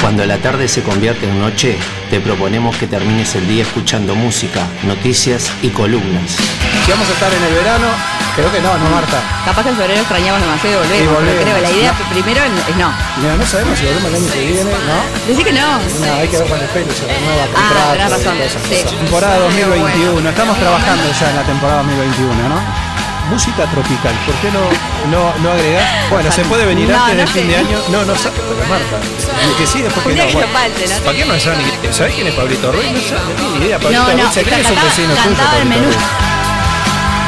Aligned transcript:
Cuando 0.00 0.26
la 0.26 0.36
tarde 0.38 0.68
se 0.68 0.82
convierte 0.82 1.26
en 1.28 1.40
noche, 1.40 1.76
te 2.10 2.20
proponemos 2.20 2.76
que 2.76 2.86
termines 2.86 3.34
el 3.36 3.48
día 3.48 3.62
escuchando 3.62 4.14
música, 4.14 4.60
noticias 4.82 5.50
y 5.62 5.68
columnas. 5.70 6.36
Si 6.84 6.90
vamos 6.90 7.08
a 7.08 7.12
estar 7.12 7.32
en 7.32 7.42
el 7.42 7.54
verano, 7.54 7.86
creo 8.36 8.52
que 8.52 8.60
no, 8.60 8.76
no 8.76 8.90
Marta. 8.90 9.18
Capaz 9.46 9.62
que 9.62 9.70
en 9.70 9.76
febrero 9.76 10.00
extrañamos 10.00 10.42
demasiado 10.42 10.76
y 10.76 10.78
volvemos. 10.84 11.02
Y 11.02 11.06
volvemos. 11.14 11.34
pero 11.40 11.50
creo, 11.56 11.62
la 11.62 11.70
idea 11.70 11.92
primero 12.12 12.40
es 12.44 12.76
no. 12.76 12.92
Mira, 13.22 13.36
no 13.36 13.46
sabemos 13.46 13.78
si 13.78 13.86
volvemos 13.86 14.10
el 14.10 14.16
año 14.16 14.32
que 14.32 14.40
viene, 14.40 14.70
¿no? 14.70 15.26
Decí 15.26 15.42
que 15.44 15.52
no. 15.52 15.78
No, 15.78 16.14
hay 16.20 16.28
que 16.28 16.36
ver 16.36 16.48
con 16.48 16.60
el 16.60 16.68
pelo, 16.68 16.92
se 16.92 17.06
renueva 17.08 17.44
Ah, 17.56 17.92
tenés 17.92 18.10
razón, 18.10 18.36
sí. 18.68 18.82
cosas. 18.82 18.98
Temporada 18.98 19.38
2021, 19.38 20.28
estamos 20.28 20.58
trabajando 20.58 21.04
ya 21.18 21.30
en 21.30 21.36
la 21.36 21.42
temporada 21.44 21.78
2021, 21.78 22.48
¿no? 22.50 22.83
Música 23.30 23.66
tropical, 23.66 24.14
¿por 24.26 24.34
qué 24.36 24.50
no, 24.50 24.60
no, 25.10 25.34
no 25.38 25.52
agregás? 25.52 26.10
Bueno, 26.10 26.30
se 26.30 26.44
puede 26.44 26.66
venir 26.66 26.88
No, 26.88 26.96
antes 26.96 27.16
no 27.16 27.20
del 27.20 27.28
fin 27.28 27.48
de 27.48 27.56
año. 27.56 27.78
No, 27.90 28.04
no 28.04 28.14
sabe, 28.16 28.36
pero 28.36 28.68
Marta. 28.68 29.00
Que 29.58 29.66
sí, 29.66 29.82
después 29.82 30.06
que 30.06 30.14
no. 30.14 30.26
que 30.26 30.34
bueno. 30.34 30.48
¿Para 31.04 31.16
qué 31.16 31.24
no 31.24 31.40
sabe 31.40 31.56
ni 31.82 31.92
¿Sabés 31.92 32.14
quién 32.14 32.26
es 32.26 32.34
Pablito 32.34 32.70
Ruiz? 32.70 32.90
No 32.92 33.00
sabe, 33.00 33.20
no 33.28 33.34
tiene 33.34 33.58
ni 33.58 33.64
idea. 33.66 33.78
Pablito 33.78 34.02
No, 34.02 34.08
no, 34.08 34.22
Ruiz 34.22 34.34
se 34.34 34.42
cree 34.42 34.56
que 34.56 34.62
es 34.62 34.70
un 34.70 34.82
vecino 34.82 35.14
tuyo. 35.14 35.90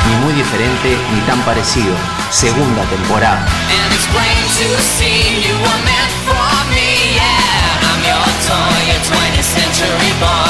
Ni 0.09 0.17
muy 0.25 0.33
diferente 0.35 0.97
ni 1.13 1.21
tan 1.23 1.41
parecido. 1.41 1.95
Segunda 2.31 2.83
temporada. 2.85 3.47
and 9.59 10.46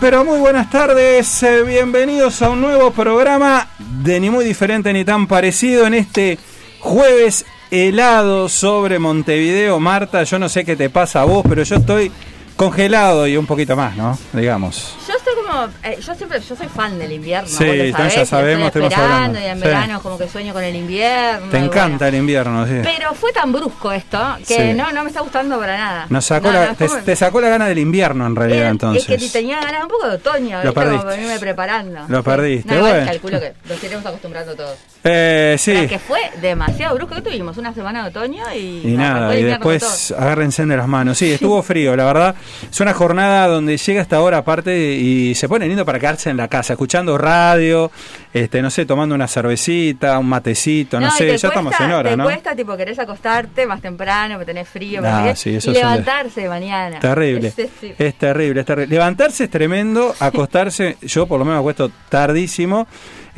pero 0.00 0.24
muy 0.24 0.38
buenas 0.38 0.70
tardes. 0.70 1.42
eh, 1.42 1.62
bienvenidos 1.64 2.40
a 2.42 2.50
un 2.50 2.60
nuevo 2.60 2.92
programa 2.92 3.68
de 3.78 4.20
ni 4.20 4.30
muy 4.30 4.44
diferente 4.44 4.92
ni 4.92 5.04
tan 5.04 5.26
parecido 5.26 5.86
en 5.86 5.94
este 5.94 6.38
jueves 6.78 7.44
helado 7.70 8.48
sobre 8.48 8.98
Montevideo. 8.98 9.78
Marta, 9.80 10.22
yo 10.24 10.38
no 10.38 10.48
sé 10.48 10.64
qué 10.64 10.76
te 10.76 10.90
pasa 10.90 11.22
a 11.22 11.24
vos, 11.24 11.44
pero 11.48 11.62
yo 11.62 11.76
estoy 11.76 12.10
congelado 12.56 13.26
y 13.26 13.36
un 13.36 13.46
poquito 13.46 13.76
más, 13.76 13.96
¿no? 13.96 14.18
Digamos. 14.32 14.96
Yo 15.06 15.14
estoy 15.16 15.32
como, 15.36 15.66
eh, 15.84 15.96
yo 16.04 16.14
siempre, 16.16 16.40
yo 16.40 16.56
soy 16.56 16.66
fan 16.66 16.98
del 16.98 17.12
invierno. 17.12 17.48
Sí, 17.48 17.64
vos 17.64 17.76
lo 17.76 17.84
ya 17.84 17.92
sabés, 17.96 18.16
y 18.16 18.26
sabemos, 18.26 18.66
estoy 18.66 18.82
hablando. 18.92 19.38
Y 19.38 19.44
en 19.44 19.58
Sí. 19.58 19.64
verano 19.64 20.02
como 20.02 20.18
que 20.18 20.28
sueño 20.28 20.52
con 20.52 20.64
el 20.64 20.74
invierno. 20.74 21.46
Te 21.52 21.58
encanta 21.58 21.98
bueno. 21.98 22.06
el 22.08 22.14
invierno, 22.16 22.66
sí. 22.66 22.72
Pero 22.82 23.14
fue 23.14 23.32
tan 23.32 23.52
brusco 23.52 23.92
esto 23.92 24.18
que 24.46 24.72
Sí. 24.72 24.74
no, 24.74 24.90
no 24.90 25.02
me 25.04 25.08
está 25.08 25.20
gustando 25.20 25.56
para 25.60 25.78
nada. 25.78 26.06
Nos 26.08 26.24
sacó 26.24 26.48
No, 26.48 26.54
la, 26.54 26.66
no, 26.70 26.74
te, 26.74 26.88
como- 26.88 27.00
te 27.00 27.14
sacó 27.14 27.40
la 27.40 27.48
gana 27.48 27.66
del 27.68 27.78
invierno 27.78 28.26
en 28.26 28.34
realidad 28.34 28.60
Era- 28.62 28.70
entonces. 28.70 29.08
Es 29.08 29.22
que 29.32 29.38
tenía 29.38 29.60
ganas 29.60 29.84
un 29.84 29.88
poco 29.90 30.08
de 30.08 30.16
otoño, 30.16 30.56
Lo 30.58 30.62
¿viste? 30.64 30.74
Como 30.74 30.84
perdiste. 30.86 31.06
venirme 31.06 31.38
preparando. 31.38 32.00
Lo 32.08 32.24
perdiste, 32.24 32.74
No, 32.74 32.80
bueno. 32.80 33.06
calculo 33.06 33.38
que 33.40 33.52
nos 33.68 33.84
iremos 33.84 34.04
acostumbrando 34.04 34.56
todos. 34.56 34.76
Eh, 35.10 35.56
sí. 35.58 35.72
Pero 35.74 35.88
que 35.88 35.98
fue 35.98 36.20
demasiado 36.40 36.94
brusco. 36.96 37.14
¿Qué 37.16 37.22
tuvimos? 37.22 37.56
Una 37.56 37.72
semana 37.72 38.02
de 38.02 38.10
otoño 38.10 38.44
y, 38.54 38.82
Y 38.84 38.96
nada, 38.96 39.34
y 39.36 39.42
después 39.42 40.12
agárrense 40.12 40.66
de 40.66 40.76
las 40.76 40.86
manos. 40.86 41.16
Sí, 41.18 41.32
estuvo 41.32 41.62
frío, 41.62 41.96
la 41.96 42.04
verdad. 42.04 42.34
Es 42.70 42.80
una 42.80 42.92
jornada 42.92 43.46
donde 43.46 43.76
llega 43.76 44.02
esta 44.02 44.20
hora 44.20 44.38
aparte 44.38 44.76
y 44.94 45.34
se 45.34 45.48
pone 45.48 45.66
lindo 45.66 45.84
para 45.84 45.98
quedarse 45.98 46.30
en 46.30 46.36
la 46.36 46.48
casa, 46.48 46.74
escuchando 46.74 47.16
radio, 47.16 47.90
este, 48.34 48.60
no 48.60 48.70
sé, 48.70 48.84
tomando 48.86 49.14
una 49.14 49.26
cervecita, 49.28 50.18
un 50.18 50.28
matecito, 50.28 51.00
no, 51.00 51.10
sé, 51.10 51.36
ya 51.38 51.48
estamos 51.48 51.74
en 51.80 51.92
hora, 51.92 52.10
te 52.10 52.16
¿no? 52.16 52.24
cuesta, 52.24 52.54
tipo, 52.54 52.76
querés 52.76 52.98
acostarte 52.98 53.66
más 53.66 53.80
temprano, 53.80 54.34
porque 54.34 54.46
tenés 54.52 54.68
frío, 54.68 55.00
Ah, 55.04 55.24
qué, 55.28 55.36
sí, 55.36 55.54
eso 55.56 55.70
y 55.70 55.74
levantarse 55.74 56.42
de 56.42 56.48
mañana. 56.48 56.98
Terrible. 57.00 57.48
Es- 57.48 57.58
es- 57.58 57.70
sí. 57.80 57.94
Es 57.98 58.14
terrible, 58.16 58.60
es 58.60 58.66
terrible. 58.66 58.94
Levantarse 58.94 59.44
es 59.44 59.50
tremendo, 59.50 60.14
acostarse, 60.20 60.96
yo 61.02 61.26
por 61.26 61.38
lo 61.38 61.44
menos 61.44 61.56
me 61.58 61.60
acuesto 61.60 61.90
tardísimo. 62.08 62.86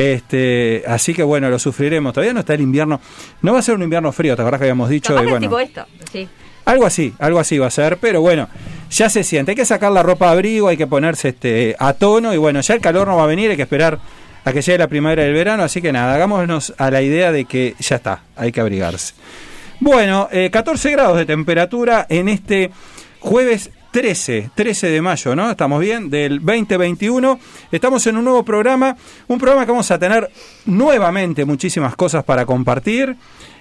Este, 0.01 0.83
así 0.87 1.13
que 1.13 1.23
bueno, 1.23 1.51
lo 1.51 1.59
sufriremos. 1.59 2.15
Todavía 2.15 2.33
no 2.33 2.41
está 2.41 2.55
el 2.55 2.63
invierno. 2.63 3.01
No 3.43 3.53
va 3.53 3.59
a 3.59 3.63
ser 3.63 3.75
un 3.75 3.83
invierno 3.83 4.11
frío, 4.13 4.35
¿te 4.35 4.41
acordás 4.41 4.59
que 4.59 4.65
habíamos 4.65 4.89
dicho? 4.89 5.15
Capaz 5.15 5.21
Y 5.21 5.25
que 5.25 5.29
es 5.29 5.33
bueno, 5.33 5.47
tipo 5.47 5.61
esto, 5.61 5.87
sí. 6.11 6.29
Algo 6.65 6.87
así, 6.87 7.13
algo 7.19 7.39
así 7.39 7.59
va 7.59 7.67
a 7.67 7.71
ser, 7.71 7.99
pero 7.99 8.23
bueno, 8.23 8.49
ya 8.91 9.11
se 9.11 9.25
siente. 9.25 9.53
Hay 9.53 9.57
que 9.57 9.65
sacar 9.65 9.93
la 9.93 10.03
ropa 10.03 10.27
de 10.27 10.33
abrigo, 10.33 10.69
hay 10.69 10.77
que 10.77 10.87
ponerse 10.87 11.29
este 11.31 11.77
a 11.79 11.93
tono 11.93 12.33
y 12.33 12.39
bueno, 12.39 12.61
ya 12.61 12.75
el 12.75 12.81
calor 12.81 13.09
no 13.09 13.17
va 13.17 13.25
a 13.25 13.27
venir, 13.27 13.51
hay 13.51 13.57
que 13.57 13.63
esperar 13.63 13.99
a 14.45 14.53
que 14.53 14.63
llegue 14.63 14.79
la 14.79 14.89
primavera 14.89 15.23
y 15.23 15.27
el 15.27 15.35
verano, 15.35 15.65
así 15.65 15.83
que 15.83 15.93
nada, 15.93 16.15
hagámonos 16.15 16.73
a 16.79 16.91
la 16.91 17.03
idea 17.03 17.31
de 17.31 17.45
que 17.45 17.75
ya 17.79 17.97
está, 17.97 18.23
hay 18.37 18.53
que 18.53 18.61
abrigarse. 18.61 19.15
Bueno, 19.81 20.29
eh, 20.33 20.51
14 20.51 20.91
grados 20.93 21.19
de 21.19 21.27
temperatura 21.27 22.07
en 22.09 22.29
este 22.29 22.71
jueves 23.19 23.71
13, 23.91 24.51
13 24.55 24.89
de 24.89 25.03
mayo, 25.03 25.35
¿no? 25.35 25.51
Estamos 25.51 25.81
bien, 25.81 26.11
del 26.11 26.39
2021. 26.39 27.41
Estamos 27.73 28.07
en 28.07 28.17
un 28.17 28.25
nuevo 28.25 28.45
programa, 28.45 28.97
un 29.27 29.39
programa 29.39 29.67
que 29.67 29.73
vamos 29.73 29.91
a 29.91 29.99
tener 29.99 30.31
nuevamente 30.67 31.45
muchísimas 31.45 31.97
cosas 31.97 32.23
para 32.23 32.47
compartir. 32.47 33.17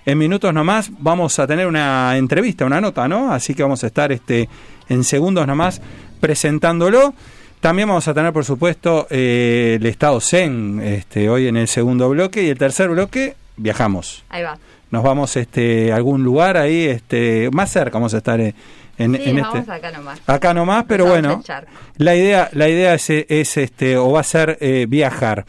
En 0.05 0.17
minutos 0.17 0.53
nomás 0.53 0.91
vamos 0.99 1.39
a 1.39 1.47
tener 1.47 1.67
una 1.67 2.15
entrevista, 2.17 2.65
una 2.65 2.79
nota, 2.79 3.07
¿no? 3.07 3.31
Así 3.33 3.53
que 3.53 3.63
vamos 3.63 3.83
a 3.83 3.87
estar 3.87 4.11
este, 4.11 4.47
en 4.87 5.03
segundos 5.03 5.47
nomás 5.47 5.81
presentándolo. 6.19 7.13
También 7.59 7.87
vamos 7.87 8.07
a 8.07 8.13
tener, 8.13 8.31
por 8.31 8.45
supuesto, 8.45 9.07
eh, 9.09 9.77
el 9.79 9.85
estado 9.85 10.21
Zen 10.21 10.79
este, 10.81 11.29
hoy 11.29 11.47
en 11.47 11.57
el 11.57 11.67
segundo 11.67 12.07
bloque 12.09 12.43
y 12.43 12.49
el 12.49 12.57
tercer 12.57 12.89
bloque 12.89 13.35
viajamos 13.57 14.23
Ahí 14.29 14.43
va. 14.43 14.57
nos 14.89 15.03
vamos 15.03 15.35
este 15.35 15.91
a 15.91 15.97
algún 15.97 16.23
lugar 16.23 16.55
ahí 16.55 16.85
este 16.85 17.49
más 17.51 17.69
cerca 17.69 17.97
vamos 17.97 18.13
a 18.13 18.17
estar 18.19 18.39
en, 18.39 18.55
en, 18.99 19.15
Sí, 19.15 19.29
en 19.29 19.35
nos 19.37 19.47
este 19.47 19.57
vamos 19.57 19.69
acá 19.69 19.91
nomás. 19.91 20.19
acá 20.27 20.53
nomás 20.53 20.85
pero 20.87 21.05
Cruzamos 21.05 21.45
bueno 21.45 21.65
la 21.97 22.15
idea 22.15 22.49
la 22.53 22.69
idea 22.69 22.93
es, 22.93 23.09
es, 23.09 23.57
este 23.57 23.97
o 23.97 24.11
va 24.11 24.19
a 24.19 24.23
ser 24.23 24.57
eh, 24.61 24.85
viajar 24.87 25.45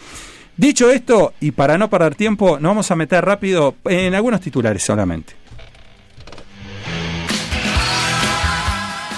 dicho 0.57 0.91
esto 0.91 1.35
y 1.41 1.51
para 1.51 1.77
no 1.77 1.91
perder 1.91 2.15
tiempo 2.15 2.59
nos 2.59 2.71
vamos 2.71 2.91
a 2.91 2.97
meter 2.97 3.23
rápido 3.25 3.75
en 3.85 4.15
algunos 4.15 4.41
titulares 4.41 4.83
solamente 4.83 5.35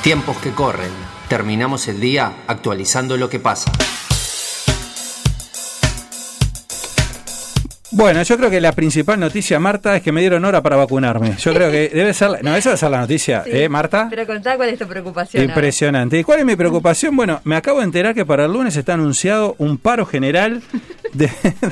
Tiempos 0.03 0.37
que 0.39 0.51
corren. 0.51 0.91
Terminamos 1.29 1.87
el 1.87 2.01
día 2.01 2.33
actualizando 2.49 3.17
lo 3.17 3.31
que 3.31 3.39
pasa. 3.39 3.71
Bueno 7.93 8.23
yo 8.23 8.37
creo 8.37 8.51
que 8.51 8.61
la 8.61 8.73
principal 8.73 9.19
noticia 9.21 9.59
Marta 9.61 9.97
es 9.97 10.03
que 10.03 10.13
me 10.13 10.21
dieron 10.21 10.45
hora 10.45 10.63
para 10.63 10.77
vacunarme 10.77 11.37
yo 11.39 11.53
creo 11.55 11.71
que 11.71 11.89
debe 11.95 12.13
ser 12.15 12.31
la- 12.31 12.41
no 12.43 12.55
esa 12.57 12.71
debe 12.71 12.79
ser 12.79 12.91
la 12.91 13.01
noticia 13.01 13.43
Sí. 13.45 13.51
eh 13.53 13.69
Marta 13.69 14.07
Pero 14.11 14.27
contá 14.27 14.57
cuál 14.57 14.69
es 14.71 14.79
tu 14.79 14.87
preocupación. 14.87 15.43
Impresionante. 15.45 16.19
¿Y 16.19 16.25
cuál 16.25 16.41
es 16.41 16.45
mi 16.45 16.57
preocupación? 16.57 17.17
Bueno, 17.17 17.41
me 17.45 17.57
acabo 17.57 17.79
de 17.79 17.85
enterar 17.85 18.15
que 18.15 18.25
para 18.27 18.45
el 18.47 18.53
lunes 18.53 18.77
está 18.77 18.95
anunciado 18.95 19.55
un 19.59 19.79
paro 19.79 20.05
general 20.07 20.63
de, 21.13 21.27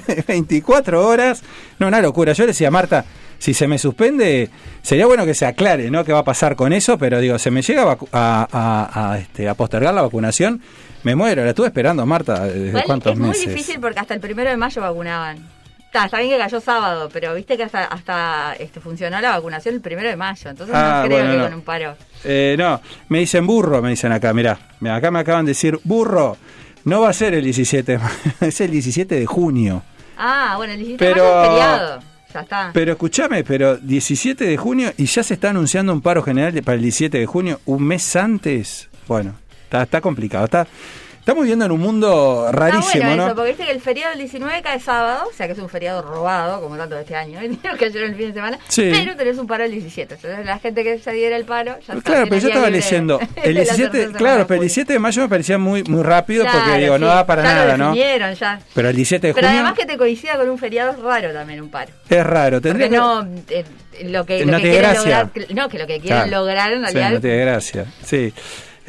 de 0.06 0.24
24 0.26 1.06
horas. 1.06 1.42
No, 1.78 1.88
una 1.88 2.00
locura. 2.00 2.32
Yo 2.32 2.44
le 2.44 2.48
decía 2.48 2.68
a 2.68 2.70
Marta, 2.70 3.04
si 3.38 3.54
se 3.54 3.66
me 3.68 3.78
suspende, 3.78 4.50
sería 4.82 5.06
bueno 5.06 5.24
que 5.26 5.34
se 5.34 5.46
aclare, 5.46 5.90
¿no? 5.90 6.04
¿Qué 6.04 6.12
va 6.12 6.20
a 6.20 6.24
pasar 6.24 6.56
con 6.56 6.72
eso? 6.72 6.98
Pero 6.98 7.20
digo, 7.20 7.38
se 7.38 7.50
me 7.50 7.62
llega 7.62 7.82
a, 7.82 7.96
a- 8.12 8.48
a- 8.52 9.12
a, 9.12 9.18
este, 9.18 9.48
a 9.48 9.54
postergar 9.54 9.94
la 9.94 10.02
vacunación, 10.02 10.60
me 11.04 11.14
muero. 11.14 11.42
La 11.44 11.50
estuve 11.50 11.66
esperando, 11.68 12.04
Marta, 12.06 12.44
desde 12.46 12.82
cuántos 12.84 13.12
es 13.14 13.18
muy 13.18 13.28
meses. 13.28 13.48
difícil 13.48 13.80
porque 13.80 14.00
hasta 14.00 14.14
el 14.14 14.20
primero 14.20 14.50
de 14.50 14.56
mayo 14.56 14.80
vacunaban. 14.82 15.38
Está, 15.92 16.04
está 16.04 16.18
bien 16.18 16.30
que 16.30 16.38
cayó 16.38 16.60
sábado, 16.60 17.08
pero 17.12 17.34
viste 17.34 17.56
que 17.56 17.64
hasta, 17.64 17.84
hasta 17.86 18.54
este, 18.60 18.78
funcionó 18.80 19.20
la 19.20 19.30
vacunación 19.30 19.74
el 19.74 19.80
primero 19.80 20.08
de 20.08 20.14
mayo. 20.16 20.48
Entonces 20.50 20.72
Ah, 20.74 21.00
no 21.02 21.08
creo 21.08 21.18
bueno, 21.18 21.32
que 21.32 21.38
no. 21.38 21.44
con 21.46 21.54
un 21.54 21.60
paro. 21.62 21.96
Eh, 22.22 22.54
no, 22.56 22.80
me 23.08 23.18
dicen 23.18 23.44
burro, 23.44 23.82
me 23.82 23.90
dicen 23.90 24.12
acá, 24.12 24.32
mirá, 24.32 24.56
acá 24.88 25.10
me 25.10 25.18
acaban 25.18 25.44
de 25.46 25.50
decir 25.50 25.80
burro. 25.82 26.36
No 26.84 27.00
va 27.00 27.08
a 27.08 27.12
ser 27.12 27.34
el 27.34 27.42
17 27.42 27.92
de 27.92 27.98
mayo, 27.98 28.14
es 28.40 28.60
el 28.60 28.70
17 28.70 29.16
de 29.16 29.26
junio. 29.26 29.82
Ah, 30.16 30.54
bueno, 30.56 30.74
el 30.74 30.78
17 30.78 31.04
Pero- 31.04 31.24
de 31.24 31.30
mayo 31.30 31.42
es 31.42 31.48
feriado. 31.48 32.02
Ya 32.32 32.40
está. 32.42 32.70
Pero 32.72 32.92
escúchame, 32.92 33.42
pero 33.42 33.76
17 33.76 34.44
de 34.44 34.56
junio 34.56 34.92
y 34.96 35.06
ya 35.06 35.24
se 35.24 35.34
está 35.34 35.50
anunciando 35.50 35.92
un 35.92 36.00
paro 36.00 36.22
general 36.22 36.52
para 36.62 36.76
el 36.76 36.82
17 36.82 37.18
de 37.18 37.26
junio, 37.26 37.60
un 37.66 37.82
mes 37.82 38.14
antes. 38.14 38.88
Bueno, 39.08 39.34
está, 39.64 39.82
está 39.82 40.00
complicado. 40.00 40.44
Está, 40.44 40.68
Estamos 41.20 41.42
viviendo 41.42 41.66
en 41.66 41.70
un 41.72 41.80
mundo 41.80 42.48
rarísimo, 42.50 43.04
bueno 43.04 43.16
¿no? 43.16 43.26
eso, 43.26 43.34
porque 43.36 43.50
viste 43.50 43.64
que 43.66 43.70
el 43.72 43.80
feriado 43.80 44.10
del 44.10 44.20
19 44.20 44.62
cae 44.62 44.80
sábado, 44.80 45.26
o 45.30 45.34
sea 45.36 45.46
que 45.46 45.52
es 45.52 45.58
un 45.58 45.68
feriado 45.68 46.00
robado, 46.00 46.62
como 46.62 46.76
tanto 46.78 46.94
de 46.96 47.02
este 47.02 47.14
año, 47.14 47.38
que 47.62 47.76
cayeron 47.78 48.10
el 48.10 48.16
fin 48.16 48.28
de 48.28 48.32
semana, 48.32 48.58
Sí. 48.68 48.90
pero 48.90 49.14
tenés 49.16 49.36
un 49.38 49.46
paro 49.46 49.64
el 49.64 49.70
17. 49.70 50.14
Entonces 50.14 50.46
la 50.46 50.58
gente 50.58 50.82
que 50.82 50.98
se 50.98 51.12
diera 51.12 51.36
el 51.36 51.44
paro, 51.44 51.76
ya 51.86 51.92
está, 51.94 52.02
Claro, 52.10 52.26
pero 52.28 52.40
yo 52.40 52.48
estaba 52.48 52.70
leyendo. 52.70 53.20
El 53.44 53.54
la 53.54 53.60
17, 53.60 53.90
tercera 53.90 54.00
semana 54.06 54.18
claro, 54.18 54.46
pero 54.46 54.54
el 54.62 54.68
julio. 54.68 54.74
17 54.74 54.92
de 54.94 54.98
mayo 54.98 55.22
me 55.22 55.28
parecía 55.28 55.58
muy 55.58 55.84
muy 55.84 56.02
rápido 56.02 56.46
porque 56.50 56.78
digo, 56.80 56.98
no 56.98 57.06
sí, 57.06 57.14
da 57.14 57.26
para 57.26 57.42
ya 57.42 57.54
nada, 57.54 57.76
lo 57.76 57.84
¿no? 57.90 57.94
ya. 57.94 58.60
Pero 58.74 58.88
el 58.88 58.96
17 58.96 59.26
de 59.28 59.34
Pero 59.34 59.46
junio 59.46 59.60
además 59.62 59.78
que 59.78 59.86
te 59.86 59.98
coincida 59.98 60.36
con 60.38 60.48
un 60.48 60.58
feriado 60.58 60.92
es 60.92 60.98
raro 61.00 61.32
también 61.34 61.60
un 61.60 61.70
paro. 61.70 61.92
es 62.08 62.26
raro. 62.26 62.60
Tendría 62.62 62.88
que- 62.88 62.96
no, 62.96 63.28
eh, 63.50 63.64
lo 64.04 64.24
que, 64.24 64.44
No 64.46 64.52
lo 64.52 64.58
que 64.58 64.62
quieren 64.70 64.80
gracia. 64.90 65.00
lograr, 65.24 65.54
no, 65.54 65.68
que 65.68 65.78
lo 65.78 65.86
que 65.86 66.00
quieren 66.00 66.28
Claro. 66.28 66.30
lograr 66.30 66.72
en 66.72 66.78
Sí, 66.78 66.84
realidad 66.94 67.10
no 67.12 67.20
tiene 67.20 67.36
gracia. 67.44 67.84
Sí. 68.04 68.32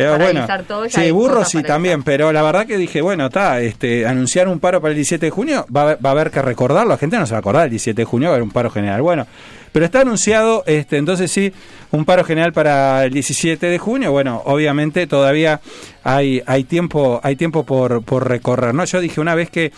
Eh, 0.01 0.09
Paralizar 0.17 0.47
bueno, 0.47 0.63
todo, 0.67 0.85
ya 0.85 1.01
sí, 1.01 1.11
burros 1.11 1.47
sí 1.49 1.63
también, 1.63 2.03
pero 2.03 2.31
la 2.31 2.41
verdad 2.43 2.65
que 2.65 2.77
dije, 2.77 3.01
bueno, 3.01 3.27
está, 3.27 3.59
este, 3.61 4.05
anunciar 4.05 4.47
un 4.47 4.59
paro 4.59 4.81
para 4.81 4.91
el 4.91 4.95
17 4.95 5.25
de 5.25 5.29
junio, 5.29 5.65
va, 5.75 5.91
a 5.91 5.95
va 5.95 6.09
a 6.09 6.11
haber 6.11 6.31
que 6.31 6.41
recordarlo, 6.41 6.89
la 6.89 6.97
gente 6.97 7.17
no 7.17 7.25
se 7.25 7.31
va 7.31 7.37
a 7.37 7.39
acordar, 7.39 7.63
el 7.65 7.69
17 7.71 8.01
de 8.01 8.05
junio 8.05 8.29
va 8.29 8.33
a 8.33 8.35
haber 8.35 8.43
un 8.43 8.51
paro 8.51 8.69
general. 8.69 9.01
Bueno, 9.01 9.27
pero 9.71 9.85
está 9.85 10.01
anunciado, 10.01 10.63
este, 10.65 10.97
entonces 10.97 11.31
sí, 11.31 11.53
un 11.91 12.03
paro 12.05 12.23
general 12.23 12.51
para 12.53 13.05
el 13.05 13.13
17 13.13 13.65
de 13.67 13.77
junio, 13.79 14.11
bueno, 14.11 14.41
obviamente 14.45 15.07
todavía 15.07 15.61
hay, 16.03 16.41
hay 16.45 16.63
tiempo, 16.65 17.19
hay 17.23 17.35
tiempo 17.35 17.63
por, 17.65 18.03
por 18.03 18.27
recorrer, 18.27 18.73
¿no? 18.73 18.83
Yo 18.85 18.99
dije 18.99 19.21
una 19.21 19.35
vez 19.35 19.49
que 19.49 19.71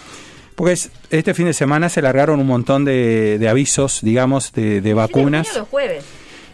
porque 0.55 0.73
es- 0.73 0.91
este 1.09 1.33
fin 1.33 1.47
de 1.47 1.53
semana 1.53 1.89
se 1.89 2.01
largaron 2.01 2.39
un 2.39 2.45
montón 2.45 2.85
de, 2.85 3.37
de 3.39 3.49
avisos, 3.49 4.01
digamos, 4.03 4.51
de, 4.53 4.81
de 4.81 4.93
vacunas. 4.93 5.55
Los 5.55 5.67
jueves. 5.67 6.03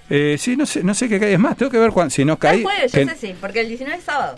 Eh, 0.09 0.37
sí, 0.39 0.55
no 0.55 0.65
sé, 0.65 0.83
no 0.83 0.93
sé 0.93 1.07
qué 1.07 1.19
cae. 1.19 1.33
Es 1.33 1.39
más, 1.39 1.55
tengo 1.57 1.71
que 1.71 1.77
ver 1.77 1.91
cuán- 1.91 2.09
si 2.11 2.25
no 2.25 2.37
cae. 2.37 2.63
jueves, 2.63 2.91
que, 2.91 3.05
yo 3.05 3.11
sé 3.11 3.15
sí, 3.27 3.35
porque 3.39 3.61
el 3.61 3.67
19 3.67 3.97
es 3.99 4.03
sábado. 4.03 4.35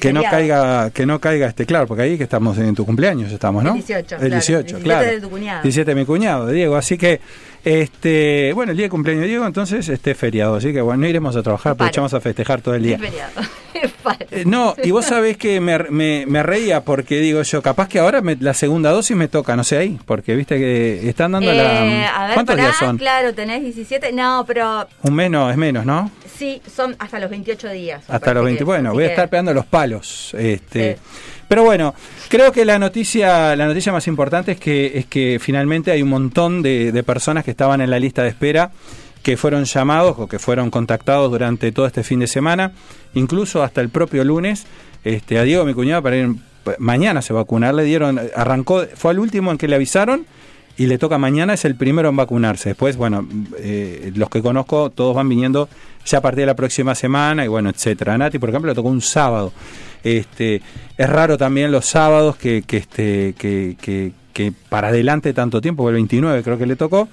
Que, 0.00 0.12
no 0.12 0.22
caiga, 0.22 0.90
que 0.90 1.04
no 1.04 1.18
caiga 1.20 1.48
este, 1.48 1.66
claro, 1.66 1.86
porque 1.88 2.04
ahí 2.04 2.16
que 2.16 2.22
estamos 2.24 2.56
en 2.58 2.74
tu 2.76 2.86
cumpleaños 2.86 3.32
estamos, 3.32 3.64
¿no? 3.64 3.70
El 3.70 3.76
18, 3.78 3.98
El 4.16 4.20
claro, 4.20 4.34
18, 4.34 4.62
17 4.62 4.82
claro. 4.84 5.06
de 5.10 5.20
tu 5.20 5.30
cuñado. 5.30 5.62
17 5.62 5.90
de 5.90 5.94
mi 6.00 6.06
cuñado, 6.06 6.46
Diego. 6.48 6.76
Así 6.76 6.96
que, 6.96 7.20
este, 7.64 8.52
bueno, 8.54 8.70
el 8.72 8.76
día 8.76 8.86
de 8.86 8.90
cumpleaños 8.90 9.22
de 9.22 9.28
Diego, 9.28 9.46
entonces, 9.46 9.88
este 9.88 10.14
feriado. 10.14 10.56
Así 10.56 10.72
que, 10.72 10.80
bueno, 10.80 11.00
no 11.00 11.08
iremos 11.08 11.34
a 11.34 11.42
trabajar, 11.42 11.72
Paro. 11.72 11.86
aprovechamos 11.88 12.14
a 12.14 12.20
festejar 12.20 12.60
todo 12.60 12.74
el 12.74 12.82
día. 12.84 12.96
Es 12.96 13.00
feriado. 13.02 13.32
Es. 13.74 13.90
Eh, 14.30 14.44
No, 14.46 14.76
y 14.84 14.92
vos 14.92 15.04
sabés 15.04 15.36
que 15.36 15.60
me, 15.60 15.76
me, 15.90 16.24
me 16.26 16.42
reía 16.44 16.82
porque 16.82 17.18
digo 17.18 17.42
yo, 17.42 17.60
capaz 17.60 17.88
que 17.88 17.98
ahora 17.98 18.20
me- 18.20 18.36
la 18.36 18.54
segunda 18.54 18.90
dosis 18.92 19.16
me 19.16 19.26
toca, 19.26 19.56
no 19.56 19.64
sé 19.64 19.76
ahí, 19.76 19.98
porque 20.06 20.36
viste 20.36 20.56
que 20.58 21.08
están 21.08 21.32
dando 21.32 21.50
Eh, 21.50 21.56
la... 21.56 21.80
a 22.16 22.26
ver, 22.26 22.34
¿Cuántos 22.34 22.54
pará, 22.54 22.68
días 22.68 22.76
son? 22.78 22.96
claro, 22.98 23.34
tenés 23.34 23.62
17. 23.62 24.12
No, 24.12 24.44
pero 24.46 24.86
Un 25.02 25.14
menos, 25.14 25.50
es 25.50 25.56
menos, 25.56 25.84
¿no? 25.84 26.08
Sí, 26.36 26.60
son 26.74 26.96
hasta 26.98 27.18
los 27.18 27.30
28 27.30 27.70
días. 27.70 28.04
Hasta 28.08 28.34
los 28.34 28.42
parece 28.42 28.44
20. 28.44 28.58
que 28.58 28.62
es, 28.62 28.66
Bueno, 28.66 28.92
voy 28.92 29.04
a 29.04 29.08
estar 29.08 29.28
pegando 29.28 29.54
los 29.54 29.66
palos. 29.66 30.34
Este, 30.38 30.94
Sí. 30.94 31.00
Pero 31.46 31.62
bueno, 31.62 31.94
creo 32.28 32.52
que 32.52 32.64
la 32.64 32.78
noticia, 32.78 33.54
la 33.54 33.66
noticia 33.66 33.92
más 33.92 34.06
importante 34.06 34.52
es 34.52 34.58
que, 34.58 34.98
es 34.98 35.06
que 35.06 35.38
finalmente 35.40 35.90
hay 35.90 36.02
un 36.02 36.08
montón 36.08 36.62
de, 36.62 36.90
de 36.90 37.02
personas 37.02 37.44
que 37.44 37.50
estaban 37.50 37.80
en 37.80 37.90
la 37.90 37.98
lista 37.98 38.22
de 38.22 38.30
espera 38.30 38.70
que 39.22 39.36
fueron 39.38 39.64
llamados 39.64 40.16
o 40.18 40.26
que 40.26 40.38
fueron 40.38 40.70
contactados 40.70 41.30
durante 41.30 41.72
todo 41.72 41.86
este 41.86 42.02
fin 42.02 42.20
de 42.20 42.26
semana, 42.26 42.72
incluso 43.14 43.62
hasta 43.62 43.80
el 43.80 43.88
propio 43.88 44.22
lunes. 44.22 44.66
Este, 45.02 45.38
a 45.38 45.42
Diego, 45.42 45.64
mi 45.64 45.74
cuñado, 45.74 46.02
para 46.02 46.16
ir 46.16 46.34
mañana 46.78 47.22
se 47.22 47.32
vacunar, 47.32 47.74
le 47.74 47.84
dieron, 47.84 48.20
arrancó, 48.34 48.84
fue 48.94 49.10
al 49.12 49.18
último 49.18 49.50
en 49.50 49.58
que 49.58 49.68
le 49.68 49.76
avisaron 49.76 50.26
y 50.76 50.86
le 50.86 50.98
toca 50.98 51.18
mañana, 51.18 51.54
es 51.54 51.64
el 51.64 51.76
primero 51.76 52.08
en 52.08 52.16
vacunarse. 52.16 52.70
Después, 52.70 52.96
bueno, 52.96 53.26
eh, 53.58 54.12
los 54.14 54.28
que 54.28 54.42
conozco, 54.42 54.90
todos 54.90 55.14
van 55.14 55.28
viniendo 55.28 55.68
ya 56.04 56.18
a 56.18 56.20
partir 56.20 56.40
de 56.40 56.46
la 56.46 56.56
próxima 56.56 56.94
semana 56.94 57.44
y 57.44 57.48
bueno, 57.48 57.70
etcétera. 57.70 58.18
Nati, 58.18 58.38
por 58.38 58.48
ejemplo, 58.48 58.70
le 58.70 58.74
tocó 58.74 58.88
un 58.88 59.00
sábado. 59.00 59.52
Este, 60.02 60.60
es 60.98 61.08
raro 61.08 61.38
también 61.38 61.70
los 61.70 61.86
sábados 61.86 62.36
que, 62.36 62.62
que, 62.62 62.78
este, 62.78 63.34
que, 63.38 63.76
que, 63.80 64.12
que 64.32 64.52
para 64.68 64.88
adelante 64.88 65.32
tanto 65.32 65.60
tiempo, 65.60 65.88
el 65.88 65.94
29 65.94 66.42
creo 66.42 66.58
que 66.58 66.66
le 66.66 66.76
tocó. 66.76 67.08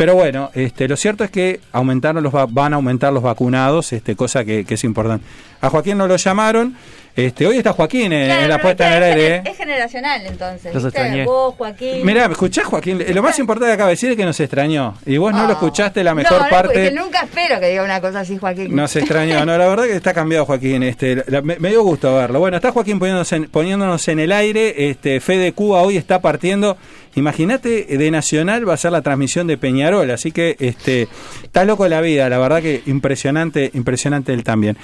Pero 0.00 0.14
bueno, 0.14 0.50
este, 0.54 0.88
lo 0.88 0.96
cierto 0.96 1.24
es 1.24 1.30
que 1.30 1.60
aumentaron 1.72 2.22
los 2.22 2.34
va- 2.34 2.46
van 2.48 2.72
a 2.72 2.76
aumentar 2.76 3.12
los 3.12 3.22
vacunados, 3.22 3.92
este, 3.92 4.16
cosa 4.16 4.46
que, 4.46 4.64
que 4.64 4.72
es 4.74 4.84
importante. 4.84 5.26
A 5.60 5.68
Joaquín 5.68 5.98
no 5.98 6.06
lo 6.08 6.16
llamaron. 6.16 6.74
Este, 7.14 7.46
hoy 7.46 7.58
está 7.58 7.72
Joaquín 7.74 8.10
en, 8.14 8.26
Claro, 8.26 8.42
en 8.44 8.48
la 8.48 8.54
pero 8.56 8.62
puesta 8.62 8.86
en 8.86 8.92
el 8.94 9.02
aire. 9.02 9.34
¿eh? 9.36 9.42
es 9.44 9.56
generacional 9.58 10.22
entonces. 10.24 10.72
Los 10.72 10.84
extrañé. 10.84 11.24
Vos, 11.26 11.54
Joaquín. 11.56 12.06
Mirá, 12.06 12.24
escuchás 12.26 12.64
Joaquín, 12.64 13.04
lo 13.12 13.22
más 13.22 13.38
importante 13.38 13.68
que 13.68 13.74
acaba 13.74 13.88
de 13.88 13.94
decir 13.96 14.12
es 14.12 14.16
que 14.16 14.24
nos 14.24 14.40
extrañó. 14.40 14.94
Y 15.04 15.18
vos 15.18 15.32
no, 15.34 15.42
lo 15.42 15.48
Oh. 15.48 15.52
escuchaste 15.52 16.02
la 16.02 16.12
No, 16.12 16.16
mejor 16.16 16.40
no, 16.44 16.48
parte. 16.48 16.72
que 16.84 16.90
nunca 16.92 17.20
espero 17.22 17.60
que 17.60 17.68
diga 17.68 17.82
una 17.84 18.00
cosa 18.00 18.20
así, 18.20 18.38
Joaquín. 18.38 18.74
No 18.74 18.88
se 18.88 19.00
extrañó, 19.00 19.44
no, 19.44 19.58
la 19.58 19.68
verdad 19.68 19.84
que 19.84 19.96
está 19.96 20.14
cambiado 20.14 20.46
Joaquín, 20.46 20.82
este, 20.84 21.22
la- 21.26 21.42
me, 21.42 21.58
me 21.58 21.68
dio 21.68 21.82
gusto 21.82 22.14
verlo. 22.14 22.38
Bueno, 22.38 22.56
está 22.56 22.72
Joaquín 22.72 22.98
poniéndonos 22.98 23.30
en, 23.32 23.48
poniéndonos 23.50 24.08
en 24.08 24.18
el 24.20 24.32
aire, 24.32 24.88
este, 24.88 25.20
Fede 25.20 25.52
Cuba 25.52 25.82
hoy 25.82 25.98
está 25.98 26.22
partiendo, 26.22 26.78
imagínate, 27.14 27.84
de 27.84 28.10
Nacional 28.10 28.68
va 28.68 28.74
a 28.74 28.76
ser 28.76 28.92
la 28.92 29.02
transmisión 29.02 29.46
de 29.46 29.58
Peñarol, 29.58 30.10
así 30.10 30.32
que 30.32 30.56
este, 30.58 31.08
está 31.42 31.64
loco 31.64 31.86
la 31.88 32.00
vida, 32.00 32.28
la 32.28 32.38
verdad 32.38 32.62
que 32.62 32.82
impresionante, 32.86 33.70
impresionante 33.74 34.32
él 34.32 34.44
también. 34.44 34.76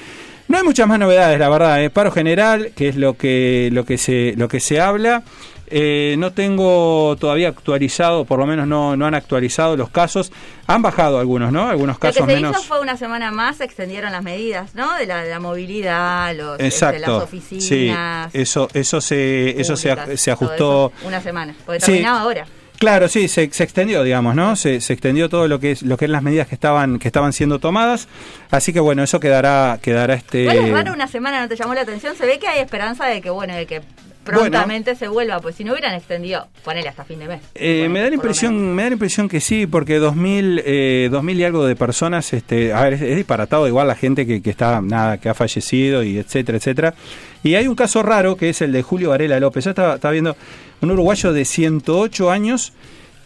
No 0.48 0.58
hay 0.58 0.64
muchas 0.64 0.86
más 0.86 0.98
novedades, 0.98 1.38
la 1.40 1.48
verdad, 1.48 1.82
¿eh? 1.82 1.90
paro 1.90 2.12
general, 2.12 2.70
que 2.76 2.88
es 2.88 2.96
lo 2.96 3.14
que, 3.14 3.68
lo 3.72 3.84
que 3.84 3.98
se, 3.98 4.34
lo 4.36 4.46
que 4.48 4.60
se 4.60 4.80
habla. 4.80 5.24
Eh, 5.68 6.14
no 6.18 6.32
tengo 6.32 7.16
todavía 7.18 7.48
actualizado, 7.48 8.24
por 8.24 8.38
lo 8.38 8.46
menos 8.46 8.66
no, 8.68 8.96
no 8.96 9.06
han 9.06 9.14
actualizado 9.14 9.76
los 9.76 9.90
casos. 9.90 10.32
Han 10.66 10.82
bajado 10.82 11.18
algunos, 11.18 11.52
¿no? 11.52 11.68
Algunos 11.68 11.96
Lo 11.96 12.00
que 12.00 12.06
casos 12.08 12.26
se 12.26 12.34
menos. 12.34 12.52
hizo 12.52 12.62
fue 12.62 12.80
una 12.80 12.96
semana 12.96 13.30
más, 13.30 13.56
se 13.56 13.64
extendieron 13.64 14.12
las 14.12 14.22
medidas, 14.22 14.74
¿no? 14.74 14.94
De 14.96 15.06
la, 15.06 15.22
de 15.24 15.30
la 15.30 15.40
movilidad, 15.40 16.34
los, 16.36 16.52
este, 16.54 16.66
Exacto. 16.66 17.00
las 17.00 17.22
oficinas. 17.24 18.32
Sí, 18.32 18.38
eso, 18.38 18.68
eso 18.74 19.00
se, 19.00 19.60
eso 19.60 19.76
se, 19.76 20.16
se 20.16 20.30
ajustó. 20.30 20.92
eso, 20.96 21.06
una 21.06 21.20
semana, 21.20 21.54
porque 21.64 21.80
Sí. 21.80 21.86
terminaba 21.92 22.20
ahora. 22.20 22.46
Claro, 22.78 23.08
sí, 23.08 23.26
se, 23.28 23.50
se 23.52 23.64
extendió, 23.64 24.02
digamos, 24.02 24.34
¿no? 24.34 24.54
Se, 24.54 24.82
se 24.82 24.92
extendió 24.92 25.30
todo 25.30 25.48
lo 25.48 25.58
que 25.58 25.70
es 25.70 25.82
lo 25.82 25.96
que 25.96 26.04
eran 26.04 26.12
las 26.12 26.22
medidas 26.22 26.46
que 26.46 26.54
estaban 26.56 26.98
que 26.98 27.08
estaban 27.08 27.32
siendo 27.32 27.58
tomadas, 27.58 28.06
así 28.50 28.70
que 28.74 28.80
bueno, 28.80 29.02
eso 29.02 29.18
quedará 29.18 29.78
quedará 29.80 30.12
este. 30.12 30.46
Es 30.46 30.70
raro 30.70 30.92
una 30.92 31.08
semana 31.08 31.40
no 31.40 31.48
te 31.48 31.56
llamó 31.56 31.72
la 31.72 31.80
atención, 31.80 32.14
se 32.16 32.26
ve 32.26 32.38
que 32.38 32.46
hay 32.48 32.58
esperanza 32.60 33.06
de 33.06 33.22
que, 33.22 33.30
bueno, 33.30 33.54
de 33.54 33.64
que 33.64 33.80
prontamente 34.26 34.94
se 34.94 35.08
vuelva, 35.08 35.40
pues 35.40 35.54
si 35.54 35.64
no 35.64 35.72
hubieran 35.72 35.94
extendido, 35.94 36.46
ponele 36.64 36.88
hasta 36.88 37.04
fin 37.04 37.18
de 37.18 37.28
mes. 37.28 37.40
Eh, 37.54 37.88
me 37.88 38.00
da 38.00 38.08
la 38.08 38.16
impresión, 38.16 38.74
me 38.74 38.82
da 38.82 38.90
la 38.90 38.94
impresión 38.94 39.28
que 39.28 39.40
sí, 39.40 39.66
porque 39.66 39.98
2000, 39.98 40.62
eh, 40.66 41.08
2000 41.10 41.40
y 41.40 41.44
algo 41.44 41.64
de 41.64 41.76
personas, 41.76 42.32
este, 42.32 42.72
a 42.74 42.82
ver, 42.82 42.94
es, 42.94 43.02
es 43.02 43.16
disparatado 43.16 43.66
igual 43.66 43.88
la 43.88 43.94
gente 43.94 44.26
que, 44.26 44.42
que 44.42 44.50
está, 44.50 44.80
nada, 44.82 45.18
que 45.18 45.28
ha 45.28 45.34
fallecido 45.34 46.02
y 46.02 46.18
etcétera, 46.18 46.58
etcétera. 46.58 46.94
Y 47.42 47.54
hay 47.54 47.68
un 47.68 47.74
caso 47.74 48.02
raro 48.02 48.36
que 48.36 48.48
es 48.48 48.60
el 48.60 48.72
de 48.72 48.82
Julio 48.82 49.10
Varela 49.10 49.38
López. 49.40 49.64
Yo 49.64 49.70
estaba, 49.70 49.94
estaba 49.94 50.12
viendo 50.12 50.36
un 50.80 50.90
uruguayo 50.90 51.32
de 51.32 51.44
108 51.44 52.30
años 52.30 52.72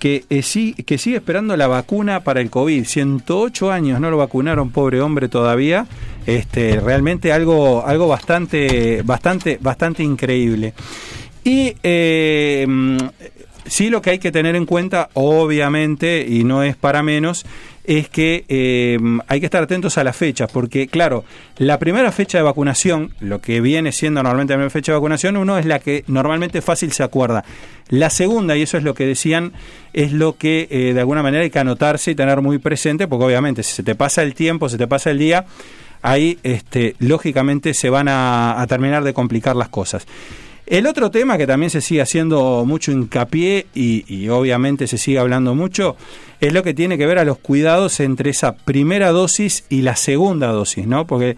que, 0.01 0.25
eh, 0.31 0.43
sí, 0.43 0.75
que 0.75 0.99
sigue 0.99 1.19
esperando 1.19 1.57
la 1.57 1.69
vacuna 1.69 2.21
para 2.25 2.41
el 2.41 2.51
COVID. 2.51 2.85
108 2.85 3.71
años, 3.71 4.01
no 4.01 4.11
lo 4.11 4.17
vacunaron, 4.17 4.71
pobre 4.71 5.01
hombre, 5.01 5.29
todavía. 5.29 5.87
Este, 6.27 6.81
realmente 6.81 7.33
algo, 7.33 7.87
algo 7.87 8.09
bastante, 8.09 9.03
bastante, 9.03 9.59
bastante 9.61 10.03
increíble. 10.03 10.75
Y 11.45 11.75
eh, 11.83 12.67
sí 13.71 13.89
lo 13.89 14.03
que 14.03 14.11
hay 14.11 14.19
que 14.19 14.33
tener 14.33 14.57
en 14.57 14.67
cuenta, 14.67 15.11
obviamente, 15.15 16.27
y 16.29 16.43
no 16.43 16.65
es 16.65 16.75
para 16.75 17.05
menos, 17.05 17.47
es 17.85 18.09
que 18.09 18.45
eh, 18.49 18.99
hay 19.29 19.39
que 19.39 19.47
estar 19.47 19.63
atentos 19.63 19.97
a 19.97 20.03
las 20.03 20.17
fechas, 20.17 20.51
porque 20.53 20.89
claro, 20.89 21.25
la 21.57 21.79
primera 21.79 22.11
fecha 22.11 22.39
de 22.39 22.43
vacunación, 22.43 23.13
lo 23.21 23.41
que 23.41 23.61
viene 23.61 23.93
siendo 23.93 24.23
normalmente 24.23 24.55
la 24.55 24.59
primera 24.59 24.71
fecha 24.71 24.93
de 24.93 24.99
vacunación, 24.99 25.37
uno 25.37 25.57
es 25.57 25.67
la 25.67 25.79
que 25.79 26.05
normalmente 26.09 26.63
fácil 26.63 26.93
se 26.93 27.05
acuerda. 27.05 27.45
La 27.89 28.11
segunda, 28.11 28.57
y 28.57 28.63
eso 28.63 28.77
es 28.77 28.83
lo 28.83 28.95
que 28.95 29.07
decían, 29.07 29.53
es 29.93 30.13
lo 30.13 30.37
que 30.37 30.67
eh, 30.69 30.93
de 30.93 31.01
alguna 31.01 31.23
manera 31.23 31.45
hay 31.45 31.51
que 31.51 31.59
anotarse 31.61 32.11
y 32.11 32.15
tener 32.17 32.41
muy 32.41 32.59
presente, 32.59 33.07
porque 33.07 33.25
obviamente 33.25 33.63
si 33.63 33.73
se 33.73 33.83
te 33.85 33.95
pasa 33.95 34.23
el 34.25 34.35
tiempo, 34.35 34.69
se 34.69 34.79
te 34.79 34.89
pasa 34.89 35.11
el 35.11 35.19
día, 35.19 35.47
ahí 36.03 36.39
este, 36.43 36.97
lógicamente 36.99 37.73
se 37.75 37.89
van 37.89 38.09
a, 38.09 38.61
a 38.61 38.67
terminar 38.67 39.05
de 39.05 39.15
complicar 39.15 39.55
las 39.55 39.69
cosas. 39.69 40.07
El 40.71 40.87
otro 40.87 41.11
tema 41.11 41.37
que 41.37 41.49
también 41.49 41.69
se 41.69 41.81
sigue 41.81 42.01
haciendo 42.01 42.65
mucho 42.65 42.93
hincapié 42.93 43.67
y, 43.75 44.29
obviamente 44.29 44.87
se 44.87 44.99
sigue 44.99 45.19
hablando 45.19 45.57
mucho 45.57 45.97
es 46.39 46.53
lo 46.53 46.63
que 46.63 46.75
tiene 46.75 46.97
que 46.97 47.07
ver 47.07 47.19
a 47.19 47.25
los 47.25 47.39
cuidados 47.39 47.99
entre 47.99 48.31
esa 48.31 48.55
primera 48.55 49.11
dosis 49.11 49.65
y 49.69 49.83
la 49.83 49.97
segunda 49.97 50.47
dosis, 50.47 50.87
¿no? 50.87 51.09
Porque 51.09 51.37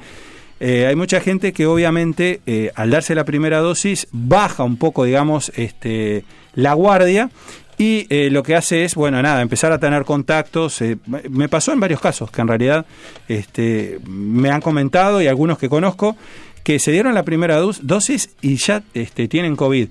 eh, 0.61 0.85
hay 0.87 0.97
mucha 0.97 1.19
gente 1.21 1.55
que 1.55 1.65
obviamente 1.65 2.43
eh, 2.45 2.73
al 2.75 2.91
darse 2.91 3.15
la 3.15 3.25
primera 3.25 3.61
dosis 3.61 4.07
baja 4.13 4.65
un 4.65 4.77
poco, 4.77 5.05
digamos, 5.05 5.51
este, 5.57 6.25
la 6.53 6.75
guardia 6.75 7.31
y 7.79 8.07
eh, 8.11 8.29
lo 8.31 8.43
que 8.43 8.55
hace 8.55 8.85
es, 8.85 8.95
bueno, 8.95 9.23
nada, 9.23 9.41
empezar 9.41 9.73
a 9.73 9.79
tener 9.79 10.05
contactos. 10.05 10.85
me 11.31 11.49
pasó 11.49 11.73
en 11.73 11.81
varios 11.81 12.03
casos 12.03 12.31
que 12.31 12.43
en 12.43 12.49
realidad 12.49 12.85
este, 13.29 13.99
me 14.07 14.51
han 14.51 14.61
comentado 14.61 15.23
y 15.23 15.27
algunos 15.27 15.57
que 15.57 15.71
conozco 15.71 16.19
que 16.65 16.79
se 16.79 16.93
dieron 16.93 17.15
la 17.15 17.23
primera 17.25 17.57
dos- 17.57 17.87
dosis 17.87 18.31
y 18.41 18.57
ya 18.57 18.83
este, 18.95 19.29
tienen 19.29 19.57
COVID. 19.57 19.89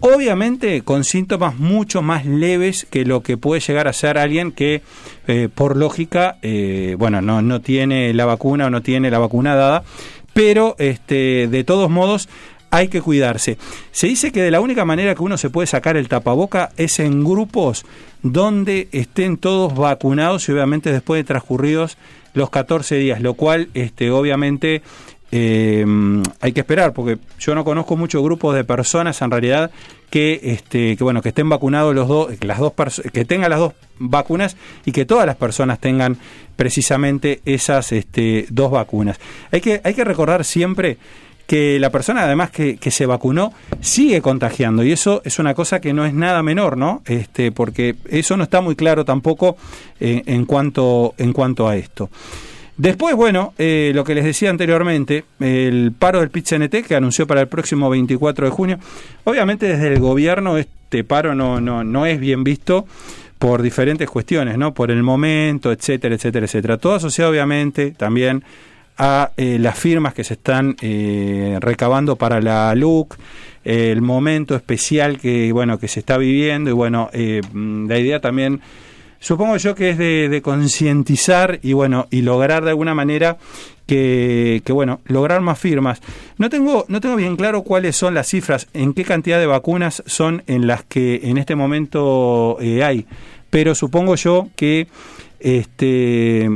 Obviamente 0.00 0.82
con 0.82 1.04
síntomas 1.04 1.58
mucho 1.58 2.02
más 2.02 2.26
leves 2.26 2.86
que 2.90 3.06
lo 3.06 3.22
que 3.22 3.38
puede 3.38 3.60
llegar 3.62 3.88
a 3.88 3.94
ser 3.94 4.18
alguien 4.18 4.52
que, 4.52 4.82
eh, 5.26 5.48
por 5.52 5.76
lógica, 5.76 6.36
eh, 6.42 6.96
bueno, 6.98 7.22
no, 7.22 7.40
no 7.40 7.60
tiene 7.62 8.12
la 8.12 8.26
vacuna 8.26 8.66
o 8.66 8.70
no 8.70 8.82
tiene 8.82 9.10
la 9.10 9.18
vacuna 9.18 9.54
dada, 9.54 9.84
pero 10.34 10.76
este, 10.78 11.48
de 11.48 11.64
todos 11.64 11.88
modos 11.88 12.28
hay 12.70 12.88
que 12.88 13.00
cuidarse. 13.00 13.56
Se 13.90 14.06
dice 14.06 14.32
que 14.32 14.42
de 14.42 14.50
la 14.50 14.60
única 14.60 14.84
manera 14.84 15.14
que 15.14 15.22
uno 15.22 15.38
se 15.38 15.48
puede 15.48 15.66
sacar 15.66 15.96
el 15.96 16.08
tapaboca 16.08 16.72
es 16.76 16.98
en 16.98 17.24
grupos 17.24 17.86
donde 18.22 18.88
estén 18.92 19.38
todos 19.38 19.74
vacunados 19.74 20.46
y 20.48 20.52
obviamente 20.52 20.92
después 20.92 21.20
de 21.20 21.24
transcurridos 21.24 21.96
los 22.34 22.50
14 22.50 22.96
días, 22.96 23.22
lo 23.22 23.32
cual 23.32 23.70
este, 23.72 24.10
obviamente 24.10 24.82
eh, 25.32 25.84
hay 26.40 26.52
que 26.52 26.60
esperar, 26.60 26.92
porque 26.92 27.18
yo 27.38 27.54
no 27.54 27.64
conozco 27.64 27.96
muchos 27.96 28.22
grupos 28.22 28.54
de 28.54 28.64
personas 28.64 29.20
en 29.22 29.30
realidad 29.30 29.70
que, 30.10 30.40
este, 30.42 30.96
que 30.96 31.04
bueno, 31.04 31.20
que 31.20 31.30
estén 31.30 31.48
vacunados 31.48 31.94
los 31.94 32.08
dos, 32.08 32.28
las 32.40 32.58
dos 32.58 32.72
que 33.12 33.24
tengan 33.24 33.50
las 33.50 33.58
dos 33.58 33.72
vacunas 33.98 34.56
y 34.84 34.92
que 34.92 35.04
todas 35.04 35.26
las 35.26 35.36
personas 35.36 35.80
tengan 35.80 36.16
precisamente 36.54 37.40
esas 37.44 37.92
este, 37.92 38.46
dos 38.50 38.70
vacunas. 38.70 39.18
Hay 39.50 39.60
que, 39.60 39.80
hay 39.82 39.94
que 39.94 40.04
recordar 40.04 40.44
siempre 40.44 40.98
que 41.46 41.78
la 41.78 41.90
persona 41.90 42.24
además 42.24 42.50
que, 42.50 42.76
que, 42.76 42.90
se 42.90 43.06
vacunó 43.06 43.52
sigue 43.80 44.20
contagiando 44.20 44.82
y 44.82 44.90
eso 44.90 45.22
es 45.24 45.38
una 45.38 45.54
cosa 45.54 45.80
que 45.80 45.92
no 45.92 46.04
es 46.04 46.12
nada 46.12 46.42
menor, 46.42 46.76
¿no? 46.76 47.02
Este, 47.06 47.52
porque 47.52 47.94
eso 48.08 48.36
no 48.36 48.42
está 48.44 48.60
muy 48.60 48.74
claro 48.74 49.04
tampoco 49.04 49.56
eh, 50.00 50.22
en 50.26 50.44
cuanto 50.44 51.14
en 51.18 51.32
cuanto 51.32 51.68
a 51.68 51.76
esto. 51.76 52.10
Después, 52.76 53.16
bueno, 53.16 53.54
eh, 53.56 53.92
lo 53.94 54.04
que 54.04 54.14
les 54.14 54.24
decía 54.24 54.50
anteriormente, 54.50 55.24
el 55.40 55.92
paro 55.98 56.20
del 56.20 56.30
PIT-CNT 56.30 56.86
que 56.86 56.94
anunció 56.94 57.26
para 57.26 57.40
el 57.40 57.48
próximo 57.48 57.88
24 57.88 58.46
de 58.46 58.50
junio, 58.50 58.78
obviamente 59.24 59.66
desde 59.66 59.88
el 59.88 59.98
gobierno 59.98 60.58
este 60.58 61.02
paro 61.02 61.34
no, 61.34 61.60
no, 61.60 61.84
no 61.84 62.04
es 62.04 62.20
bien 62.20 62.44
visto 62.44 62.86
por 63.38 63.62
diferentes 63.62 64.08
cuestiones, 64.08 64.58
¿no? 64.58 64.74
Por 64.74 64.90
el 64.90 65.02
momento, 65.02 65.72
etcétera, 65.72 66.14
etcétera, 66.14 66.46
etcétera. 66.46 66.78
Todo 66.78 66.94
asociado 66.94 67.30
obviamente 67.30 67.92
también 67.92 68.44
a 68.98 69.32
eh, 69.36 69.58
las 69.58 69.78
firmas 69.78 70.14
que 70.14 70.24
se 70.24 70.34
están 70.34 70.76
eh, 70.80 71.58
recabando 71.60 72.16
para 72.16 72.40
la 72.40 72.74
LUC, 72.74 73.16
el 73.64 74.00
momento 74.00 74.54
especial 74.54 75.18
que 75.18 75.52
bueno 75.52 75.78
que 75.78 75.88
se 75.88 76.00
está 76.00 76.16
viviendo 76.18 76.70
y 76.70 76.72
bueno 76.72 77.10
eh, 77.12 77.42
la 77.52 77.98
idea 77.98 78.20
también 78.20 78.60
supongo 79.26 79.56
yo 79.56 79.74
que 79.74 79.90
es 79.90 79.98
de, 79.98 80.40
concientizar 80.40 81.58
y 81.60 81.72
bueno 81.72 82.06
y 82.12 82.22
lograr 82.22 82.62
de 82.62 82.70
alguna 82.70 82.94
manera 82.94 83.38
que, 83.84 84.62
bueno 84.68 85.00
lograr 85.06 85.40
más 85.40 85.58
firmas. 85.58 86.00
No 86.38 86.48
tengo 86.48 86.84
no 86.86 87.00
tengo 87.00 87.16
bien 87.16 87.34
claro 87.34 87.62
cuáles 87.62 87.96
son 87.96 88.14
las 88.14 88.28
cifras 88.28 88.68
en 88.72 88.94
qué 88.94 89.02
cantidad 89.02 89.40
de 89.40 89.46
vacunas 89.46 90.04
son 90.06 90.44
en 90.46 90.68
las 90.68 90.84
que 90.84 91.22
en 91.24 91.38
este 91.38 91.56
momento 91.56 92.58
hay 92.60 93.06
pero 93.50 93.74
supongo 93.74 94.14
yo 94.14 94.48
que 94.54 94.86
este 95.40 96.48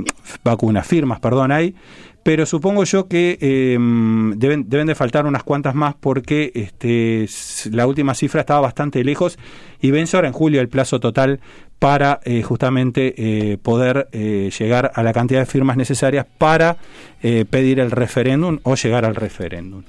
vacunas 0.44 0.86
firmas 0.86 1.18
perdón 1.18 1.50
hay 1.50 1.74
pero 2.22 2.46
supongo 2.46 2.84
yo 2.84 3.08
que 3.08 3.38
em, 3.40 4.38
deben, 4.38 4.68
deben 4.68 4.86
de 4.86 4.94
faltar 4.94 5.26
unas 5.26 5.42
cuantas 5.42 5.74
más 5.74 5.94
porque 5.98 6.52
este, 6.54 7.26
la 7.72 7.86
última 7.86 8.14
cifra 8.14 8.42
estaba 8.42 8.60
bastante 8.60 9.02
lejos 9.02 9.38
y 9.80 9.90
vence 9.90 10.16
ahora 10.16 10.28
en 10.28 10.34
julio 10.34 10.60
el 10.60 10.68
plazo 10.68 11.00
total 11.00 11.40
para 11.80 12.20
eh, 12.24 12.42
justamente 12.42 13.14
eh, 13.16 13.56
poder 13.56 14.08
eh, 14.12 14.50
llegar 14.56 14.92
a 14.94 15.02
la 15.02 15.14
cantidad 15.14 15.40
de 15.40 15.46
firmas 15.46 15.78
necesarias 15.78 16.26
para 16.38 16.76
pedir 17.20 17.80
el 17.80 17.90
referéndum 17.90 18.58
o 18.62 18.76
llegar 18.76 19.04
al 19.04 19.14
referéndum. 19.14 19.82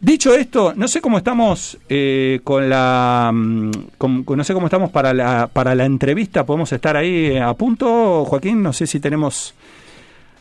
Dicho 0.00 0.34
esto, 0.34 0.72
no 0.74 0.88
sé 0.88 1.00
cómo 1.02 1.18
estamos 1.18 1.78
con 2.42 2.70
la, 2.70 3.30
mm, 3.34 3.70
no 4.28 4.44
sé 4.44 4.54
cómo 4.54 4.66
estamos 4.66 4.90
para 4.90 5.12
la 5.12 5.46
para 5.46 5.74
la 5.74 5.84
entrevista. 5.84 6.46
Podemos 6.46 6.72
estar 6.72 6.96
ahí 6.96 7.36
a 7.36 7.52
punto, 7.54 8.24
Joaquín. 8.24 8.62
No 8.62 8.72
sé 8.72 8.86
si 8.86 8.98
tenemos 8.98 9.54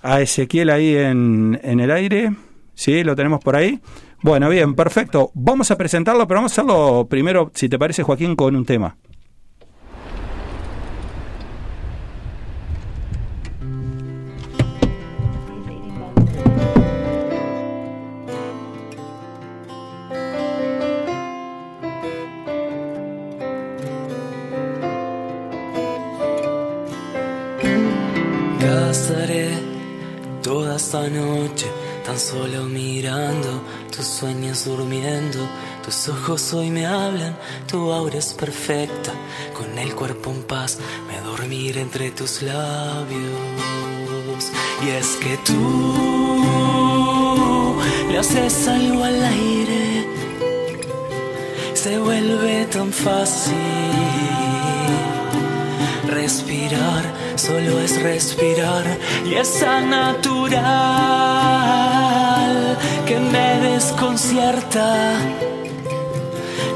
a 0.02 0.22
Ezequiel 0.22 0.70
ahí 0.70 0.96
en, 0.96 1.60
en 1.62 1.80
el 1.82 1.92
aire. 1.92 2.34
Sí, 2.74 3.04
lo 3.04 3.16
tenemos 3.16 3.42
por 3.42 3.56
ahí. 3.58 3.80
Bueno, 4.22 4.50
bien, 4.50 4.76
perfecto. 4.76 5.32
Vamos 5.34 5.72
a 5.72 5.78
presentarlo, 5.78 6.26
pero 6.26 6.40
vamos 6.40 6.54
a 6.54 6.62
hacerlo 6.62 7.06
primero, 7.10 7.52
si 7.54 7.68
te 7.68 7.78
parece, 7.78 8.04
Joaquín, 8.04 8.36
con 8.38 8.56
un 8.56 8.66
tema. 8.66 8.96
Esta 30.94 31.10
noche, 31.10 31.66
tan 32.06 32.20
solo 32.20 32.66
mirando, 32.66 33.64
tus 33.90 34.06
sueños 34.06 34.66
durmiendo, 34.66 35.40
tus 35.84 36.08
ojos 36.08 36.54
hoy 36.54 36.70
me 36.70 36.86
hablan, 36.86 37.36
tu 37.68 37.92
aura 37.92 38.20
es 38.20 38.36
perfecta, 38.36 39.12
con 39.56 39.76
el 39.80 39.96
cuerpo 39.96 40.30
en 40.30 40.44
paz, 40.44 40.78
me 41.08 41.20
dormir 41.22 41.80
entre 41.80 42.12
tus 42.12 42.44
labios. 42.44 43.32
Y 44.86 44.90
es 44.90 45.16
que 45.16 45.36
tú 45.38 45.74
le 48.12 48.20
haces 48.20 48.68
algo 48.68 49.04
al 49.04 49.26
aire, 49.26 50.06
se 51.74 51.98
vuelve 51.98 52.66
tan 52.66 52.94
fácil 52.94 53.56
respirar, 56.08 57.23
solo 57.36 57.80
es 57.80 58.02
respirar 58.02 58.86
y 59.26 59.36
esa 59.36 59.82
natural 59.82 60.54
que 63.06 63.20
me 63.20 63.60
desconcierta 63.72 65.14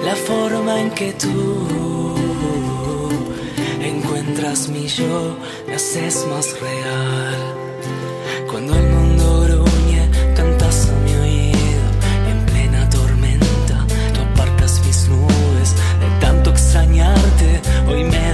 la 0.04 0.16
forma 0.16 0.80
en 0.80 0.92
que 0.92 1.14
tú 1.14 2.16
encuentras 3.82 4.70
mi 4.70 4.88
yo, 4.88 5.38
me 5.68 5.76
haces 5.76 6.26
más 6.30 6.60
real. 6.60 7.36
Cuando 8.50 8.76
el 8.76 8.88
mundo 8.88 9.42
gruñe, 9.42 10.10
cantas 10.36 10.90
a 10.90 10.94
mi 11.04 11.14
oído 11.16 11.88
y 12.26 12.32
en 12.32 12.46
plena 12.46 12.90
tormenta 12.90 13.86
tú 14.14 14.22
apartas 14.22 14.82
mis 14.86 15.08
nubes 15.10 15.76
de 16.00 16.10
tanto 16.22 16.52
extrañarte. 16.52 17.62
Hoy 17.90 18.04
me 18.04 18.27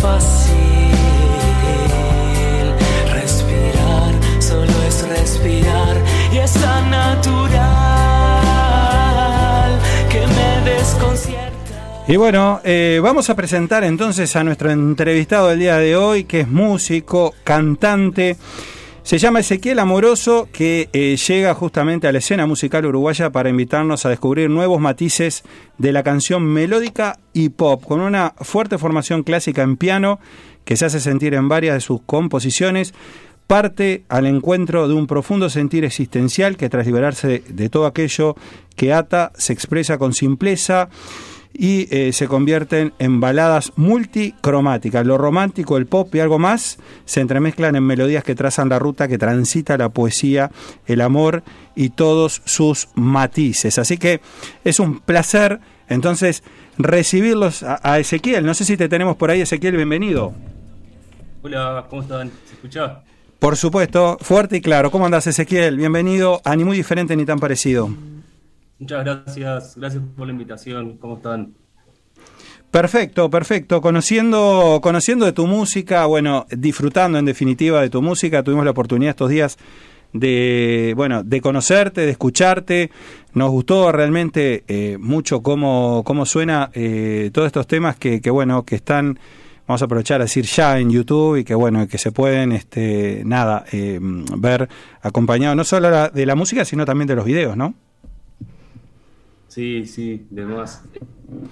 fácil. 0.00 0.56
Respirar, 3.12 4.14
solo 4.40 4.72
es 4.88 5.08
respirar 5.08 5.96
y 6.32 6.38
es 6.38 6.52
tan 6.52 6.90
natural 6.90 7.60
que 10.10 10.26
me 10.26 10.70
desconcierta. 10.70 12.04
Y 12.08 12.16
bueno, 12.16 12.60
eh, 12.64 13.00
vamos 13.02 13.30
a 13.30 13.34
presentar 13.34 13.84
entonces 13.84 14.36
a 14.36 14.44
nuestro 14.44 14.70
entrevistado 14.70 15.48
del 15.48 15.58
día 15.58 15.78
de 15.78 15.96
hoy, 15.96 16.24
que 16.24 16.40
es 16.40 16.48
músico, 16.48 17.34
cantante. 17.44 18.36
Se 19.06 19.18
llama 19.18 19.38
Ezequiel 19.38 19.78
Amoroso, 19.78 20.48
que 20.50 20.88
eh, 20.92 21.16
llega 21.16 21.54
justamente 21.54 22.08
a 22.08 22.12
la 22.12 22.18
escena 22.18 22.44
musical 22.44 22.86
uruguaya 22.86 23.30
para 23.30 23.48
invitarnos 23.48 24.04
a 24.04 24.08
descubrir 24.08 24.50
nuevos 24.50 24.80
matices 24.80 25.44
de 25.78 25.92
la 25.92 26.02
canción 26.02 26.42
melódica 26.42 27.20
y 27.32 27.50
pop, 27.50 27.84
con 27.84 28.00
una 28.00 28.34
fuerte 28.40 28.78
formación 28.78 29.22
clásica 29.22 29.62
en 29.62 29.76
piano 29.76 30.18
que 30.64 30.76
se 30.76 30.86
hace 30.86 30.98
sentir 30.98 31.34
en 31.34 31.48
varias 31.48 31.74
de 31.74 31.82
sus 31.82 32.00
composiciones, 32.02 32.94
parte 33.46 34.02
al 34.08 34.26
encuentro 34.26 34.88
de 34.88 34.94
un 34.94 35.06
profundo 35.06 35.50
sentir 35.50 35.84
existencial 35.84 36.56
que 36.56 36.68
tras 36.68 36.84
liberarse 36.84 37.44
de 37.46 37.68
todo 37.68 37.86
aquello 37.86 38.34
que 38.74 38.92
ata, 38.92 39.30
se 39.36 39.52
expresa 39.52 39.98
con 39.98 40.14
simpleza 40.14 40.88
y 41.58 41.88
eh, 41.90 42.12
se 42.12 42.28
convierten 42.28 42.92
en 42.98 43.20
baladas 43.20 43.72
multicromáticas. 43.76 45.06
Lo 45.06 45.18
romántico, 45.18 45.76
el 45.76 45.86
pop 45.86 46.14
y 46.14 46.20
algo 46.20 46.38
más 46.38 46.78
se 47.04 47.20
entremezclan 47.20 47.76
en 47.76 47.84
melodías 47.84 48.24
que 48.24 48.34
trazan 48.34 48.68
la 48.68 48.78
ruta 48.78 49.08
que 49.08 49.18
transita 49.18 49.76
la 49.76 49.88
poesía, 49.88 50.50
el 50.86 51.00
amor 51.00 51.42
y 51.74 51.90
todos 51.90 52.42
sus 52.44 52.88
matices. 52.94 53.78
Así 53.78 53.98
que 53.98 54.20
es 54.64 54.80
un 54.80 55.00
placer 55.00 55.60
entonces 55.88 56.42
recibirlos 56.78 57.62
a, 57.62 57.98
Ezequiel. 57.98 58.44
No 58.44 58.54
sé 58.54 58.64
si 58.64 58.76
te 58.76 58.88
tenemos 58.88 59.16
por 59.16 59.30
ahí, 59.30 59.40
Ezequiel, 59.40 59.76
bienvenido. 59.76 60.34
Hola, 61.42 61.86
¿cómo 61.88 62.02
están? 62.02 62.30
¿Se 62.46 62.54
escucha? 62.54 63.02
Por 63.38 63.56
supuesto, 63.56 64.18
fuerte 64.20 64.56
y 64.56 64.60
claro. 64.60 64.90
¿Cómo 64.90 65.06
andas, 65.06 65.26
Ezequiel? 65.26 65.76
Bienvenido 65.76 66.40
a 66.44 66.56
Ni 66.56 66.64
Muy 66.64 66.76
Diferente 66.76 67.14
ni 67.16 67.24
Tan 67.24 67.38
Parecido. 67.38 67.90
Muchas 68.78 69.04
gracias, 69.04 69.76
gracias 69.76 70.02
por 70.16 70.26
la 70.26 70.32
invitación. 70.32 70.98
¿Cómo 70.98 71.16
están? 71.16 71.54
Perfecto, 72.70 73.30
perfecto. 73.30 73.80
Conociendo, 73.80 74.80
conociendo 74.82 75.24
de 75.24 75.32
tu 75.32 75.46
música, 75.46 76.04
bueno, 76.06 76.46
disfrutando 76.50 77.18
en 77.18 77.24
definitiva 77.24 77.80
de 77.80 77.88
tu 77.88 78.02
música, 78.02 78.42
tuvimos 78.42 78.64
la 78.64 78.72
oportunidad 78.72 79.10
estos 79.10 79.30
días 79.30 79.56
de, 80.12 80.92
bueno, 80.94 81.22
de 81.22 81.40
conocerte, 81.40 82.02
de 82.02 82.10
escucharte. 82.10 82.90
Nos 83.32 83.50
gustó 83.50 83.92
realmente 83.92 84.64
eh, 84.68 84.98
mucho 85.00 85.42
cómo, 85.42 86.02
cómo 86.04 86.26
suena 86.26 86.70
eh, 86.74 87.30
todos 87.32 87.46
estos 87.46 87.66
temas 87.66 87.96
que, 87.96 88.20
bueno, 88.30 88.64
que 88.64 88.76
están, 88.76 89.18
vamos 89.66 89.80
a 89.80 89.86
aprovechar 89.86 90.20
a 90.20 90.24
decir 90.24 90.44
ya 90.44 90.78
en 90.78 90.90
YouTube 90.90 91.36
y 91.36 91.44
que 91.44 91.54
bueno, 91.54 91.88
que 91.88 91.96
se 91.96 92.12
pueden, 92.12 92.52
este, 92.52 93.22
nada, 93.24 93.64
eh, 93.72 93.98
ver 94.02 94.68
acompañado 95.00 95.54
no 95.54 95.64
solo 95.64 96.10
de 96.10 96.26
la 96.26 96.34
música, 96.34 96.66
sino 96.66 96.84
también 96.84 97.08
de 97.08 97.16
los 97.16 97.24
videos, 97.24 97.56
¿no? 97.56 97.74
Sí, 99.56 99.86
sí, 99.86 100.26
demás. 100.28 100.82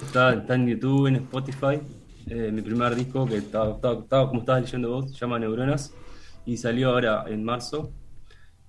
Está, 0.02 0.34
está 0.34 0.56
en 0.56 0.66
YouTube, 0.68 1.06
en 1.06 1.16
Spotify. 1.16 1.80
Eh, 2.28 2.50
mi 2.52 2.60
primer 2.60 2.94
disco, 2.94 3.24
que 3.24 3.36
estaba, 3.36 3.76
estaba- 3.76 4.00
estaba 4.02 4.28
como 4.28 4.40
estabas 4.40 4.60
leyendo 4.64 4.90
vos, 4.90 5.10
se 5.10 5.16
llama 5.16 5.38
Neuronas. 5.38 5.90
Y 6.44 6.58
salió 6.58 6.90
ahora 6.90 7.24
en 7.28 7.42
marzo. 7.42 7.90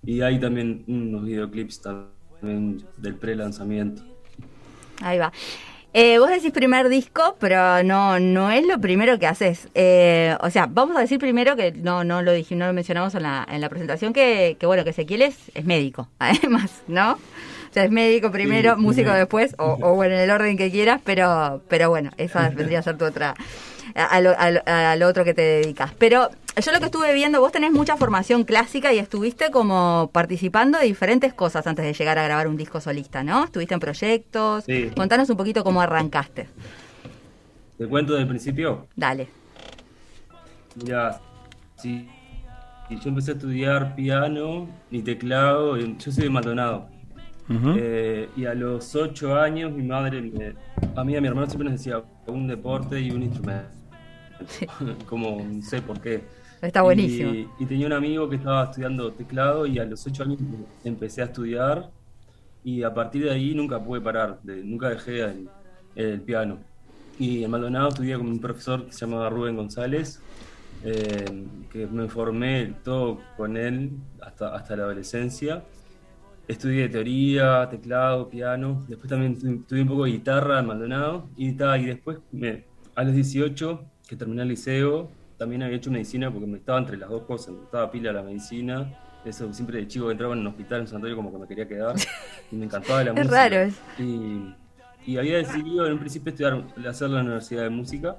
Y 0.05 0.21
hay 0.21 0.39
también 0.39 0.85
unos 0.87 1.25
videoclips 1.25 1.81
también 1.81 2.81
del 2.95 3.15
pre-lanzamiento. 3.15 4.03
Ahí 5.01 5.19
va. 5.19 5.33
Eh, 5.91 6.17
vos 6.17 6.29
decís 6.29 6.51
primer 6.53 6.87
disco, 6.87 7.35
pero 7.37 7.83
no, 7.83 8.21
no 8.21 8.51
es 8.51 8.65
lo 8.65 8.79
primero 8.79 9.19
que 9.19 9.27
haces. 9.27 9.67
Eh, 9.75 10.37
o 10.39 10.49
sea, 10.49 10.67
vamos 10.67 10.95
a 10.95 11.01
decir 11.01 11.19
primero 11.19 11.57
que 11.57 11.73
no, 11.73 12.05
no 12.05 12.21
lo 12.21 12.31
dijimos, 12.31 12.59
no 12.61 12.67
lo 12.67 12.73
mencionamos 12.73 13.13
en 13.15 13.23
la, 13.23 13.45
en 13.51 13.59
la 13.59 13.67
presentación, 13.67 14.13
que, 14.13 14.55
que 14.57 14.65
bueno, 14.65 14.85
que 14.85 14.91
Ezequiel 14.91 15.23
es, 15.23 15.51
es 15.53 15.65
médico, 15.65 16.07
además, 16.19 16.83
¿no? 16.87 17.17
Sea, 17.75 17.84
es 17.84 17.91
médico 17.91 18.32
primero, 18.32 18.75
Sí, 18.75 18.82
músico 18.82 19.12
sí. 19.12 19.17
después, 19.17 19.53
o, 19.60 19.77
o 19.82 19.96
bueno, 19.96 20.15
en 20.15 20.22
el 20.22 20.32
orden 20.32 20.55
que 20.55 20.72
quieras, 20.72 21.01
pero, 21.03 21.62
pero 21.67 21.89
bueno, 21.89 22.10
esa 22.15 22.48
vendría 22.55 22.79
a 22.79 22.82
ser 22.82 22.98
tu 22.98 23.03
otra, 23.03 23.36
a, 23.96 24.05
a 24.05 24.22
lo, 24.22 24.34
a 24.39 24.50
lo- 24.51 24.62
a 24.65 24.96
lo 24.96 25.08
otro 25.10 25.25
que 25.25 25.34
te 25.34 25.41
dedicas. 25.41 25.91
Pero 25.98 26.29
yo 26.55 26.72
lo 26.72 26.79
que 26.79 26.86
estuve 26.86 27.13
viendo, 27.13 27.41
vos 27.41 27.51
tenés 27.51 27.74
mucha 27.74 27.98
formación 27.98 28.46
clásica 28.46 28.94
y 28.94 29.00
estuviste 29.00 29.51
como 29.51 30.10
participando 30.13 30.79
de 30.79 30.86
diferentes 30.86 31.34
cosas 31.34 31.67
antes 31.67 31.84
de 31.84 31.91
llegar 31.91 32.17
a 32.17 32.24
grabar 32.24 32.48
un 32.48 32.55
disco 32.55 32.79
solista, 32.79 33.24
¿no? 33.25 33.44
Estuviste 33.44 33.74
en 33.74 33.82
proyectos. 33.82 34.63
Sí. 34.63 34.89
Contanos 34.96 35.29
un 35.29 35.36
poquito 35.36 35.65
cómo 35.65 35.82
arrancaste. 35.82 36.48
¿Te 37.77 37.86
cuento 37.88 38.13
del 38.13 38.25
principio? 38.25 38.88
Dale. 38.96 39.27
Mira, 40.82 41.20
sí. 41.75 42.08
Y 42.89 43.00
yo 43.00 43.10
empecé 43.10 43.32
a 43.32 43.34
estudiar 43.34 43.96
piano 43.96 44.70
y 44.91 45.01
teclado. 45.01 45.75
Yo 45.77 46.12
soy 46.12 46.24
de 46.24 46.29
Maldonado. 46.29 46.88
Ujú. 47.49 47.73
Eh, 47.77 48.29
y 48.35 48.45
a 48.45 48.53
los 48.55 48.95
ocho 48.95 49.35
años 49.39 49.71
mi 49.71 49.83
madre, 49.83 50.21
me- 50.21 50.55
a 50.95 51.03
mí 51.03 51.13
y 51.13 51.15
a 51.15 51.21
mi 51.21 51.27
hermano 51.27 51.47
siempre 51.47 51.69
nos 51.69 51.79
decía 51.79 52.01
un 52.27 52.47
deporte 52.47 52.99
y 52.99 53.11
un 53.11 53.23
instrumento. 53.23 53.69
Como 55.07 55.41
no 55.43 55.61
sé 55.61 55.81
por 55.81 55.99
qué. 56.01 56.23
Está 56.61 56.81
buenísimo. 56.81 57.31
Y, 57.33 57.47
y 57.59 57.65
tenía 57.65 57.85
un 57.87 57.93
amigo 57.93 58.27
que 58.29 58.37
estaba 58.37 58.63
estudiando 58.65 59.11
teclado 59.11 59.65
y 59.65 59.77
a 59.79 59.85
los 59.85 60.05
ocho 60.07 60.23
años 60.23 60.39
empecé 60.83 61.21
a 61.21 61.25
estudiar 61.25 61.89
y 62.63 62.81
a 62.81 62.93
partir 62.93 63.23
de 63.25 63.31
ahí 63.31 63.53
nunca 63.53 63.79
pude 63.83 64.01
parar, 64.01 64.39
de- 64.41 64.63
nunca 64.63 64.89
dejé 64.89 65.21
el, 65.21 65.47
el 65.95 66.21
piano. 66.21 66.57
Y 67.19 67.43
en 67.43 67.51
Maldonado 67.51 67.89
estudié 67.89 68.17
con 68.17 68.27
un 68.27 68.39
profesor 68.39 68.85
que 68.87 68.91
se 68.91 69.05
llamaba 69.05 69.29
Rubén 69.29 69.55
González, 69.55 70.19
eh, 70.83 71.45
que 71.71 71.87
me 71.87 72.07
formé 72.09 72.73
todo 72.83 73.19
con 73.37 73.55
él 73.55 73.91
hasta, 74.21 74.55
hasta 74.55 74.75
la 74.75 74.83
adolescencia. 74.83 75.63
Estudié 76.47 76.89
teoría, 76.89 77.67
teclado, 77.69 78.29
piano. 78.29 78.85
Después 78.87 79.09
también 79.09 79.35
estu- 79.35 79.61
estudié 79.61 79.81
un 79.83 79.87
poco 79.89 80.05
de 80.05 80.11
guitarra 80.11 80.59
en 80.59 80.67
Maldonado. 80.67 81.27
Y, 81.35 81.53
ta, 81.53 81.77
y 81.77 81.85
después, 81.85 82.19
me- 82.31 82.65
a 82.95 83.03
los 83.03 83.13
18, 83.15 83.83
que 84.07 84.15
terminé 84.15 84.43
el 84.43 84.49
liceo, 84.49 85.09
también 85.37 85.63
había 85.63 85.77
hecho 85.77 85.91
medicina 85.91 86.31
porque 86.31 86.47
me 86.47 86.57
estaba 86.57 86.77
entre 86.79 86.97
las 86.97 87.09
dos 87.09 87.23
cosas. 87.23 87.53
Me 87.53 87.59
gustaba 87.61 87.89
pila 87.91 88.13
la 88.13 88.21
medicina. 88.21 88.93
Eso 89.25 89.51
siempre 89.53 89.79
de 89.79 89.87
chico 89.87 90.05
que 90.05 90.11
entraba 90.11 90.33
en 90.33 90.41
un 90.41 90.47
hospital, 90.47 90.81
en 90.81 90.87
sanatorio, 90.87 91.15
como 91.15 91.31
que 91.31 91.37
me 91.39 91.47
quería 91.47 91.67
quedar. 91.67 91.95
Y 92.51 92.55
me 92.55 92.65
encantaba 92.65 93.03
la 93.03 93.09
Es 93.11 93.15
música. 93.17 93.35
raro 93.35 93.55
eso. 93.61 93.81
Y, 93.97 94.53
y 95.11 95.17
había 95.17 95.37
decidido 95.37 95.87
en 95.87 95.93
un 95.93 95.99
principio 95.99 96.29
estudiar, 96.29 96.63
hacer 96.87 97.09
la 97.09 97.21
universidad 97.21 97.63
de 97.63 97.69
música. 97.71 98.17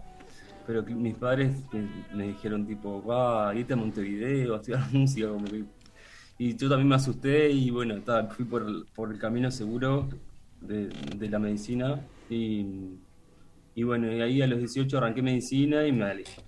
Pero 0.67 0.83
mis 0.83 1.15
padres 1.15 1.63
me, 1.73 1.89
me 2.13 2.27
dijeron 2.27 2.67
tipo, 2.67 3.01
va, 3.05 3.55
irte 3.55 3.75
a 3.75 3.77
Montevideo 3.77 4.55
a 4.55 4.57
estudiar 4.57 4.83
música, 4.93 5.29
como 5.29 5.45
que 5.45 5.63
y 6.39 6.57
yo 6.57 6.69
también 6.69 6.89
me 6.89 6.95
asusté 6.97 7.51
y 7.51 7.71
bueno, 7.71 8.03
ta, 8.03 8.29
fui 8.29 8.45
por 8.45 8.63
el, 8.63 8.87
por 8.95 9.13
el 9.13 9.19
camino 9.19 9.51
seguro 9.51 10.09
de, 10.61 10.89
de 10.89 11.29
la 11.31 11.39
medicina 11.39 12.07
y, 12.29 12.67
y 13.75 13.83
bueno, 13.83 14.11
y 14.13 14.21
ahí 14.21 14.43
a 14.43 14.47
los 14.47 14.59
18 14.59 14.99
arranqué 14.99 15.23
medicina 15.23 15.87
y 15.87 15.93
me 15.93 16.05
alejé 16.05 16.43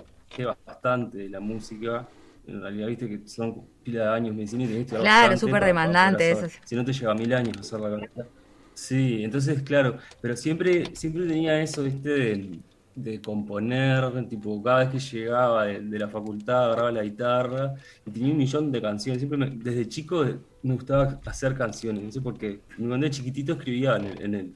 bastante 0.67 1.19
de 1.19 1.29
la 1.29 1.41
música. 1.41 2.09
En 2.47 2.63
realidad, 2.63 2.87
viste 2.87 3.09
que 3.09 3.29
son 3.29 3.69
pila 3.83 4.05
de 4.05 4.09
años 4.17 4.35
medicina 4.35 4.65
y 4.65 4.69
tenés 4.69 4.87
que 4.91 4.97
Claro, 4.99 5.37
súper 5.37 5.65
demandante 5.65 6.31
eso. 6.31 6.47
Si 6.65 6.75
no 6.75 6.85
te 6.85 6.93
lleva 6.93 7.15
mil 7.15 7.33
años 7.35 7.59
hacer 7.59 7.81
la 7.81 7.91
carrera. 7.91 8.29
Sí, 8.75 9.25
entonces, 9.25 9.63
claro, 9.63 9.99
pero 10.23 10.37
siempre, 10.37 10.95
siempre 10.95 11.27
tenía 11.27 11.61
eso, 11.61 11.83
viste, 11.83 12.09
de, 12.09 12.61
de 13.03 13.21
componer, 13.21 14.29
tipo, 14.29 14.63
cada 14.63 14.81
vez 14.81 14.89
que 14.91 14.99
llegaba 14.99 15.65
de, 15.67 15.81
de 15.81 15.99
la 15.99 16.09
facultad 16.09 16.65
agarraba 16.67 16.93
la 16.93 17.03
guitarra 17.03 17.75
y 18.07 18.11
tenía 18.11 18.33
un 18.33 18.39
millón 18.39 18.73
de 18.73 18.83
canciones. 18.83 19.21
Siempre 19.21 19.39
me- 19.39 19.51
desde 19.51 19.89
chico 19.89 20.25
me 20.63 20.75
gustaba 20.75 21.21
hacer 21.27 21.57
canciones, 21.57 22.03
no 22.03 22.11
sé 22.13 22.21
por 22.21 22.37
qué. 22.37 22.61
Mi 22.77 22.89
cuando 22.89 23.07
era 23.07 23.11
chiquitito 23.15 23.53
escribía 23.53 23.97
en, 23.97 24.05
el- 24.05 24.23
en, 24.23 24.35
el- 24.35 24.55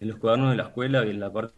en 0.00 0.08
los 0.08 0.18
cuadernos 0.18 0.50
de 0.50 0.56
la 0.56 0.64
escuela 0.64 1.04
y 1.06 1.10
en 1.10 1.20
la 1.20 1.32
parte 1.32 1.54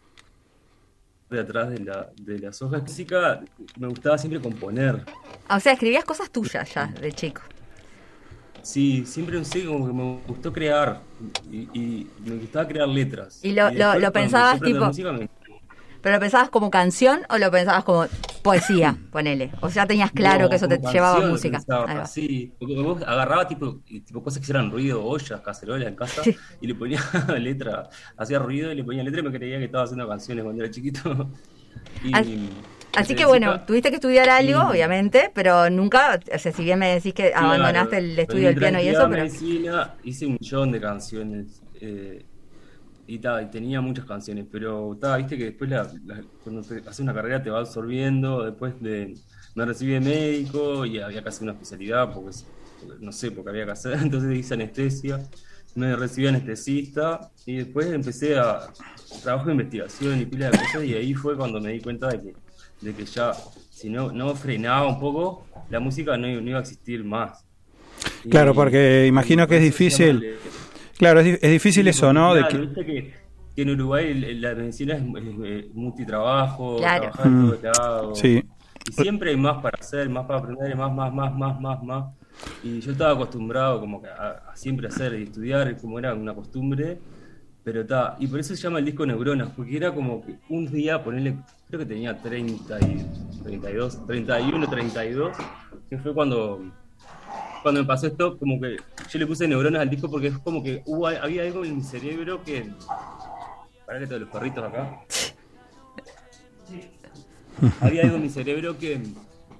de 1.30 1.40
atrás 1.40 1.70
de, 1.70 1.78
la, 1.78 2.10
de 2.20 2.38
las 2.40 2.60
hojas 2.62 2.82
física, 2.84 3.40
me 3.78 3.86
gustaba 3.86 4.18
siempre 4.18 4.40
componer. 4.40 5.04
O 5.48 5.60
sea, 5.60 5.72
escribías 5.72 6.04
cosas 6.04 6.30
tuyas 6.30 6.72
ya 6.74 6.86
de 6.86 7.12
chico. 7.12 7.42
Sí, 8.62 9.04
siempre 9.06 9.40
como 9.66 9.86
que 9.86 9.92
me 9.92 10.20
gustó 10.26 10.52
crear 10.52 11.00
y, 11.50 11.68
y 11.72 12.06
me 12.24 12.36
gustaba 12.36 12.68
crear 12.68 12.88
letras. 12.88 13.40
Y 13.42 13.52
lo- 13.52 13.64
lo- 13.64 13.70
después, 13.70 13.84
lo 13.86 13.90
cuando 13.92 14.12
pensabas 14.12 14.60
tipo- 14.60 14.84
música, 14.86 15.12
me- 15.12 15.28
¿Pero 16.02 16.14
lo 16.16 16.20
pensabas 16.20 16.48
como 16.50 16.70
canción 16.70 17.20
o 17.28 17.38
lo 17.38 17.50
pensabas 17.50 17.84
como 17.84 18.06
poesía? 18.42 18.96
Ponele. 19.12 19.50
O 19.60 19.70
sea, 19.70 19.86
tenías 19.86 20.10
claro 20.12 20.44
No, 20.44 20.48
que 20.50 20.56
eso 20.56 20.66
te 20.68 20.78
llevaba 20.78 21.24
a 21.24 21.28
música. 21.28 21.58
pensaba. 21.58 22.06
Sí, 22.06 22.52
porque 22.58 22.74
vos 22.80 23.02
agarraba 23.06 23.46
tipo, 23.46 23.80
tipo 23.84 24.22
cosas 24.22 24.38
que 24.38 24.44
hicieran 24.44 24.70
ruido, 24.70 25.04
ollas, 25.04 25.40
cacerolas 25.40 25.86
en 25.88 25.94
casa, 25.96 26.22
Sí. 26.24 26.36
y 26.60 26.66
le 26.66 26.74
ponía 26.74 27.00
letra, 27.38 27.88
hacía 28.16 28.38
ruido 28.38 28.72
y 28.72 28.76
le 28.76 28.84
ponía 28.84 29.02
letra 29.02 29.20
y 29.20 29.24
me 29.24 29.32
creía 29.32 29.58
que 29.58 29.64
estaba 29.66 29.84
haciendo 29.84 30.08
canciones 30.08 30.44
cuando 30.44 30.62
era 30.64 30.72
chiquito. 30.72 31.28
Y, 32.02 32.12
Así- 32.14 32.48
Así 32.96 33.14
que 33.14 33.24
bueno, 33.24 33.60
tuviste 33.60 33.90
que 33.90 33.94
estudiar 33.96 34.28
algo, 34.28 34.58
Y- 34.58 34.70
obviamente, 34.72 35.30
pero 35.32 35.70
nunca, 35.70 36.18
o 36.34 36.38
sea, 36.38 36.50
si 36.50 36.64
bien 36.64 36.80
me 36.80 36.94
decís 36.94 37.14
que 37.14 37.30
Claro, 37.30 37.46
abandonaste 37.46 37.98
el 37.98 38.18
estudio 38.18 38.48
del 38.48 38.56
piano 38.56 38.80
y 38.80 38.88
eso, 38.88 39.08
pero 39.08 39.22
medicina, 39.22 39.94
hice 40.02 40.26
un 40.26 40.36
millón 40.40 40.72
de 40.72 40.80
canciones. 40.80 41.62
eh, 41.80 42.26
y, 43.14 43.18
ta, 43.18 43.42
y 43.42 43.50
tenía 43.50 43.80
muchas 43.80 44.04
canciones, 44.04 44.46
pero 44.50 44.96
ta, 45.00 45.16
viste 45.16 45.36
que 45.36 45.44
después 45.46 45.68
la- 45.70 45.90
la- 46.04 46.22
cuando 46.42 46.62
te 46.62 46.78
haces 46.78 47.00
una 47.00 47.12
carrera 47.14 47.42
te 47.42 47.50
va 47.50 47.60
absorbiendo. 47.60 48.44
Después 48.44 48.80
de. 48.80 49.14
Me 49.54 49.64
recibí 49.64 49.92
de 49.92 50.00
médico 50.00 50.86
y 50.86 51.00
había 51.00 51.22
que 51.22 51.28
hacer 51.28 51.42
una 51.42 51.52
especialidad, 51.52 52.12
porque, 52.14 52.36
no 53.00 53.10
sé, 53.12 53.32
porque 53.32 53.50
había 53.50 53.64
que 53.64 53.72
hacer. 53.72 53.92
Entonces 54.02 54.36
hice 54.38 54.54
anestesia. 54.54 55.18
Me 55.74 55.94
recibí 55.96 56.26
anestesista 56.26 57.30
y 57.46 57.56
después 57.58 57.86
empecé 57.92 58.36
a 58.38 58.60
trabajo 59.22 59.46
de 59.46 59.52
investigación 59.52 60.20
y 60.20 60.26
pila 60.26 60.50
de 60.50 60.58
cosas. 60.58 60.84
Y 60.84 60.94
ahí 60.94 61.14
fue 61.14 61.36
cuando 61.36 61.60
me 61.60 61.72
di 61.72 61.80
cuenta 61.80 62.08
de 62.08 62.20
que, 62.20 62.34
de 62.80 62.94
que 62.94 63.04
ya, 63.04 63.32
si 63.70 63.88
no, 63.88 64.10
no 64.12 64.34
frenaba 64.34 64.88
un 64.88 64.98
poco, 64.98 65.46
la 65.68 65.78
música 65.80 66.16
no, 66.16 66.26
no 66.40 66.48
iba 66.48 66.58
a 66.58 66.62
existir 66.62 67.04
más. 67.04 67.44
Y- 68.24 68.30
Claro, 68.30 68.52
porque 68.54 69.06
imagino 69.06 69.46
que 69.46 69.56
es 69.58 69.62
difícil, 69.62 70.36
Claro, 71.00 71.20
es, 71.20 71.26
di- 71.26 71.38
es 71.40 71.50
difícil 71.52 71.88
Sí, 71.88 71.88
eso, 71.88 72.12
¿no? 72.12 72.34
De 72.34 72.42
claro, 72.42 72.46
que, 72.46 72.60
viste 72.60 72.84
que, 72.84 73.14
que 73.54 73.62
en 73.62 73.70
Uruguay 73.70 74.14
la 74.40 74.54
medicina 74.54 74.94
es, 74.96 75.02
es, 75.02 75.34
eh, 75.44 75.70
multitrabajo, 75.74 76.76
Claro. 76.76 76.94
trabajar 76.94 77.28
en 77.28 77.36
Mm, 77.36 77.38
todos 77.38 77.62
lados. 77.62 78.30
sí. 78.32 78.42
Y 78.84 78.92
siempre 78.92 79.30
hay 79.30 79.36
más 79.36 79.62
para 79.62 79.78
hacer, 79.80 80.08
más 80.08 80.26
para 80.26 80.40
aprender, 80.40 80.76
más, 80.76 80.92
más, 80.92 81.12
más, 81.12 81.32
más, 81.34 81.60
más, 81.60 81.82
más. 81.82 82.14
Y 82.60 82.80
yo 82.80 82.92
estaba 82.92 83.12
acostumbrado 83.12 83.80
como 83.80 84.02
que 84.02 84.08
a, 84.08 84.30
a 84.52 84.56
siempre 84.56 84.88
hacer 84.88 85.14
y 85.18 85.24
estudiar, 85.24 85.80
como 85.80 85.98
era 85.98 86.14
una 86.14 86.34
costumbre, 86.34 87.02
pero 87.62 87.82
está. 87.82 88.16
Y 88.20 88.26
por 88.28 88.40
eso 88.40 88.54
se 88.56 88.62
llama 88.62 88.78
el 88.80 88.84
disco 88.86 89.06
Neuronas, 89.06 89.52
porque 89.54 89.76
era 89.76 89.94
como 89.94 90.24
que 90.24 90.40
un 90.48 90.66
día, 90.70 91.02
ponerle, 91.04 91.44
creo 91.68 91.80
que 91.80 91.86
tenía 91.86 92.20
30 92.20 92.82
y 92.82 93.10
32, 93.42 94.04
31, 94.06 94.68
32, 94.68 95.36
que 95.88 95.98
fue 95.98 96.14
cuando 96.14 96.72
cuando 97.62 97.80
me 97.82 97.86
pasó 97.86 98.06
esto, 98.06 98.38
como 98.38 98.60
que 98.60 98.76
yo 99.10 99.18
le 99.18 99.26
puse 99.26 99.46
neuronas 99.46 99.82
al 99.82 99.90
disco 99.90 100.10
porque 100.10 100.28
es 100.28 100.38
como 100.38 100.62
que 100.62 100.82
hubo, 100.86 101.06
había 101.08 101.42
algo 101.42 101.64
en 101.64 101.76
mi 101.76 101.82
cerebro 101.82 102.42
que. 102.42 102.70
Que 103.98 104.06
todos 104.06 104.20
los 104.20 104.30
perritos 104.30 104.64
acá. 104.64 105.00
había 107.80 108.04
algo 108.04 108.16
en 108.16 108.22
mi 108.22 108.28
cerebro 108.28 108.78
que 108.78 109.02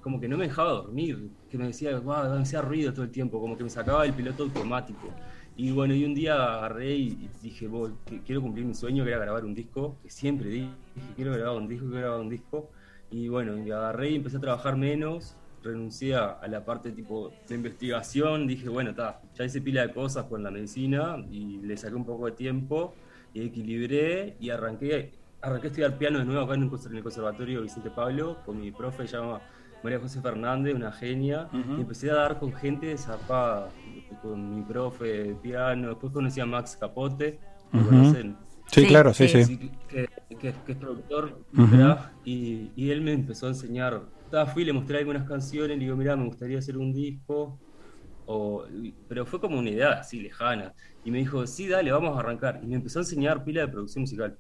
como 0.01 0.21
que 0.21 0.29
no 0.29 0.37
me 0.39 0.45
dejaba 0.45 0.71
dormir, 0.71 1.31
que 1.51 1.59
me 1.59 1.67
decía, 1.67 1.99
wow, 1.99 2.35
me 2.35 2.43
hacía 2.43 2.63
ruido 2.63 2.93
todo 2.93 3.05
el 3.05 3.11
tiempo, 3.11 3.41
como 3.41 3.57
que 3.57 3.65
me 3.65 3.71
sacaba 3.71 4.07
el 4.07 4.15
piloto 4.15 4.45
automático. 4.45 5.09
Y 5.57 5.73
bueno, 5.73 5.95
y 5.95 6.05
un 6.05 6.15
día 6.15 6.35
agarré 6.35 6.95
y 6.95 7.29
dije, 7.43 7.67
"Voy, 7.67 7.93
quiero 8.25 8.41
cumplir 8.41 8.65
mi 8.65 8.75
sueño, 8.75 9.05
que 9.05 9.11
era 9.11 9.19
grabar 9.19 9.45
un 9.45 9.55
disco, 9.55 9.99
que 10.03 10.11
siempre 10.11 10.49
dije, 10.49 10.71
quiero 11.17 11.33
grabar 11.33 11.57
un 11.57 11.69
disco, 11.69 11.87
quiero 11.87 12.01
grabar 12.01 12.21
un 12.21 12.31
disco. 12.31 12.71
Y 13.11 13.29
bueno, 13.29 13.59
y 13.59 13.71
agarré 13.71 14.11
y 14.11 14.15
empecé 14.15 14.39
a 14.39 14.41
trabajar 14.41 14.77
menos 14.77 15.35
renuncié 15.63 16.15
a, 16.15 16.39
la 16.49 16.65
parte 16.65 16.93
tipo 16.93 17.33
de 17.49 17.55
investigación, 17.55 18.47
dije, 18.47 18.69
bueno, 18.69 18.91
está, 18.91 19.21
ya 19.35 19.45
hice 19.45 19.61
pila 19.61 19.87
de 19.87 19.93
cosas 19.93 20.25
con 20.25 20.43
la 20.43 20.51
medicina 20.51 21.17
y 21.31 21.59
le 21.59 21.77
saqué 21.77 21.95
un 21.95 22.05
poco 22.05 22.27
de 22.27 22.33
tiempo 22.33 22.95
y 23.35 23.43
equilibré 23.43 24.37
y 24.41 24.51
arranqué, 24.51 25.13
arranqué 25.43 25.67
a 25.67 25.71
estudiar 25.71 25.99
piano 25.99 26.19
de 26.19 26.25
nuevo 26.25 26.43
acá 26.43 26.55
en, 26.55 26.63
el 26.63 27.03
Conservatorio 27.03 27.63
Vicente 27.63 27.91
Pablo 27.91 28.39
con 28.45 28.61
mi 28.61 28.71
profe, 28.71 29.07
se 29.07 29.17
llama 29.17 29.41
María 29.83 29.99
José 29.99 30.21
Fernández, 30.21 30.75
una 30.75 30.93
genia, 30.93 31.49
y 31.53 31.81
empecé 31.81 32.11
a 32.11 32.15
dar 32.15 32.39
con 32.39 32.53
gente 32.53 32.97
zarpada, 32.99 33.71
con 34.23 34.55
mi 34.55 34.63
profe 34.63 35.05
de 35.05 35.35
piano, 35.35 35.89
después 35.89 36.13
conocí 36.13 36.41
a 36.41 36.47
Max 36.47 36.77
Capote, 36.79 37.39
¿lo 37.73 37.81
Ujú. 37.81 37.89
conocen? 37.91 38.37
Sí, 38.67 38.83
Sí, 38.83 38.87
claro, 38.87 39.13
sí, 39.13 39.27
sí. 39.29 39.45
Sí, 39.45 39.71
que, 39.89 40.09
que- 40.39 40.55
que 40.65 40.73
es 40.73 40.79
productor, 40.79 41.41
Ujú. 41.53 41.67
¿verdad? 41.71 42.13
y, 42.25 42.71
y 42.77 42.91
él 42.91 43.01
me 43.01 43.13
empezó 43.13 43.47
a 43.47 43.51
enseñar. 43.51 44.03
Ta, 44.31 44.47
fui, 44.47 44.65
le 44.65 44.73
mostré 44.73 44.99
algunas 44.99 45.29
canciones, 45.29 45.77
le 45.77 45.85
digo, 45.85 45.97
mira, 45.97 46.17
me 46.17 46.25
gustaría 46.25 46.59
hacer 46.59 46.77
un 46.77 46.93
disco, 46.93 47.59
o, 48.27 48.65
pero 49.09 49.27
fue 49.27 49.41
como 49.41 49.59
una 49.59 49.71
idea 49.71 49.93
así 49.93 50.21
lejana. 50.21 50.73
Y 51.05 51.11
me 51.11 51.19
dijo, 51.19 51.47
sí, 51.47 51.67
dale, 51.67 51.91
vamos 51.91 52.17
a 52.17 52.21
arrancar. 52.21 52.61
Y 52.63 52.67
me 52.67 52.77
empezó 52.77 53.01
a 53.01 53.03
enseñar 53.03 53.45
pila 53.45 53.63
de 53.63 53.69
producción 53.69 54.03
musical. 54.03 54.37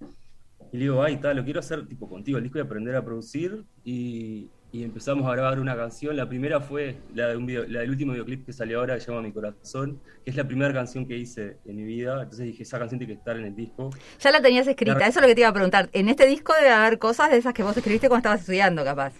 Y 0.73 0.77
le 0.77 0.85
digo, 0.85 1.03
ay, 1.03 1.17
tal, 1.17 1.37
lo 1.37 1.45
quiero 1.45 1.61
hacer 1.61 1.87
tipo 1.89 2.09
contigo, 2.09 2.39
el 2.39 2.45
disco 2.45 2.59
y 2.59 2.61
aprender 2.61 2.95
a 2.95 3.05
producir. 3.05 3.65
Y, 3.83 4.49
y 4.73 4.85
empezamos 4.85 5.27
a 5.27 5.33
grabar 5.33 5.59
una 5.59 5.75
canción. 5.75 6.17
La 6.17 6.29
primera 6.29 6.61
fue 6.61 6.97
la, 7.15 7.29
de 7.29 7.37
un 7.37 7.47
video, 7.47 7.67
la 7.67 7.81
del 7.81 7.91
último 7.91 8.13
videoclip 8.13 8.47
que 8.47 8.53
salió 8.53 8.79
ahora, 8.79 8.95
que 8.95 9.01
se 9.01 9.11
llama 9.11 9.23
Mi 9.23 9.33
Corazón, 9.33 10.01
que 10.25 10.31
es 10.31 10.37
la 10.37 10.47
primera 10.47 10.73
canción 10.73 11.07
que 11.07 11.17
hice 11.17 11.57
en 11.65 11.77
mi 11.77 11.83
vida. 11.83 12.23
Entonces 12.23 12.47
dije, 12.47 12.63
esa 12.63 12.79
canción 12.79 12.99
tiene 12.99 13.15
que 13.15 13.19
estar 13.19 13.37
en 13.37 13.47
el 13.47 13.57
disco. 13.57 13.91
Ya 14.21 14.31
la 14.31 14.41
tenías 14.41 14.69
escrita, 14.69 15.05
eso 15.07 15.19
es 15.19 15.23
lo 15.23 15.27
que 15.27 15.35
te 15.35 15.41
iba 15.41 15.51
a 15.51 15.53
preguntar. 15.53 15.91
En 15.93 16.09
este 16.09 16.27
disco 16.27 16.53
debe 16.55 16.71
haber 16.71 16.99
cosas 16.99 17.31
de 17.31 17.39
esas 17.39 17.53
que 17.53 17.65
vos 17.65 17.77
escribiste 17.77 18.09
cuando 18.09 18.21
estabas 18.21 18.41
estudiando, 18.41 18.85
capaz. 18.85 19.15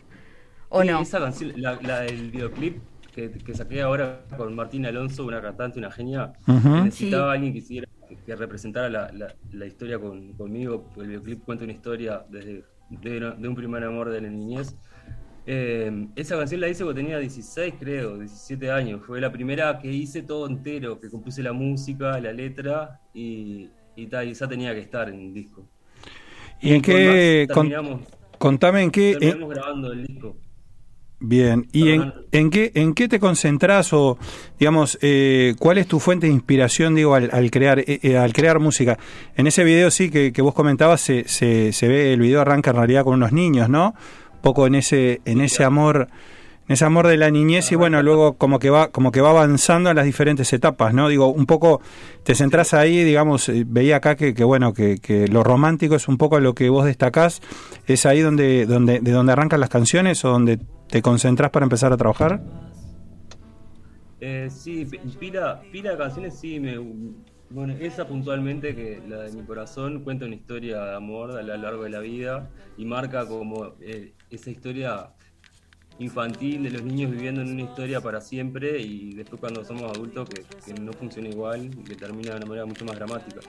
¿O 0.71 0.83
Sí, 0.83 0.89
no? 0.89 1.01
Esa 1.03 1.19
canción, 1.21 1.53
la, 1.57 1.79
la 1.83 2.01
del 2.01 2.31
videoclip 2.31 2.79
que, 3.15 3.31
que 3.31 3.55
saqué 3.55 3.83
ahora 3.83 4.23
con 4.37 4.55
Martín 4.55 4.87
Alonso, 4.87 5.27
una 5.27 5.43
cantante, 5.43 5.79
una 5.79 5.91
genia, 5.91 6.33
que 6.47 6.53
necesitaba 6.53 7.33
Sí. 7.33 7.37
alguien 7.37 7.53
que 7.53 7.59
hiciera, 7.59 7.89
que 8.25 8.37
representara 8.37 8.89
la, 8.89 9.11
la- 9.13 9.35
la 9.53 9.67
historia 9.67 9.99
con- 9.99 10.33
conmigo. 10.35 10.89
El 10.97 11.09
videoclip 11.09 11.45
cuenta 11.45 11.65
una 11.65 11.73
historia 11.73 12.25
desde 12.31 12.65
de, 12.91 13.21
de 13.39 13.49
un 13.49 13.55
primer 13.55 13.85
amor 13.85 14.11
de 14.11 14.21
la 14.21 14.29
niñez. 14.29 14.75
Eh, 15.47 16.07
esa 16.17 16.37
canción 16.37 16.61
la 16.61 16.69
hice 16.69 16.85
cuando 16.85 17.01
tenía 17.01 17.19
16, 17.19 17.75
creo, 17.81 18.19
17 18.19 18.71
años. 18.71 19.01
Fue 19.05 19.21
la 19.21 19.33
primera 19.33 19.79
que 19.79 19.89
hice 19.93 20.23
todo 20.23 20.47
entero, 20.47 21.01
que 21.01 21.09
compuse 21.11 21.43
la 21.43 21.53
música, 21.53 22.21
la 22.21 22.33
letra 22.33 23.01
y, 23.15 23.71
y 23.97 24.07
tal, 24.07 24.29
y 24.29 24.33
esa 24.33 24.47
tenía 24.49 24.73
que 24.75 24.81
estar 24.81 25.09
en 25.09 25.19
el 25.21 25.35
disco. 25.35 25.67
¿Y 26.61 26.75
en 26.75 26.83
qué? 26.83 27.49
Con- 27.53 28.05
contame 28.39 28.83
en 28.83 28.91
qué. 28.91 29.13
en- 29.13 29.19
terminamos 29.19 29.55
grabando 29.55 29.93
el 29.93 30.07
disco. 30.07 30.37
Bien, 31.23 31.67
¿y 31.71 31.91
en, 31.91 32.15
en 32.33 32.49
qué 32.49 32.73
en 32.75 32.95
qué 32.95 33.07
te 33.07 33.21
concentras 33.21 33.93
o 33.93 34.17
digamos 34.59 34.99
eh, 35.03 35.55
cuál 35.59 35.77
es 35.77 35.87
tu 35.87 36.01
fuente 36.01 36.27
de 36.27 36.33
inspiración 36.33 36.95
digo 36.95 37.15
al, 37.15 37.29
al 37.31 37.51
crear 37.51 37.79
eh, 37.81 38.01
eh, 38.03 38.17
al 38.17 38.33
crear 38.33 38.59
música? 38.59 38.99
En 39.37 39.47
ese 39.47 39.63
video 39.63 39.91
sí 39.91 40.11
que, 40.11 40.33
que 40.33 40.41
vos 40.41 40.55
comentabas 40.55 41.03
se, 41.03 41.29
se, 41.29 41.75
se 41.75 41.89
ve 41.89 42.15
el 42.15 42.21
video 42.21 42.41
arranca 42.41 42.71
en 42.71 42.77
realidad 42.77 43.05
con 43.05 43.15
unos 43.15 43.33
niños, 43.33 43.69
¿no? 43.69 43.95
Un 44.33 44.41
poco 44.41 44.67
en 44.67 44.77
ese 44.77 45.21
en 45.27 45.43
ese 45.43 45.63
amor 45.63 46.09
en 46.69 46.73
ese 46.73 46.87
amor 46.87 47.07
de 47.07 47.19
la 47.19 47.31
niñez 47.31 47.71
y 47.71 47.75
bueno 47.75 48.03
luego 48.03 48.39
como 48.39 48.59
que 48.59 48.71
va 48.71 48.89
como 48.89 49.13
que 49.13 49.21
va 49.21 49.29
avanzando 49.29 49.91
en 49.91 49.97
las 49.97 50.07
diferentes 50.07 50.51
etapas, 50.55 50.95
¿no? 50.95 51.11
Digo 51.11 51.27
un 51.27 51.45
poco 51.45 51.83
te 52.23 52.35
centrás 52.35 52.73
ahí, 52.73 53.05
digamos 53.05 53.47
eh, 53.51 53.65
veía 53.67 53.97
acá 53.97 54.17
que, 54.17 54.33
que 54.33 54.45
bueno 54.45 54.73
que, 54.73 54.97
que 54.97 55.29
lo 55.29 55.45
romántico 55.45 55.97
es 55.97 56.09
un 56.09 56.17
poco 56.17 56.41
lo 56.41 56.55
que 56.55 56.71
vos 56.71 56.87
destacás, 56.87 57.43
es 57.87 58.07
ahí 58.07 58.21
donde 58.21 58.65
donde 58.65 59.01
de 59.01 59.11
donde 59.11 59.33
arrancan 59.33 59.61
las 59.61 59.69
canciones 59.69 60.25
o 60.25 60.31
donde 60.31 60.61
te 60.91 61.03
concentrás 61.03 61.51
para 61.51 61.65
empezar 61.65 61.93
a 61.93 61.97
trabajar. 61.97 62.41
Eh, 64.21 64.51
sí, 64.51 64.85
pi- 64.85 64.99
pila, 65.17 65.67
pila 65.71 65.93
de 65.93 65.99
canciones, 65.99 66.39
sí. 66.39 66.61
Me, 66.61 66.77
bueno, 67.49 67.75
esa 67.81 68.07
puntualmente, 68.07 68.75
que 68.75 69.03
la 69.07 69.23
de 69.23 69.33
mi 69.33 69.45
corazón, 69.45 70.05
cuenta 70.05 70.27
una 70.27 70.35
historia 70.35 70.85
de 70.85 70.95
amor 70.97 71.33
a 71.39 71.43
lo 71.43 71.57
largo 71.57 71.85
de 71.85 71.91
la 71.91 72.01
vida 72.01 72.53
y 72.77 72.85
marca 72.85 73.27
como 73.27 73.77
eh, 73.81 74.17
esa 74.29 74.51
historia 74.51 75.15
infantil 76.01 76.63
de 76.65 76.71
los 76.71 76.83
niños 76.83 77.11
viviendo 77.11 77.43
en 77.43 77.53
una 77.53 77.63
historia 77.63 78.01
para 78.01 78.21
siempre 78.21 78.81
y 78.81 79.15
después 79.15 79.39
cuando 79.41 79.65
somos 79.65 79.85
adultos 79.97 80.29
que, 80.29 80.43
que 80.73 80.81
no 80.81 80.93
funciona 80.95 81.29
igual 81.29 81.67
y 81.67 81.85
que 81.85 81.95
termina 81.95 82.31
de 82.33 82.37
una 82.39 82.47
manera 82.47 82.67
mucho 82.67 82.85
más 82.85 82.97
dramática. 82.97 83.41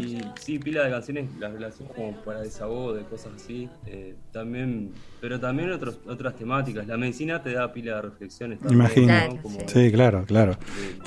Y 0.00 0.18
sí, 0.40 0.58
pila 0.58 0.82
de 0.84 0.90
canciones 0.90 1.28
las 1.38 1.52
relaciono 1.52 1.92
como 1.92 2.12
para 2.24 2.40
desahogo 2.40 2.94
de 2.94 3.04
cosas 3.04 3.34
así. 3.36 3.68
eh, 3.86 4.14
también, 4.32 4.90
pero 5.20 5.38
también 5.38 5.70
otros, 5.70 6.00
otras 6.06 6.34
temáticas. 6.36 6.86
La 6.86 6.96
medicina 6.96 7.40
te 7.42 7.52
da 7.52 7.72
pila 7.72 7.96
de 7.96 8.02
reflexiones. 8.02 8.58
también, 8.58 8.80
Imagino. 8.80 9.06
¿no? 9.06 9.18
Claro, 9.20 9.38
Como 9.42 9.60
sí. 9.68 9.92
Claro, 9.92 10.24
claro. 10.26 10.56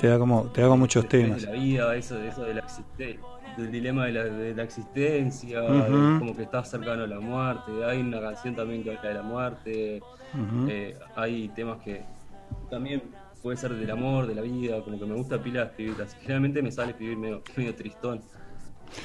Te 0.00 0.06
da 0.06 0.18
como 0.18 0.44
te 0.52 0.60
da 0.62 0.68
como 0.68 0.78
muchos 0.78 1.02
de- 1.08 1.18
de 1.18 1.24
temas. 1.24 1.42
la 1.42 1.50
vida, 1.52 1.96
eso, 1.96 2.22
eso 2.22 2.44
de 2.44 2.54
la 2.54 2.60
existe- 2.60 3.18
del 3.58 3.70
dilema 3.72 4.06
de 4.06 4.12
la, 4.12 4.24
de 4.24 4.54
la 4.54 4.62
existencia, 4.62 5.60
como 6.18 6.34
que 6.36 6.42
estás 6.44 6.70
cercano 6.70 7.04
a 7.04 7.06
la 7.06 7.20
muerte. 7.20 7.84
Hay 7.84 8.00
una 8.00 8.20
canción 8.20 8.54
también 8.56 8.82
que 8.82 8.90
habla 8.96 9.08
de 9.08 9.14
la 9.14 9.22
muerte. 9.22 10.00
Eh, 10.68 10.96
hay 11.16 11.48
temas 11.50 11.78
que 11.82 12.02
también 12.70 13.02
puede 13.42 13.56
ser 13.56 13.72
del 13.74 13.90
amor, 13.90 14.26
de 14.26 14.34
la 14.34 14.42
vida, 14.42 14.82
como 14.82 14.98
que 14.98 15.06
me 15.06 15.14
gusta 15.14 15.42
pila 15.42 15.64
escribirlas. 15.64 16.14
Generalmente 16.20 16.62
me 16.62 16.70
sale 16.72 16.90
escribir 16.92 17.16
medio, 17.18 17.42
medio 17.56 17.74
tristón. 17.74 18.20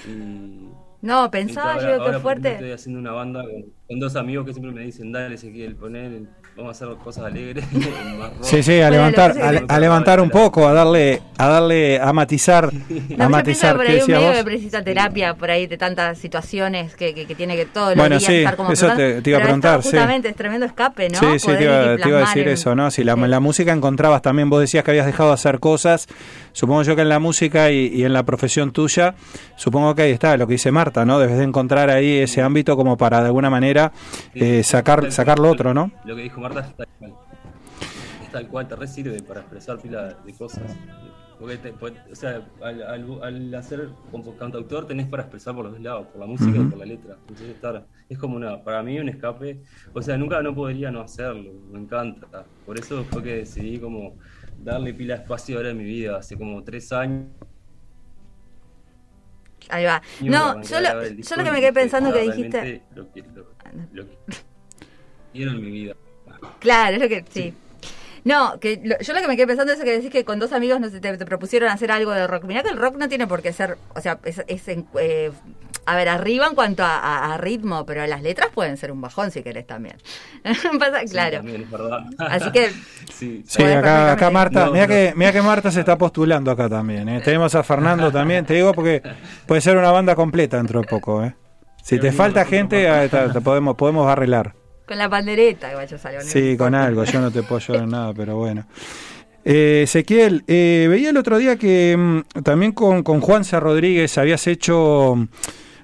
Y 0.07 0.69
No, 1.01 1.29
pensaba 1.29 1.73
ahora- 1.73 1.83
yo, 1.97 2.01
ahora, 2.01 2.13
por 2.13 2.21
fuerte. 2.21 2.53
Estoy 2.53 2.71
haciendo 2.71 2.99
una 2.99 3.11
banda 3.11 3.41
con, 3.43 3.63
con 3.87 3.99
dos 3.99 4.15
amigos 4.15 4.45
que 4.45 4.53
siempre 4.53 4.71
me 4.71 4.81
dicen, 4.81 5.11
dale 5.11 5.35
Ezequiel, 5.35 5.75
poner, 5.75 6.23
vamos 6.55 6.81
a 6.81 6.85
hacer 6.85 6.97
cosas 7.03 7.25
alegres, 7.25 7.65
más 7.73 8.29
rock". 8.29 8.43
Sí, 8.43 8.61
sí, 8.63 8.79
a 8.81 8.89
levantar, 8.89 9.33
a, 9.67 9.79
levantar 9.79 10.21
un 10.21 10.29
poco, 10.29 10.67
a 10.67 10.73
darle, 10.73 11.21
a 11.37 11.47
darle, 11.47 11.99
a 11.99 12.13
matizar, 12.13 12.69
No, 13.17 13.25
a 13.25 13.29
matizar. 13.29 13.75
por 13.75 13.85
¿Qué 13.85 13.91
ahí 13.93 13.97
un 13.97 13.99
decías 14.01 14.19
medio 14.19 14.29
vos? 14.31 14.37
que 14.37 14.43
precisa 14.43 14.83
terapia 14.83 15.33
por 15.35 15.49
ahí 15.51 15.67
de 15.67 15.77
tantas 15.77 16.17
situaciones 16.17 16.95
que, 16.95 17.13
que, 17.13 17.25
que 17.25 17.35
tiene 17.35 17.55
que 17.55 17.65
todos 17.65 17.89
los 17.89 17.97
Bueno, 17.97 18.19
sí, 18.19 18.35
estar 18.37 18.55
como 18.55 18.71
eso 18.71 18.87
te- 18.95 19.21
te 19.21 19.29
iba 19.29 19.39
a 19.39 19.41
Pero 19.41 19.55
esto 19.55 19.61
preguntar, 19.61 19.81
sí. 19.83 19.89
justamente 19.89 20.29
es 20.29 20.35
tremendo 20.35 20.65
escape, 20.65 21.09
¿no? 21.09 21.19
Sí, 21.19 21.39
sí, 21.39 21.45
Poder 21.47 21.57
te 21.57 21.63
iba, 21.63 21.73
te 21.97 22.15
a 22.15 22.19
decir 22.19 22.47
en- 22.47 22.53
eso, 22.53 22.75
¿no? 22.75 22.91
Si 22.91 23.03
la, 23.03 23.15
Sí. 23.15 23.21
la 23.21 23.39
música 23.39 23.71
encontrabas 23.73 24.21
también, 24.21 24.49
vos 24.49 24.59
decías 24.61 24.83
que 24.83 24.91
habías 24.91 25.05
dejado 25.05 25.29
de 25.29 25.35
hacer 25.35 25.59
cosas, 25.59 26.07
supongo 26.51 26.83
yo 26.83 26.95
que 26.95 27.01
en 27.01 27.09
la 27.09 27.19
música 27.19 27.71
y, 27.71 27.87
y 27.87 28.03
en 28.05 28.13
la 28.13 28.23
profesión 28.23 28.71
tuya, 28.71 29.15
supongo 29.55 29.95
que 29.95 30.03
ahí 30.03 30.11
está 30.11 30.37
lo 30.37 30.45
que 30.47 30.53
dice 30.53 30.71
Marta, 30.71 31.05
¿no? 31.05 31.19
Debes 31.19 31.37
de 31.37 31.43
encontrar 31.43 31.89
ahí 31.89 32.17
ese 32.19 32.41
ámbito 32.41 32.75
como 32.75 32.97
para 32.97 33.19
de 33.21 33.25
alguna 33.27 33.49
manera 33.49 33.91
eh, 34.35 34.63
sacar, 34.63 35.11
sacar 35.11 35.39
lo 35.39 35.49
otro, 35.49 35.73
¿no? 35.73 35.91
Lo 36.05 36.15
que 36.15 36.21
dijo 36.23 36.41
Marta 36.43 36.59
es 36.59 36.75
tal 36.75 36.87
cual. 36.99 37.13
Es 38.23 38.31
tal 38.31 38.47
cual, 38.49 38.67
te 38.67 38.75
re 38.75 38.87
sirve 38.87 39.21
para 39.23 39.39
expresar 39.41 39.79
pila 39.79 40.13
de 40.25 40.33
cosas. 40.33 40.75
Porque 41.39 41.57
te- 41.57 41.73
pues, 41.73 41.93
o 42.11 42.15
sea, 42.15 42.41
al, 42.61 42.83
al- 42.83 43.23
al 43.23 43.55
hacer 43.55 43.89
como 44.11 44.35
cantautor 44.37 44.85
tenés 44.87 45.07
para 45.07 45.23
expresar 45.23 45.55
por 45.55 45.65
los 45.65 45.73
dos 45.73 45.81
lados, 45.81 46.07
por 46.07 46.19
la 46.19 46.25
música 46.27 46.57
y 46.57 46.63
por 46.65 46.77
la 46.79 46.85
letra. 46.85 47.15
Entonces 47.21 47.49
estar, 47.49 47.85
es 48.09 48.17
como 48.17 48.35
una, 48.35 48.63
para 48.63 48.83
mí 48.83 48.99
un 48.99 49.09
escape. 49.09 49.61
O 49.93 50.01
sea, 50.01 50.17
nunca 50.17 50.41
no 50.41 50.53
podría 50.53 50.91
no 50.91 51.01
hacerlo, 51.01 51.51
me 51.71 51.79
encanta. 51.79 52.45
Por 52.65 52.77
eso 52.77 53.03
fue 53.05 53.23
que 53.23 53.35
decidí 53.37 53.79
como 53.79 54.15
darle 54.57 54.93
pila 54.93 55.15
de 55.15 55.21
espacio 55.23 55.57
ahora 55.57 55.69
en 55.71 55.77
mi 55.77 55.83
vida, 55.85 56.17
hace 56.17 56.37
como 56.37 56.63
tres 56.63 56.91
años. 56.91 57.27
Ahí 59.69 59.85
va. 59.85 60.01
No, 60.21 60.61
yo 60.61 60.81
lo, 60.81 61.03
yo 61.07 61.35
lo 61.37 61.43
que 61.43 61.51
me 61.51 61.59
quedé 61.61 61.73
pensando 61.73 62.11
que 62.13 62.19
"Ah, 62.19 62.21
dijiste... 62.21 62.61
realmente 62.61 62.85
Lo, 62.95 63.11
que- 63.11 63.21
lo- 63.23 63.47
lo 63.93 64.07
que 64.09 64.17
quiero 65.33 65.51
en 65.51 65.61
mi 65.61 65.71
vida. 65.71 65.95
Claro, 66.59 66.95
es 66.95 67.01
lo 67.01 67.07
que... 67.09 67.25
Sí. 67.29 67.53
No, 68.25 68.57
que 68.59 68.79
lo- 68.83 68.97
yo 68.99 69.13
lo 69.13 69.19
que 69.19 69.27
me 69.27 69.35
quedé 69.35 69.47
pensando 69.47 69.73
es 69.73 69.79
que 69.81 69.91
decís 69.91 70.09
que 70.09 70.23
con 70.23 70.39
dos 70.39 70.53
amigos 70.53 70.79
no 70.79 70.89
te, 70.89 70.99
te 71.01 71.25
propusieron 71.25 71.69
hacer 71.69 71.91
algo 71.91 72.11
de 72.11 72.25
rock. 72.25 72.45
Mirá 72.45 72.63
que 72.63 72.69
el 72.69 72.77
rock 72.77 72.95
no 72.95 73.09
tiene 73.09 73.27
por 73.27 73.41
qué 73.41 73.51
ser, 73.51 73.77
o 73.95 73.99
sea, 73.99 74.17
es, 74.23 74.41
es 74.47 74.67
en- 74.69 74.87
eh, 74.97 75.29
a 75.85 75.97
ver, 75.97 76.07
arriba 76.07 76.47
en 76.47 76.55
cuanto 76.55 76.83
a, 76.85 76.97
a- 76.99 77.33
a 77.33 77.37
ritmo, 77.37 77.85
pero 77.85 78.07
las 78.07 78.21
letras 78.21 78.47
pueden 78.53 78.77
ser 78.77 78.93
un 78.93 79.01
bajón 79.01 79.31
si 79.31 79.43
querés 79.43 79.67
también. 79.67 79.97
Pasa, 80.79 81.01
Sí, 81.01 81.07
claro. 81.09 81.37
también. 81.39 81.67
Así 82.17 82.49
que 82.53 82.69
sí, 83.13 83.43
Sí, 83.45 83.61
acá. 83.63 84.29
Marta, 84.31 84.67
No, 84.67 84.71
mira 84.71 84.87
pero- 84.87 85.11
que, 85.11 85.17
mira 85.17 85.33
que 85.33 85.41
Marta 85.41 85.69
se 85.69 85.81
está 85.81 85.97
postulando 85.97 86.49
acá 86.49 86.69
también, 86.69 87.09
¿eh? 87.09 87.19
Tenemos 87.19 87.53
a 87.55 87.63
Fernando 87.63 88.09
también, 88.09 88.45
te 88.45 88.53
digo 88.53 88.73
porque 88.73 89.03
puede 89.45 89.59
ser 89.59 89.75
una 89.75 89.91
banda 89.91 90.15
completa 90.15 90.55
dentro 90.55 90.79
de 90.79 90.87
poco, 90.87 91.25
¿eh? 91.25 91.35
Si 91.83 91.97
te 91.97 92.03
Pero 92.03 92.13
falta 92.13 92.45
gente, 92.45 92.87
ah, 92.87 93.09
te 93.09 93.41
podemos, 93.41 93.75
podemos 93.75 94.07
arreglar. 94.07 94.53
Con 94.93 94.97
la 94.99 95.09
pandereta, 95.09 95.71
no 95.73 96.21
Sí, 96.21 96.55
con 96.55 96.75
algo, 96.75 97.03
yo 97.03 97.19
no 97.19 97.31
te 97.31 97.41
puedo 97.41 97.55
ayudar 97.57 97.83
en 97.83 97.89
nada, 97.91 98.13
pero 98.13 98.37
bueno. 98.37 98.65
Eh, 99.43 99.81
Ezequiel, 99.83 100.43
eh, 100.47 100.87
veía 100.89 101.09
el 101.09 101.17
otro 101.17 101.37
día 101.37 101.57
que 101.57 101.95
mm, 101.97 102.41
también 102.43 102.71
con, 102.73 103.01
con 103.03 103.19
Juanza 103.19 103.59
Rodríguez 103.59 104.17
habías 104.17 104.45
hecho, 104.47 105.15
mm, 105.17 105.27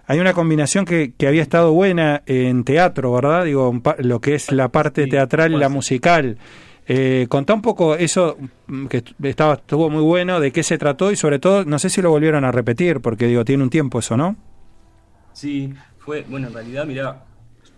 hay 0.08 0.20
una 0.20 0.34
combinación 0.34 0.86
que, 0.86 1.14
que 1.18 1.28
había 1.28 1.42
estado 1.42 1.74
buena 1.74 2.22
en 2.28 2.64
teatro, 2.64 3.12
¿verdad? 3.14 3.46
Digo, 3.46 3.82
lo 3.98 4.22
que 4.22 4.36
es 4.36 4.52
la 4.52 4.70
parte 4.70 5.06
Sí, 5.06 5.10
teatral 5.10 5.54
y 5.54 5.58
la 5.58 5.70
musical. 5.70 6.38
Eh, 6.88 7.26
contá 7.30 7.54
un 7.54 7.62
poco 7.62 7.96
eso 7.96 8.38
mm, 8.68 8.86
que 8.88 8.98
est- 8.98 9.10
estaba, 9.24 9.56
estuvo 9.56 9.90
muy 9.90 10.04
bueno, 10.04 10.40
de 10.40 10.52
qué 10.52 10.62
se 10.64 10.78
trató 10.78 11.12
y 11.12 11.16
sobre 11.16 11.40
todo, 11.40 11.66
no 11.66 11.80
sé 11.80 11.90
si 11.90 12.02
lo 12.02 12.12
volvieron 12.12 12.46
a 12.46 12.52
repetir, 12.52 13.00
porque 13.02 13.26
digo, 13.28 13.44
tiene 13.44 13.64
un 13.64 13.70
tiempo 13.72 14.00
eso, 14.00 14.16
¿no? 14.16 14.36
Sí, 15.34 15.74
fue, 16.00 16.26
bueno, 16.30 16.48
en 16.48 16.54
realidad, 16.54 16.86
mirá, 16.86 17.24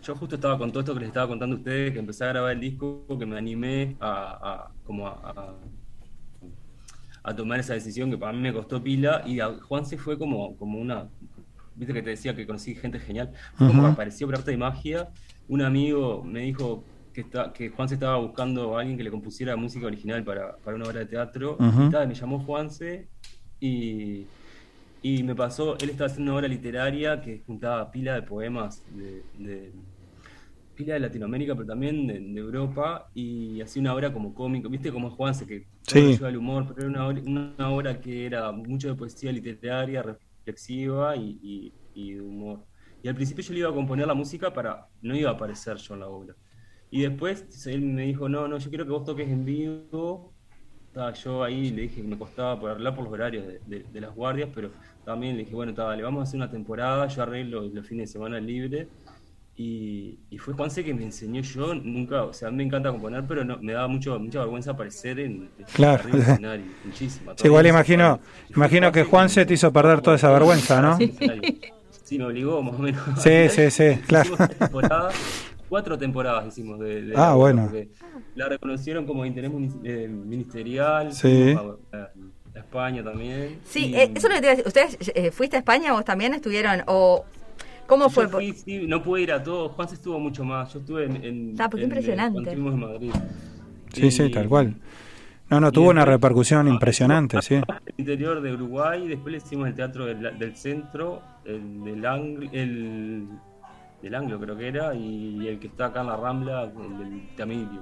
yo 0.02 0.16
justo 0.16 0.36
estaba 0.36 0.58
con 0.58 0.72
todo 0.72 0.82
esto 0.82 0.94
que 0.94 1.00
les 1.02 1.10
estaba 1.10 1.28
contando 1.28 1.56
a 1.56 1.60
ustedes, 1.60 1.94
que 1.94 2.00
empecé 2.00 2.26
a 2.26 2.28
grabar 2.30 2.52
el 2.54 2.60
disco, 2.60 3.06
que 3.20 3.26
me 3.26 3.38
animé 3.38 3.98
a, 4.00 4.68
a- 4.68 4.76
como 4.84 5.08
a, 5.08 5.12
a- 5.24 5.60
a 7.24 7.36
tomar 7.36 7.60
esa 7.60 7.74
decisión 7.74 8.10
que 8.10 8.18
para 8.18 8.34
mí 8.34 8.40
me 8.40 8.54
costó 8.54 8.82
pila 8.82 9.22
y 9.26 9.40
a 9.40 9.50
Juanse 9.62 9.98
fue 9.98 10.18
como, 10.18 10.58
como 10.58 10.80
una, 10.80 11.10
viste 11.76 11.94
que 11.94 12.02
te 12.04 12.12
decía 12.12 12.36
que 12.36 12.46
conocí 12.48 12.76
gente 12.76 13.00
genial, 13.00 13.32
fue 13.56 13.68
como 13.68 13.82
Ujú. 13.82 13.90
que 13.90 13.94
apareció 13.94 14.28
por 14.28 14.36
arte 14.38 14.52
de 14.52 14.58
magia, 14.58 15.10
un 15.48 15.62
amigo 15.62 16.24
me 16.24 16.42
dijo 16.42 16.90
que, 17.14 17.22
está, 17.22 17.54
que 17.54 17.70
Juanse 17.70 17.96
estaba 17.96 18.18
buscando 18.18 18.78
a 18.78 18.82
alguien 18.82 18.98
que 18.98 19.04
le 19.04 19.12
compusiera 19.12 19.56
música 19.56 19.86
original 19.88 20.24
para, 20.24 20.58
para 20.60 20.76
una 20.78 20.88
obra 20.88 21.02
de 21.02 21.06
teatro, 21.08 21.64
y 21.80 21.88
tal, 21.90 22.08
me 22.08 22.16
llamó 22.16 22.40
Juanse 22.44 23.10
y, 23.60 24.32
y 25.02 25.24
me 25.24 25.36
pasó, 25.36 25.78
él 25.80 25.90
estaba 25.92 26.08
haciendo 26.08 26.32
una 26.32 26.40
obra 26.40 26.48
literaria 26.48 27.22
que 27.22 27.44
juntaba 27.46 27.92
pila 27.92 28.16
de 28.16 28.24
poemas 28.24 28.84
de, 28.88 29.28
de- 29.34 29.74
pila 30.74 30.94
de 30.96 31.00
Latinoamérica, 31.02 31.56
pero 31.56 31.68
también 31.68 32.08
de, 32.08 32.20
de 32.20 32.40
Europa, 32.40 33.10
y 33.14 33.62
hacía 33.62 33.82
una 33.82 33.94
obra 33.96 34.14
como 34.14 34.34
cómico, 34.34 34.70
viste 34.70 34.92
como 34.92 35.10
Juanse, 35.12 35.46
que 35.48 35.68
Sí. 35.88 36.20
lleva 36.20 36.30
al 36.30 36.38
humor, 36.38 36.66
pero 36.68 36.82
era 36.82 36.90
una, 36.90 37.08
obra- 37.08 37.24
una 37.58 37.70
obra 37.72 38.02
que 38.02 38.26
era 38.26 38.52
mucho 38.52 38.90
de 38.90 38.96
poesía 38.96 39.32
literaria, 39.32 40.02
reflexiva 40.04 41.16
y, 41.16 41.40
y- 41.42 41.76
y 41.94 42.14
de 42.16 42.22
humor. 42.22 42.66
Y 43.02 43.08
al 43.10 43.16
principio 43.16 43.44
yo 43.44 43.54
le 43.54 43.60
iba 43.60 43.70
a 43.70 43.74
componer 43.74 44.08
la 44.08 44.14
música 44.14 44.54
para, 44.54 44.88
no 45.02 45.16
iba 45.16 45.30
a 45.32 45.34
aparecer 45.34 45.78
yo 45.78 45.94
en 45.96 46.00
la 46.02 46.08
obra. 46.10 46.36
Y 46.90 47.02
después 47.02 47.66
él 47.68 47.82
me 47.82 48.04
dijo, 48.04 48.28
no, 48.30 48.48
no, 48.48 48.58
yo 48.58 48.70
quiero 48.70 48.86
que 48.86 48.92
vos 48.92 49.06
toques 49.06 49.30
en 49.30 49.46
vivo. 49.46 50.36
Estaba 50.88 51.14
yo 51.14 51.44
ahí 51.44 51.72
le 51.72 51.84
dije 51.84 52.02
que 52.02 52.08
me 52.08 52.18
costaba 52.18 52.60
por 52.60 52.70
hablar 52.72 52.94
por 52.96 53.06
los 53.06 53.14
horarios 53.14 53.48
de, 53.48 53.62
de- 53.66 53.84
de 53.86 54.02
las 54.02 54.14
guardias, 54.14 54.50
pero 54.54 54.74
también 55.06 55.36
le 55.38 55.44
dije, 55.44 55.56
bueno, 55.56 55.72
está, 55.72 55.96
le 55.96 56.04
vamos 56.04 56.20
a 56.22 56.24
hacer 56.24 56.38
una 56.38 56.52
temporada, 56.52 57.08
yo 57.08 57.24
arreglo 57.24 57.62
los 57.70 57.88
fines 57.88 58.10
de 58.10 58.14
semana 58.14 58.40
libre. 58.42 58.92
Y, 59.56 60.18
y 60.30 60.38
fue 60.38 60.54
Juanse 60.54 60.84
que 60.84 60.94
me 60.94 61.04
enseñó 61.04 61.42
yo, 61.42 61.76
nunca, 61.76 62.24
o 62.24 62.34
sea, 62.34 62.48
a 62.48 62.52
mí 62.52 62.58
me 62.58 62.64
encanta 62.64 62.90
componer, 62.90 63.26
pero 63.28 63.44
no, 63.44 63.58
me 63.62 63.74
daba 63.74 63.88
mucho, 63.90 64.18
mucha 64.18 64.40
vergüenza 64.40 64.72
aparecer 64.72 65.20
en, 65.20 65.50
en 65.58 65.66
Claro. 65.74 66.10
del 66.10 66.22
escenario, 66.22 66.66
muchísima. 66.86 67.34
Sí, 67.38 67.48
igual 67.48 67.68
imagino, 67.68 68.20
imagino 68.56 68.92
que 68.92 69.04
Juanse 69.04 69.46
te 69.46 69.54
hizo 69.54 69.72
perder 69.72 70.02
toda 70.02 70.16
esa 70.16 70.32
vergüenza, 70.32 70.82
¿no? 70.82 70.98
Sí, 72.04 72.18
me 72.18 72.26
obligó 72.26 72.62
más 72.64 72.76
o 72.76 72.80
menos. 72.80 73.02
Sí, 73.22 73.50
sí, 73.50 73.70
sí, 73.72 73.96
claro. 74.08 74.32
Cuatro 75.70 75.98
temporadas 75.98 76.48
hicimos 76.48 76.80
de, 76.80 77.02
de 77.04 77.14
Ah, 77.16 77.30
la 77.30 77.34
bueno. 77.36 77.72
La 78.36 78.50
reconocieron 78.50 79.06
como 79.06 79.26
interés 79.26 79.52
eh, 79.84 80.08
ministerial, 80.10 81.14
Sí. 81.14 81.54
fuimos 81.56 81.78
a, 81.94 81.98
a- 81.98 82.12
a 82.56 82.60
España 82.60 83.02
también. 83.04 83.60
Sí, 83.66 83.88
y- 83.92 83.96
eh, 83.96 84.12
eso 84.14 84.28
es 84.28 84.34
lo 84.34 84.36
que 84.36 84.42
te 84.42 84.48
iba 84.48 84.52
a 84.52 84.56
decir. 84.56 84.68
¿Ustedes 84.68 84.98
eh, 85.16 85.32
fuiste 85.32 85.56
a 85.56 85.60
España? 85.60 85.94
¿Vos 85.94 86.04
también 86.04 86.34
estuvieron? 86.34 86.82
¿O 86.88 87.24
cómo 87.92 88.06
Yo 88.06 88.10
fue? 88.10 88.28
fui, 88.30 88.54
sí, 88.54 88.86
no 88.88 89.04
pude 89.04 89.22
ir 89.24 89.32
a 89.34 89.44
todos, 89.44 89.74
Juan 89.74 89.90
se 89.90 89.96
estuvo 89.96 90.18
mucho 90.18 90.46
más, 90.46 90.72
yo 90.74 90.80
estuve 90.80 91.04
en... 91.06 91.16
en 91.26 91.56
Ah, 91.60 91.68
pues 91.70 91.82
qué 91.82 91.86
en- 91.86 91.90
impresionante. 91.92 92.34
cuando 92.34 92.50
estuvimos 92.52 92.74
en 92.74 92.80
Madrid. 92.80 93.12
Sí, 93.94 94.10
sí, 94.12 94.24
Y- 94.24 94.32
tal 94.32 94.48
cual. 94.48 94.76
No, 95.50 95.60
no, 95.60 95.70
tuvo 95.74 95.90
una 95.90 96.02
después- 96.06 96.16
repercusión 96.16 96.68
Ah, 96.68 96.70
impresionante, 96.74 97.42
sí. 97.42 97.56
El 97.56 97.64
interior 97.98 98.42
de 98.42 98.54
Uruguay, 98.54 99.08
después 99.10 99.34
le 99.34 99.38
hicimos 99.40 99.68
el 99.68 99.76
teatro 99.76 100.06
del, 100.06 100.40
del 100.40 100.56
centro, 100.56 101.22
el 101.44 101.84
del 101.84 102.06
Anglo, 102.06 102.50
el 102.54 103.28
del 104.02 104.16
Anglo 104.16 104.40
creo 104.40 104.58
que 104.58 104.68
era, 104.70 104.96
y 104.96 105.46
el 105.50 105.60
que 105.60 105.68
está 105.68 105.88
acá 105.88 106.00
en 106.02 106.08
la 106.08 106.16
Rambla, 106.16 106.64
el 106.64 106.98
del 106.98 107.36
Tamilio. 107.36 107.82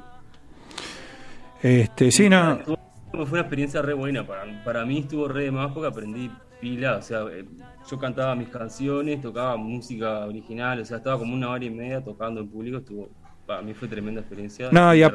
Este, 1.62 2.12
sí, 2.12 2.28
no. 2.30 2.54
Estuvo- 2.54 2.80
Fue 3.12 3.26
una 3.32 3.41
experiencia 3.41 3.82
re 3.84 3.93
buena, 3.93 4.26
para, 4.26 4.63
para 4.63 4.86
mí 4.86 5.00
estuvo 5.00 5.28
re 5.28 5.43
de 5.45 5.52
más 5.52 5.72
porque 5.72 5.88
aprendí 5.89 6.32
pila, 6.62 6.98
o 6.98 7.02
sea, 7.02 7.22
eh, 7.32 7.45
yo 7.89 7.97
cantaba 7.99 8.36
mis 8.36 8.49
canciones, 8.49 9.21
tocaba 9.21 9.58
música 9.58 10.25
original, 10.25 10.82
o 10.82 10.86
sea, 10.86 10.97
estaba 10.97 11.17
como 11.19 11.34
una 11.34 11.49
hora 11.49 11.65
y 11.65 11.69
media 11.71 12.04
tocando 12.04 12.41
en 12.41 12.49
público, 12.49 12.78
estuvo, 12.78 13.15
para 13.50 13.64
mí 13.64 13.74
fue 13.74 13.88
tremenda 13.88 14.22
experiencia. 14.22 14.70
No, 14.72 14.94
y, 14.94 15.02
a- 15.02 15.08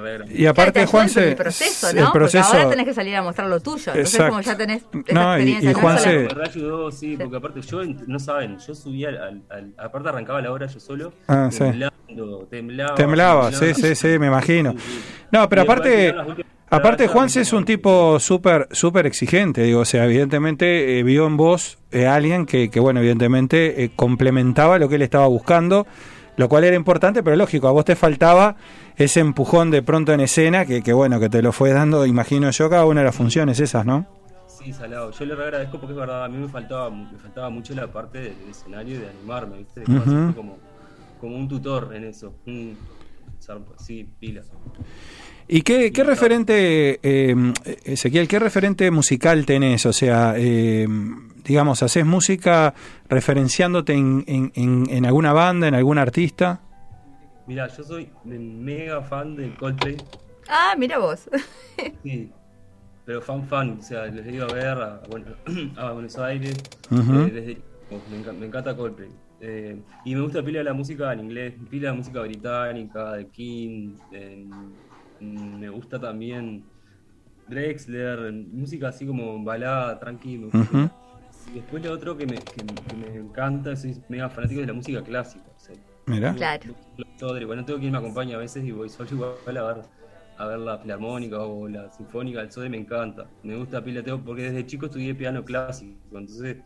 aparte, 0.50 0.86
Juanse. 0.86 1.28
el 1.28 1.36
proceso, 1.36 1.88
el 1.90 1.94
¿no? 1.96 2.02
Porque 2.06 2.18
proceso. 2.18 2.44
ahora 2.52 2.68
tenés 2.68 2.84
que 2.86 2.92
salir 2.94 3.14
a 3.14 3.22
mostrar 3.22 3.48
lo 3.48 3.60
tuyo. 3.60 3.92
Entonces, 3.92 4.12
Exacto. 4.14 4.30
como 4.30 4.42
ya 4.42 4.56
tenés 4.56 4.82
esa 5.06 5.14
No, 5.14 5.30
y- 5.38 5.42
experiencia. 5.42 5.70
y 5.70 5.72
no 5.74 5.78
Juanse- 5.80 6.02
solo- 6.02 6.20
verdad 6.22 6.44
ayudó, 6.48 6.90
sí, 6.90 7.16
porque 7.16 7.36
aparte 7.36 7.60
yo, 7.62 7.80
no 8.08 8.18
saben, 8.18 8.58
yo 8.58 8.74
subía, 8.74 9.10
al, 9.10 9.42
al- 9.48 9.72
aparte 9.78 10.08
arrancaba 10.08 10.42
la 10.42 10.50
hora 10.50 10.66
yo 10.66 10.80
solo, 10.80 11.12
Ah, 11.28 11.48
sí. 11.52 11.58
temblando, 11.60 12.48
temblaba. 12.50 12.94
Temblaba, 12.96 13.52
sí, 13.52 13.58
temblaba. 13.66 13.74
sí, 13.88 13.94
sí, 13.94 14.18
me 14.18 14.26
imagino. 14.26 14.72
Sí, 14.72 14.78
sí. 14.78 15.00
No, 15.30 15.48
pero 15.48 15.62
Y 15.62 15.64
aparte, 15.64 16.14
aparte 16.70 17.06
Juanse 17.06 17.40
es 17.42 17.52
un 17.52 17.64
tipo 17.64 18.18
súper 18.18 18.66
súper 18.72 19.06
exigente, 19.06 19.62
digo, 19.62 19.80
o 19.80 19.84
sea, 19.84 20.06
evidentemente 20.06 20.98
eh, 20.98 21.02
vio 21.04 21.26
en 21.28 21.36
vos 21.36 21.78
eh, 21.92 22.08
alguien 22.08 22.46
que, 22.46 22.68
que, 22.68 22.80
bueno, 22.80 22.98
evidentemente 22.98 23.84
eh, 23.84 23.90
complementaba 23.94 24.78
lo 24.80 24.88
que 24.88 24.96
él 24.96 25.02
estaba 25.02 25.26
buscando, 25.28 25.86
lo 26.36 26.48
cual 26.48 26.64
era 26.64 26.76
importante, 26.76 27.22
pero 27.22 27.36
lógico, 27.36 27.68
a 27.68 27.72
vos 27.72 27.84
te 27.84 27.96
faltaba 27.96 28.56
ese 28.96 29.20
empujón 29.20 29.70
de 29.70 29.82
pronto 29.82 30.12
en 30.12 30.20
escena 30.20 30.64
que, 30.66 30.82
que 30.82 30.92
bueno, 30.92 31.18
que 31.20 31.28
te 31.28 31.42
lo 31.42 31.52
fue 31.52 31.72
dando, 31.72 32.06
imagino 32.06 32.50
yo, 32.50 32.68
cada 32.70 32.86
una 32.86 33.00
de 33.00 33.06
las 33.06 33.14
funciones 33.16 33.60
esas, 33.60 33.84
¿no? 33.86 34.06
Sí, 34.46 34.72
salado. 34.72 35.10
Yo 35.10 35.24
le 35.26 35.34
agradezco 35.34 35.78
porque 35.78 35.92
es 35.92 35.98
verdad, 35.98 36.24
a 36.24 36.28
mí 36.28 36.38
me 36.38 36.48
faltaba, 36.48 36.88
me 36.90 37.18
faltaba 37.18 37.50
mucho 37.50 37.74
la 37.74 37.86
parte 37.86 38.18
del 38.18 38.34
escenario 38.50 38.96
y 38.96 38.98
de 38.98 39.08
animarme, 39.10 39.58
¿viste? 39.58 39.82
Como, 40.34 40.58
como 41.20 41.36
un 41.36 41.48
tutor 41.48 41.92
en 41.94 42.04
eso. 42.04 42.34
Zarpa- 43.44 43.74
sí, 43.78 44.08
pila. 44.18 44.40
¿Y 45.46 45.60
qué, 45.60 45.92
qué 45.92 46.02
referente, 46.04 46.98
eh, 47.02 47.36
Ezequiel, 47.84 48.26
qué 48.26 48.38
referente 48.38 48.90
musical 48.90 49.44
tenés? 49.44 49.84
O 49.84 49.92
sea, 49.92 50.34
eh, 50.38 50.86
digamos, 51.44 51.82
¿haces 51.82 52.04
música 52.06 52.74
referenciándote 53.08 53.92
en, 53.94 54.24
en, 54.26 54.52
en- 54.54 54.86
en 54.90 55.06
alguna 55.06 55.32
banda, 55.32 55.68
en 55.68 55.74
algún 55.74 55.98
artista? 55.98 56.60
Mira, 57.46 57.68
yo 57.68 57.82
soy 57.84 58.08
de 58.24 58.38
mega 58.38 59.02
fan 59.02 59.36
del 59.36 59.54
Coldplay. 59.56 59.96
Ah, 60.48 60.74
mira 60.78 60.98
vos. 60.98 61.28
Sí, 62.02 62.30
pero 63.06 63.20
fan 63.20 63.46
fan, 63.48 63.78
o 63.78 63.82
sea, 63.82 64.06
les 64.06 64.24
he 64.26 64.32
ido 64.32 64.46
a 64.46 64.52
ver 64.54 64.78
a, 64.78 65.00
bueno, 65.08 65.26
a 65.76 65.92
Buenos 65.92 66.16
Aires, 66.18 66.56
Ujú. 66.90 67.14
eh, 67.26 67.30
desde, 67.32 67.62
me, 68.10 68.18
enca- 68.22 68.32
me 68.32 68.46
encanta 68.46 68.76
Coldplay. 68.76 69.10
Eh, 69.40 69.82
y 70.04 70.14
me 70.14 70.20
gusta 70.22 70.42
pila 70.42 70.58
de 70.58 70.64
la 70.64 70.72
música 70.74 71.12
en 71.12 71.20
inglés, 71.20 71.54
pila 71.70 71.90
de 71.90 71.96
música 71.96 72.20
británica, 72.22 73.12
de 73.12 73.28
King, 73.30 73.94
eh, 74.12 74.46
me 75.20 75.68
gusta 75.68 75.98
también 76.00 76.64
Drexler, 77.46 78.32
música 78.32 78.88
así 78.88 79.06
como 79.06 79.42
balada, 79.44 79.98
tranquilo. 79.98 80.48
Ujú. 80.48 80.88
Y 81.50 81.56
después 81.60 81.82
lo 81.84 81.92
otro 81.92 82.16
que 82.16 82.26
me, 82.26 82.40
que, 82.40 82.60
que 82.62 82.96
me 82.96 83.16
encanta, 83.16 83.76
soy 83.76 83.96
mega 84.08 84.28
fanático 84.28 84.60
de 84.60 84.66
la 84.66 84.72
música 84.72 85.02
clásica. 85.02 85.44
o 85.56 85.60
sea, 85.60 85.76
Mira. 86.06 86.34
Claro. 86.34 86.74
Bueno, 87.46 87.64
tengo 87.64 87.78
quien 87.78 87.92
me 87.92 87.98
acompaña 87.98 88.36
a 88.36 88.40
veces 88.40 88.64
y 88.64 88.70
voy 88.72 88.88
solo 88.90 89.08
igual 89.12 89.56
a 89.56 89.62
ver, 89.74 89.82
a 90.36 90.46
ver 90.46 90.58
la 90.58 90.78
filarmónica 90.78 91.38
o 91.40 91.66
la 91.68 91.90
sinfónica. 91.92 92.40
El 92.42 92.50
Sodre 92.52 92.68
me 92.68 92.76
encanta. 92.78 93.26
Me 93.42 93.56
gusta 93.56 93.82
pila, 93.82 94.02
tengo- 94.02 94.20
porque 94.22 94.42
desde 94.42 94.66
chico 94.66 94.86
estudié 94.86 95.14
piano 95.14 95.44
clásico. 95.44 95.94
Entonces, 96.12 96.58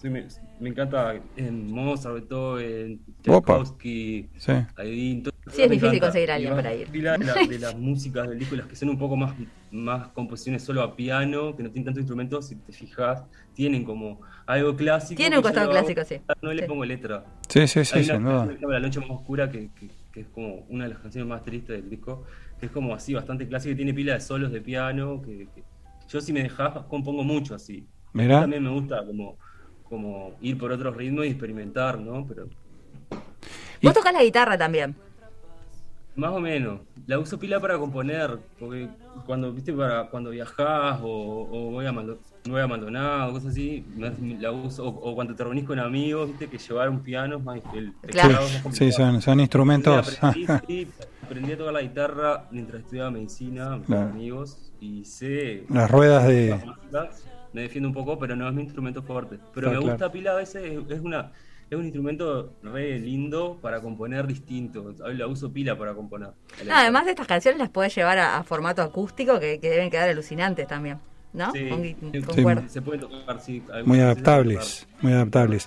soy- 0.00 0.10
me, 0.10 0.26
me 0.60 0.70
encanta 0.70 1.20
en 1.36 1.70
Mozart, 1.70 2.14
Beethoven. 2.14 3.00
Tchaikovsky, 3.22 4.30
Sí. 4.36 4.52
Haydn. 4.76 5.22
todo- 5.24 5.32
Sí, 5.50 5.62
es 5.62 5.70
difícil 5.70 6.00
conseguir 6.00 6.30
a 6.30 6.34
alguien 6.34 6.54
para 6.54 6.74
ir. 6.74 6.88
Pila 6.88 7.12
de, 7.18 7.24
la- 7.24 7.34
de 7.46 7.58
las 7.58 7.76
músicas, 7.76 8.26
películas 8.28 8.66
que 8.66 8.76
son 8.76 8.88
un 8.90 8.98
poco 8.98 9.16
más, 9.16 9.34
más 9.70 10.08
composiciones 10.08 10.62
solo 10.62 10.82
a 10.82 10.94
piano, 10.96 11.56
que 11.56 11.62
no 11.62 11.70
tienen 11.70 11.84
tantos 11.86 12.00
instrumentos, 12.02 12.46
si 12.48 12.56
te 12.56 12.72
fijas, 12.72 13.22
tienen 13.54 13.84
como 13.84 14.20
algo 14.46 14.76
clásico. 14.76 15.16
Tiene 15.16 15.36
un 15.36 15.42
costado 15.42 15.70
hago, 15.70 15.72
clásico, 15.72 16.04
sí. 16.04 16.20
No 16.42 16.52
le 16.52 16.62
Sí. 16.62 16.68
pongo 16.68 16.84
letra. 16.84 17.24
Sí, 17.48 17.66
sí, 17.66 17.84
sí, 17.84 17.98
Hay 17.98 18.10
una 18.10 18.46
se 18.46 18.58
llama 18.60 18.74
La 18.74 18.80
noche 18.80 19.00
más 19.00 19.10
oscura, 19.10 19.50
que, 19.50 19.70
que- 19.78 19.90
que 20.12 20.20
es 20.20 20.26
como 20.28 20.66
una 20.68 20.84
de 20.84 20.90
las 20.90 20.98
canciones 21.00 21.28
más 21.28 21.42
tristes 21.44 21.80
del 21.80 21.88
disco, 21.90 22.24
que 22.58 22.66
es 22.66 22.72
como 22.72 22.94
así, 22.94 23.14
bastante 23.14 23.46
clásica, 23.46 23.76
tiene 23.76 23.94
pila 23.94 24.14
de 24.14 24.20
solos 24.20 24.50
de 24.52 24.60
piano, 24.60 25.22
que, 25.22 25.48
que- 25.54 25.62
yo 26.08 26.20
si 26.20 26.32
me 26.32 26.42
dejás 26.42 26.72
compongo 26.88 27.22
mucho 27.22 27.54
así. 27.54 27.86
Mirá. 28.14 28.40
También 28.40 28.62
me 28.64 28.70
gusta 28.70 29.04
como, 29.06 29.36
como 29.84 30.34
ir 30.40 30.56
por 30.58 30.72
otros 30.72 30.96
ritmos 30.96 31.26
y 31.26 31.28
experimentar, 31.28 31.98
¿no? 32.00 32.26
Pero 32.26 32.48
Y- 33.80 33.86
Vos 33.86 33.94
tocas 33.94 34.12
la 34.12 34.22
guitarra 34.24 34.56
también. 34.58 34.96
Más 36.18 36.32
o 36.32 36.40
menos. 36.40 36.80
La 37.06 37.18
uso 37.18 37.38
pila 37.38 37.60
para 37.60 37.78
componer, 37.78 38.38
porque 38.58 38.88
cuando, 39.24 39.52
viste, 39.52 39.72
para 39.72 40.10
cuando 40.10 40.30
viajás 40.30 41.00
o, 41.02 41.48
o 41.50 41.70
voy 41.70 41.86
a 41.86 41.92
voy 41.92 42.60
a 42.60 42.66
Maldonado, 42.66 43.32
cosas 43.32 43.50
así, 43.50 43.84
la 43.96 44.50
uso, 44.52 44.86
o, 44.86 45.10
o 45.10 45.14
cuando 45.14 45.34
te 45.34 45.44
reunís 45.44 45.64
con 45.64 45.78
amigos, 45.78 46.28
viste, 46.28 46.48
que 46.48 46.58
llevar 46.58 46.90
un 46.90 47.02
piano 47.02 47.36
es 47.38 47.44
más, 47.44 47.60
el 47.72 47.94
Claro. 48.02 48.28
teclado 48.28 48.48
más 48.64 48.76
Sí, 48.76 48.92
son, 48.92 49.22
son 49.22 49.40
instrumentos. 49.40 50.18
Aprendí, 50.20 50.46
sí, 50.66 50.92
aprendí 51.22 51.52
a 51.52 51.58
tocar 51.58 51.72
la 51.74 51.82
guitarra 51.82 52.48
mientras 52.50 52.82
estudiaba 52.82 53.10
medicina 53.10 53.70
con 53.70 53.82
Claro. 53.84 54.10
amigos 54.10 54.72
y 54.80 55.04
sé 55.04 55.66
Las 55.70 55.90
ruedas 55.90 56.26
de. 56.26 56.58
me 57.52 57.62
defiendo 57.62 57.88
un 57.88 57.94
poco, 57.94 58.18
pero 58.18 58.36
no 58.36 58.48
es 58.48 58.54
mi 58.54 58.62
instrumento 58.62 59.02
fuerte. 59.02 59.38
Pero 59.54 59.70
me 59.70 59.76
claro. 59.76 59.92
gusta 59.92 60.12
pila 60.12 60.32
a 60.32 60.36
veces, 60.36 60.62
es- 60.64 60.90
es 60.90 61.00
una 61.00 61.32
es 61.70 61.76
un 61.78 61.84
instrumento 61.84 62.54
re 62.62 62.98
lindo 62.98 63.58
para 63.60 63.80
componer 63.80 64.26
distinto. 64.26 64.94
La 65.14 65.26
uso 65.26 65.52
pila 65.52 65.76
para 65.76 65.94
componer. 65.94 66.30
No, 66.66 66.74
además 66.74 67.04
de 67.04 67.10
estas 67.12 67.26
canciones 67.26 67.58
las 67.58 67.68
podés 67.68 67.94
llevar 67.94 68.18
a, 68.18 68.38
a 68.38 68.42
formato 68.42 68.82
acústico 68.82 69.38
que, 69.38 69.58
que 69.60 69.68
deben 69.70 69.90
quedar 69.90 70.08
alucinantes 70.08 70.66
también. 70.66 70.98
¿no? 71.32 71.52
Sí, 71.52 71.68
Con, 71.68 72.42
con 72.42 72.62
Sí. 72.62 72.68
se 72.68 72.80
pueden 72.82 73.00
tocar, 73.02 73.40
sí. 73.40 73.62
Muy 73.84 74.00
adaptables, 74.00 74.88
muy 75.02 75.12
adaptables. 75.12 75.66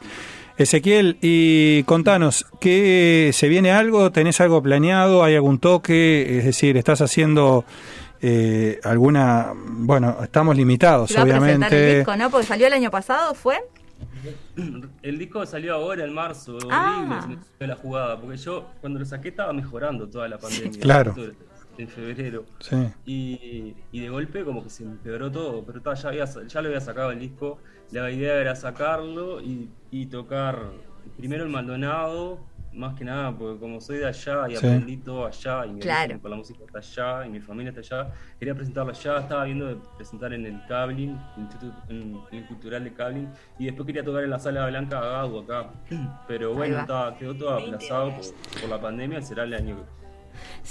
Ezequiel, 0.58 1.18
y 1.22 1.84
contanos, 1.84 2.46
¿qué, 2.60 3.30
¿se 3.34 3.48
viene 3.48 3.72
algo? 3.72 4.12
¿Tenés 4.12 4.42
algo 4.42 4.62
planeado? 4.62 5.24
¿Hay 5.24 5.36
algún 5.36 5.60
toque? 5.60 6.38
Es 6.40 6.46
decir, 6.46 6.78
¿estás 6.78 7.02
haciendo 7.02 7.64
eh, 8.22 8.80
alguna... 8.84 9.54
Bueno, 9.56 10.18
estamos 10.24 10.56
limitados, 10.58 11.16
va 11.16 11.22
a 11.22 11.26
presentar 11.26 11.50
el 11.50 11.56
obviamente. 11.58 11.96
disco, 11.98 12.18
¿no? 12.18 12.30
Porque 12.30 12.46
salió 12.48 12.68
el 12.68 12.74
año 12.74 12.92
pasado, 12.92 13.34
¿fue? 13.34 13.58
El 15.02 15.18
disco 15.18 15.46
salió 15.46 15.76
ahora 15.76 16.04
en 16.04 16.14
marzo, 16.14 16.58
Ah. 16.70 17.22
horrible, 17.24 17.42
me 17.60 17.68
la 17.68 17.76
jugada, 17.76 18.20
porque 18.20 18.38
yo 18.38 18.70
cuando 18.82 19.00
lo 19.00 19.06
saqué 19.06 19.30
estaba 19.30 19.54
mejorando 19.54 20.08
toda 20.10 20.28
la 20.28 20.38
pandemia. 20.38 20.80
Claro. 20.80 21.16
En 21.78 21.88
febrero. 21.88 22.46
Sí. 22.60 22.76
Y, 23.06 23.74
y 23.92 24.02
de 24.02 24.10
golpe 24.10 24.44
como 24.44 24.62
que 24.64 24.70
se 24.70 24.84
empeoró 24.84 25.32
todo, 25.32 25.64
pero 25.66 25.82
ta, 25.82 25.94
ya, 25.94 26.10
había, 26.10 26.26
ya 26.26 26.62
lo 26.62 26.68
había 26.68 26.82
sacado 26.82 27.12
el 27.12 27.20
disco. 27.20 27.60
La 27.92 28.12
idea 28.12 28.36
era 28.36 28.56
sacarlo 28.56 29.42
y, 29.42 29.70
y 29.90 30.06
tocar 30.08 30.72
primero 31.18 31.44
el 31.44 31.50
Maldonado, 31.50 32.40
más 32.74 32.96
que 32.96 33.04
nada, 33.04 33.36
porque 33.38 33.60
como 33.60 33.82
soy 33.82 33.98
de 33.98 34.08
allá 34.08 34.48
y 34.48 34.52
Sí. 34.52 34.58
aprendí 34.58 34.98
todo 34.98 35.26
allá, 35.26 35.66
y 35.66 35.74
mi 35.74 35.80
Claro. 35.82 36.20
con 36.22 36.32
la 36.32 36.38
música 36.38 36.60
está 36.66 36.80
allá, 36.80 37.26
y 37.26 37.30
mi 37.30 37.40
familia 37.40 37.72
está 37.78 37.82
allá, 38.04 38.12
quería 38.40 38.56
presentarlo 38.56 38.92
allá, 38.92 39.18
estaba 39.20 39.44
viendo 39.44 39.66
de 39.68 39.78
presentar 39.98 40.34
en 40.34 40.46
el 40.46 40.66
Cablin, 40.68 41.18
el 41.36 41.42
Instituto 41.44 41.76
en 41.90 42.18
el 42.32 42.46
Cultural 42.48 42.84
de 42.84 42.94
Cablin, 42.94 43.30
y 43.60 43.66
después 43.66 43.86
quería 43.86 44.04
tocar 44.04 44.24
en 44.24 44.30
la 44.30 44.40
Sala 44.40 44.68
Blanca 44.68 45.00
Gadu 45.02 45.40
acá. 45.40 45.70
Pero 46.28 46.54
bueno, 46.54 46.80
estaba- 46.80 47.16
quedó 47.18 47.36
todo 47.36 47.58
aplazado 47.58 48.12
por, 48.16 48.62
por 48.62 48.70
la 48.70 48.80
pandemia, 48.82 49.22
será 49.22 49.44
el 49.44 49.54
año 49.54 49.76
que 49.78 50.02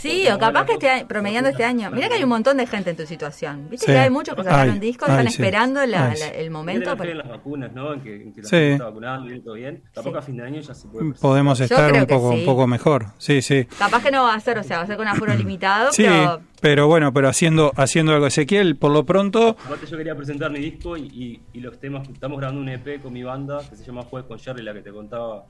Sí, 0.00 0.26
o 0.28 0.38
capaz 0.38 0.64
que 0.66 0.72
este 0.74 0.88
año, 0.90 1.06
promediando 1.06 1.50
este 1.50 1.64
año. 1.64 1.90
Mira 1.90 2.08
que 2.08 2.14
hay 2.14 2.22
un 2.22 2.28
montón 2.30 2.56
de 2.56 2.66
gente 2.66 2.90
en 2.90 2.96
tu 2.96 3.06
situación. 3.06 3.68
Viste 3.70 3.86
Sí. 3.86 3.92
que 3.92 3.98
hay 3.98 4.10
muchos 4.10 4.34
que 4.34 4.42
sacaron 4.44 4.74
Ay, 4.74 4.78
discos, 4.80 5.08
ay, 5.08 5.14
están 5.18 5.28
sí. 5.32 5.42
esperando 5.42 5.80
la- 5.86 6.08
la- 6.08 6.14
sí. 6.16 6.24
el 6.34 6.50
momento. 6.50 6.96
Para- 6.96 7.10
en 7.10 7.18
las 7.18 7.28
vacunas, 7.28 7.72
¿no? 7.72 7.92
En 7.94 8.00
que, 8.00 8.14
en 8.16 8.32
que 8.32 8.42
la 8.42 8.48
Sí. 8.48 8.56
gente 8.56 8.72
está 8.72 8.84
vacunando, 8.84 9.26
viene 9.26 9.40
todo 9.42 9.54
bien. 9.54 9.82
Tampoco 9.92 10.18
a 10.18 10.22
fin 10.22 10.36
de 10.36 10.44
año 10.44 10.60
ya 10.60 10.74
se 10.74 10.88
puede 10.88 10.98
presentar. 11.06 11.20
Podemos 11.20 11.60
estar 11.60 11.92
un 11.92 12.06
poco, 12.06 12.32
sí. 12.32 12.38
un 12.40 12.44
poco 12.46 12.66
mejor. 12.66 13.06
Sí, 13.18 13.42
sí. 13.42 13.66
Capaz 13.78 14.02
que 14.02 14.10
no 14.10 14.22
va 14.24 14.34
a 14.34 14.40
ser, 14.40 14.58
o 14.58 14.62
sea, 14.62 14.78
va 14.78 14.82
a 14.84 14.86
ser 14.86 14.96
con 14.96 15.06
aforo 15.08 15.34
limitado, 15.34 15.92
Sí, 15.92 16.04
pero 16.04 16.40
pero 16.60 16.86
bueno, 16.86 17.12
pero 17.12 17.28
haciendo, 17.28 17.72
haciendo 17.76 18.12
algo. 18.12 18.26
Ezequiel, 18.26 18.76
por 18.76 18.92
lo 18.92 19.04
pronto, 19.04 19.56
Aparte 19.64 19.86
yo 19.86 19.96
quería 19.96 20.14
presentar 20.14 20.50
mi 20.50 20.58
disco 20.60 20.96
y, 20.96 21.02
y, 21.02 21.40
y 21.52 21.60
los 21.60 21.78
temas, 21.78 22.08
estamos 22.08 22.38
grabando 22.38 22.60
un 22.60 22.68
EP 22.68 23.00
con 23.02 23.12
mi 23.12 23.22
banda 23.22 23.58
que 23.68 23.76
se 23.76 23.84
llama 23.84 24.02
Jueves 24.02 24.28
con 24.28 24.38
Jerry, 24.38 24.62
la 24.62 24.72
que 24.74 24.82
te 24.82 24.90
contaba. 24.92 25.44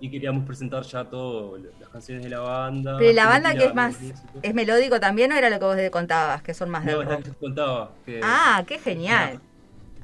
Y 0.00 0.10
queríamos 0.10 0.44
presentar 0.46 0.82
ya 0.84 1.04
todas 1.04 1.62
las 1.80 1.88
canciones 1.90 2.24
de 2.24 2.30
la 2.30 2.40
banda. 2.40 2.96
Pero 2.98 3.10
¿y 3.10 3.14
la 3.14 3.26
banda 3.26 3.54
que 3.54 3.64
es 3.66 3.74
más, 3.74 3.96
es 4.42 4.54
melódico 4.54 5.00
también 5.00 5.32
o 5.32 5.36
era 5.36 5.50
lo 5.50 5.58
que 5.58 5.64
vos 5.64 5.76
contabas, 5.90 6.42
que 6.42 6.54
son 6.54 6.70
más 6.70 6.84
de 6.84 6.92
No, 6.92 7.02
es 7.02 7.08
la 7.08 7.14
rock? 7.16 7.24
que 7.24 7.30
te 7.30 7.36
contaba. 7.36 7.90
Que, 8.06 8.20
Ah, 8.22 8.62
qué 8.66 8.78
genial. 8.78 9.40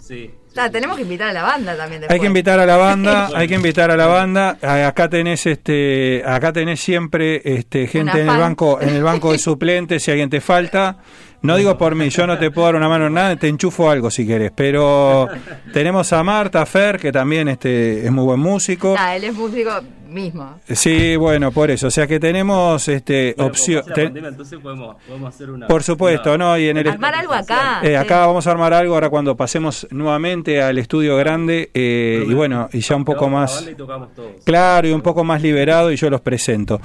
Sí. 0.06 0.30
O 0.50 0.54
sea, 0.54 0.66
sí, 0.66 0.72
tenemos 0.72 0.96
sí. 0.96 1.00
que 1.00 1.02
invitar 1.04 1.28
a 1.28 1.32
la 1.32 1.42
banda 1.42 1.76
también 1.76 2.00
después. 2.00 2.14
hay 2.14 2.20
que 2.20 2.26
invitar 2.26 2.60
a 2.60 2.66
la 2.66 2.76
banda, 2.76 3.28
hay 3.34 3.48
que 3.48 3.54
invitar 3.54 3.90
a 3.90 3.96
la 3.96 4.06
banda. 4.06 4.58
Acá 4.62 5.08
tenés 5.08 5.46
este, 5.46 6.22
acá 6.26 6.52
tenés 6.52 6.80
siempre 6.80 7.42
este 7.44 7.86
gente 7.86 8.20
en 8.20 8.28
el 8.28 8.38
banco, 8.38 8.80
en 8.80 8.90
el 8.90 9.02
banco 9.02 9.32
de 9.32 9.38
suplentes 9.38 10.02
si 10.02 10.10
alguien 10.10 10.30
te 10.30 10.40
falta. 10.40 10.98
No 11.42 11.56
digo 11.56 11.76
por 11.76 11.94
mí, 11.94 12.08
yo 12.08 12.26
no 12.26 12.38
te 12.38 12.50
puedo 12.50 12.66
dar 12.66 12.76
una 12.76 12.88
mano 12.88 13.06
en 13.06 13.14
nada, 13.14 13.36
te 13.36 13.46
enchufo 13.46 13.90
algo 13.90 14.10
si 14.10 14.26
querés, 14.26 14.50
pero 14.54 15.28
tenemos 15.72 16.12
a 16.12 16.22
Marta 16.22 16.64
Fer, 16.66 16.98
que 16.98 17.12
también 17.12 17.48
este 17.48 18.04
es 18.04 18.10
muy 18.10 18.24
buen 18.24 18.40
músico. 18.40 18.96
Ah, 18.98 19.14
él 19.14 19.24
es 19.24 19.34
músico 19.34 19.70
mismo. 20.08 20.58
Sí, 20.70 21.16
bueno, 21.16 21.52
por 21.52 21.70
eso, 21.70 21.88
o 21.88 21.90
sea 21.90 22.06
que 22.06 22.18
tenemos 22.20 22.88
este 22.88 23.34
Bueno, 23.36 23.36
como 23.36 23.48
opción 23.48 23.84
pandemia, 23.86 24.28
entonces 24.28 24.58
podemos, 24.60 24.96
podemos 25.06 25.34
hacer 25.34 25.50
una. 25.50 25.66
Por 25.66 25.82
supuesto, 25.82 26.34
una- 26.34 26.44
¿no? 26.52 26.58
Y 26.58 26.68
en 26.68 26.76
el 26.78 26.88
Armar 26.88 27.14
algo 27.14 27.32
acá. 27.34 27.80
Eh, 27.82 27.88
sí. 27.88 27.94
acá 27.94 28.26
vamos 28.26 28.46
a 28.46 28.50
armar 28.50 28.72
algo 28.74 28.94
ahora 28.94 29.10
cuando 29.10 29.36
pasemos 29.36 29.86
nuevamente 29.90 30.62
al 30.62 30.78
estudio 30.78 31.16
grande 31.16 31.70
eh, 31.74 32.24
y 32.28 32.34
bueno, 32.34 32.68
y 32.72 32.80
ya 32.80 32.96
un 32.96 33.04
poco 33.04 33.28
más 33.28 33.66
y 33.70 33.74
tocamos 33.74 34.14
todos. 34.14 34.32
claro 34.44 34.88
y 34.88 34.92
un 34.92 35.02
poco 35.02 35.24
más 35.24 35.42
liberado 35.42 35.90
y 35.92 35.96
yo 35.96 36.08
los 36.10 36.20
presento. 36.20 36.80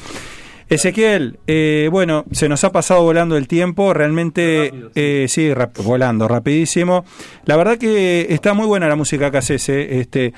Ezequiel, 0.70 1.38
eh, 1.48 1.90
bueno, 1.92 2.24
se 2.32 2.48
nos 2.48 2.64
ha 2.64 2.72
pasado 2.72 3.04
volando 3.04 3.36
el 3.36 3.46
tiempo, 3.46 3.94
realmente, 3.94 4.70
Rápido, 4.72 4.88
sí. 4.88 4.94
eh, 4.96 5.26
sí, 5.28 5.54
rap- 5.54 5.78
volando, 5.84 6.30
rapidísimo. 6.30 7.04
La 7.44 7.58
verdad 7.58 7.78
que 7.78 8.28
está 8.30 8.54
muy 8.54 8.66
buena 8.68 8.88
la 8.88 8.96
música 8.96 9.30
que 9.32 9.38
haces, 9.40 9.68
eh, 9.68 10.00
este, 10.00 10.34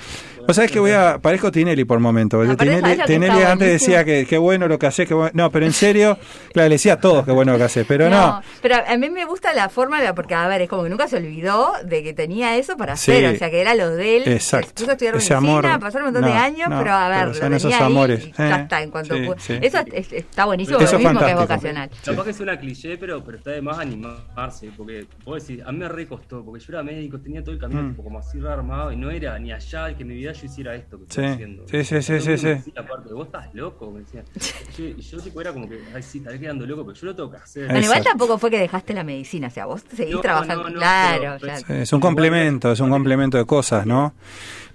vos 0.46 0.56
sabés 0.56 0.70
que 0.70 0.78
voy 0.80 0.90
a, 0.92 1.18
parezco 1.18 1.50
Tinelli 1.50 1.84
por 1.84 1.98
momento, 2.00 2.42
No, 2.44 2.56
pero 2.56 2.80
Tinelli, 3.06 3.42
antes 3.42 3.68
decía 3.72 4.04
que 4.04 4.26
qué 4.26 4.38
bueno 4.38 4.68
lo 4.68 4.78
que 4.78 4.86
haces, 4.86 5.06
que 5.08 5.14
bueno- 5.14 5.30
no, 5.34 5.50
pero 5.50 5.66
en 5.66 5.72
serio, 5.72 6.18
claro, 6.52 6.68
le 6.68 6.74
decía 6.76 6.94
a 6.94 7.00
todos 7.00 7.24
qué 7.24 7.32
bueno 7.32 7.52
lo 7.52 7.58
que 7.58 7.64
haces, 7.64 7.84
pero 7.86 8.08
no. 8.10 8.42
pero 8.62 8.76
a 8.86 8.96
mí 8.96 9.10
me 9.10 9.24
gusta 9.24 9.52
la 9.54 9.68
forma, 9.68 10.00
de- 10.02 10.12
porque 10.14 10.34
a 10.34 10.46
ver, 10.48 10.62
es 10.62 10.68
como 10.68 10.82
que 10.84 10.90
nunca 10.90 11.08
se 11.08 11.16
olvidó 11.16 11.72
de 11.84 12.02
que 12.02 12.12
tenía 12.14 12.56
eso 12.56 12.76
para 12.76 12.96
Sí. 12.96 13.10
hacer, 13.12 13.34
o 13.34 13.38
sea, 13.38 13.50
que 13.50 13.60
era 13.60 13.74
lo 13.74 13.90
de 13.90 14.16
él. 14.18 14.22
Exacto. 14.26 14.68
Se 14.68 14.74
puso 14.74 14.90
a 14.90 14.92
estudiar 14.92 15.14
medicina, 15.14 15.36
amor, 15.38 15.62
pasaron 15.80 16.08
un 16.08 16.12
montón 16.14 16.30
de 16.30 16.36
años, 16.36 16.68
no, 16.68 16.78
pero 16.78 16.92
a 16.92 17.08
ver, 17.08 17.18
pero 17.32 17.48
lo 17.48 17.58
tenía 17.58 17.76
ahí 17.78 17.82
amores, 17.84 18.26
y 18.26 18.32
ya 18.32 18.56
eh, 18.58 18.62
está, 18.62 18.82
en 18.82 18.90
cuanto 18.90 19.14
sí. 19.38 19.58
Eso 19.60 19.78
es- 19.92 20.12
está 20.12 20.44
buenísimo, 20.44 20.78
Eso 20.78 20.92
lo 20.92 20.98
es 20.98 21.04
mismo 21.04 21.20
que 21.24 21.30
es 21.32 21.36
vocacional. 21.36 21.90
Capaz 22.04 22.24
que 22.24 22.32
suena 22.32 22.58
cliché, 22.58 22.96
pero, 22.98 23.24
pero 23.24 23.38
está 23.38 23.50
de 23.50 23.62
más 23.62 23.78
animarse, 23.78 24.70
porque 24.76 25.06
vos 25.24 25.46
decís, 25.46 25.64
a 25.66 25.72
mí 25.72 25.78
me 25.78 25.88
re 25.88 26.06
costó, 26.06 26.44
porque 26.44 26.60
yo 26.64 26.72
era 26.72 26.82
médico, 26.82 27.18
tenía 27.18 27.42
todo 27.42 27.52
el 27.54 27.60
camino 27.60 27.82
Mm. 27.82 27.90
tipo, 27.90 28.04
como 28.04 28.18
así 28.18 28.38
re 28.38 28.52
armado, 28.52 28.92
y 28.92 28.96
no 28.96 29.10
era 29.10 29.38
ni 29.38 29.52
allá 29.52 29.88
el 29.88 29.96
que 29.96 30.04
mi 30.04 30.14
vida 30.14 30.32
yo 30.34 30.46
hiciera 30.46 30.74
esto 30.74 30.98
que 30.98 31.04
estoy 31.04 31.24
Sí, 31.24 31.30
haciendo. 31.32 31.68
sí, 31.68 31.84
sí, 31.84 32.02
sí, 32.02 32.02
sí, 32.02 32.12
mundo 32.12 32.36
sí. 32.36 32.44
me 32.46 32.54
decía, 32.54 32.72
aparte, 32.76 33.12
vos 33.14 33.26
estás 33.26 33.54
loco, 33.54 33.90
me 33.90 34.00
decían. 34.00 34.24
Yo, 34.76 34.84
y 34.84 35.00
yo 35.00 35.18
tipo 35.20 35.40
era 35.40 35.52
como 35.52 35.68
que, 35.68 35.80
ay 35.94 36.02
sí, 36.02 36.18
estaré 36.18 36.38
quedando 36.40 36.66
loco, 36.66 36.84
pero 36.84 36.98
yo 36.98 37.06
lo 37.06 37.14
tengo 37.14 37.30
que 37.30 37.36
hacer. 37.36 37.66
Bueno, 37.70 37.84
igual 37.84 38.02
tampoco 38.02 38.38
fue 38.38 38.50
que 38.50 38.58
dejaste 38.58 38.92
la 38.92 39.04
medicina, 39.04 39.46
o 39.46 39.50
sea, 39.50 39.66
vos 39.66 39.82
seguís 39.94 40.14
No, 40.16 40.20
trabajando. 40.20 40.64
no, 40.64 40.70
no, 40.70 40.76
claro, 40.78 41.20
pero- 41.20 41.38
claro. 41.38 41.64
Sí, 41.66 41.72
es 41.74 41.92
un 41.92 42.00
complemento, 42.00 42.72
es 42.72 42.80
un 42.80 42.90
complemento 42.90 43.38
de 43.38 43.44
cosas, 43.46 43.86
¿no? 43.86 44.14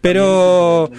Pero 0.02 0.90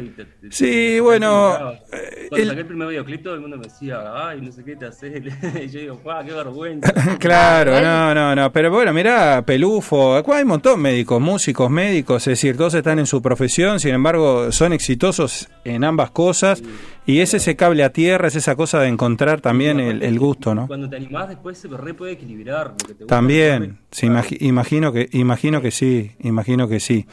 y 0.00 0.06
te- 0.08 0.26
Sí, 0.50 1.00
bueno, 1.00 1.72
eh, 1.92 2.26
Cuando 2.28 2.36
el- 2.36 2.48
saqué 2.48 2.60
el 2.60 2.66
primer 2.66 2.88
videoclip, 2.88 3.22
todo 3.22 3.34
el 3.34 3.40
mundo 3.40 3.56
me 3.58 3.64
decía, 3.64 4.02
ay, 4.14 4.40
no 4.40 4.50
sé 4.52 4.64
qué 4.64 4.76
te 4.76 4.86
haces. 4.86 5.22
y 5.64 5.68
yo 5.68 5.80
digo, 5.80 6.00
¡guau, 6.02 6.24
qué 6.24 6.32
vergüenza! 6.32 6.92
Claro, 7.18 7.80
no, 7.80 8.14
no, 8.14 8.34
no, 8.34 8.52
pero 8.52 8.70
bueno, 8.70 8.92
mirá, 8.92 9.42
Pelufo, 9.44 10.16
acá 10.16 10.36
hay 10.36 10.42
un 10.42 10.48
montón 10.48 10.76
de 10.76 10.90
médicos, 10.90 11.20
músicos, 11.20 11.70
médicos, 11.70 12.22
es 12.26 12.32
decir, 12.32 12.56
todos 12.56 12.74
están 12.74 12.98
en 12.98 13.06
su 13.06 13.20
profesión, 13.22 13.78
sin 13.80 13.94
embargo, 13.94 14.50
son 14.50 14.72
exitosos 14.72 15.48
en 15.64 15.84
ambas 15.84 16.10
cosas 16.10 16.62
y 17.06 17.20
es 17.20 17.34
ese 17.34 17.54
cable 17.56 17.84
a 17.84 17.90
tierra, 17.92 18.28
es 18.28 18.36
esa 18.36 18.56
cosa 18.56 18.80
de 18.80 18.88
encontrar 18.88 19.40
también 19.40 19.78
el, 19.80 20.02
el 20.02 20.18
gusto, 20.18 20.54
¿no? 20.54 20.66
Cuando 20.66 20.88
te 20.88 20.96
animás, 20.96 21.28
después 21.28 21.58
se 21.58 21.68
re 21.68 21.94
puede 21.94 22.12
equilibrar. 22.12 22.68
lo 22.68 22.76
que 22.76 22.84
te 22.86 22.92
gusta, 23.04 23.06
También, 23.06 23.78
se 23.90 24.06
imagi- 24.06 24.38
imagino 24.40 24.92
que 24.92 25.08
imagino 25.12 25.60
que 25.60 25.70
sí, 25.70 26.12
imagino 26.20 26.68
que 26.68 26.80
sí. 26.80 27.06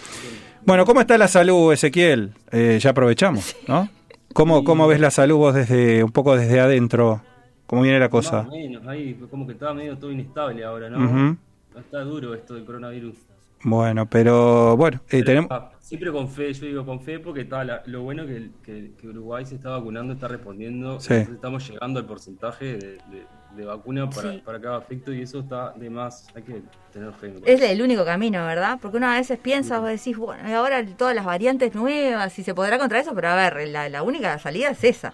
Bueno, 0.66 0.86
¿cómo 0.86 1.02
está 1.02 1.18
la 1.18 1.28
salud, 1.28 1.74
Ezequiel? 1.74 2.32
Eh, 2.52 2.78
ya 2.82 2.92
aprovechamos, 2.92 3.56
¿no? 3.68 3.90
¿Cómo, 4.34 4.64
¿Cómo 4.64 4.88
ves 4.88 5.00
la 5.00 5.10
salud 5.12 5.38
vos 5.38 5.56
desde 5.56 6.04
un 6.04 6.12
poco 6.12 6.36
desde 6.36 6.60
adentro? 6.60 7.22
¿Cómo 7.66 7.82
viene 7.82 8.00
la 8.00 8.10
cosa? 8.10 8.44
Más 8.44 8.48
o 8.48 8.52
menos, 8.52 8.88
ahí 8.88 9.14
como 9.30 9.46
que 9.48 9.54
está 9.54 9.74
medio 9.74 9.98
todo 9.98 10.12
inestable 10.12 10.64
ahora, 10.64 10.90
¿no? 10.90 11.38
Está 11.78 12.02
duro 12.02 12.34
esto 12.34 12.54
del 12.56 12.66
coronavirus. 12.66 13.16
Bueno, 13.64 14.06
pero 14.10 14.78
bueno, 14.78 14.98
eh, 14.98 15.08
Pero, 15.10 15.26
tenemos... 15.26 15.52
ah, 15.52 15.72
siempre 15.80 16.12
con 16.14 16.30
fe, 16.30 16.54
yo 16.54 16.66
digo 16.66 16.86
con 16.86 17.02
fe 17.02 17.20
porque 17.20 17.42
está 17.42 17.64
la- 17.66 17.84
lo 17.88 18.04
bueno 18.04 18.26
que, 18.26 18.52
que, 18.64 18.92
que 18.98 19.08
Uruguay 19.08 19.46
se 19.46 19.56
está 19.56 19.72
vacunando, 19.72 20.14
está 20.14 20.30
respondiendo, 20.30 21.00
Sí. 21.02 21.14
estamos 21.16 21.70
llegando 21.70 22.00
al 22.00 22.06
porcentaje 22.06 22.66
de, 22.66 22.78
de- 22.78 23.26
de 23.56 23.66
vacuna 23.66 24.10
para, 24.10 24.32
Sí. 24.32 24.42
para 24.46 24.60
cada 24.62 24.78
afecto 24.78 25.12
y 25.14 25.22
eso 25.22 25.40
está 25.40 25.72
de 25.74 25.90
más, 25.90 26.28
hay 26.36 26.44
que 26.44 26.62
tener 26.94 27.12
fe. 27.14 27.34
Es 27.46 27.62
el 27.62 27.82
único 27.82 28.06
camino, 28.06 28.46
¿verdad? 28.46 28.78
Porque 28.82 28.98
uno 28.98 29.08
a 29.08 29.16
veces 29.16 29.40
piensa, 29.40 29.80
vos 29.80 29.90
decís, 29.90 30.16
bueno, 30.18 30.48
y 30.48 30.54
ahora 30.54 30.86
todas 30.86 31.16
las 31.16 31.26
variantes 31.26 31.74
nuevas, 31.76 32.38
y 32.38 32.44
se 32.44 32.54
podrá 32.54 32.78
contra 32.78 33.00
eso, 33.00 33.14
pero 33.16 33.30
a 33.30 33.36
ver, 33.36 33.68
la, 33.70 33.90
la 33.90 34.04
única 34.04 34.38
salida 34.40 34.70
es 34.70 34.84
esa. 34.84 35.14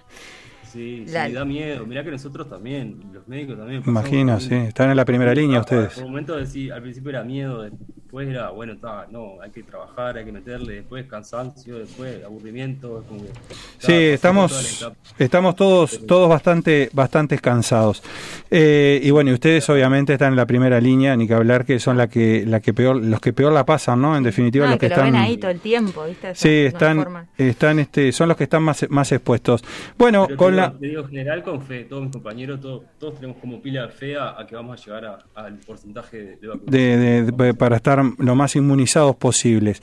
Sí, 0.63 1.05
La- 1.07 1.27
sí, 1.27 1.31
da 1.33 1.45
miedo. 1.45 1.85
Mirá 1.85 2.03
que 2.03 2.11
nosotros 2.11 2.49
también, 2.49 2.99
los 3.13 3.25
médicos 3.27 3.57
también. 3.57 3.81
Imagino, 3.85 4.39
sí, 4.41 4.53
están 4.55 4.89
en 4.89 4.97
la 4.97 5.05
primera 5.05 5.33
línea 5.33 5.61
ustedes. 5.61 5.93
Por 5.93 6.03
un 6.03 6.09
momento 6.11 6.33
al 6.35 6.81
principio 6.81 7.09
era 7.11 7.23
miedo, 7.23 7.65
después 8.15 8.29
era, 8.29 8.49
bueno, 8.51 8.73
está, 8.73 9.07
no, 9.11 9.41
hay 9.41 9.51
que 9.51 9.61
trabajar, 9.63 10.17
hay 10.17 10.23
que 10.25 10.31
meterle, 10.31 10.75
después 10.75 11.05
cansancio, 11.05 11.79
después 11.79 12.23
aburrimiento, 12.23 13.01
es 13.01 13.07
como 13.07 13.21
que, 13.23 13.29
Sí, 13.79 13.91
estamos, 13.93 14.85
estamos 15.19 15.55
todos, 15.55 16.05
todos 16.07 16.29
bastante, 16.29 16.89
bastante 16.93 17.37
cansados. 17.39 18.01
Eh, 18.49 19.01
y 19.03 19.11
bueno, 19.11 19.31
y 19.31 19.33
ustedes 19.33 19.69
obviamente 19.69 20.13
están 20.13 20.29
en 20.31 20.37
la 20.37 20.45
primera 20.45 20.79
línea, 20.79 21.15
ni 21.17 21.27
que 21.27 21.33
hablar 21.33 21.65
que 21.65 21.77
son 21.79 21.97
la 21.97 22.07
que, 22.07 22.45
la 22.47 22.61
que 22.61 22.73
peor, 22.73 22.95
los 23.03 23.19
que 23.19 23.33
peor 23.33 23.51
la 23.51 23.65
pasan, 23.65 24.01
¿no? 24.01 24.15
En 24.15 24.23
definitiva, 24.23 24.65
No, 24.65 24.71
los 24.71 24.79
que, 24.79 24.87
que 24.87 24.95
lo 24.95 25.01
están. 25.01 25.11
ven 25.13 25.21
ahí 25.21 25.37
todo 25.37 25.51
el 25.51 25.59
tiempo, 25.59 26.05
¿viste? 26.05 26.33
Sí, 26.35 26.49
están, 26.67 27.27
están, 27.37 27.79
este, 27.79 28.11
son 28.13 28.29
los 28.29 28.37
que 28.37 28.45
están 28.45 28.63
más, 28.63 28.85
más 28.89 29.11
expuestos. 29.11 29.61
Bueno, 29.97 30.25
Pero 30.27 30.37
con 30.37 30.51
te 30.51 30.55
la, 30.57 30.71
te 30.71 30.87
digo, 30.87 31.03
general 31.05 31.43
con 31.43 31.61
fe, 31.61 31.83
todos 31.83 32.03
mis 32.03 32.11
compañeros, 32.13 32.61
todos, 32.61 32.83
todos 32.97 33.15
tenemos 33.15 33.37
como 33.41 33.61
pila 33.61 33.83
de 33.87 33.89
fe 33.89 34.15
a, 34.15 34.39
a 34.39 34.47
que 34.47 34.55
vamos 34.55 34.79
a 34.81 34.85
llegar 34.85 35.05
a- 35.05 35.19
al 35.35 35.55
porcentaje 35.57 36.17
de, 36.17 36.23
de 36.37 36.47
vacunación. 36.47 36.71
de, 36.71 36.97
de- 36.97 37.31
de- 37.31 37.53
para 37.53 37.75
estar 37.75 38.04
lo 38.17 38.35
más 38.35 38.55
inmunizados 38.55 39.15
posibles. 39.15 39.81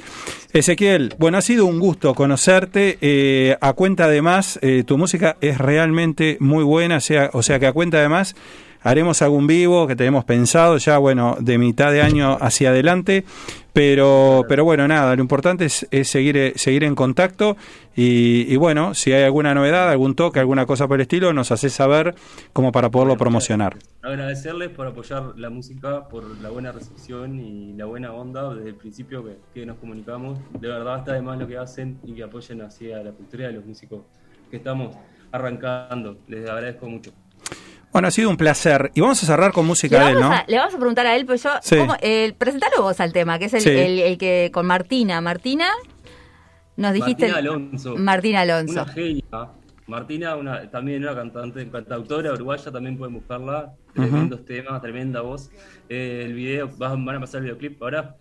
Ezequiel, 0.53 1.15
bueno, 1.19 1.39
ha 1.39 1.43
sido 1.43 1.67
un 1.67 1.81
gusto 1.81 2.15
conocerte. 2.15 2.99
eh, 3.01 3.57
a 3.61 3.73
cuenta 3.73 4.09
de 4.09 4.23
más, 4.23 4.59
eh, 4.63 4.85
tu 4.87 4.99
música 4.99 5.37
es 5.41 5.59
realmente 5.59 6.37
muy 6.41 6.65
buena, 6.65 7.01
sea, 7.01 7.31
o 7.33 7.43
sea 7.43 7.59
que 7.59 7.67
a 7.67 7.73
cuenta 7.73 8.01
de 8.01 8.09
más, 8.09 8.35
haremos 8.83 9.23
algún 9.23 9.47
vivo 9.47 9.87
que 9.87 9.97
tenemos 9.97 10.25
pensado 10.25 10.77
ya, 10.79 10.99
bueno, 10.99 11.37
de 11.41 11.59
mitad 11.59 11.93
de 11.93 12.03
año 12.03 12.37
hacia 12.41 12.71
adelante. 12.71 13.25
Pero, 13.73 14.45
pero 14.51 14.65
bueno, 14.65 14.87
nada, 14.87 15.17
lo 15.17 15.23
importante 15.23 15.65
es, 15.65 15.89
es 15.91 16.07
seguir, 16.07 16.37
eh, 16.37 16.53
seguir 16.57 16.85
en 16.85 16.95
contacto 16.95 17.57
y, 17.97 18.53
y 18.53 18.57
bueno, 18.57 18.93
si 18.93 19.13
hay 19.13 19.23
alguna 19.23 19.55
novedad, 19.55 19.89
algún 19.89 20.15
toque, 20.15 20.41
alguna 20.41 20.67
cosa 20.67 20.87
por 20.87 20.99
el 20.99 21.03
estilo, 21.03 21.33
nos 21.33 21.53
hace 21.53 21.71
saber 21.71 22.15
como 22.53 22.71
para 22.71 22.91
poderlo 22.91 23.17
promocionar. 23.17 23.79
Agradecerles 24.03 24.69
por 24.71 24.87
apoyar 24.87 25.39
la 25.39 25.49
música, 25.49 26.09
por 26.09 26.25
la 26.43 26.51
buena 26.51 26.73
recepción 26.73 27.41
y 27.41 27.73
la 27.73 27.87
buena 27.87 28.13
onda 28.13 28.53
desde 28.55 28.71
el 28.71 28.75
principio 28.75 29.25
que, 29.55 29.65
nos 29.65 29.79
comunicamos. 29.79 30.39
De 30.61 30.69
verdad 30.69 30.99
está 30.99 31.15
de 31.15 31.23
más 31.23 31.39
lo 31.39 31.47
que 31.47 31.57
hacen 31.57 31.99
y 32.05 32.15
que 32.15 32.25
apoyen 32.25 32.61
así 32.63 32.93
a 32.93 33.03
la 33.03 33.13
cultura 33.13 33.47
de 33.47 33.55
los 33.55 33.65
músicos 33.65 34.03
que 34.51 34.57
estamos 34.59 34.97
arrancando. 35.31 36.19
Les 36.29 36.49
agradezco 36.49 36.87
mucho. 36.89 37.13
Bueno, 37.93 38.09
ha 38.09 38.11
sido 38.11 38.31
un 38.31 38.37
placer. 38.37 38.91
Y 38.95 39.01
vamos 39.03 39.23
a 39.23 39.27
cerrar 39.27 39.53
con 39.53 39.65
Le 39.65 39.69
música 39.69 40.05
de 40.07 40.13
él, 40.13 40.21
¿no? 40.21 40.33
a, 40.33 40.45
le 40.49 40.57
vamos 40.57 40.75
a 40.75 40.79
preguntar 40.79 41.07
a 41.07 41.15
él, 41.15 41.27
pues 41.27 41.43
yo, 41.43 41.51
Sí. 41.61 41.77
¿cómo, 41.77 41.95
eh, 42.01 42.35
presentalo 42.39 42.83
vos 42.83 42.99
al 43.01 43.13
tema, 43.13 43.39
que 43.39 43.45
es 43.47 43.55
el, 43.55 43.61
Sí. 43.61 43.69
el- 43.71 43.99
el 44.01 44.19
que 44.19 44.51
con 44.53 44.67
Martina. 44.67 45.21
Martina, 45.21 45.67
nos 46.77 46.93
dijiste. 46.95 47.29
Martina 47.29 47.39
Alonso. 47.39 47.97
Martina 47.97 48.41
Alonso. 48.41 48.73
Una 48.83 48.87
genia. 48.93 49.25
Martina, 49.87 50.37
una, 50.37 50.71
también 50.71 51.03
una 51.03 51.15
cantante, 51.15 51.69
cantautora 51.69 52.33
uruguaya, 52.33 52.71
también 52.73 52.97
pueden 52.97 53.15
buscarla. 53.15 53.75
Tremendos 53.95 54.45
temas, 54.47 54.81
tremenda 54.81 55.21
voz. 55.21 55.51
Eh, 55.89 56.23
el 56.25 56.33
video, 56.33 56.71
van 56.79 57.07
a 57.17 57.21
pasar 57.21 57.39
el 57.41 57.45
videoclip 57.45 57.83
ahora. 57.83 58.17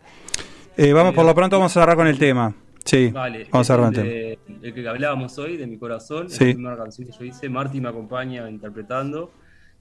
Eh, 0.76 0.91
vamos, 0.91 1.13
por 1.13 1.24
lo 1.26 1.34
pronto 1.34 1.57
vamos 1.57 1.72
a 1.78 1.80
cerrar 1.82 1.95
con 1.95 2.07
el 2.07 2.17
tema. 2.17 2.53
Sí, 2.84 3.09
Vale, 3.09 3.47
vamos 3.51 3.69
a 3.69 3.74
cerrar 3.76 3.89
el, 3.93 3.95
con 3.95 4.05
el 4.05 4.11
tema. 4.11 4.57
de- 4.59 4.67
el 4.67 4.74
que 4.74 4.88
hablábamos 4.89 5.38
hoy, 5.38 5.55
de 5.55 5.67
mi 5.67 5.78
corazón, 5.78 6.30
Sí. 6.30 6.36
es 6.36 6.49
la 6.49 6.53
primera 6.55 6.78
canción 6.78 7.07
que 7.07 7.13
yo 7.17 7.24
hice. 7.26 7.47
Marty 7.47 7.80
me 7.80 7.88
acompaña 7.89 8.49
interpretando 8.49 9.32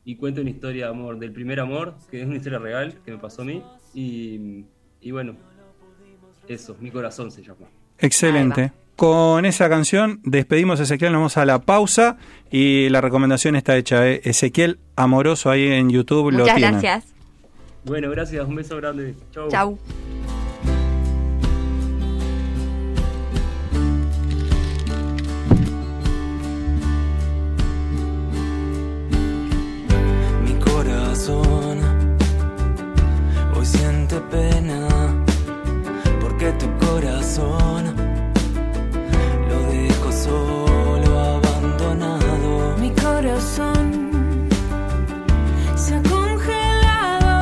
y 0.04 0.16
cuenta 0.16 0.40
una 0.40 0.50
historia 0.50 0.86
de 0.86 0.90
amor, 0.90 1.18
del 1.18 1.32
primer 1.32 1.60
amor, 1.60 1.94
que 2.10 2.20
es 2.20 2.26
una 2.26 2.36
historia 2.36 2.58
real 2.58 2.94
que 3.04 3.12
me 3.12 3.18
pasó 3.18 3.42
a 3.42 3.44
mí. 3.44 3.62
Y, 3.94 4.64
y 5.00 5.10
bueno, 5.10 5.34
eso, 6.48 6.76
mi 6.80 6.90
corazón 6.90 7.30
se 7.30 7.42
llama. 7.42 7.66
Excelente. 7.98 8.72
Con 8.96 9.46
esa 9.46 9.68
canción 9.68 10.20
despedimos 10.24 10.78
a 10.80 10.82
Ezequiel, 10.82 11.12
nos 11.12 11.20
vamos 11.20 11.36
a 11.38 11.46
la 11.46 11.60
pausa 11.60 12.18
y 12.50 12.88
la 12.90 13.00
recomendación 13.00 13.56
está 13.56 13.76
hecha. 13.76 14.06
¿eh? 14.06 14.20
Ezequiel 14.24 14.78
Amoroso 14.96 15.50
ahí 15.50 15.66
en 15.68 15.88
YouTube 15.88 16.30
lo 16.32 16.40
Muchas 16.40 16.56
tienen. 16.56 16.80
gracias. 16.80 17.14
Bueno, 17.84 18.10
gracias, 18.10 18.46
un 18.46 18.56
beso 18.56 18.76
grande. 18.76 19.14
Chau. 19.32 19.48
Chau. 19.48 19.78
Corazón 31.20 31.78
hoy 33.54 33.66
siente 33.66 34.16
pena 34.30 34.88
porque 36.20 36.50
tu 36.52 36.66
corazón 36.86 37.94
lo 39.48 39.58
dejo 39.70 40.12
solo 40.12 41.18
abandonado. 41.18 42.76
Mi 42.78 42.90
corazón 42.90 44.48
se 45.76 45.96
ha 45.96 46.02
congelado 46.02 47.36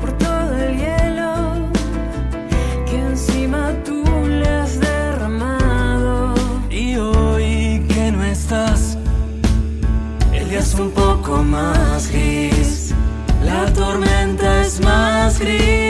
por 0.00 0.12
todo 0.18 0.54
el 0.58 0.76
hielo 0.76 1.70
que 2.86 2.98
encima 2.98 3.72
tú 3.86 4.04
le 4.28 4.48
has 4.48 4.78
derramado. 4.78 6.34
Y 6.70 6.96
hoy 6.96 7.86
que 7.88 8.12
no 8.12 8.22
estás, 8.24 8.98
el 10.34 10.50
día 10.50 10.58
es 10.58 10.74
un 10.74 10.90
poco 10.90 11.42
más 11.42 12.10
más 14.80 15.38
gris. 15.38 15.87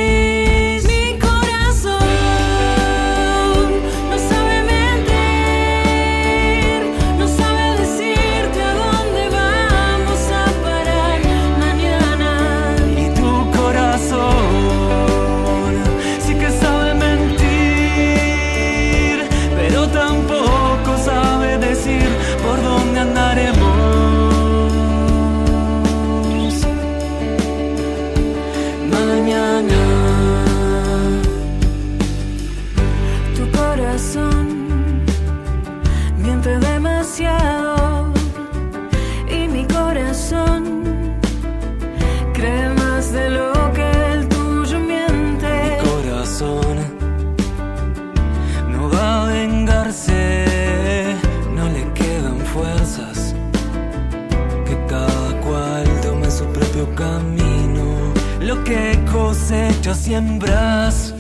Siembras, 59.95 61.15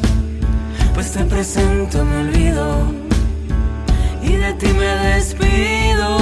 pues 0.95 1.13
te 1.13 1.25
presento 1.25 2.05
me 2.05 2.19
olvido 2.19 2.93
y 4.23 4.33
de 4.37 4.53
ti 4.55 4.67
me 4.69 4.87
despido. 5.15 6.18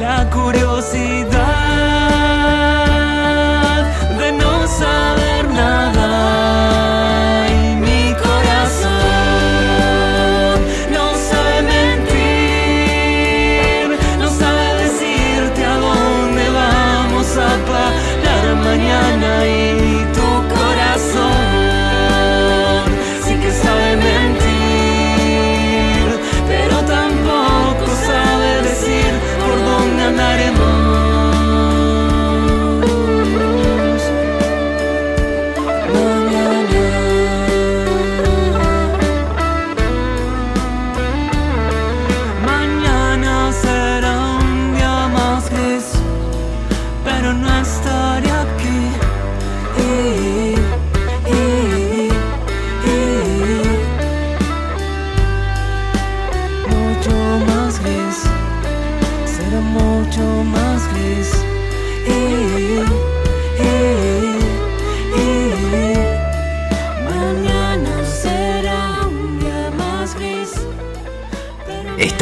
La 0.00 0.28
curiosidad 0.30 1.47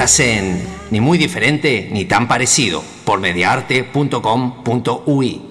En 0.07 0.63
Ni 0.93 1.01
muy 1.01 1.19
diferente 1.19 1.89
ni 1.91 2.05
tan 2.05 2.29
parecido 2.29 2.85
por 3.05 3.19
mediarte.com.ui. 3.19 5.46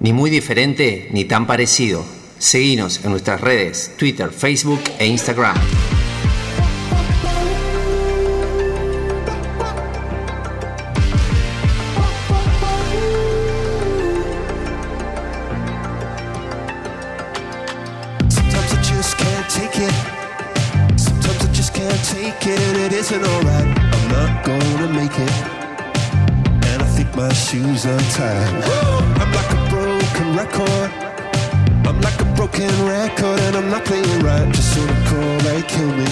Ni 0.00 0.12
muy 0.12 0.30
diferente 0.30 1.08
ni 1.12 1.26
tan 1.26 1.46
parecido. 1.46 2.17
Seguinos 2.38 3.04
en 3.04 3.10
nuestras 3.10 3.40
redes, 3.40 3.92
Twitter, 3.96 4.30
Facebook 4.30 4.80
e 4.98 5.06
Instagram. 5.06 5.56
Shoes. 27.48 27.86
I'm 27.86 29.32
like 29.32 29.50
a 29.52 29.68
broken 29.70 30.36
record. 30.36 31.07
Like 32.02 32.20
a 32.20 32.24
broken 32.36 32.70
record, 32.86 33.40
and 33.40 33.56
I'm 33.56 33.70
not 33.70 33.84
playing 33.84 34.20
right. 34.20 34.48
Just 34.54 34.74
sort 34.74 34.90
of 34.90 34.96
call, 35.06 35.38
they 35.46 35.62
kill 35.62 35.92
me. 35.92 36.06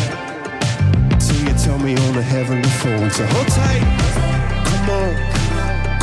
So 1.21 1.33
you 1.35 1.53
tell 1.65 1.79
me 1.79 1.97
on 1.97 2.15
the 2.15 2.23
heavenly 2.23 2.69
phone. 2.81 3.11
So 3.11 3.25
hold 3.27 3.49
tight. 3.49 3.85
Come 4.69 4.91
on, 4.91 5.15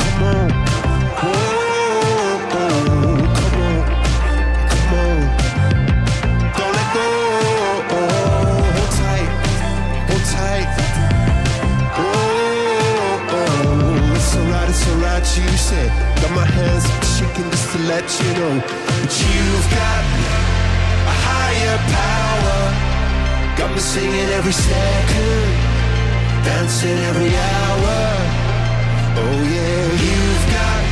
come 0.00 0.22
on. 0.24 0.50
Whoa, 1.20 2.38
come 2.52 3.58
on, 3.64 3.84
come 4.70 4.92
on. 5.04 5.18
Don't 6.56 6.72
let 6.78 6.88
go. 6.94 7.06
Hold 7.92 8.90
tight. 9.00 9.30
Hold 10.08 10.24
tight. 10.34 10.68
Oh, 11.96 12.02
oh, 13.38 14.14
it's 14.16 14.32
alright, 14.36 14.68
it's 14.68 14.84
alright, 14.88 15.26
you 15.36 15.56
said. 15.56 15.90
Got 16.22 16.32
my 16.32 16.46
hands 16.46 16.84
shaking 17.16 17.48
just 17.50 17.66
to 17.72 17.78
let 17.84 18.06
you 18.20 18.30
know 18.38 18.83
that 19.04 19.20
you've 19.20 19.68
got 19.68 20.04
a 21.12 21.14
higher 21.28 21.78
power. 22.00 22.60
Got 23.58 23.70
me 23.74 23.80
singing 23.80 24.30
every 24.38 24.52
second, 24.52 25.44
dancing 26.46 26.98
every 27.10 27.32
hour. 27.52 27.98
Oh 29.20 29.36
yeah, 29.56 29.84
you've 30.04 30.46
got 30.56 30.82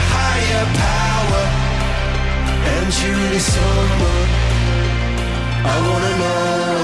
a 0.00 0.02
higher 0.14 0.64
power. 0.86 1.44
And 2.74 2.90
you 2.98 3.10
really 3.20 3.42
someone 3.54 4.28
I 5.72 5.74
wanna 5.86 6.12
know. 6.22 6.74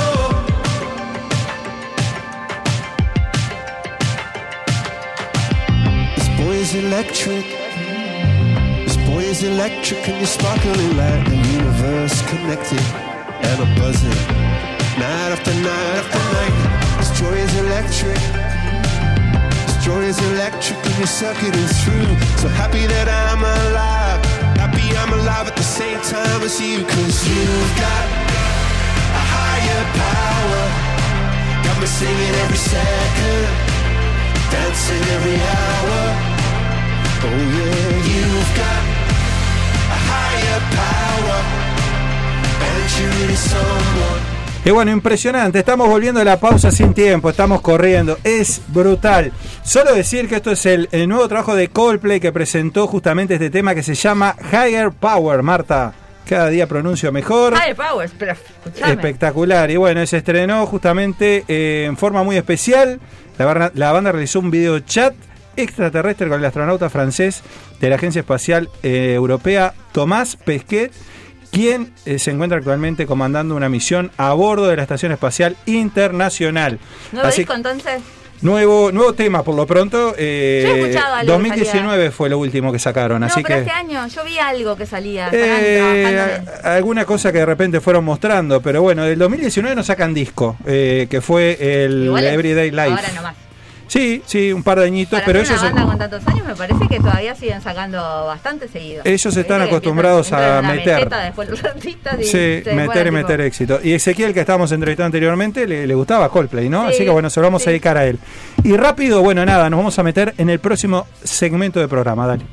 Oh. 0.00 0.32
This 6.16 6.28
boy 6.38 6.56
is 6.64 6.72
electric. 6.74 7.65
Is 9.36 9.42
electric 9.42 10.08
and 10.08 10.16
you're 10.16 10.26
sparkling 10.26 10.96
like 10.96 11.28
the 11.28 11.36
universe 11.36 12.22
connected 12.30 12.80
and 13.44 13.60
I'm 13.60 13.74
buzzing. 13.76 14.08
Night 14.96 15.30
after 15.36 15.52
night 15.52 15.96
after 16.00 16.22
night. 16.32 16.56
This 16.96 17.12
joy 17.20 17.36
is 17.36 17.52
electric. 17.60 18.16
This 19.66 19.76
joy 19.84 20.08
is 20.08 20.18
electric 20.32 20.78
and 20.88 20.96
you're 20.96 21.06
circuiting 21.20 21.68
through. 21.84 22.08
So 22.40 22.48
happy 22.48 22.86
that 22.86 23.12
I'm 23.12 23.44
alive. 23.44 24.24
Happy 24.56 24.96
I'm 24.96 25.12
alive 25.12 25.48
at 25.48 25.56
the 25.56 25.68
same 25.68 26.00
time 26.00 26.40
as 26.40 26.56
you. 26.58 26.80
Cause 26.86 27.18
you've 27.28 27.72
got 27.76 28.06
a 29.20 29.24
higher 29.36 29.84
power. 30.00 30.64
Got 31.60 31.76
me 31.76 31.86
singing 31.86 32.34
every 32.40 32.62
second. 32.72 33.44
Dancing 34.48 35.04
every 35.12 35.36
hour. 35.36 36.00
Oh 37.20 37.40
yeah, 37.52 37.90
you've 38.08 38.56
got 38.56 38.95
Y 44.66 44.70
bueno, 44.72 44.90
impresionante. 44.90 45.60
Estamos 45.60 45.88
volviendo 45.88 46.20
a 46.20 46.24
la 46.24 46.40
pausa 46.40 46.72
sin 46.72 46.92
tiempo. 46.92 47.30
Estamos 47.30 47.60
corriendo. 47.60 48.18
Es 48.24 48.60
brutal. 48.66 49.30
Solo 49.62 49.94
decir 49.94 50.28
que 50.28 50.34
esto 50.34 50.50
es 50.50 50.66
el, 50.66 50.88
el 50.90 51.08
nuevo 51.08 51.28
trabajo 51.28 51.54
de 51.54 51.68
Coldplay 51.68 52.18
que 52.18 52.32
presentó 52.32 52.88
justamente 52.88 53.34
este 53.34 53.48
tema 53.48 53.76
que 53.76 53.84
se 53.84 53.94
llama 53.94 54.34
Higher 54.50 54.90
Power. 54.90 55.44
Marta, 55.44 55.94
cada 56.28 56.48
día 56.48 56.66
pronuncio 56.66 57.12
mejor. 57.12 57.54
Higher 57.54 57.76
Powers, 57.76 58.12
pero 58.18 58.32
escuchame. 58.32 58.94
Espectacular. 58.94 59.70
Y 59.70 59.76
bueno, 59.76 60.04
se 60.04 60.16
estrenó 60.16 60.66
justamente 60.66 61.44
eh, 61.46 61.84
en 61.86 61.96
forma 61.96 62.24
muy 62.24 62.36
especial. 62.36 62.98
La 63.38 63.92
banda 63.92 64.10
realizó 64.10 64.40
un 64.40 64.50
video 64.50 64.80
chat 64.80 65.14
extraterrestre 65.56 66.28
con 66.28 66.38
el 66.40 66.44
astronauta 66.44 66.90
francés 66.90 67.42
de 67.80 67.88
la 67.90 67.96
Agencia 67.96 68.20
Espacial 68.20 68.68
eh, 68.82 69.12
Europea, 69.14 69.74
Tomás 69.92 70.36
Pesquet, 70.36 70.92
quien 71.50 71.92
eh, 72.04 72.18
se 72.18 72.30
encuentra 72.32 72.58
actualmente 72.58 73.06
comandando 73.06 73.54
una 73.56 73.68
misión 73.68 74.10
a 74.16 74.32
bordo 74.32 74.66
de 74.66 74.76
la 74.76 74.82
Estación 74.82 75.12
Espacial 75.12 75.56
Internacional. 75.66 76.78
¿Nuevo 77.12 77.28
Así- 77.28 77.42
disco 77.42 77.54
entonces? 77.54 78.02
nuevo, 78.42 78.92
nuevo 78.92 79.14
tema, 79.14 79.42
por 79.42 79.54
lo 79.54 79.66
pronto. 79.66 80.14
eh, 80.18 80.62
Yo 80.66 80.74
he 80.74 80.80
escuchado 80.82 81.14
algo 81.14 81.26
que 81.26 81.32
2019 81.48 82.10
fue 82.10 82.28
lo 82.28 82.38
último 82.38 82.70
que 82.70 82.78
sacaron, 82.78 83.20
No, 83.20 83.26
así 83.26 83.42
pero 83.42 83.54
que... 83.54 83.60
este 83.62 83.70
año 83.72 84.06
yo 84.08 84.24
vi 84.24 84.38
algo 84.38 84.76
que 84.76 84.84
salía. 84.84 85.30
Eh, 85.32 86.42
a- 86.62 86.74
alguna 86.74 87.06
cosa 87.06 87.32
que 87.32 87.38
de 87.38 87.46
repente 87.46 87.80
fueron 87.80 88.04
mostrando, 88.04 88.60
pero 88.60 88.82
bueno, 88.82 89.04
del 89.04 89.18
2019 89.18 89.74
nos 89.74 89.86
sacan 89.86 90.12
disco, 90.12 90.56
eh, 90.66 91.06
que 91.08 91.22
fue 91.22 91.56
el 91.84 92.10
Everyday 92.18 92.70
Life. 92.70 92.82
Ahora 92.90 93.12
nomás. 93.14 93.34
Sí, 93.88 94.22
sí, 94.26 94.52
un 94.52 94.62
par 94.62 94.80
de 94.80 94.86
añitos, 94.86 95.20
Para 95.20 95.26
pero 95.26 95.40
ellos, 95.40 95.60
una 95.60 95.70
banda 95.70 95.86
con 95.86 95.98
tantos 95.98 96.26
años 96.26 96.46
me 96.46 96.56
parece 96.56 96.88
que 96.88 96.98
todavía 96.98 97.34
siguen 97.34 97.60
sacando 97.62 97.98
bastante 98.26 98.68
seguido. 98.68 99.02
Ellos 99.04 99.36
están 99.36 99.62
acostumbrados 99.62 100.32
a 100.32 100.60
meter. 100.62 100.96
meseta, 100.96 101.20
después 101.20 101.48
los 101.48 101.62
artistas 101.64 102.20
y 102.20 102.24
sí, 102.24 102.62
meter 102.74 103.06
y 103.06 103.10
meter 103.10 103.40
éxito. 103.40 103.78
Y 103.82 103.92
Ezequiel, 103.92 104.34
que 104.34 104.40
estábamos 104.40 104.72
entrevistando 104.72 105.06
anteriormente, 105.06 105.66
le, 105.66 105.86
le 105.86 105.94
gustaba 105.94 106.28
Coldplay, 106.28 106.68
¿no? 106.68 106.88
Sí, 106.88 106.94
Así 106.94 107.04
que 107.04 107.10
bueno, 107.10 107.30
se 107.30 107.40
lo 107.40 107.46
vamos 107.46 107.62
sí. 107.62 107.68
a 107.68 107.70
dedicar 107.70 107.96
a 107.96 108.06
él. 108.06 108.18
Y 108.64 108.76
rápido, 108.76 109.22
bueno, 109.22 109.44
nada, 109.46 109.70
nos 109.70 109.78
vamos 109.78 109.98
a 109.98 110.02
meter 110.02 110.34
en 110.38 110.50
el 110.50 110.58
próximo 110.58 111.06
segmento 111.22 111.78
de 111.80 111.88
programa, 111.88 112.26
dale. 112.26 112.44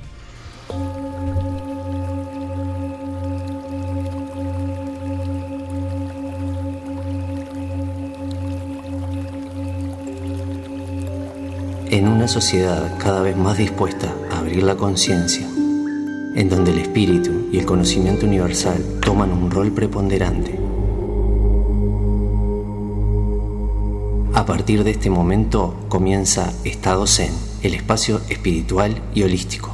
En 11.94 12.08
una 12.08 12.28
sociedad 12.28 12.98
cada 12.98 13.22
vez 13.22 13.38
más 13.38 13.56
dispuesta 13.56 14.12
a 14.32 14.40
abrir 14.40 14.64
la 14.64 14.76
conciencia, 14.76 15.46
en 15.46 16.50
donde 16.50 16.72
el 16.72 16.80
espíritu 16.80 17.50
y 17.52 17.60
el 17.60 17.68
conocimiento 17.68 18.26
universal 18.26 18.84
toman 19.00 19.32
un 19.32 19.52
rol 19.52 19.72
preponderante. 19.72 20.60
A 24.34 24.44
partir 24.44 24.84
de 24.84 24.90
este 24.90 25.12
momento 25.12 25.76
comienza 25.88 26.52
Estado 26.64 27.06
Zen, 27.06 27.32
el 27.62 27.76
espacio 27.76 28.22
espiritual 28.28 29.00
y 29.14 29.22
holístico. 29.22 29.73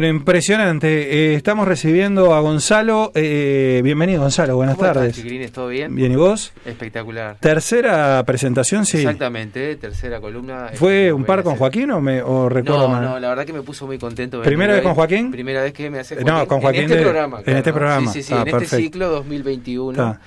Bueno, 0.00 0.14
impresionante. 0.16 1.32
Eh, 1.32 1.34
estamos 1.34 1.66
recibiendo 1.66 2.32
a 2.32 2.38
Gonzalo. 2.38 3.10
eh, 3.16 3.80
bienvenido, 3.82 4.20
Gonzalo. 4.22 4.54
Buenas 4.54 4.76
¿Cómo 4.76 4.86
tardes. 4.86 5.16
chiquilines? 5.16 5.50
¿Todo 5.50 5.66
bien? 5.66 5.92
Bien, 5.96 6.12
¿y 6.12 6.14
vos? 6.14 6.52
Espectacular. 6.64 7.36
Tercera 7.40 8.22
presentación, 8.24 8.86
sí. 8.86 8.98
Exactamente, 8.98 9.74
tercera 9.74 10.20
columna. 10.20 10.68
¿Fue 10.74 11.06
Eh, 11.06 11.12
un 11.12 11.24
par 11.24 11.42
con 11.42 11.56
Joaquín 11.56 11.90
o, 11.90 12.00
me, 12.00 12.22
o 12.22 12.48
recuerdo 12.48 12.82
No, 12.82 12.88
mal? 12.90 13.02
no, 13.02 13.18
la 13.18 13.28
verdad 13.30 13.44
que 13.44 13.52
me 13.52 13.62
puso 13.62 13.88
muy 13.88 13.98
contento. 13.98 14.40
¿Primera 14.42 14.74
vez 14.74 14.82
con. 14.84 14.94
Joaquín? 14.94 15.32
Primera 15.32 15.62
vez 15.64 15.72
que 15.72 15.90
me 15.90 15.98
hace 15.98 16.14
Eh, 16.14 16.18
no, 16.24 16.46
con 16.46 16.60
Joaquín 16.60 16.82
En 16.82 16.86
este 16.86 16.96
de- 16.98 17.02
programa. 17.02 17.40
en 17.44 17.56
este 17.56 17.70
¿no? 17.70 17.74
programa. 17.76 18.12
Sí, 18.12 18.22
sí, 18.22 18.28
sí, 18.28 18.34
Ah, 18.34 18.38
en 18.38 18.44
perfecto. 18.44 18.64
este 18.66 18.76
ciclo 18.76 19.08
2021. 19.08 19.90
Está. 19.90 20.20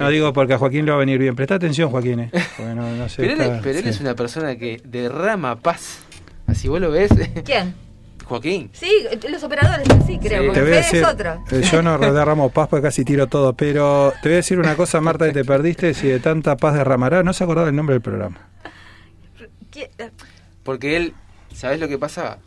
No 0.00 0.08
digo 0.10 0.32
porque 0.32 0.54
a 0.54 0.58
Joaquín 0.58 0.84
le 0.84 0.90
va 0.90 0.96
a 0.96 1.00
venir 1.00 1.20
bien. 1.20 1.36
Presta 1.36 1.54
atención, 1.54 1.90
Joaquín. 1.90 2.18
eh. 2.18 2.30
No 2.58 3.08
sé, 3.08 3.16
Pero, 3.22 3.34
él, 3.34 3.40
está- 3.40 3.60
pero 3.62 3.78
él 3.78 3.84
sí. 3.84 3.90
es 3.90 4.00
una 4.00 4.16
persona 4.16 4.56
que 4.56 4.80
derrama 4.84 5.60
paz. 5.60 6.00
Así 6.48 6.66
vos 6.66 6.80
lo 6.80 6.90
ves, 6.90 7.12
¿Quién? 7.44 7.91
Joaquín. 8.32 8.70
Sí, 8.72 8.90
los 9.30 9.42
operadores 9.42 9.86
sí, 10.06 10.18
creo, 10.18 10.40
Sí. 10.42 10.46
porque 10.48 10.60
Te 10.60 10.62
voy 10.62 10.72
a 10.72 10.76
decir, 10.76 11.02
es 11.02 11.06
otro. 11.08 11.44
eh, 11.50 11.62
yo 11.70 11.82
no 11.82 11.98
derramo 12.12 12.48
paz 12.50 12.68
porque 12.68 12.82
casi 12.84 13.04
tiro 13.04 13.26
todo, 13.26 13.52
pero 13.54 14.12
te 14.22 14.28
voy 14.30 14.34
a 14.34 14.36
decir 14.36 14.58
una 14.58 14.74
cosa, 14.74 15.00
Marta, 15.00 15.26
que 15.26 15.32
te 15.32 15.44
perdiste, 15.44 15.92
si 15.94 16.08
de 16.08 16.18
tanta 16.20 16.56
paz 16.56 16.74
derramará, 16.74 17.22
no 17.22 17.32
se 17.32 17.44
acordaba 17.44 17.68
el 17.68 17.76
nombre 17.76 17.94
del 17.94 18.02
programa. 18.02 18.48
Porque 20.62 20.96
él, 20.96 21.14
¿sabés 21.54 21.80
lo 21.80 21.88
que 21.88 21.98
pasa? 21.98 22.38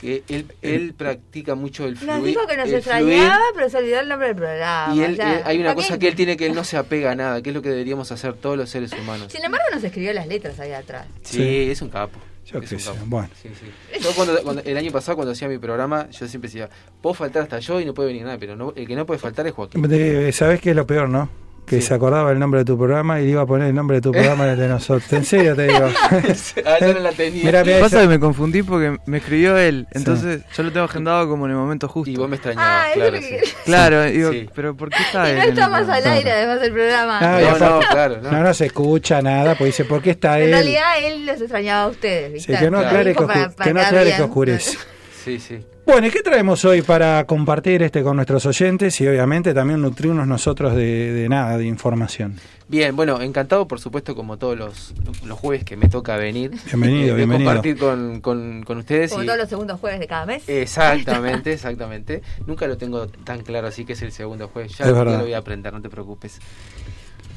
Que 0.00 0.22
él, 0.28 0.46
él 0.60 0.94
practica 0.96 1.54
mucho 1.54 1.86
el 1.86 1.94
Nos 1.94 2.02
fluir. 2.02 2.24
dijo 2.26 2.46
que 2.46 2.56
nos 2.56 2.68
extrañaba, 2.70 3.40
pero 3.54 3.70
se 3.70 3.78
olvidó 3.78 4.00
el 4.00 4.08
nombre 4.08 4.28
del 4.28 4.36
programa. 4.36 4.94
Y 4.94 5.00
él, 5.00 5.18
él- 5.20 5.40
hay 5.44 5.56
una 5.58 5.72
Joaquín, 5.72 5.84
cosa 5.84 5.98
que 5.98 6.08
él 6.08 6.14
tiene 6.14 6.36
que 6.36 6.46
él 6.46 6.54
no 6.54 6.64
se 6.64 6.76
apega 6.76 7.12
a 7.12 7.14
nada, 7.14 7.42
que 7.42 7.48
es 7.50 7.54
lo 7.56 7.62
que 7.62 7.70
deberíamos 7.70 8.12
hacer 8.12 8.34
todos 8.34 8.56
los 8.58 8.68
seres 8.68 8.92
humanos. 8.92 9.32
Sin 9.32 9.42
embargo, 9.44 9.64
nos 9.72 9.82
escribió 9.82 10.12
las 10.12 10.26
letras 10.26 10.60
ahí 10.60 10.72
atrás. 10.72 11.06
Sí, 11.22 11.38
Sí. 11.38 11.70
es 11.70 11.80
un 11.82 11.88
capo. 11.88 12.18
Yo 12.60 12.64
es 12.64 12.68
qué 12.70 12.74
un 12.76 12.80
sé, 12.80 12.90
capo. 12.90 13.00
bueno. 13.06 13.28
Sí, 13.42 13.48
sí. 13.58 13.98
Yo 14.00 14.10
cuando, 14.14 14.42
cuando- 14.42 14.62
el 14.62 14.76
año 14.76 14.90
pasado 14.92 15.16
cuando 15.16 15.32
hacía 15.32 15.48
mi 15.48 15.58
programa, 15.58 16.08
yo 16.10 16.26
siempre 16.28 16.48
decía, 16.48 16.68
puedo 17.00 17.14
faltar 17.14 17.42
hasta 17.42 17.58
yo 17.58 17.80
y 17.80 17.84
no 17.84 17.94
puede 17.94 18.08
venir 18.08 18.24
nadie, 18.24 18.38
pero 18.38 18.56
no, 18.56 18.72
el 18.76 18.86
que 18.86 18.94
no 18.96 19.06
puede 19.06 19.18
faltar 19.18 19.46
es 19.46 19.52
Joaquín. 19.54 19.82
De- 19.82 20.32
¿Sabés 20.32 20.60
qué 20.60 20.70
es 20.70 20.76
lo 20.76 20.86
peor, 20.86 21.08
no? 21.08 21.28
Que 21.66 21.80
Sí. 21.80 21.88
se 21.88 21.94
acordaba 21.94 22.30
el 22.30 22.38
nombre 22.38 22.60
de 22.60 22.64
tu 22.64 22.78
programa 22.78 23.20
y 23.20 23.24
le 23.24 23.30
iba 23.32 23.42
a 23.42 23.46
poner 23.46 23.66
el 23.68 23.74
nombre 23.74 23.96
de 23.96 24.00
tu 24.00 24.12
programa 24.12 24.44
en 24.44 24.50
el 24.50 24.58
de 24.58 24.68
nosotros. 24.68 25.12
En 25.12 25.24
serio 25.24 25.56
te 25.56 25.64
digo. 25.66 25.88
ah, 26.64 26.76
yo 26.80 26.94
no 26.94 27.00
la 27.00 27.10
tenía. 27.10 27.64
Pasa 27.80 28.02
que 28.02 28.06
me 28.06 28.20
confundí 28.20 28.62
porque 28.62 28.96
me 29.06 29.18
escribió 29.18 29.58
él, 29.58 29.88
entonces 29.90 30.42
yo 30.56 30.62
lo 30.62 30.70
tengo 30.72 30.84
agendado 30.84 31.28
como 31.28 31.46
en 31.46 31.50
el 31.50 31.56
momento 31.56 31.88
justo. 31.88 32.08
y 32.10 32.14
vos 32.16 32.28
me 32.28 32.36
extrañabas, 32.36 32.68
Ah, 32.70 32.90
claro. 32.94 33.16
sí. 33.18 33.36
Claro, 33.64 34.02
digo, 34.04 34.30
Sí. 34.30 34.48
pero 34.54 34.76
¿por 34.76 34.90
qué 34.90 35.02
está 35.02 35.26
Y 35.28 35.30
él? 35.32 35.36
no 35.38 35.42
en 35.42 35.48
está 35.50 35.68
más 35.68 35.88
al 35.88 36.06
aire, 36.06 36.30
además 36.30 36.60
del 36.60 36.72
programa. 36.72 37.18
Ah, 37.20 37.40
No, 37.40 37.58
no, 37.58 37.80
claro, 37.90 38.18
no. 38.22 38.30
No, 38.44 38.54
se 38.54 38.66
escucha 38.66 39.20
nada, 39.20 39.50
porque 39.54 39.64
dice, 39.66 39.84
¿por 39.84 40.00
qué 40.00 40.10
está 40.10 40.38
en 40.38 40.44
él? 40.46 40.50
realidad, 40.52 40.84
él 41.02 41.26
los 41.26 41.40
extrañaba 41.40 41.82
a 41.84 41.88
ustedes. 41.88 42.42
Sí, 42.44 42.52
¿viste? 42.52 42.64
que 42.64 42.70
no 42.70 42.78
Claro. 42.78 42.86
aclare 42.86 43.04
que, 43.04 43.10
Dijo 43.18 43.26
para- 43.26 43.40
oscu- 43.50 43.54
para 43.56 43.68
que 43.68 43.74
no 43.74 43.80
aclare 43.80 44.14
que 44.16 44.22
oscurece. 44.22 44.78
Sí, 45.24 45.40
sí. 45.40 45.58
Bueno, 45.86 46.08
¿y 46.08 46.10
qué 46.10 46.20
traemos 46.20 46.64
hoy 46.64 46.82
para 46.82 47.24
compartir 47.26 47.80
este 47.84 48.02
con 48.02 48.16
nuestros 48.16 48.44
oyentes 48.44 49.00
y 49.00 49.06
obviamente 49.06 49.54
también 49.54 49.80
nutrirnos 49.80 50.26
nosotros 50.26 50.74
de, 50.74 51.12
de 51.12 51.28
nada, 51.28 51.56
de 51.56 51.64
información? 51.64 52.34
Bien, 52.68 52.96
bueno, 52.96 53.20
encantado 53.22 53.68
por 53.68 53.78
supuesto 53.78 54.16
como 54.16 54.36
todos 54.36 54.58
los, 54.58 54.94
los 55.24 55.38
jueves 55.38 55.62
que 55.62 55.76
me 55.76 55.88
toca 55.88 56.16
venir. 56.16 56.50
Bienvenido, 56.66 57.10
de 57.10 57.14
bienvenido. 57.14 57.50
compartir 57.50 57.78
con, 57.78 58.20
con, 58.20 58.64
con 58.64 58.78
ustedes. 58.78 59.12
Como 59.12 59.22
y- 59.22 59.26
todos 59.26 59.38
los 59.38 59.48
segundos 59.48 59.78
jueves 59.78 60.00
de 60.00 60.08
cada 60.08 60.26
mes. 60.26 60.42
Exactamente, 60.48 61.52
exactamente. 61.54 62.20
Nunca 62.48 62.66
lo 62.66 62.76
tengo 62.76 63.06
tan 63.06 63.42
claro, 63.42 63.68
así 63.68 63.84
que 63.84 63.92
es 63.92 64.02
el 64.02 64.10
segundo 64.10 64.48
jueves. 64.48 64.76
Ya, 64.76 64.86
lo 64.86 65.04
voy 65.20 65.34
a 65.34 65.38
aprender, 65.38 65.72
no 65.72 65.80
te 65.80 65.88
preocupes. 65.88 66.40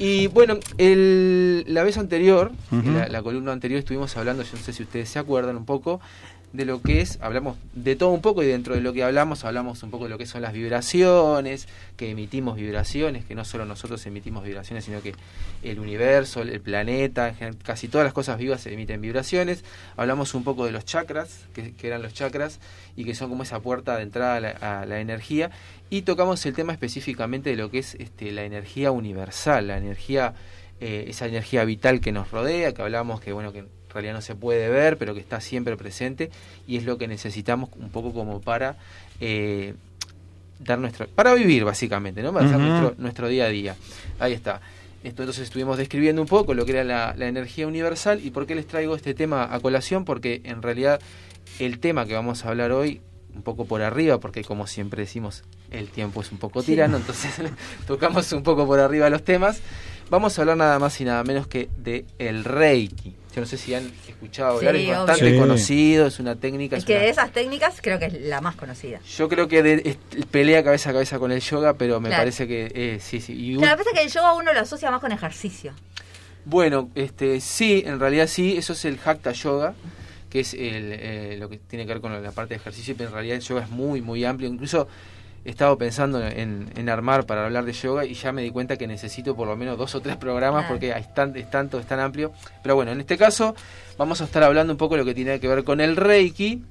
Y 0.00 0.28
bueno, 0.28 0.58
el- 0.78 1.62
la 1.68 1.84
vez 1.84 1.98
anterior, 1.98 2.50
la, 2.72 3.06
la 3.08 3.22
columna 3.22 3.52
anterior, 3.52 3.78
estuvimos 3.78 4.16
hablando, 4.16 4.42
yo 4.42 4.48
no 4.56 4.62
sé 4.62 4.72
si 4.72 4.82
ustedes 4.82 5.08
se 5.10 5.18
acuerdan 5.18 5.56
un 5.58 5.66
poco, 5.66 6.00
de 6.52 6.64
lo 6.64 6.82
que 6.82 7.00
es, 7.00 7.18
hablamos 7.20 7.56
de 7.74 7.94
todo 7.94 8.10
un 8.10 8.20
poco 8.20 8.42
y 8.42 8.46
dentro 8.46 8.74
de 8.74 8.80
lo 8.80 8.92
que 8.92 9.04
hablamos, 9.04 9.44
hablamos 9.44 9.82
un 9.84 9.90
poco 9.90 10.04
de 10.04 10.10
lo 10.10 10.18
que 10.18 10.26
son 10.26 10.42
las 10.42 10.52
vibraciones, 10.52 11.68
que 11.96 12.10
emitimos 12.10 12.56
vibraciones, 12.56 13.24
que 13.24 13.36
no 13.36 13.44
solo 13.44 13.64
nosotros 13.64 14.04
emitimos 14.06 14.42
vibraciones, 14.42 14.84
sino 14.84 15.00
que 15.00 15.14
el 15.62 15.78
universo, 15.78 16.42
el 16.42 16.60
planeta, 16.60 17.34
casi 17.62 17.86
todas 17.88 18.04
las 18.04 18.12
cosas 18.12 18.38
vivas 18.38 18.66
emiten 18.66 19.00
vibraciones. 19.00 19.64
Hablamos 19.96 20.34
un 20.34 20.42
poco 20.42 20.66
de 20.66 20.72
los 20.72 20.84
chakras, 20.84 21.46
que, 21.54 21.72
que 21.74 21.86
eran 21.86 22.02
los 22.02 22.14
chakras, 22.14 22.58
y 22.96 23.04
que 23.04 23.14
son 23.14 23.30
como 23.30 23.44
esa 23.44 23.60
puerta 23.60 23.96
de 23.96 24.02
entrada 24.02 24.36
a 24.36 24.40
la, 24.40 24.80
a 24.80 24.86
la 24.86 25.00
energía. 25.00 25.50
Y 25.88 26.02
tocamos 26.02 26.44
el 26.46 26.54
tema 26.54 26.72
específicamente 26.72 27.50
de 27.50 27.56
lo 27.56 27.70
que 27.70 27.78
es 27.78 27.94
este, 27.94 28.32
la 28.32 28.44
energía 28.44 28.90
universal, 28.90 29.68
la 29.68 29.78
energía, 29.78 30.34
eh, 30.80 31.04
esa 31.08 31.26
energía 31.26 31.64
vital 31.64 32.00
que 32.00 32.10
nos 32.10 32.30
rodea, 32.30 32.74
que 32.74 32.82
hablamos 32.82 33.20
que 33.20 33.32
bueno 33.32 33.52
que 33.52 33.64
en 33.90 33.94
realidad 33.94 34.14
no 34.14 34.20
se 34.22 34.36
puede 34.36 34.68
ver, 34.68 34.96
pero 34.96 35.14
que 35.14 35.20
está 35.20 35.40
siempre 35.40 35.76
presente, 35.76 36.30
y 36.66 36.76
es 36.76 36.84
lo 36.84 36.96
que 36.96 37.08
necesitamos 37.08 37.70
un 37.76 37.90
poco 37.90 38.12
como 38.12 38.40
para 38.40 38.76
eh, 39.20 39.74
dar 40.60 40.78
nuestro, 40.78 41.08
para 41.08 41.34
vivir 41.34 41.64
básicamente, 41.64 42.22
¿no? 42.22 42.32
Para 42.32 42.46
hacer 42.46 42.58
Ujú. 42.58 42.66
nuestro, 42.68 42.94
nuestro 42.98 43.28
día 43.28 43.46
a 43.46 43.48
día. 43.48 43.76
Ahí 44.18 44.32
está. 44.32 44.60
Esto, 45.02 45.22
entonces 45.22 45.44
estuvimos 45.44 45.78
describiendo 45.78 46.20
un 46.22 46.28
poco 46.28 46.52
lo 46.54 46.64
que 46.66 46.72
era 46.72 46.84
la, 46.84 47.14
la 47.16 47.26
energía 47.26 47.66
universal 47.66 48.20
y 48.24 48.30
por 48.30 48.46
qué 48.46 48.54
les 48.54 48.66
traigo 48.66 48.94
este 48.94 49.14
tema 49.14 49.52
a 49.52 49.58
colación, 49.58 50.04
porque 50.04 50.40
en 50.44 50.62
realidad 50.62 51.00
el 51.58 51.80
tema 51.80 52.06
que 52.06 52.14
vamos 52.14 52.44
a 52.44 52.50
hablar 52.50 52.70
hoy, 52.70 53.00
un 53.34 53.42
poco 53.42 53.64
por 53.64 53.82
arriba, 53.82 54.18
porque 54.20 54.44
como 54.44 54.66
siempre 54.66 55.02
decimos, 55.02 55.42
el 55.70 55.88
tiempo 55.88 56.20
es 56.20 56.30
un 56.32 56.38
poco 56.38 56.62
tirano, 56.62 56.96
entonces 56.96 57.32
tocamos 57.86 58.30
un 58.32 58.42
poco 58.42 58.66
por 58.66 58.78
arriba 58.78 59.08
los 59.10 59.24
temas. 59.24 59.60
Vamos 60.10 60.36
a 60.38 60.42
hablar 60.42 60.56
nada 60.56 60.78
más 60.78 61.00
y 61.00 61.04
nada 61.04 61.24
menos 61.24 61.46
que 61.46 61.68
de 61.78 62.04
el 62.18 62.44
Reiki. 62.44 63.14
Yo 63.34 63.40
no 63.40 63.46
sé 63.46 63.56
si 63.56 63.72
han 63.74 63.90
escuchado 64.08 64.56
hablar, 64.58 64.74
Sí, 64.74 64.90
es 64.90 64.96
bastante 64.96 65.24
obvio. 65.28 65.40
Conocido, 65.40 66.06
es 66.08 66.18
una 66.18 66.34
técnica. 66.36 66.76
Es 66.76 66.82
es 66.82 66.86
que 66.86 66.94
una- 66.94 67.02
de 67.02 67.08
esas 67.10 67.30
técnicas 67.32 67.78
creo 67.80 67.98
que 67.98 68.06
es 68.06 68.20
la 68.22 68.40
más 68.40 68.56
conocida. 68.56 69.00
Yo 69.16 69.28
creo 69.28 69.46
que 69.46 69.62
de- 69.62 69.82
es- 70.16 70.26
pelea 70.26 70.64
cabeza 70.64 70.90
a 70.90 70.92
cabeza 70.92 71.18
con 71.20 71.30
el 71.30 71.40
yoga, 71.40 71.74
pero 71.74 72.00
me 72.00 72.08
Claro. 72.08 72.22
parece 72.22 72.48
que 72.48 72.72
eh, 72.74 72.98
sí, 73.00 73.20
sí. 73.20 73.32
Y 73.34 73.54
un- 73.54 73.62
Claro, 73.62 73.78
pasa 73.78 73.90
que 73.94 74.02
el 74.02 74.10
yoga 74.10 74.34
uno 74.34 74.52
lo 74.52 74.60
asocia 74.60 74.90
más 74.90 75.00
con 75.00 75.12
ejercicio. 75.12 75.72
Bueno, 76.44 76.90
este, 76.94 77.40
sí, 77.40 77.82
en 77.86 78.00
realidad 78.00 78.26
sí, 78.26 78.56
eso 78.56 78.72
es 78.72 78.84
el 78.84 78.98
Hatha 79.04 79.32
Yoga, 79.32 79.74
que 80.30 80.40
es 80.40 80.54
el, 80.54 80.92
eh, 80.92 81.36
lo 81.38 81.48
que 81.48 81.58
tiene 81.58 81.84
que 81.86 81.92
ver 81.92 82.00
con 82.00 82.20
la 82.22 82.32
parte 82.32 82.54
de 82.54 82.60
ejercicio, 82.60 82.94
pero 82.96 83.10
en 83.10 83.14
realidad 83.14 83.36
el 83.36 83.42
yoga 83.42 83.62
es 83.62 83.70
muy, 83.70 84.00
muy 84.00 84.24
amplio. 84.24 84.48
Incluso 84.48 84.88
he 85.44 85.50
estado 85.50 85.78
pensando 85.78 86.24
en, 86.24 86.70
en 86.76 86.88
armar 86.88 87.24
para 87.24 87.46
hablar 87.46 87.64
de 87.64 87.72
yoga 87.72 88.04
y 88.04 88.14
ya 88.14 88.32
me 88.32 88.42
di 88.42 88.50
cuenta 88.50 88.76
que 88.76 88.86
necesito 88.86 89.34
por 89.34 89.48
lo 89.48 89.56
menos 89.56 89.78
dos 89.78 89.94
o 89.94 90.00
tres 90.00 90.16
programas 90.16 90.66
porque 90.66 90.90
es, 90.90 91.14
tan, 91.14 91.34
es 91.36 91.50
tanto, 91.50 91.78
es 91.78 91.86
tan 91.86 92.00
amplio. 92.00 92.32
Pero 92.62 92.74
bueno, 92.74 92.92
en 92.92 93.00
este 93.00 93.16
caso 93.16 93.54
vamos 93.96 94.20
a 94.20 94.24
estar 94.24 94.42
hablando 94.42 94.72
un 94.72 94.76
poco 94.76 94.94
de 94.94 95.00
lo 95.00 95.04
que 95.04 95.14
tiene 95.14 95.40
que 95.40 95.48
ver 95.48 95.64
con 95.64 95.80
el 95.80 95.96
Reiki. 95.96 96.62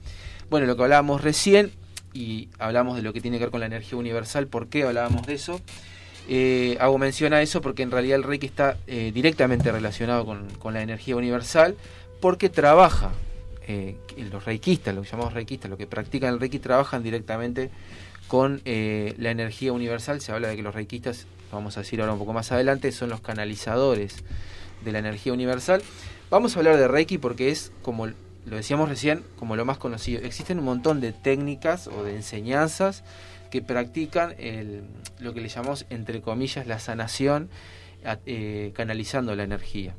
Bueno, 0.50 0.68
lo 0.68 0.76
que 0.76 0.84
hablábamos 0.84 1.22
recién 1.22 1.72
y 2.14 2.50
hablamos 2.60 2.96
de 2.96 3.02
lo 3.02 3.14
que 3.14 3.22
tiene 3.22 3.38
que 3.38 3.46
ver 3.46 3.52
con 3.52 3.60
la 3.60 3.66
energía 3.66 3.98
universal. 3.98 4.48
¿Por 4.48 4.68
qué 4.68 4.84
hablábamos 4.84 5.26
de 5.26 5.34
eso? 5.34 5.62
Eh, 6.28 6.78
hago 6.80 7.00
mención 7.00 7.34
a 7.34 7.42
eso 7.42 7.62
porque 7.62 7.82
en 7.82 7.90
realidad 7.90 8.18
el 8.18 8.24
Reiki 8.24 8.46
está 8.46 8.78
eh, 8.86 9.12
directamente 9.12 9.72
relacionado 9.72 10.26
con, 10.26 10.48
con 10.60 10.76
la 10.76 10.82
energía 10.84 11.16
universal 11.16 11.76
porque 12.22 12.50
trabaja, 12.50 13.12
eh, 13.72 13.96
los 14.32 14.46
reikistas, 14.46 14.96
lo 14.96 15.04
que 15.04 15.10
llamamos 15.10 15.34
reikistas, 15.34 15.70
los 15.70 15.78
que 15.78 15.86
practican 15.86 16.34
el 16.34 16.40
Reiki 16.40 16.58
trabajan 16.58 17.04
directamente 17.04 17.70
con 18.28 18.64
eh, 18.66 19.14
la 19.20 19.30
energía 19.30 19.74
universal. 19.74 20.22
Se 20.22 20.32
habla 20.32 20.48
de 20.48 20.56
que 20.56 20.64
los 20.64 20.74
reikistas, 20.74 21.28
vamos 21.52 21.78
a 21.78 21.82
decir 21.82 22.02
ahora 22.02 22.14
un 22.14 22.20
poco 22.20 22.34
más 22.34 22.52
adelante, 22.52 22.92
son 22.92 23.10
los 23.10 23.22
canalizadores 23.22 24.24
de 24.84 24.92
la 24.92 24.98
energía 24.98 25.34
universal. 25.34 25.84
Vamos 26.32 26.56
a 26.56 26.60
hablar 26.60 26.78
de 26.78 26.88
Reiki 26.88 27.20
porque 27.20 27.52
es, 27.52 27.72
como 27.84 28.08
lo 28.08 28.56
decíamos 28.56 28.90
recién, 28.90 29.24
como 29.38 29.56
lo 29.56 29.66
más 29.66 29.78
conocido. 29.78 30.20
Existen 30.24 30.58
un 30.58 30.66
montón 30.66 31.00
de 31.00 31.14
técnicas 31.14 31.88
o 31.88 32.04
de 32.04 32.16
enseñanzas 32.16 33.04
que 33.52 33.62
practican 33.62 34.34
lo 35.20 35.34
que 35.36 35.42
le 35.42 35.48
llamamos, 35.48 35.86
entre 35.92 36.22
comillas, 36.22 36.66
la 36.66 36.80
sanación, 36.80 37.50
eh, 38.26 38.72
canalizando 38.74 39.36
la 39.36 39.44
energía. 39.44 39.94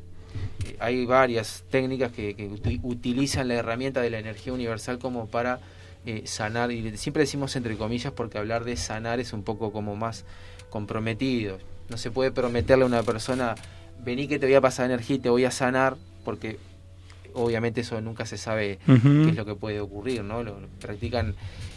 Eh, 0.65 0.77
hay 0.81 1.07
varias 1.07 1.65
técnicas 1.71 2.13
que, 2.13 2.35
que 2.35 2.49
uti- 2.49 2.81
utilizan 2.83 3.49
la 3.49 3.55
herramienta 3.55 4.01
de 4.01 4.11
la 4.11 4.19
energía 4.19 4.53
universal 4.53 4.99
como 4.99 5.27
para 5.27 5.61
eh, 6.07 6.23
sanar, 6.27 6.71
y 6.73 6.97
siempre 6.97 7.23
decimos 7.23 7.57
entre 7.57 7.77
comillas 7.77 8.13
porque 8.13 8.39
hablar 8.39 8.65
de 8.65 8.77
sanar 8.77 9.21
es 9.21 9.33
un 9.33 9.43
poco 9.43 9.73
como 9.73 9.97
más 9.97 10.25
comprometido. 10.71 11.59
No 11.89 11.97
se 11.97 12.11
puede 12.11 12.31
prometerle 12.31 12.85
a 12.85 12.87
una 12.87 13.03
persona, 13.03 13.55
vení 14.05 14.29
que 14.29 14.39
te 14.39 14.47
voy 14.47 14.55
a 14.55 14.61
pasar 14.61 14.87
energía 14.87 15.17
y 15.17 15.19
te 15.19 15.29
voy 15.29 15.45
a 15.45 15.51
sanar, 15.51 15.97
porque 16.25 16.59
obviamente 17.35 17.83
eso 17.83 18.01
nunca 18.01 18.27
se 18.27 18.39
sabe 18.39 18.79
qué 19.25 19.31
es 19.31 19.37
lo 19.37 19.45
que 19.45 19.55
puede 19.55 19.81
ocurrir, 19.81 20.23
¿no? 20.25 20.43
Lo, 20.43 20.59
practican, 20.81 21.35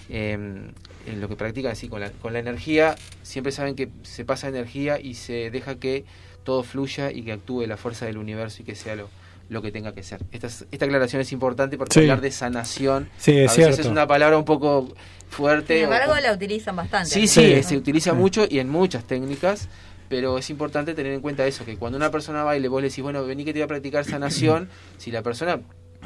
eh, 0.10 0.34
en 0.34 1.22
lo 1.22 1.28
que 1.28 1.36
practican 1.36 1.72
así 1.74 1.88
con 1.90 2.00
la, 2.02 2.12
con 2.12 2.34
la 2.34 2.40
energía, 2.40 2.96
siempre 3.24 3.52
saben 3.52 3.76
que 3.76 3.90
se 4.04 4.24
pasa 4.24 4.48
energía 4.48 5.00
y 5.00 5.16
se 5.16 5.52
deja 5.52 5.76
que 5.76 6.06
todo 6.44 6.64
fluya 6.64 7.12
y 7.12 7.24
que 7.24 7.32
actúe 7.34 7.66
la 7.68 7.78
fuerza 7.78 8.06
del 8.06 8.18
universo 8.18 8.62
y 8.62 8.66
que 8.66 8.76
sea 8.76 8.96
lo, 8.96 9.10
lo 9.50 9.62
que 9.62 9.72
tenga 9.72 9.94
que 9.94 10.04
ser. 10.04 10.22
Esta, 10.32 10.48
es- 10.48 10.66
esta 10.72 10.86
aclaración 10.86 11.22
es 11.22 11.32
importante 11.32 11.78
porque 11.78 11.94
Sí. 11.94 12.00
hablar 12.02 12.22
de 12.22 12.32
sanación 12.32 13.10
Sí, 13.18 13.38
es 13.40 13.52
a 13.52 13.56
veces 13.58 13.80
es 13.80 13.86
una 13.88 14.08
palabra 14.08 14.38
un 14.38 14.46
poco 14.46 14.94
fuerte. 15.30 15.76
Sin 15.76 15.84
o- 15.86 15.94
embargo, 15.94 16.14
la 16.22 16.34
utilizan 16.34 16.76
bastante. 16.76 17.10
Sí, 17.10 17.28
sí, 17.28 17.56
Sí. 17.58 17.64
se 17.64 17.78
utiliza 17.78 18.12
Sí. 18.12 18.16
mucho 18.18 18.46
y 18.50 18.60
en 18.60 18.70
muchas 18.70 19.04
técnicas, 19.06 19.68
pero 20.10 20.38
es 20.38 20.50
importante 20.50 20.94
tener 20.94 21.14
en 21.14 21.22
cuenta 21.22 21.46
eso, 21.48 21.66
que 21.66 21.78
cuando 21.78 21.98
una 21.98 22.12
persona 22.12 22.44
va 22.44 22.56
y 22.56 22.60
le 22.60 22.68
vos 22.68 22.82
le 22.82 22.90
decís, 22.90 23.04
bueno, 23.04 23.26
vení 23.26 23.44
que 23.46 23.54
te 23.54 23.60
voy 23.60 23.64
a 23.64 23.68
practicar 23.68 24.06
sanación, 24.06 24.70
si 24.98 25.12
la 25.12 25.22
persona 25.24 25.60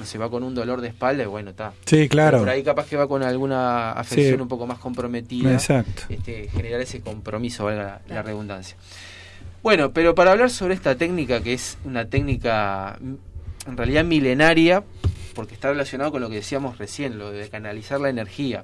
se 0.03 0.17
va 0.19 0.29
con 0.29 0.43
un 0.43 0.53
dolor 0.53 0.79
de 0.81 0.89
espalda, 0.89 1.25
bueno, 1.27 1.49
está. 1.49 1.73
Sí, 1.85 2.07
claro. 2.07 2.37
Por 2.37 2.49
ahí 2.49 2.61
capaz 2.63 2.85
que 2.87 2.95
va 2.95 3.07
con 3.07 3.23
alguna 3.23 3.93
afección 3.93 4.35
Sí. 4.35 4.41
un 4.41 4.47
poco 4.47 4.67
más 4.67 4.77
comprometida. 4.77 5.51
Exacto. 5.51 6.03
Este, 6.09 6.47
generar 6.49 6.79
ese 6.81 7.01
compromiso, 7.01 7.65
valga 7.65 8.01
la, 8.07 8.15
la 8.15 8.21
redundancia. 8.21 8.77
Bueno, 9.63 9.91
pero 9.91 10.15
para 10.15 10.31
hablar 10.31 10.49
sobre 10.49 10.73
esta 10.75 10.95
técnica, 10.95 11.41
que 11.41 11.53
es 11.53 11.77
una 11.83 12.05
técnica 12.05 12.97
en 13.01 13.77
realidad 13.77 14.05
milenaria, 14.05 14.83
porque 15.35 15.53
está 15.55 15.69
relacionado 15.69 16.11
con 16.11 16.21
lo 16.21 16.29
que 16.29 16.35
decíamos 16.35 16.77
recién, 16.77 17.17
lo 17.17 17.31
de 17.31 17.49
canalizar 17.49 17.99
la 17.99 18.09
energía. 18.09 18.63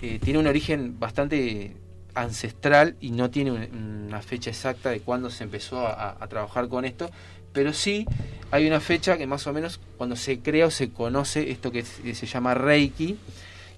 Eh, 0.00 0.18
tiene 0.22 0.38
un 0.38 0.46
origen 0.46 0.98
bastante 0.98 1.76
ancestral 2.14 2.96
y 3.00 3.10
no 3.10 3.30
tiene 3.30 3.52
un- 3.52 4.06
una 4.08 4.22
fecha 4.22 4.50
exacta 4.50 4.90
de 4.90 5.00
cuándo 5.00 5.30
se 5.30 5.44
empezó 5.44 5.86
a, 5.86 6.16
trabajar 6.28 6.68
con 6.68 6.84
esto, 6.84 7.10
pero 7.52 7.72
sí 7.72 8.06
hay 8.50 8.66
una 8.66 8.80
fecha 8.80 9.16
que 9.18 9.26
más 9.26 9.46
o 9.46 9.52
menos 9.52 9.80
cuando 9.96 10.16
se 10.16 10.40
crea 10.40 10.66
o 10.66 10.70
se 10.70 10.90
conoce 10.90 11.50
esto 11.50 11.70
que, 11.70 11.80
es- 11.80 12.00
que 12.02 12.14
se 12.14 12.26
llama 12.26 12.54
Reiki. 12.54 13.18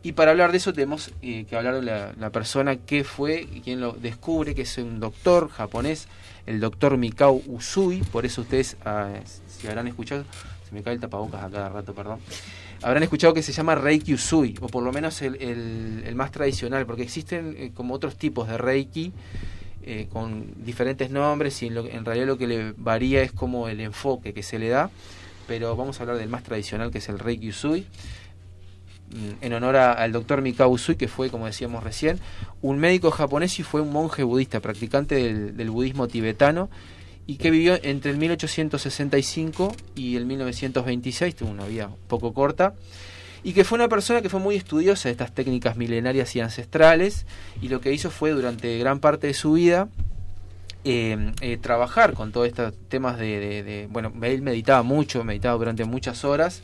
Y 0.02 0.12
para 0.12 0.32
hablar 0.32 0.50
de 0.52 0.58
eso 0.58 0.72
tenemos 0.72 1.12
eh, 1.22 1.46
que 1.48 1.56
hablar 1.56 1.76
de 1.76 1.82
la, 1.82 2.12
la 2.18 2.30
persona 2.30 2.76
que 2.76 3.04
fue 3.04 3.46
y 3.52 3.60
quien 3.60 3.80
lo 3.80 3.92
descubre, 3.92 4.54
que 4.54 4.62
es 4.62 4.78
un 4.78 5.00
doctor 5.00 5.48
japonés, 5.48 6.08
el 6.46 6.60
doctor 6.60 6.96
Mikao 6.96 7.42
Usui, 7.46 8.02
por 8.12 8.26
eso 8.26 8.42
ustedes, 8.42 8.76
ah, 8.84 9.10
si 9.46 9.66
habrán 9.66 9.86
escuchado, 9.88 10.24
se 10.68 10.74
me 10.74 10.82
cae 10.82 10.94
el 10.94 11.00
tapabocas 11.00 11.42
a 11.42 11.50
cada 11.50 11.68
rato, 11.68 11.94
perdón, 11.94 12.18
habrán 12.82 13.02
escuchado 13.02 13.32
que 13.34 13.42
se 13.42 13.52
llama 13.52 13.74
Reiki 13.74 14.14
Usui, 14.14 14.54
o 14.60 14.66
por 14.68 14.82
lo 14.82 14.92
menos 14.92 15.22
el, 15.22 16.12
más 16.14 16.30
tradicional, 16.30 16.86
porque 16.86 17.02
existen 17.02 17.54
eh, 17.58 17.70
como 17.74 17.94
otros 17.94 18.16
tipos 18.16 18.48
de 18.48 18.58
Reiki 18.58 19.12
eh, 19.86 20.08
con 20.12 20.46
diferentes 20.64 21.10
nombres 21.10 21.62
y 21.62 21.66
en, 21.66 21.74
lo- 21.74 21.86
en 21.86 22.04
realidad 22.04 22.26
lo 22.26 22.38
que 22.38 22.46
le 22.46 22.72
varía 22.76 23.22
es 23.22 23.32
como 23.32 23.68
el 23.68 23.80
enfoque 23.80 24.32
que 24.32 24.42
se 24.42 24.58
le 24.58 24.68
da, 24.68 24.90
pero 25.46 25.76
vamos 25.76 25.98
a 26.00 26.02
hablar 26.04 26.16
del 26.18 26.28
más 26.30 26.42
tradicional 26.42 26.90
que 26.90 26.98
es 26.98 27.08
el 27.10 27.18
Reiki 27.18 27.50
Usui 27.50 27.86
en 29.40 29.52
honor 29.52 29.76
a- 29.76 29.92
al 29.92 30.12
doctor 30.12 30.42
Mikao 30.42 30.68
Usui, 30.70 30.96
que 30.96 31.08
fue, 31.08 31.30
como 31.30 31.46
decíamos 31.46 31.82
recién, 31.84 32.18
un 32.62 32.78
médico 32.78 33.10
japonés 33.10 33.58
y 33.58 33.62
fue 33.62 33.80
un 33.80 33.92
monje 33.92 34.22
budista, 34.22 34.60
practicante 34.60 35.14
del, 35.14 35.56
del 35.56 35.70
budismo 35.70 36.08
tibetano, 36.08 36.68
y 37.26 37.36
que 37.36 37.50
vivió 37.50 37.78
entre 37.82 38.10
el 38.10 38.18
1865 38.18 39.74
y 39.94 40.16
el 40.16 40.26
1926, 40.26 41.34
tuvo 41.36 41.50
una 41.50 41.64
vida 41.66 41.90
poco 42.08 42.34
corta, 42.34 42.74
y 43.42 43.52
que 43.52 43.64
fue 43.64 43.76
una 43.76 43.88
persona 43.88 44.22
que 44.22 44.28
fue 44.28 44.40
muy 44.40 44.56
estudiosa 44.56 45.08
de 45.08 45.12
estas 45.12 45.32
técnicas 45.34 45.76
milenarias 45.76 46.34
y 46.36 46.40
ancestrales, 46.40 47.26
y 47.62 47.68
lo 47.68 47.80
que 47.80 47.92
hizo 47.92 48.10
fue 48.10 48.30
durante 48.30 48.78
gran 48.78 49.00
parte 49.00 49.26
de 49.26 49.34
su 49.34 49.52
vida 49.52 49.88
eh, 50.84 51.32
eh, 51.40 51.56
trabajar 51.56 52.12
con 52.12 52.30
todos 52.30 52.46
estos 52.46 52.74
temas 52.88 53.18
de- 53.18 53.88
bueno, 53.90 54.12
él 54.22 54.42
meditaba 54.42 54.82
mucho, 54.82 55.24
meditaba 55.24 55.56
durante 55.56 55.84
muchas 55.86 56.24
horas, 56.24 56.60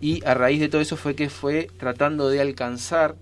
y 0.00 0.24
a 0.24 0.34
raíz 0.34 0.60
de 0.60 0.68
todo 0.68 0.80
eso 0.80 0.96
fue 0.96 1.14
que 1.14 1.28
fue 1.28 1.68
tratando 1.78 2.28
de 2.28 2.40
alcanzar 2.40 3.16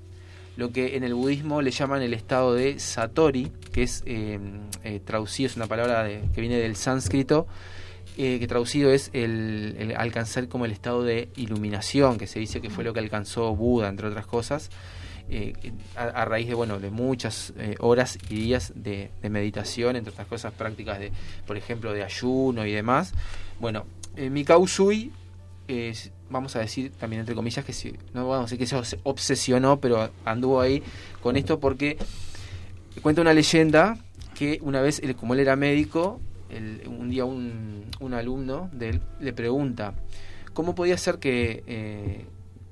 lo 0.56 0.72
que 0.72 0.96
en 0.96 1.04
el 1.04 1.14
budismo 1.14 1.62
le 1.62 1.70
llaman 1.70 2.02
el 2.02 2.14
estado 2.14 2.54
de 2.54 2.78
satori, 2.78 3.52
que 3.72 3.82
es 3.82 4.02
eh, 4.06 4.38
eh, 4.84 5.00
traducido, 5.04 5.46
es 5.46 5.56
una 5.56 5.66
palabra 5.66 6.08
que 6.34 6.40
viene 6.40 6.56
del 6.56 6.76
sánscrito, 6.76 7.46
eh, 8.16 8.38
que 8.38 8.46
traducido 8.46 8.90
es 8.90 9.10
el, 9.12 9.94
alcanzar 9.96 10.48
como 10.48 10.64
el 10.64 10.72
estado 10.72 11.02
de 11.02 11.28
iluminación, 11.36 12.16
que 12.16 12.26
se 12.26 12.38
dice 12.38 12.62
que 12.62 12.70
fue 12.70 12.84
lo 12.84 12.94
que 12.94 13.00
alcanzó 13.00 13.54
Buda, 13.54 13.88
entre 13.88 14.08
otras 14.08 14.26
cosas, 14.26 14.70
a, 15.96 16.24
raíz 16.24 16.46
de 16.46 16.54
bueno 16.54 16.78
de 16.78 16.90
muchas 16.90 17.52
horas 17.80 18.16
y 18.30 18.36
días 18.36 18.72
de, 18.76 19.10
meditación, 19.28 19.96
entre 19.96 20.12
otras 20.12 20.28
cosas 20.28 20.52
prácticas 20.52 21.00
de, 21.00 21.10
por 21.46 21.56
ejemplo, 21.56 21.92
de 21.92 22.04
ayuno 22.04 22.64
y 22.64 22.72
demás. 22.72 23.12
Bueno, 23.58 23.86
Mikao 24.16 24.60
Usui, 24.60 25.12
eh, 25.68 25.94
vamos 26.30 26.56
a 26.56 26.60
decir 26.60 26.90
también 26.98 27.20
entre 27.20 27.34
comillas 27.34 27.64
que 27.64 27.72
se, 27.72 27.92
no 28.14 28.28
vamos 28.28 28.38
a 28.38 28.42
decir 28.42 28.58
que 28.58 28.66
se 28.66 28.76
obs- 28.76 28.98
obsesionó, 29.04 29.80
pero 29.80 30.10
anduvo 30.24 30.60
ahí 30.60 30.82
con 31.22 31.36
esto 31.36 31.60
porque 31.60 31.96
cuenta 33.02 33.20
una 33.20 33.34
leyenda 33.34 33.96
que 34.34 34.58
una 34.62 34.80
vez, 34.80 35.00
él, 35.02 35.14
como 35.16 35.34
él 35.34 35.40
era 35.40 35.56
médico, 35.56 36.20
él- 36.50 36.82
un 36.86 37.08
día 37.10 37.24
un, 37.24 37.84
un 38.00 38.14
alumno 38.14 38.68
de 38.72 38.88
él 38.90 39.00
le 39.20 39.32
pregunta 39.32 39.94
cómo 40.52 40.74
podía 40.74 40.96
ser 40.98 41.18
que, 41.18 41.62
eh, 41.66 42.24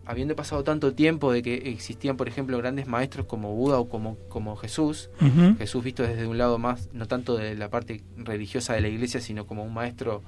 habiendo 0.07 0.35
pasado 0.37 0.65
tanto 0.65 0.93
tiempo 0.95 1.33
de 1.33 1.43
que 1.43 1.55
existían, 1.71 2.17
por 2.17 2.29
ejemplo, 2.29 2.59
grandes 2.59 2.87
maestros 2.87 3.27
como 3.27 3.55
Buda 3.55 3.79
o 3.79 3.89
como, 3.89 4.17
como 4.29 4.57
Jesús. 4.57 5.09
Jesús 5.59 5.83
visto 5.85 6.03
desde 6.03 6.27
un 6.27 6.37
lado 6.39 6.59
más, 6.59 6.89
no 6.93 7.07
tanto 7.07 7.37
de 7.37 7.55
la 7.55 7.69
parte 7.71 8.03
religiosa 8.19 8.75
de 8.75 8.81
la 8.83 8.89
iglesia, 8.89 9.21
sino 9.21 9.47
como 9.47 9.65
un 9.65 9.73
maestro 9.75 10.23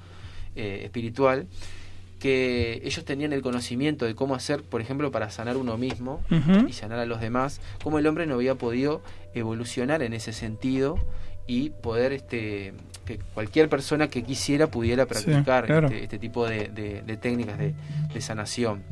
eh, 0.55 0.81
espiritual, 0.83 1.47
que 2.19 2.81
ellos 2.83 3.05
tenían 3.05 3.31
el 3.33 3.41
conocimiento 3.41 4.05
de 4.05 4.15
cómo 4.15 4.33
hacer, 4.35 4.63
por 4.63 4.81
ejemplo, 4.81 5.11
para 5.11 5.29
sanar 5.29 5.55
uno 5.57 5.77
mismo 5.77 6.21
y 6.67 6.73
sanar 6.73 6.99
a 6.99 7.05
los 7.05 7.21
demás, 7.21 7.61
cómo 7.83 7.99
el 7.99 8.07
hombre 8.07 8.25
no 8.25 8.35
había 8.35 8.55
podido 8.55 9.01
evolucionar 9.35 10.01
en 10.01 10.13
ese 10.13 10.33
sentido 10.33 10.97
y 11.45 11.69
poder 11.69 12.11
este 12.13 12.73
que 13.05 13.19
cualquier 13.33 13.69
persona 13.69 14.09
que 14.09 14.23
quisiera 14.23 14.67
pudiera 14.67 15.05
practicar 15.05 15.65
claro. 15.65 15.87
este, 15.87 16.03
este 16.03 16.19
tipo 16.19 16.45
de, 16.47 16.67
de- 16.67 17.03
de 17.03 17.17
técnicas 17.17 17.57
de, 17.57 17.73
de 18.13 18.21
sanación. 18.21 18.83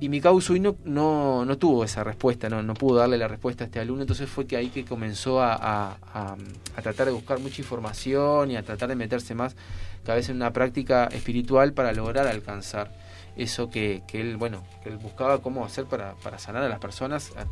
Y 0.00 0.08
Mikao 0.08 0.34
Usui 0.34 0.60
no, 0.60 0.76
no, 0.84 1.44
no 1.44 1.58
tuvo 1.58 1.82
esa 1.82 2.04
respuesta, 2.04 2.48
no, 2.48 2.62
no 2.62 2.74
pudo 2.74 2.98
darle 2.98 3.18
la 3.18 3.26
respuesta 3.26 3.64
a 3.64 3.66
este 3.66 3.80
alumno, 3.80 4.02
entonces 4.02 4.28
fue 4.28 4.46
que 4.46 4.56
ahí 4.56 4.68
que 4.68 4.84
comenzó 4.84 5.40
a, 5.42 5.54
a- 5.54 5.96
a- 6.14 6.36
a 6.76 6.82
tratar 6.82 7.06
de 7.06 7.12
buscar 7.12 7.40
mucha 7.40 7.60
información 7.62 8.50
y 8.52 8.56
a 8.56 8.62
tratar 8.62 8.88
de 8.90 8.94
meterse 8.94 9.34
más 9.34 9.56
cada 10.04 10.14
vez 10.16 10.28
en 10.28 10.36
una 10.36 10.52
práctica 10.52 11.06
espiritual 11.06 11.72
para 11.72 11.92
lograr 11.92 12.28
alcanzar 12.28 12.92
eso 13.36 13.70
que, 13.70 14.02
que 14.06 14.20
él, 14.20 14.36
bueno, 14.36 14.62
que 14.84 14.88
él 14.88 14.98
buscaba 14.98 15.42
cómo 15.42 15.64
hacer 15.64 15.86
para, 15.86 16.14
para 16.22 16.38
sanar 16.38 16.62
a 16.62 16.68
las 16.68 16.78
personas 16.78 17.32
a, 17.36 17.42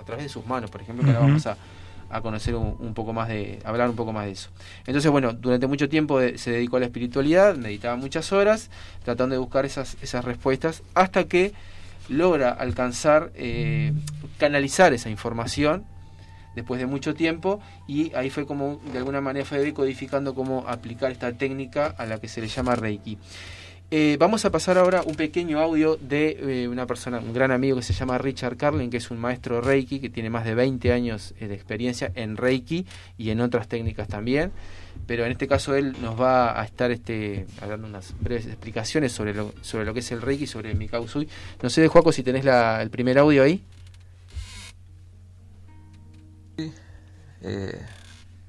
a 0.00 0.04
través 0.04 0.24
de 0.24 0.28
sus 0.28 0.44
manos, 0.46 0.70
por 0.70 0.82
ejemplo, 0.82 1.02
que 1.02 1.10
ahora 1.10 1.20
Ujú. 1.20 1.28
vamos 1.28 1.46
a, 1.46 1.56
a 2.14 2.20
conocer 2.20 2.54
un, 2.54 2.94
poco 2.94 3.12
más 3.12 3.28
de, 3.28 3.58
hablar 3.64 3.90
un 3.90 3.96
poco 3.96 4.12
más 4.12 4.26
de 4.26 4.32
eso. 4.32 4.50
Entonces, 4.86 5.10
bueno, 5.10 5.32
durante 5.32 5.66
mucho 5.66 5.88
tiempo 5.88 6.20
de- 6.20 6.38
se 6.38 6.52
dedicó 6.52 6.76
a 6.76 6.80
la 6.80 6.86
espiritualidad, 6.86 7.56
meditaba 7.56 7.96
muchas 7.96 8.32
horas, 8.32 8.70
tratando 9.04 9.34
de 9.34 9.40
buscar 9.40 9.64
esas, 9.66 9.96
esas 10.00 10.24
respuestas, 10.24 10.84
hasta 10.94 11.24
que 11.24 11.52
logra 12.08 12.50
alcanzar, 12.50 13.32
eh, 13.34 13.92
canalizar 14.38 14.92
esa 14.92 15.10
información 15.10 15.84
después 16.54 16.78
de 16.78 16.86
mucho 16.86 17.14
tiempo 17.14 17.60
y 17.88 18.14
ahí 18.14 18.30
fue 18.30 18.46
como, 18.46 18.80
de 18.92 18.98
alguna 18.98 19.20
manera 19.20 19.44
fue 19.44 19.58
decodificando 19.58 20.36
cómo 20.36 20.64
aplicar 20.68 21.10
esta 21.10 21.32
técnica 21.32 21.94
a 21.98 22.06
la 22.06 22.20
que 22.20 22.28
se 22.28 22.40
le 22.40 22.46
llama 22.46 22.76
Reiki. 22.76 23.18
Eh, 23.96 24.16
vamos 24.18 24.44
a 24.44 24.50
pasar 24.50 24.76
ahora 24.76 25.04
un 25.06 25.14
pequeño 25.14 25.60
audio 25.60 25.96
de 25.96 26.62
eh, 26.64 26.66
una 26.66 26.84
persona, 26.84 27.20
un 27.20 27.32
gran 27.32 27.52
amigo 27.52 27.76
que 27.76 27.82
se 27.84 27.92
llama 27.92 28.18
Richard 28.18 28.56
Carlin, 28.56 28.90
que 28.90 28.96
es 28.96 29.08
un 29.12 29.20
maestro 29.20 29.60
Reiki, 29.60 30.00
que 30.00 30.10
tiene 30.10 30.30
más 30.30 30.44
de 30.44 30.56
20 30.56 30.90
años 30.90 31.32
eh, 31.38 31.46
de 31.46 31.54
experiencia 31.54 32.10
en 32.16 32.36
Reiki 32.36 32.88
y 33.16 33.30
en 33.30 33.40
otras 33.40 33.68
técnicas 33.68 34.08
también. 34.08 34.50
Pero 35.06 35.24
en 35.24 35.30
este 35.30 35.46
caso 35.46 35.76
él 35.76 35.94
nos 36.02 36.20
va 36.20 36.60
a 36.60 36.64
estar 36.64 36.90
este, 36.90 37.46
dando 37.60 37.86
unas 37.86 38.14
breves 38.18 38.46
explicaciones 38.46 39.12
sobre 39.12 39.32
lo, 39.32 39.54
sobre 39.60 39.84
lo 39.84 39.94
que 39.94 40.00
es 40.00 40.10
el 40.10 40.22
Reiki, 40.22 40.48
sobre 40.48 40.72
el 40.72 40.76
Mikao 40.76 41.02
Usui. 41.02 41.28
No 41.62 41.70
sé, 41.70 41.86
Juaco, 41.86 42.10
si 42.10 42.24
tenés 42.24 42.44
el 42.44 42.90
primer 42.90 43.16
audio 43.16 43.44
ahí. 43.44 43.62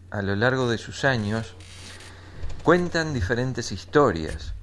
a 0.10 0.22
lo 0.24 0.36
largo 0.36 0.68
de 0.68 0.80
sus 0.80 1.06
años 1.06 1.54
cuentan 2.64 3.14
diferentes 3.14 3.72
historias. 3.72 4.55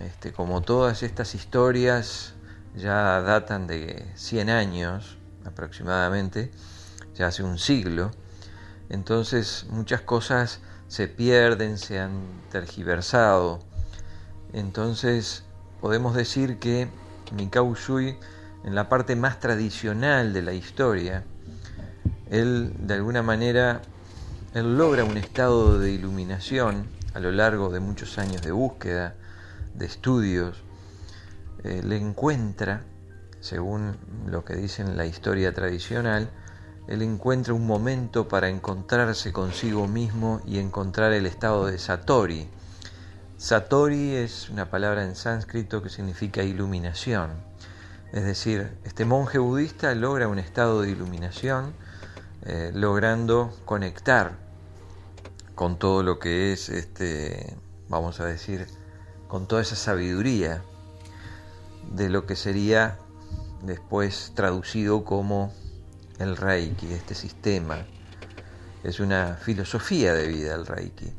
Este, 0.00 0.32
como 0.32 0.62
todas 0.62 1.02
estas 1.02 1.34
historias 1.34 2.34
ya 2.74 3.20
datan 3.20 3.66
de 3.66 4.10
100 4.16 4.50
años 4.50 5.18
aproximadamente, 5.44 6.50
ya 7.14 7.28
hace 7.28 7.42
un 7.42 7.58
siglo, 7.58 8.10
entonces 8.88 9.66
muchas 9.70 10.00
cosas 10.00 10.60
se 10.88 11.06
pierden, 11.08 11.78
se 11.78 12.00
han 12.00 12.22
tergiversado. 12.50 13.60
Entonces 14.52 15.44
podemos 15.80 16.14
decir 16.14 16.58
que 16.58 16.88
Mikao 17.32 17.64
Usui 17.64 18.18
en 18.64 18.74
la 18.74 18.88
parte 18.88 19.16
más 19.16 19.40
tradicional 19.40 20.32
de 20.32 20.42
la 20.42 20.52
historia, 20.52 21.24
él 22.30 22.72
de 22.78 22.94
alguna 22.94 23.22
manera 23.22 23.82
él 24.54 24.76
logra 24.76 25.04
un 25.04 25.16
estado 25.16 25.78
de 25.78 25.90
iluminación 25.92 26.86
a 27.12 27.20
lo 27.20 27.32
largo 27.32 27.70
de 27.70 27.80
muchos 27.80 28.18
años 28.18 28.42
de 28.42 28.52
búsqueda, 28.52 29.14
de 29.74 29.86
estudios, 29.86 30.62
él 31.64 31.92
encuentra, 31.92 32.82
según 33.40 33.96
lo 34.26 34.44
que 34.44 34.54
dice 34.54 34.82
en 34.82 34.96
la 34.96 35.06
historia 35.06 35.52
tradicional, 35.52 36.30
él 36.86 37.00
encuentra 37.02 37.54
un 37.54 37.66
momento 37.66 38.28
para 38.28 38.48
encontrarse 38.48 39.32
consigo 39.32 39.88
mismo 39.88 40.42
y 40.46 40.58
encontrar 40.58 41.12
el 41.12 41.24
estado 41.24 41.66
de 41.66 41.78
Satori. 41.78 42.48
Satori 43.38 44.14
es 44.14 44.50
una 44.50 44.70
palabra 44.70 45.04
en 45.04 45.16
sánscrito 45.16 45.82
que 45.82 45.88
significa 45.88 46.42
iluminación. 46.42 47.30
Es 48.12 48.24
decir, 48.24 48.76
este 48.84 49.06
monje 49.06 49.38
budista 49.38 49.94
logra 49.94 50.28
un 50.28 50.38
estado 50.38 50.82
de 50.82 50.90
iluminación, 50.90 51.72
eh, 52.42 52.70
logrando 52.74 53.56
conectar 53.64 54.32
con 55.54 55.78
todo 55.78 56.02
lo 56.02 56.18
que 56.18 56.52
es, 56.52 56.68
este, 56.68 57.56
vamos 57.88 58.20
a 58.20 58.26
decir, 58.26 58.66
con 59.34 59.48
toda 59.48 59.62
esa 59.62 59.74
sabiduría 59.74 60.62
de 61.90 62.08
lo 62.08 62.24
que 62.24 62.36
sería 62.36 62.98
después 63.62 64.30
traducido 64.36 65.04
como 65.04 65.52
el 66.20 66.36
Reiki, 66.36 66.92
este 66.92 67.16
sistema. 67.16 67.84
Es 68.84 69.00
una 69.00 69.34
filosofía 69.34 70.14
de 70.14 70.28
vida 70.28 70.54
el 70.54 70.66
Reiki. 70.66 71.12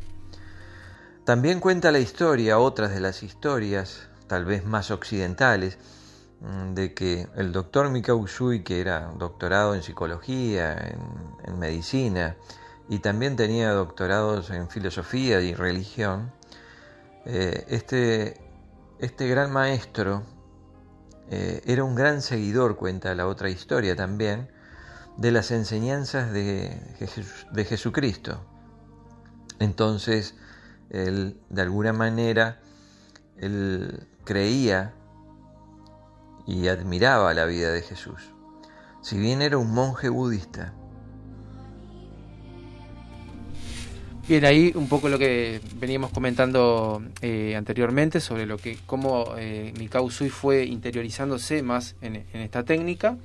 También 1.26 1.60
cuenta 1.60 1.92
la 1.92 2.00
historia, 2.00 2.58
otras 2.58 2.92
de 2.92 3.02
las 3.02 3.22
historias, 3.22 4.08
tal 4.28 4.46
vez 4.46 4.66
más 4.66 4.92
occidentales, 4.92 5.78
mm, 6.40 6.74
de 6.74 6.94
que 6.94 7.28
el 7.36 7.52
doctor 7.52 7.90
Mikao 7.90 8.16
Usui, 8.16 8.64
que 8.64 8.80
era 8.80 9.12
doctorado 9.20 9.76
en 9.76 9.84
psicología, 9.84 10.72
en, 10.72 11.02
en 11.44 11.60
medicina, 11.60 12.38
y 12.88 13.00
también 13.00 13.36
tenía 13.36 13.74
doctorados 13.74 14.52
en 14.52 14.70
filosofía 14.70 15.42
y 15.42 15.54
religión, 15.54 16.32
eh, 17.26 17.66
este, 17.70 18.40
este 19.00 19.28
gran 19.28 19.52
maestro 19.52 20.24
eh, 21.30 21.62
era 21.66 21.84
un 21.84 21.96
gran 21.96 22.22
seguidor, 22.22 22.76
cuenta 22.76 23.16
la 23.16 23.28
otra 23.28 23.50
historia 23.50 23.96
también, 23.96 24.50
de 25.18 25.32
las 25.32 25.52
enseñanzas 25.52 26.32
de, 26.32 26.80
de 27.52 27.66
Jesucristo. 27.66 28.46
Entonces, 29.60 30.36
él, 30.90 31.40
de 31.50 31.62
alguna 31.62 31.94
manera, 31.94 32.60
él 33.38 34.08
creía 34.24 34.94
y 36.46 36.68
admiraba 36.68 37.34
la 37.34 37.46
vida 37.46 37.72
de 37.72 37.82
Jesús. 37.82 38.34
Si 39.02 39.18
bien 39.18 39.42
era 39.42 39.58
un 39.58 39.74
monje 39.74 40.10
budista, 40.10 40.74
Bien, 44.28 44.44
ahí 44.44 44.72
un 44.74 44.90
poco 44.90 45.08
lo 45.08 45.20
que 45.20 45.62
veníamos 45.76 46.10
comentando 46.10 47.04
eh, 47.22 47.56
anteriormente 47.56 48.20
sobre 48.20 48.48
lo 48.48 48.58
que 48.58 48.80
cómo 48.88 49.36
eh, 49.38 49.72
Mikao 49.78 50.02
Usui 50.02 50.30
fue 50.30 50.66
interiorizándose 50.66 51.62
más 51.62 51.96
en, 52.02 52.26
en 52.34 52.42
esta 52.42 52.64
técnica. 52.64 53.18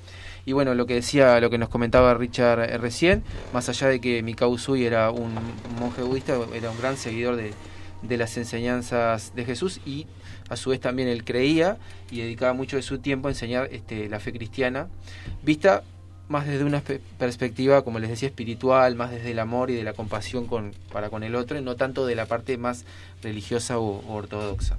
Y 0.45 0.53
bueno, 0.53 0.75
lo 0.75 0.85
que 0.85 0.93
decía, 0.93 1.41
lo 1.41 1.49
que 1.49 1.57
nos 1.57 1.71
comentaba 1.71 2.13
Richard 2.13 2.61
eh, 2.61 2.77
recién, 2.77 3.23
más 3.55 3.71
allá 3.71 3.89
de 3.89 3.99
que 3.99 4.23
Mikao 4.23 4.51
Usui 4.51 4.85
era 4.85 5.11
un, 5.11 5.39
un 5.39 5.81
monje 5.81 6.03
budista, 6.03 6.37
era 6.53 6.71
un 6.71 6.77
gran 6.77 6.99
seguidor 6.99 7.37
de, 7.37 7.55
de 8.03 8.17
las 8.19 8.37
enseñanzas 8.37 9.35
de 9.35 9.47
Jesús 9.47 9.81
y 9.87 10.07
a 10.51 10.57
su 10.57 10.69
vez 10.69 10.81
también 10.81 11.09
él 11.09 11.25
creía 11.25 11.79
y 12.11 12.21
dedicaba 12.21 12.53
mucho 12.53 12.77
de 12.77 12.83
su 12.83 12.99
tiempo 12.99 13.29
a 13.29 13.31
enseñar 13.31 13.71
este, 13.73 14.07
la 14.11 14.21
fe 14.21 14.35
cristiana, 14.35 14.89
vista 15.43 15.83
más 16.31 16.47
desde 16.47 16.65
una 16.65 16.81
pe- 16.81 17.01
perspectiva, 17.19 17.83
como 17.83 17.99
les 17.99 18.09
decía, 18.09 18.29
espiritual, 18.29 18.95
más 18.95 19.11
desde 19.11 19.33
el 19.33 19.39
amor 19.39 19.71
y 19.71 19.75
de 19.75 19.83
la 19.83 19.93
compasión 19.93 20.47
con, 20.47 20.73
para 20.93 21.11
con 21.11 21.23
el 21.25 21.35
otro, 21.35 21.59
y 21.59 21.63
no 21.63 21.75
tanto 21.77 22.07
de 22.07 22.15
la 22.15 22.25
parte 22.25 22.57
más 22.57 22.85
religiosa 23.23 23.79
o, 23.79 23.99
o 23.99 24.15
ortodoxa. 24.15 24.79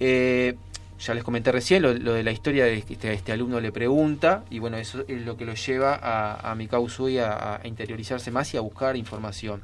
Eh, 0.00 0.56
ya 0.98 1.14
les 1.14 1.24
comenté 1.24 1.52
recién 1.52 1.82
lo, 1.82 1.94
lo 1.94 2.12
de 2.12 2.22
la 2.22 2.32
historia 2.32 2.64
de 2.64 2.82
que 2.82 2.94
este, 2.94 3.12
este 3.12 3.32
alumno 3.32 3.60
le 3.60 3.72
pregunta, 3.72 4.44
y 4.50 4.58
bueno, 4.58 4.76
eso 4.76 5.04
es 5.08 5.22
lo 5.22 5.36
que 5.36 5.46
lo 5.46 5.54
lleva 5.54 5.94
a, 5.94 6.50
a 6.50 6.54
Mikao 6.54 6.82
Usui 6.82 7.18
a, 7.18 7.60
a 7.62 7.66
interiorizarse 7.66 8.30
más 8.30 8.52
y 8.52 8.56
a 8.56 8.60
buscar 8.60 8.96
información. 8.96 9.62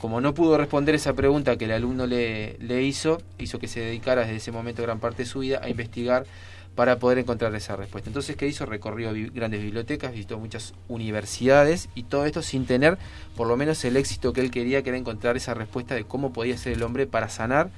Como 0.00 0.20
no 0.20 0.34
pudo 0.34 0.58
responder 0.58 0.96
esa 0.96 1.12
pregunta 1.12 1.56
que 1.56 1.66
el 1.66 1.72
alumno 1.72 2.08
le, 2.08 2.56
le 2.58 2.82
hizo, 2.82 3.22
hizo 3.38 3.60
que 3.60 3.68
se 3.68 3.78
dedicara 3.78 4.22
desde 4.22 4.36
ese 4.36 4.50
momento 4.50 4.82
gran 4.82 4.98
parte 4.98 5.22
de 5.22 5.28
su 5.28 5.38
vida 5.38 5.60
a 5.62 5.68
investigar 5.68 6.26
para 6.74 6.98
poder 6.98 7.18
encontrar 7.18 7.54
esa 7.54 7.76
respuesta. 7.76 8.08
Entonces, 8.08 8.34
¿qué 8.36 8.46
hizo? 8.46 8.64
Recorrió 8.64 9.12
grandes 9.32 9.60
bibliotecas, 9.60 10.12
visitó 10.12 10.38
muchas 10.38 10.72
universidades 10.88 11.88
y 11.94 12.04
todo 12.04 12.24
esto 12.24 12.40
sin 12.40 12.64
tener 12.64 12.96
por 13.36 13.46
lo 13.46 13.56
menos 13.56 13.84
el 13.84 13.96
éxito 13.96 14.32
que 14.32 14.40
él 14.40 14.50
quería, 14.50 14.82
que 14.82 14.88
era 14.88 14.98
encontrar 14.98 15.36
esa 15.36 15.52
respuesta 15.52 15.94
de 15.94 16.04
cómo 16.04 16.32
podía 16.32 16.56
ser 16.56 16.72
el 16.72 16.82
hombre 16.82 17.06
para 17.06 17.28
sanar, 17.28 17.70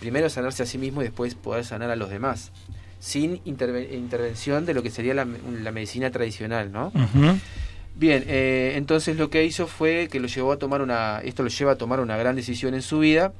primero 0.00 0.28
sanarse 0.30 0.64
a 0.64 0.66
sí 0.66 0.78
mismo 0.78 1.00
y 1.00 1.04
después 1.04 1.34
poder 1.36 1.64
sanar 1.64 1.90
a 1.90 1.96
los 1.96 2.10
demás, 2.10 2.50
sin 2.98 3.42
interve- 3.44 3.92
intervención 3.94 4.66
de 4.66 4.74
lo 4.74 4.82
que 4.82 4.90
sería 4.90 5.14
la, 5.14 5.24
la 5.24 5.70
medicina 5.70 6.10
tradicional, 6.10 6.72
¿no? 6.72 6.90
Bien, 7.94 8.24
eh, 8.26 8.74
entonces 8.76 9.16
lo 9.16 9.28
que 9.28 9.44
hizo 9.44 9.66
fue 9.66 10.08
que 10.10 10.20
lo 10.20 10.28
llevó 10.28 10.52
a 10.52 10.56
tomar 10.58 10.82
una, 10.82 11.20
esto 11.24 11.42
lo 11.42 11.48
lleva 11.48 11.72
a 11.72 11.76
tomar 11.76 11.98
una 12.00 12.16
gran 12.16 12.36
decisión 12.36 12.74
en 12.74 12.82
su 12.82 13.00
vida, 13.00 13.32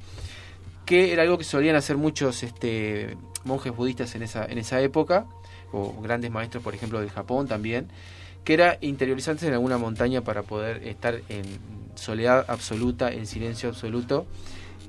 que 0.84 1.12
era 1.12 1.22
algo 1.22 1.38
que 1.38 1.44
solían 1.44 1.76
hacer 1.76 1.96
muchos 1.96 2.42
este, 2.42 3.16
monjes 3.44 3.74
budistas 3.74 4.14
en 4.14 4.22
esa, 4.22 4.44
en 4.44 4.58
esa 4.58 4.80
época, 4.80 5.26
o 5.72 6.00
grandes 6.00 6.30
maestros, 6.30 6.62
por 6.62 6.74
ejemplo, 6.74 7.00
del 7.00 7.10
Japón 7.10 7.46
también, 7.46 7.88
que 8.44 8.54
era 8.54 8.78
interiorizarse 8.80 9.46
en 9.46 9.52
alguna 9.52 9.78
montaña 9.78 10.22
para 10.22 10.42
poder 10.42 10.86
estar 10.86 11.20
en 11.28 11.44
soledad 11.94 12.46
absoluta, 12.48 13.10
en 13.12 13.26
silencio 13.26 13.68
absoluto, 13.68 14.26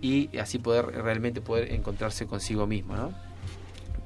y 0.02 0.38
así 0.38 0.60
poder 0.60 0.86
realmente 0.86 1.42
poder 1.42 1.74
encontrarse 1.74 2.26
consigo 2.26 2.68
mismo. 2.68 3.14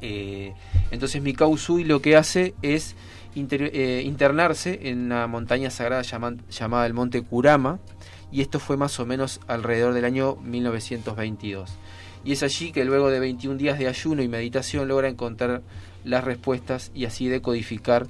Eh, 0.01 0.53
entonces 0.91 1.21
Mikao 1.21 1.49
Usui 1.49 1.85
lo 1.85 2.01
que 2.01 2.17
hace 2.17 2.55
es 2.61 2.95
eh, 3.35 4.03
internarse 4.05 4.89
en 4.89 5.03
una 5.03 5.27
montaña 5.27 5.69
sagrada 5.69 6.01
llamada 6.01 6.85
el 6.85 6.93
Monte 6.93 7.21
Kurama, 7.21 7.79
y 8.31 8.41
esto 8.41 8.59
fue 8.59 8.77
más 8.77 8.99
o 8.99 9.05
menos 9.05 9.39
alrededor 9.47 9.93
del 9.93 10.05
año 10.05 10.35
1922. 10.37 11.71
Y 12.23 12.31
es 12.31 12.43
allí 12.43 12.71
que 12.71 12.85
luego 12.85 13.09
de 13.09 13.19
21 13.19 13.57
días 13.57 13.77
de 13.79 13.87
ayuno 13.87 14.21
y 14.21 14.27
meditación 14.27 14.87
logra 14.87 15.09
encontrar 15.09 15.61
las 16.05 16.23
respuestas 16.23 16.91
y 16.93 17.05
así 17.05 17.27
decodificar 17.27 18.07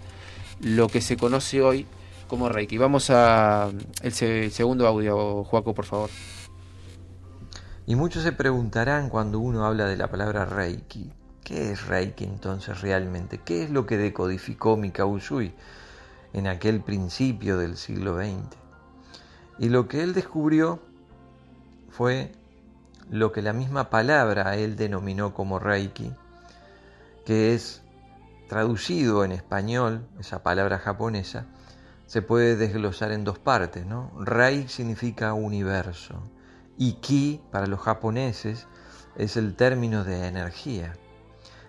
lo 0.61 0.87
que 0.87 1.01
se 1.01 1.17
conoce 1.17 1.61
hoy 1.61 1.85
como 2.27 2.49
Reiki. 2.49 2.77
Vamos 2.77 3.09
a 3.09 3.69
el 4.01 4.13
se- 4.13 4.49
segundo 4.49 4.87
audio, 4.87 5.43
Joaco, 5.43 5.73
por 5.73 5.85
favor. 5.85 6.09
Y 7.85 7.95
muchos 7.95 8.23
se 8.23 8.31
preguntarán 8.31 9.09
cuando 9.09 9.39
uno 9.39 9.65
habla 9.65 9.85
de 9.85 9.97
la 9.97 10.09
palabra 10.09 10.45
Reiki, 10.45 11.11
¿qué 11.43 11.71
es 11.71 11.85
Reiki 11.87 12.23
entonces 12.23 12.81
realmente? 12.81 13.39
¿Qué 13.43 13.63
es 13.63 13.69
lo 13.69 13.85
que 13.85 13.97
decodificó 13.97 14.77
Mikao 14.77 15.19
en 16.33 16.47
aquel 16.47 16.81
principio 16.81 17.57
del 17.57 17.77
siglo 17.77 18.15
XX? 18.17 18.57
Y 19.59 19.69
lo 19.69 19.87
que 19.87 20.01
él 20.01 20.13
descubrió 20.13 20.79
fue 21.89 22.31
lo 23.13 23.31
que 23.31 23.43
la 23.43 23.53
misma 23.53 23.91
palabra 23.91 24.55
él 24.55 24.75
denominó 24.75 25.35
como 25.35 25.59
Reiki, 25.59 26.11
que 27.27 27.53
es 27.53 27.83
traducido 28.49 29.23
en 29.23 29.31
español, 29.31 30.07
esa 30.19 30.41
palabra 30.41 30.79
japonesa, 30.79 31.45
se 32.07 32.23
puede 32.23 32.55
desglosar 32.55 33.11
en 33.11 33.23
dos 33.23 33.37
partes, 33.37 33.85
¿no? 33.85 34.11
Rai 34.19 34.67
significa 34.67 35.33
universo 35.33 36.15
y 36.75 36.93
Ki 36.93 37.39
para 37.51 37.67
los 37.67 37.81
japoneses 37.81 38.65
es 39.15 39.37
el 39.37 39.55
término 39.55 40.03
de 40.03 40.25
energía. 40.25 40.93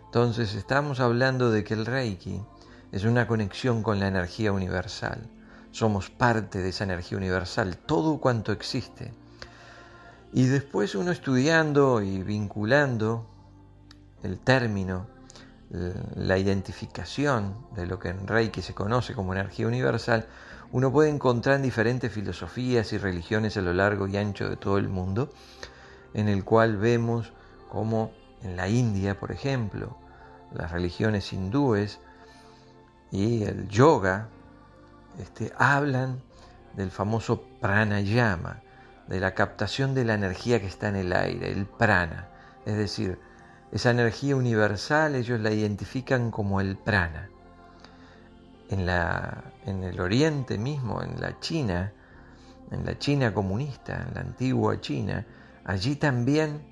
Entonces 0.06 0.54
estamos 0.54 0.98
hablando 0.98 1.50
de 1.50 1.62
que 1.62 1.74
el 1.74 1.84
Reiki 1.84 2.40
es 2.90 3.04
una 3.04 3.26
conexión 3.26 3.82
con 3.82 4.00
la 4.00 4.08
energía 4.08 4.50
universal. 4.50 5.28
Somos 5.72 6.08
parte 6.08 6.62
de 6.62 6.70
esa 6.70 6.84
energía 6.84 7.18
universal, 7.18 7.76
todo 7.76 8.18
cuanto 8.18 8.50
existe. 8.50 9.12
Y 10.36 10.46
después 10.46 10.96
uno 10.96 11.12
estudiando 11.12 12.02
y 12.02 12.24
vinculando 12.24 13.24
el 14.24 14.40
término, 14.40 15.06
la 15.70 16.36
identificación 16.36 17.54
de 17.76 17.86
lo 17.86 18.00
que 18.00 18.08
en 18.08 18.26
Reiki 18.26 18.60
se 18.60 18.74
conoce 18.74 19.14
como 19.14 19.32
energía 19.32 19.68
universal, 19.68 20.26
uno 20.72 20.90
puede 20.90 21.10
encontrar 21.10 21.54
en 21.54 21.62
diferentes 21.62 22.12
filosofías 22.12 22.92
y 22.92 22.98
religiones 22.98 23.56
a 23.56 23.60
lo 23.60 23.72
largo 23.72 24.08
y 24.08 24.16
ancho 24.16 24.48
de 24.48 24.56
todo 24.56 24.78
el 24.78 24.88
mundo, 24.88 25.32
en 26.14 26.28
el 26.28 26.42
cual 26.42 26.78
vemos 26.78 27.32
como 27.70 28.10
en 28.42 28.56
la 28.56 28.68
India, 28.68 29.16
por 29.16 29.30
ejemplo, 29.30 29.96
las 30.52 30.72
religiones 30.72 31.32
hindúes 31.32 32.00
y 33.12 33.44
el 33.44 33.68
yoga 33.68 34.26
este, 35.20 35.52
hablan 35.56 36.20
del 36.74 36.90
famoso 36.90 37.40
pranayama, 37.60 38.63
de 39.08 39.20
la 39.20 39.34
captación 39.34 39.94
de 39.94 40.04
la 40.04 40.14
energía 40.14 40.60
que 40.60 40.66
está 40.66 40.88
en 40.88 40.96
el 40.96 41.12
aire, 41.12 41.50
el 41.50 41.66
prana, 41.66 42.28
es 42.64 42.76
decir, 42.76 43.18
esa 43.72 43.90
energía 43.90 44.36
universal 44.36 45.16
ellos 45.16 45.40
la 45.40 45.50
identifican 45.50 46.30
como 46.30 46.60
el 46.60 46.76
prana. 46.76 47.28
En, 48.70 48.86
la, 48.86 49.44
en 49.66 49.84
el 49.84 50.00
oriente 50.00 50.58
mismo, 50.58 51.02
en 51.02 51.20
la 51.20 51.38
China, 51.40 51.92
en 52.70 52.86
la 52.86 52.98
China 52.98 53.34
comunista, 53.34 54.06
en 54.08 54.14
la 54.14 54.20
antigua 54.20 54.80
China, 54.80 55.26
allí 55.64 55.96
también 55.96 56.62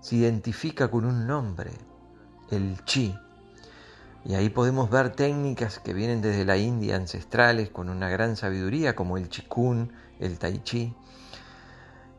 se 0.00 0.16
identifica 0.16 0.88
con 0.88 1.04
un 1.04 1.26
nombre, 1.26 1.70
el 2.50 2.82
chi. 2.84 3.14
Y 4.24 4.34
ahí 4.34 4.48
podemos 4.48 4.90
ver 4.90 5.10
técnicas 5.10 5.78
que 5.78 5.92
vienen 5.92 6.20
desde 6.20 6.44
la 6.44 6.56
India 6.56 6.96
ancestrales 6.96 7.70
con 7.70 7.88
una 7.88 8.08
gran 8.08 8.36
sabiduría, 8.36 8.96
como 8.96 9.16
el 9.16 9.28
chikun, 9.28 9.92
el 10.18 10.38
tai 10.38 10.62
chi. 10.64 10.94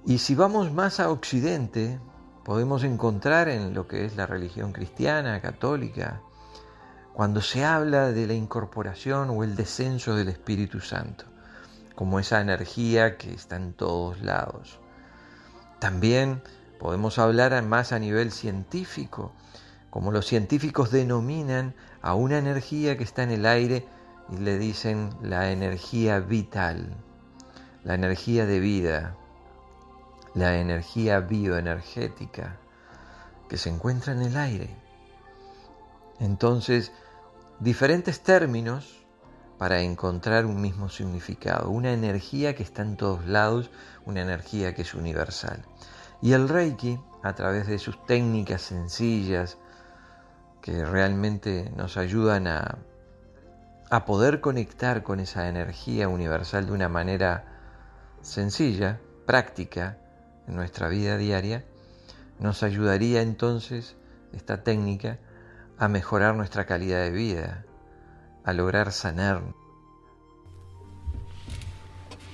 Y 0.08 0.20
si 0.20 0.36
vamos 0.36 0.72
más 0.72 1.02
a 1.02 1.12
Occidente, 1.12 2.00
podemos 2.46 2.86
encontrar 2.86 3.50
en 3.50 3.74
lo 3.74 3.90
que 3.90 4.06
es 4.06 4.16
la 4.16 4.26
religión 4.26 4.72
cristiana, 4.72 5.42
católica, 5.42 6.22
cuando 7.12 7.42
se 7.42 7.66
habla 7.66 8.14
de 8.14 8.26
la 8.26 8.34
incorporación 8.34 9.30
o 9.32 9.44
el 9.44 9.58
descenso 9.58 10.16
del 10.16 10.30
Espíritu 10.30 10.80
Santo, 10.80 11.26
como 11.94 12.22
esa 12.22 12.40
energía 12.40 13.18
que 13.18 13.34
está 13.34 13.58
en 13.58 13.74
todos 13.74 14.22
lados. 14.22 14.80
También 15.80 16.42
podemos 16.80 17.20
hablar 17.20 17.62
más 17.64 17.92
a 17.92 18.00
nivel 18.00 18.32
científico, 18.32 19.34
como 19.90 20.14
los 20.14 20.26
científicos 20.26 20.90
denominan 20.90 21.76
a 22.02 22.14
una 22.14 22.38
energía 22.38 22.98
que 22.98 23.04
está 23.04 23.24
en 23.24 23.32
el 23.32 23.46
aire 23.46 23.86
y 24.32 24.38
le 24.38 24.58
dicen 24.58 25.10
la 25.22 25.52
energía 25.52 26.22
vital, 26.22 26.96
la 27.84 27.96
energía 27.96 28.46
de 28.46 28.62
vida, 28.62 29.18
la 30.38 30.60
energía 30.60 31.20
bioenergética 31.20 32.58
que 33.50 33.58
se 33.58 33.70
encuentra 33.70 34.14
en 34.14 34.22
el 34.22 34.38
aire. 34.38 34.70
Entonces, 36.20 36.92
diferentes 37.60 38.22
términos 38.22 39.04
para 39.58 39.82
encontrar 39.82 40.46
un 40.46 40.62
mismo 40.62 40.90
significado, 40.90 41.72
una 41.72 41.92
energía 41.92 42.54
que 42.56 42.62
está 42.62 42.84
en 42.84 42.98
todos 42.98 43.26
lados, 43.26 43.72
una 44.06 44.22
energía 44.22 44.76
que 44.76 44.84
es 44.84 44.94
universal. 44.94 45.66
Y 46.22 46.34
el 46.34 46.48
Reiki, 46.48 47.00
a 47.24 47.34
través 47.34 47.66
de 47.66 47.80
sus 47.80 48.06
técnicas 48.06 48.62
sencillas, 48.62 49.58
que 50.62 50.86
realmente 50.86 51.72
nos 51.76 51.98
ayudan 51.98 52.46
a, 52.46 52.78
a 53.90 54.06
poder 54.06 54.40
conectar 54.40 55.02
con 55.02 55.20
esa 55.20 55.50
energía 55.50 56.08
universal 56.08 56.68
de 56.68 56.74
una 56.74 56.90
manera 56.90 57.46
sencilla, 58.22 59.00
práctica, 59.26 59.98
en 60.48 60.56
nuestra 60.56 60.90
vida 60.90 61.18
diaria, 61.18 61.66
nos 62.40 62.64
ayudaría 62.64 63.22
entonces 63.22 63.96
esta 64.34 64.64
técnica 64.64 65.20
a 65.78 65.88
mejorar 65.88 66.36
nuestra 66.36 66.66
calidad 66.66 67.04
de 67.04 67.12
vida, 67.12 67.66
a 68.44 68.54
lograr 68.54 68.92
sanar. 68.92 69.42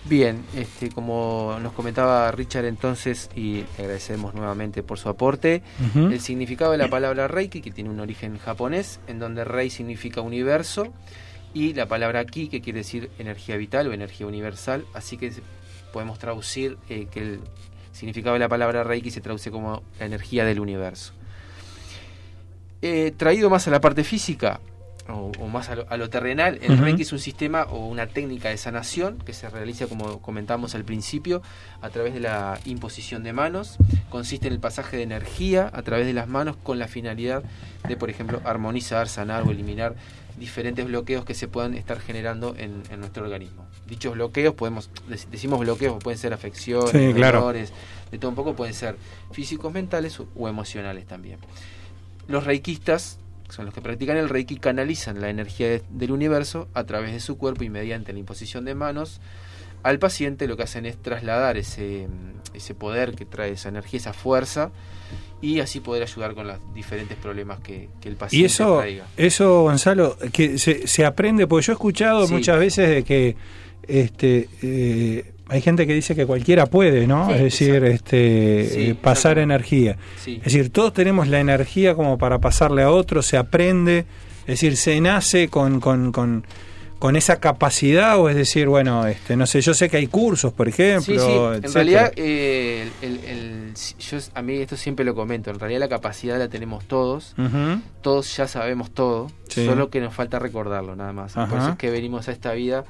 Bien, 0.06 0.44
este, 0.54 0.90
como 0.90 1.58
nos 1.62 1.72
comentaba 1.72 2.30
Richard 2.32 2.66
entonces, 2.66 3.30
y 3.36 3.64
le 3.78 3.84
agradecemos 3.84 4.34
nuevamente 4.34 4.84
por 4.84 5.00
su 5.00 5.08
aporte, 5.08 5.64
el 5.96 6.20
significado 6.20 6.74
de 6.74 6.78
la 6.78 6.90
palabra 6.90 7.30
Reiki, 7.30 7.62
que 7.62 7.72
tiene 7.72 7.90
un 7.90 8.02
origen 8.02 8.38
japonés, 8.38 9.00
en 9.08 9.20
donde 9.20 9.46
Rei 9.46 9.70
significa 9.70 10.20
universo, 10.20 10.92
y 11.54 11.74
la 11.74 11.86
palabra 11.86 12.26
Ki, 12.26 12.50
que 12.50 12.62
quiere 12.62 12.80
decir 12.80 13.12
energía 13.18 13.56
vital 13.56 13.88
o 13.88 13.94
energía 13.94 14.28
universal, 14.28 14.86
así 14.94 15.18
que 15.18 15.32
podemos 15.94 16.20
traducir 16.20 16.78
eh, 16.90 17.08
que 17.10 17.20
el 17.20 17.40
significado 17.94 18.34
de 18.34 18.40
la 18.40 18.50
palabra 18.50 18.84
Reiki 18.84 19.12
se 19.12 19.22
traduce 19.22 19.50
como 19.52 19.84
la 20.00 20.06
energía 20.06 20.44
del 20.44 20.60
universo. 20.60 21.14
Eh, 22.82 23.14
traído 23.16 23.50
más 23.50 23.66
a 23.68 23.72
la 23.72 23.80
parte 23.80 24.04
física, 24.04 24.60
o, 25.08 25.32
o 25.40 25.48
más 25.48 25.70
a 25.70 25.76
lo, 25.76 25.86
a 25.90 25.98
lo 25.98 26.10
terrenal, 26.10 26.60
el. 26.62 26.78
Reiki 26.78 27.04
es 27.04 27.12
un 27.12 27.20
sistema 27.20 27.64
o 27.64 27.88
una 27.88 28.08
técnica 28.08 28.50
de 28.50 28.58
sanación 28.58 29.18
que 29.20 29.34
se 29.34 29.50
realiza, 29.50 29.88
como 29.88 30.22
comentamos 30.22 30.76
al 30.76 30.84
principio, 30.84 31.42
a 31.82 31.90
través 31.90 32.14
de 32.14 32.20
la 32.20 32.60
imposición 32.66 33.24
de 33.24 33.34
manos. 33.34 33.78
Consiste 34.10 34.48
en 34.48 34.54
el 34.54 34.60
pasaje 34.60 34.98
de 34.98 35.04
energía 35.04 35.70
a 35.74 35.82
través 35.82 36.06
de 36.06 36.14
las 36.14 36.28
manos 36.28 36.56
con 36.56 36.80
la 36.80 36.88
finalidad 36.88 37.44
de, 37.88 37.98
por 37.98 38.10
ejemplo, 38.10 38.42
armonizar, 38.44 39.08
sanar 39.08 39.44
o 39.44 39.52
eliminar 39.52 39.96
diferentes 40.38 40.86
bloqueos 40.86 41.26
que 41.26 41.34
se 41.34 41.48
puedan 41.48 41.74
estar 41.76 42.00
generando 42.00 42.56
en, 42.58 42.84
en 42.90 43.00
nuestro 43.00 43.24
organismo. 43.24 43.66
Dichos 43.88 44.14
bloqueos, 44.14 44.54
podemos 44.56 44.90
dec- 45.10 45.28
decimos 45.30 45.60
bloqueos, 45.60 46.02
pueden 46.04 46.18
ser 46.18 46.34
afecciones, 46.34 46.92
Sí, 46.92 47.14
claro. 47.14 47.40
dolores, 47.42 47.72
de 48.12 48.18
todo 48.18 48.30
un 48.30 48.36
poco, 48.36 48.56
pueden 48.56 48.74
ser 48.74 48.98
físicos, 49.32 49.72
mentales 49.74 50.20
o- 50.20 50.48
emocionales 50.50 51.06
también. 51.06 51.40
Los 52.28 52.46
reikistas, 52.46 53.20
que 53.48 53.54
son 53.54 53.66
los 53.66 53.74
que 53.74 53.82
practican 53.82 54.18
el 54.18 54.30
reiki, 54.30 54.58
canalizan 54.58 55.22
la 55.22 55.30
energía 55.30 55.68
de- 55.70 55.84
del 55.90 56.12
universo 56.12 56.68
a 56.74 56.84
través 56.86 57.12
de 57.12 57.20
su 57.20 57.38
cuerpo 57.38 57.64
y 57.64 57.70
mediante 57.70 58.14
la 58.14 58.20
imposición 58.20 58.66
de 58.66 58.76
manos 58.76 59.20
al 59.84 60.00
paciente 60.00 60.48
lo 60.48 60.56
que 60.56 60.64
hacen 60.64 60.86
es 60.86 60.96
trasladar 61.02 61.58
ese, 61.58 62.08
ese 62.54 62.74
poder 62.74 63.16
que 63.16 63.26
trae 63.26 63.52
esa 63.52 63.68
energía, 63.68 64.00
esa 64.00 64.14
fuerza, 64.14 64.72
y 65.44 65.60
así 65.60 65.80
poder 65.82 66.04
ayudar 66.04 66.34
con 66.34 66.48
los 66.48 66.58
diferentes 66.74 67.18
problemas 67.18 67.60
que, 67.60 67.90
que 68.02 68.10
el 68.10 68.16
paciente 68.16 68.42
Y 68.42 68.46
eso, 68.46 68.78
traiga. 68.80 69.06
eso 69.18 69.64
Gonzalo, 69.64 70.18
que 70.32 70.58
se, 70.58 70.88
se 70.88 71.06
aprende, 71.06 71.46
porque 71.48 71.66
yo 71.68 71.74
he 71.74 71.76
escuchado 71.76 72.26
Sí. 72.28 72.34
muchas 72.34 72.58
veces 72.60 72.90
de 72.90 73.04
que 73.04 73.36
este 73.88 74.48
eh, 74.62 75.26
hay 75.50 75.62
gente 75.62 75.86
que 75.86 75.94
dice 75.94 76.16
que 76.16 76.26
cualquiera 76.26 76.66
puede, 76.68 77.06
¿no? 77.06 77.28
Sí, 77.28 77.34
es 77.34 77.42
decir, 77.42 77.84
este 77.84 78.70
Sí, 78.72 78.82
eh, 78.92 78.96
pasar 78.96 79.38
energía. 79.38 79.98
Sí. 80.24 80.38
Es 80.38 80.46
decir, 80.54 80.70
todos 80.72 80.94
tenemos 80.94 81.28
la 81.28 81.40
energía 81.42 81.94
como 81.94 82.18
para 82.18 82.40
pasarle 82.40 82.82
a 82.84 82.90
otro, 82.90 83.22
se 83.22 83.36
aprende, 83.38 84.06
es 84.42 84.48
decir, 84.48 84.78
se 84.78 85.00
nace 85.02 85.50
con, 85.50 85.80
con, 85.82 86.12
con, 86.14 86.46
con 87.04 87.18
esa 87.18 87.42
capacidad, 87.42 88.18
o 88.18 88.30
es 88.30 88.36
decir, 88.38 88.70
bueno, 88.70 89.06
este 89.06 89.36
no 89.36 89.46
sé, 89.46 89.60
yo 89.60 89.74
sé 89.74 89.90
que 89.90 89.98
hay 89.98 90.08
cursos, 90.08 90.54
por 90.54 90.70
ejemplo. 90.70 91.04
Sí, 91.14 91.20
sí. 91.20 91.26
En 91.26 91.54
etcétera. 91.66 91.74
realidad, 91.74 92.14
eh, 92.16 92.88
el- 93.02 93.10
el- 93.10 93.26
el- 93.26 93.74
yo, 94.00 94.18
a 94.34 94.42
mí 94.42 94.54
esto 94.56 94.78
siempre 94.78 95.04
lo 95.04 95.14
comento. 95.14 95.52
En 95.52 95.60
realidad, 95.60 95.82
la 95.82 95.90
capacidad 95.90 96.40
la 96.40 96.48
tenemos 96.48 96.86
todos. 96.86 97.36
Todos 98.02 98.38
ya 98.38 98.48
sabemos 98.48 98.92
todo. 98.92 99.30
Sí. 99.50 99.66
Solo 99.66 99.90
que 99.90 100.00
nos 100.00 100.14
falta 100.14 100.40
recordarlo, 100.40 100.96
nada 100.96 101.12
más. 101.12 101.34
Por 101.34 101.58
eso 101.60 101.72
es 101.72 101.76
que 101.76 101.90
venimos 101.90 102.30
a 102.30 102.32
esta 102.32 102.54
vida 102.54 102.86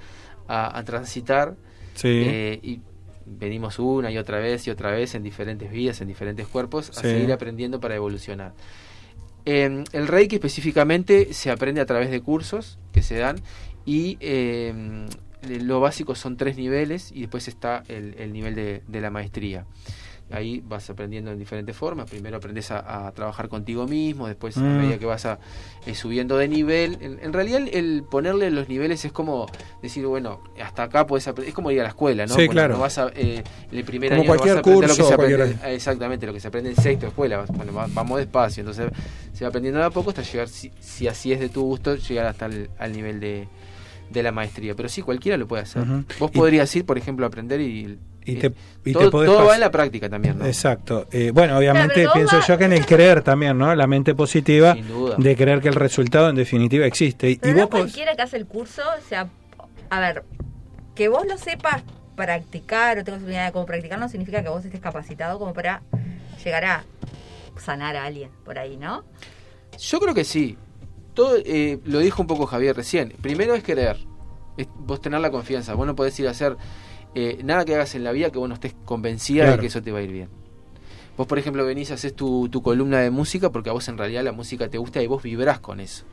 a, 0.48 0.78
a 0.78 0.84
transitar. 0.84 1.56
Eh, 2.04 2.60
y 2.62 2.82
venimos 3.26 3.80
una 3.80 4.12
y 4.12 4.20
otra 4.20 4.38
vez 4.38 4.68
y 4.68 4.70
otra 4.70 4.92
vez 4.92 5.16
en 5.16 5.24
diferentes 5.24 5.72
vidas, 5.72 6.02
en 6.02 6.08
diferentes 6.08 6.46
cuerpos, 6.48 6.92
a 6.92 7.02
seguir 7.02 7.32
aprendiendo 7.34 7.80
para 7.80 7.96
evolucionar. 7.96 8.54
Eh, 9.46 9.84
el 9.92 10.08
Reiki 10.08 10.36
específicamente 10.36 11.34
se 11.34 11.50
aprende 11.50 11.82
a 11.82 11.86
través 11.88 12.12
de 12.12 12.22
cursos 12.22 12.78
que 12.94 13.02
se 13.02 13.18
dan 13.18 13.38
y 13.86 14.18
eh, 14.22 15.06
lo 15.62 15.80
básico 15.80 16.16
son 16.16 16.38
tres 16.38 16.56
niveles 16.58 17.12
y 17.12 17.22
después 17.22 17.48
está 17.48 17.84
el, 17.88 18.16
el 18.18 18.32
nivel 18.34 18.56
de, 18.56 18.82
de 18.88 19.02
la 19.02 19.10
maestría. 19.10 19.66
Ahí 20.32 20.64
vas 20.66 20.90
aprendiendo 20.90 21.32
en 21.32 21.38
diferentes 21.38 21.76
formas. 21.76 22.10
Primero 22.10 22.38
aprendes 22.38 22.72
a, 22.72 23.08
a 23.08 23.12
trabajar 23.12 23.50
contigo 23.50 23.86
mismo, 23.86 24.26
después 24.26 24.58
a 24.58 24.62
Mm. 24.62 24.78
medida 24.78 24.98
que 24.98 25.06
vas 25.06 25.26
a, 25.26 25.38
eh, 25.86 25.94
subiendo 25.94 26.38
de 26.38 26.48
nivel. 26.48 26.98
En, 27.02 27.20
en 27.22 27.34
realidad 27.34 27.60
el, 27.62 27.68
el 27.76 28.04
ponerle 28.10 28.50
los 28.50 28.68
niveles 28.70 29.04
es 29.06 29.12
como 29.12 29.46
decir, 29.84 30.06
bueno, 30.08 30.40
hasta 30.64 30.84
acá 30.84 31.06
puedes 31.06 31.28
aprender. 31.28 31.50
Es 31.50 31.54
como 31.54 31.70
ir 31.72 31.82
a 31.82 31.84
la 31.84 31.90
escuela, 31.90 32.26
¿no? 32.26 32.34
Sí, 32.36 32.48
claro. 32.48 32.76
no 32.76 32.80
vas 32.80 32.98
a, 32.98 33.10
eh, 33.16 33.44
en 33.72 33.78
el 33.78 33.84
primer 33.84 34.10
Como 34.12 34.22
año 34.22 34.34
no 34.34 34.40
vas 34.40 34.50
a 34.50 34.54
cualquier 34.54 34.58
aprender 34.60 34.90
lo 34.90 34.96
que 34.96 35.02
curso, 35.02 35.08
se 35.10 35.14
aprende- 35.14 35.38
cualquier- 35.58 35.74
Exactamente, 35.76 36.26
lo 36.26 36.34
que 36.34 36.40
se 36.40 36.48
aprende 36.48 36.70
en 36.70 36.76
sexto 36.78 37.02
de 37.02 37.10
escuela. 37.10 37.46
Bueno, 37.50 37.74
va- 37.74 37.88
vamos 37.94 38.18
despacio, 38.18 38.62
entonces 38.62 38.90
se 39.34 39.44
va 39.44 39.50
aprendiendo 39.50 39.82
de 39.82 39.86
a 39.86 39.90
poco 39.92 40.12
hasta 40.12 40.24
llegar, 40.24 40.48
si, 40.48 40.72
si 40.80 41.08
así 41.08 41.32
es 41.34 41.42
de 41.42 41.50
tu 41.50 41.62
gusto, 41.64 41.96
llegar 41.98 42.26
hasta 42.28 42.46
el 42.48 42.70
al 42.80 42.94
nivel 42.94 43.20
de, 43.20 43.48
de 44.14 44.24
la 44.24 44.32
maestría. 44.32 44.76
Pero 44.76 44.88
sí, 44.90 45.02
cualquiera 45.02 45.38
lo 45.38 45.48
puede 45.48 45.64
hacer. 45.64 45.84
Vos 46.20 46.32
Y- 46.34 46.38
podrías 46.38 46.74
ir, 46.76 46.86
por 46.86 46.98
ejemplo, 46.98 47.26
a 47.26 47.28
aprender 47.28 47.60
y... 47.62 47.98
Y 48.26 48.36
te- 48.36 48.48
y 48.86 48.94
te 48.94 48.94
todo 48.94 49.12
podés 49.12 49.30
todo 49.30 49.46
va 49.46 49.56
en 49.56 49.60
la 49.60 49.70
práctica 49.70 50.08
también, 50.10 50.40
¿no? 50.40 50.46
Exacto. 50.46 51.08
Eh, 51.12 51.32
bueno, 51.34 51.58
obviamente 51.58 51.96
Claro, 52.04 52.14
pienso 52.14 52.38
va- 52.38 52.46
yo 52.48 52.58
que 52.58 52.64
en 52.64 52.72
el 52.72 52.86
creer 52.86 53.22
también, 53.22 53.58
¿no? 53.58 53.76
La 53.76 53.86
mente 53.86 54.16
positiva 54.16 54.76
Sin 54.76 54.88
duda. 54.88 55.16
de 55.18 55.36
creer 55.36 55.60
que 55.60 55.68
el 55.68 55.76
resultado 55.76 56.30
en 56.30 56.36
definitiva 56.38 56.86
existe. 56.86 57.38
Pero 57.42 57.52
y 57.52 57.60
no 57.60 57.68
vos 57.68 57.70
podés- 57.72 57.82
cualquiera 57.82 58.16
que 58.16 58.22
hace 58.22 58.38
el 58.38 58.46
curso, 58.46 58.82
o 58.82 59.02
sea, 59.10 59.28
a 59.90 60.00
ver, 60.00 60.24
que 60.96 61.10
vos 61.10 61.26
lo 61.28 61.38
sepas 61.38 61.84
practicar 62.16 62.98
o 63.00 63.04
tengas 63.04 63.24
una 63.24 63.32
idea 63.32 63.46
de 63.48 63.52
cómo 63.52 63.66
practicar 63.66 64.00
no 64.00 64.08
significa 64.08 64.42
que 64.42 64.48
vos 64.48 64.64
estés 64.64 64.80
capacitado 64.80 65.38
como 65.38 65.54
para 65.54 65.82
llegar 66.46 66.64
a 66.64 66.84
sanar 67.62 67.98
a 67.98 68.06
alguien 68.06 68.30
por 68.46 68.58
ahí, 68.58 68.78
¿no? 68.78 69.04
Yo 69.78 70.00
creo 70.00 70.14
que 70.14 70.24
sí. 70.24 70.58
Todo 71.14 71.38
eh, 71.38 71.80
lo 71.86 72.00
dijo 72.00 72.22
un 72.22 72.28
poco 72.28 72.46
Javier 72.46 72.76
recién. 72.76 73.14
Primero 73.22 73.54
es 73.54 73.64
querer. 73.64 73.98
Es 74.58 74.68
vos 74.78 75.02
tener 75.02 75.20
la 75.20 75.32
confianza. 75.32 75.74
Vos 75.76 75.88
no 75.88 75.96
podés 75.96 76.20
ir 76.20 76.28
a 76.28 76.32
hacer 76.32 76.58
eh, 77.16 77.40
nada 77.44 77.66
que 77.66 77.76
hagas 77.76 77.96
en 77.96 78.04
la 78.04 78.12
vida 78.12 78.32
que 78.32 78.40
vos 78.40 78.50
no 78.50 78.56
estés 78.56 78.76
convencida 78.86 79.52
de 79.52 79.60
que 79.60 79.68
eso 79.68 79.82
te 79.82 79.92
va 79.92 80.00
a 80.00 80.02
ir 80.02 80.12
bien. 80.12 80.30
Vos, 81.16 81.28
por 81.28 81.38
ejemplo, 81.38 81.64
venís, 81.64 81.92
haces 81.92 82.16
tu, 82.16 82.50
tu 82.50 82.64
columna 82.64 83.00
de 83.00 83.12
música 83.12 83.52
porque 83.52 83.70
a 83.70 83.74
vos 83.74 83.88
en 83.88 83.98
realidad 84.00 84.24
la 84.24 84.32
música 84.32 84.68
te 84.70 84.80
gusta 84.80 85.02
y 85.04 85.08
vos 85.08 85.22
vibrás 85.22 85.60
con 85.60 85.80
eso. 85.80 86.06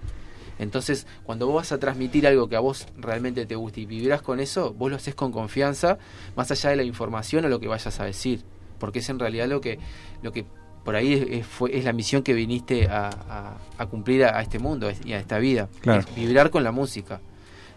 Entonces, 0.58 1.06
cuando 1.24 1.46
vos 1.46 1.54
vas 1.54 1.72
a 1.72 1.78
transmitir 1.78 2.26
algo 2.26 2.50
que 2.50 2.56
a 2.56 2.60
vos 2.60 2.86
realmente 2.98 3.46
te 3.46 3.54
gusta 3.54 3.80
y 3.80 3.86
vibrás 3.86 4.20
con 4.20 4.40
eso, 4.40 4.74
vos 4.74 4.90
lo 4.90 4.96
haces 4.96 5.14
con 5.14 5.32
confianza, 5.32 5.96
más 6.36 6.50
allá 6.50 6.68
de 6.68 6.76
la 6.76 6.82
información 6.82 7.46
o 7.46 7.48
lo 7.48 7.60
que 7.60 7.66
vayas 7.66 7.98
a 7.98 8.04
decir. 8.04 8.42
Porque 8.78 8.98
es 8.98 9.08
en 9.08 9.18
realidad 9.18 9.48
lo 9.48 9.62
que, 9.62 9.78
lo 10.22 10.32
que 10.32 10.44
por 10.84 10.96
ahí 10.96 11.14
es, 11.14 11.26
es- 11.40 11.46
fue, 11.46 11.76
es 11.76 11.84
la 11.84 11.92
misión 11.92 12.22
que 12.22 12.32
viniste 12.32 12.88
a, 12.88 13.08
a- 13.28 13.56
a 13.78 13.86
cumplir 13.86 14.24
a, 14.24 14.38
a 14.38 14.42
este 14.42 14.58
mundo 14.58 14.90
y 15.04 15.12
a 15.12 15.18
esta 15.18 15.38
vida. 15.38 15.68
Claro. 15.80 16.00
Es 16.00 16.14
vibrar 16.14 16.50
con 16.50 16.64
la 16.64 16.72
música. 16.72 17.20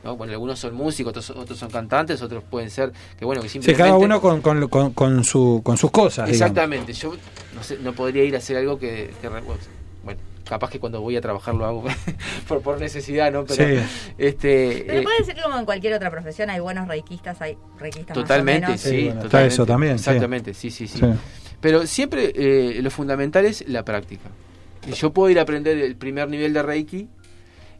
¿no? 0.04 0.18
Bueno, 0.18 0.34
algunos 0.34 0.60
son 0.60 0.74
músicos, 0.76 1.12
otros, 1.12 1.30
otros 1.30 1.58
son 1.58 1.70
cantantes, 1.70 2.22
otros 2.22 2.44
pueden 2.44 2.70
ser 2.70 2.92
que 3.18 3.24
bueno 3.24 3.42
que 3.42 3.48
Sí, 3.48 3.54
simplemente 3.54 3.84
cada 3.84 3.98
uno 3.98 4.20
con, 4.20 4.42
con, 4.42 4.68
con- 4.68 4.92
con 4.94 5.24
su, 5.24 5.62
con 5.64 5.78
sus 5.78 5.92
cosas. 5.92 6.26
digamos. 6.30 6.42
Exactamente, 6.42 6.92
yo 6.94 7.14
no, 7.56 7.64
sé, 7.64 7.78
no 7.80 7.94
podría 7.94 8.24
ir 8.26 8.36
a 8.36 8.40
hacer 8.40 8.58
algo 8.58 8.78
que, 8.78 9.14
que 9.22 9.30
re- 9.30 9.42
bueno, 10.04 10.20
capaz 10.44 10.70
que 10.72 10.80
cuando 10.82 11.00
voy 11.00 11.16
a 11.16 11.22
trabajar 11.22 11.56
lo 11.56 11.66
hago 11.66 11.86
por, 12.50 12.62
por 12.62 12.80
necesidad, 12.82 13.32
¿no? 13.32 13.46
Pero 13.46 13.64
Sí. 13.80 13.86
este 14.18 14.84
Pero 14.86 15.00
eh, 15.00 15.04
puede 15.04 15.24
ser 15.24 15.36
que 15.36 15.42
como 15.42 15.58
en 15.58 15.64
cualquier 15.64 15.94
otra 15.94 16.12
profesión 16.12 16.50
hay 16.50 16.60
buenos 16.60 16.86
reikistas, 16.90 17.42
hay 17.42 17.58
reikistas 17.80 18.14
totalmente, 18.14 18.68
más 18.68 18.86
o 18.86 18.90
sí, 18.90 18.90
menos. 18.90 19.02
Sí, 19.02 19.06
bueno, 19.08 19.22
está 19.26 19.46
eso 19.46 19.66
también, 19.66 19.98
sí. 20.00 20.10
Exactamente, 20.10 20.54
sí, 20.54 20.70
sí, 20.70 20.86
sí. 20.88 21.00
Sí. 21.00 21.06
Pero 21.64 21.88
siempre 21.88 22.32
eh, 22.36 22.80
lo 22.84 22.92
fundamental 22.92 23.46
es 23.46 23.68
la 23.70 23.84
práctica. 23.84 24.30
Y 24.86 24.92
Yo 24.92 25.12
puedo 25.14 25.30
ir 25.30 25.40
a 25.40 25.44
aprender 25.44 25.78
el 25.80 25.96
primer 25.96 26.28
nivel 26.30 26.52
de 26.54 26.62
Reiki, 26.62 27.08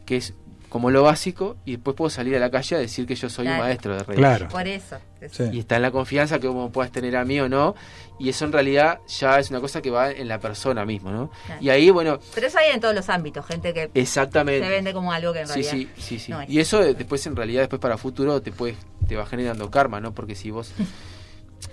que 0.06 0.16
es 0.16 0.32
como 0.70 0.90
lo 0.90 1.02
básico, 1.02 1.56
y 1.66 1.72
después 1.72 1.94
puedo 1.94 2.08
salir 2.10 2.34
a 2.34 2.38
la 2.40 2.50
calle 2.50 2.76
a 2.76 2.78
decir 2.78 3.06
que 3.06 3.14
yo 3.14 3.28
soy 3.28 3.46
un 3.46 3.58
maestro 3.58 3.92
de 3.94 4.02
Reiki. 4.02 4.20
Claro. 4.20 4.48
Por 4.48 4.66
eso. 4.66 4.96
es- 5.20 5.32
Sí. 5.32 5.44
Y 5.52 5.58
está 5.60 5.76
en 5.76 5.82
la 5.82 5.90
confianza 5.90 6.38
que 6.40 6.48
vos 6.48 6.70
puedas 6.72 6.90
tener 6.92 7.14
a 7.16 7.24
mí 7.26 7.38
o 7.40 7.48
no. 7.48 7.74
Y 8.18 8.30
eso 8.30 8.44
en 8.46 8.52
realidad 8.52 9.00
ya 9.06 9.38
es 9.38 9.50
una 9.50 9.60
cosa 9.60 9.80
que 9.82 9.90
va 9.90 10.10
en 10.10 10.28
la 10.28 10.38
persona 10.40 10.84
mismo, 10.86 11.10
¿no? 11.12 11.30
Claro. 11.46 11.62
Y 11.62 11.68
ahí, 11.70 11.90
bueno, 11.90 12.18
Pero 12.34 12.46
eso 12.46 12.58
hay 12.58 12.70
en 12.72 12.80
todos 12.80 12.94
los 12.94 13.08
ámbitos, 13.10 13.44
gente 13.46 13.72
que 13.74 13.90
exactamente. 13.94 14.66
se 14.66 14.70
vende 14.72 14.92
como 14.94 15.12
algo 15.12 15.32
que 15.34 15.40
en 15.40 15.46
Sí, 15.46 15.62
realidad 15.62 15.72
sí, 15.72 15.88
sí, 15.98 16.18
sí. 16.18 16.32
no 16.32 16.40
es. 16.40 16.48
Y 16.50 16.58
eso 16.58 16.82
eh, 16.82 16.94
después 16.94 17.26
en 17.26 17.36
realidad 17.36 17.60
después 17.62 17.80
para 17.80 17.96
futuro 17.98 18.40
te 18.40 18.50
puede 18.50 18.76
te 19.06 19.14
va 19.16 19.26
generando 19.26 19.70
karma, 19.70 20.00
¿no? 20.00 20.12
Porque 20.14 20.34
si 20.34 20.50
vos 20.50 20.72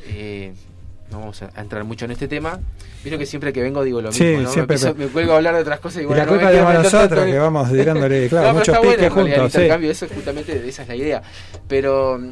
eh, 0.08 0.54
no 1.12 1.20
vamos 1.20 1.42
a 1.44 1.52
entrar 1.62 1.84
mucho 1.84 2.06
en 2.06 2.12
este 2.12 2.28
tema, 2.28 2.60
vieron 3.04 3.20
que 3.20 3.26
siempre 3.26 3.52
que 3.54 3.62
vengo 3.62 3.84
digo 3.84 4.02
lo 4.02 4.12
Sí, 4.12 4.24
mismo, 4.24 4.42
¿no? 4.44 4.50
siempre, 4.52 4.78
me, 4.78 4.82
empiezo- 4.84 4.96
me 4.98 5.08
cuelgo 5.08 5.34
a 5.34 5.36
hablar 5.38 5.56
de 5.56 5.62
otras 5.62 5.80
cosas 5.80 6.00
y, 6.00 6.04
Y 6.04 6.06
bueno, 6.06 6.20
la 6.20 6.26
no 6.26 6.32
culpa 6.32 6.52
de 6.52 6.74
nosotros 6.84 7.26
que 7.26 7.38
vamos 7.40 7.72
tirándole, 7.72 8.28
claro, 8.30 8.48
No, 8.48 8.54
muchos 8.56 8.78
bueno, 8.78 8.92
en 8.94 8.98
realidad, 9.00 9.16
juntos. 9.38 9.52
sí. 9.52 9.58
intercambio, 9.60 9.92
eso 9.92 10.06
es 10.06 10.12
justamente 10.14 10.68
esa 10.70 10.82
es 10.84 10.88
la 10.88 10.96
idea. 10.96 11.22
Pero 11.68 12.18
mm, 12.20 12.32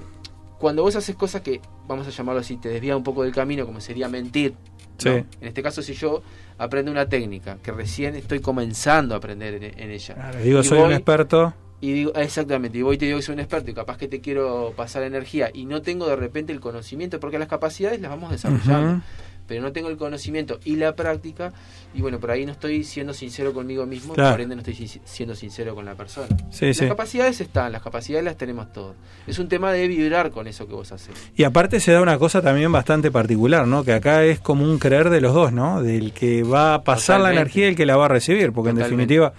cuando 0.59 0.82
vos 0.84 0.95
haces 0.95 1.15
cosas 1.15 1.41
que, 1.41 1.61
vamos 1.88 2.07
a 2.07 2.09
llamarlo 2.09 2.41
así, 2.41 2.57
te 2.57 2.69
desvía 2.69 2.95
un 2.97 3.03
poco 3.03 3.23
del 3.23 3.34
camino, 3.34 3.65
como 3.65 3.82
sería 3.82 4.07
mentir. 4.09 4.53
Sí. 4.97 5.09
En 5.09 5.25
este 5.41 5.61
caso, 5.63 5.82
si 5.82 5.93
yo 5.93 6.21
aprendo 6.57 6.91
una 6.91 7.07
técnica 7.07 7.57
que 7.63 7.71
recién 7.71 8.15
estoy 8.15 8.39
comenzando 8.41 9.15
a 9.15 9.17
aprender 9.19 9.55
en, 9.55 9.63
en 9.80 9.91
ella. 9.91 10.13
Claro, 10.15 10.39
digo, 10.39 10.59
y 10.59 10.63
soy 10.65 10.80
un 10.80 10.91
experto. 10.91 11.53
Y 11.82 11.93
digo, 11.93 12.11
ah, 12.15 12.23
exactamente, 12.23 12.77
y 12.77 12.82
voy 12.82 12.95
y 12.95 12.97
te 12.97 13.05
digo 13.05 13.17
que 13.19 13.23
soy 13.23 13.34
un 13.34 13.39
experto 13.39 13.71
y 13.71 13.73
capaz 13.73 13.97
que 13.97 14.07
te 14.07 14.19
quiero 14.21 14.73
pasar 14.75 15.03
energía 15.03 15.49
y 15.53 15.65
no 15.65 15.82
tengo 15.82 16.07
de 16.07 16.15
repente 16.15 16.51
el 16.51 16.59
conocimiento, 16.59 17.19
porque 17.19 17.39
las 17.39 17.47
capacidades 17.47 18.01
las 18.01 18.11
vamos 18.11 18.32
desarrollando, 18.32 18.91
Ujú. 18.95 19.01
pero 19.47 19.61
no 19.61 19.71
tengo 19.71 19.88
el 19.89 19.95
conocimiento 19.97 20.59
y 20.65 20.75
la 20.75 20.93
práctica, 20.95 21.53
y 21.95 22.01
bueno, 22.01 22.19
por 22.19 22.30
ahí 22.32 22.45
no 22.45 22.51
estoy 22.51 22.84
siendo 22.84 23.13
sincero 23.13 23.53
conmigo 23.53 23.86
mismo, 23.86 24.13
Claro. 24.13 24.32
por 24.32 24.41
ende 24.41 24.55
no 24.55 24.61
estoy 24.61 24.75
si- 24.75 25.01
siendo 25.05 25.34
sincero 25.36 25.73
con 25.73 25.86
la 25.86 25.95
persona. 25.95 26.27
Sí, 26.51 26.67
las 26.67 26.77
sí. 26.77 26.88
capacidades 26.88 27.39
están, 27.41 27.71
las 27.71 27.82
capacidades 27.82 28.25
las 28.25 28.38
tenemos 28.38 28.71
todos. 28.73 28.95
Es 29.25 29.39
un 29.39 29.47
tema 29.47 29.71
de 29.71 29.88
vibrar 29.88 30.30
con 30.32 30.45
eso 30.47 30.67
que 30.67 30.73
vos 30.73 30.91
haces. 30.91 31.15
Y 31.36 31.45
aparte 31.45 31.80
se 31.80 31.91
da 31.93 32.01
una 32.01 32.19
cosa 32.19 32.41
también 32.41 32.71
bastante 32.71 33.09
particular, 33.09 33.65
¿no? 33.65 33.84
Que 33.86 33.93
acá 33.93 34.23
es 34.25 34.39
como 34.39 34.65
un 34.65 34.77
creer 34.80 35.09
de 35.09 35.21
los 35.21 35.34
dos, 35.34 35.51
¿no? 35.53 35.82
Del 35.82 36.11
que 36.13 36.43
va 36.43 36.73
a 36.75 36.84
pasar 36.84 37.21
la 37.21 37.32
energía 37.32 37.65
y 37.65 37.69
el 37.69 37.75
que 37.75 37.86
la 37.88 37.95
va 37.97 38.05
a 38.05 38.09
recibir, 38.09 38.51
porque 38.51 38.71
en 38.71 38.75
definitiva, 38.75 39.34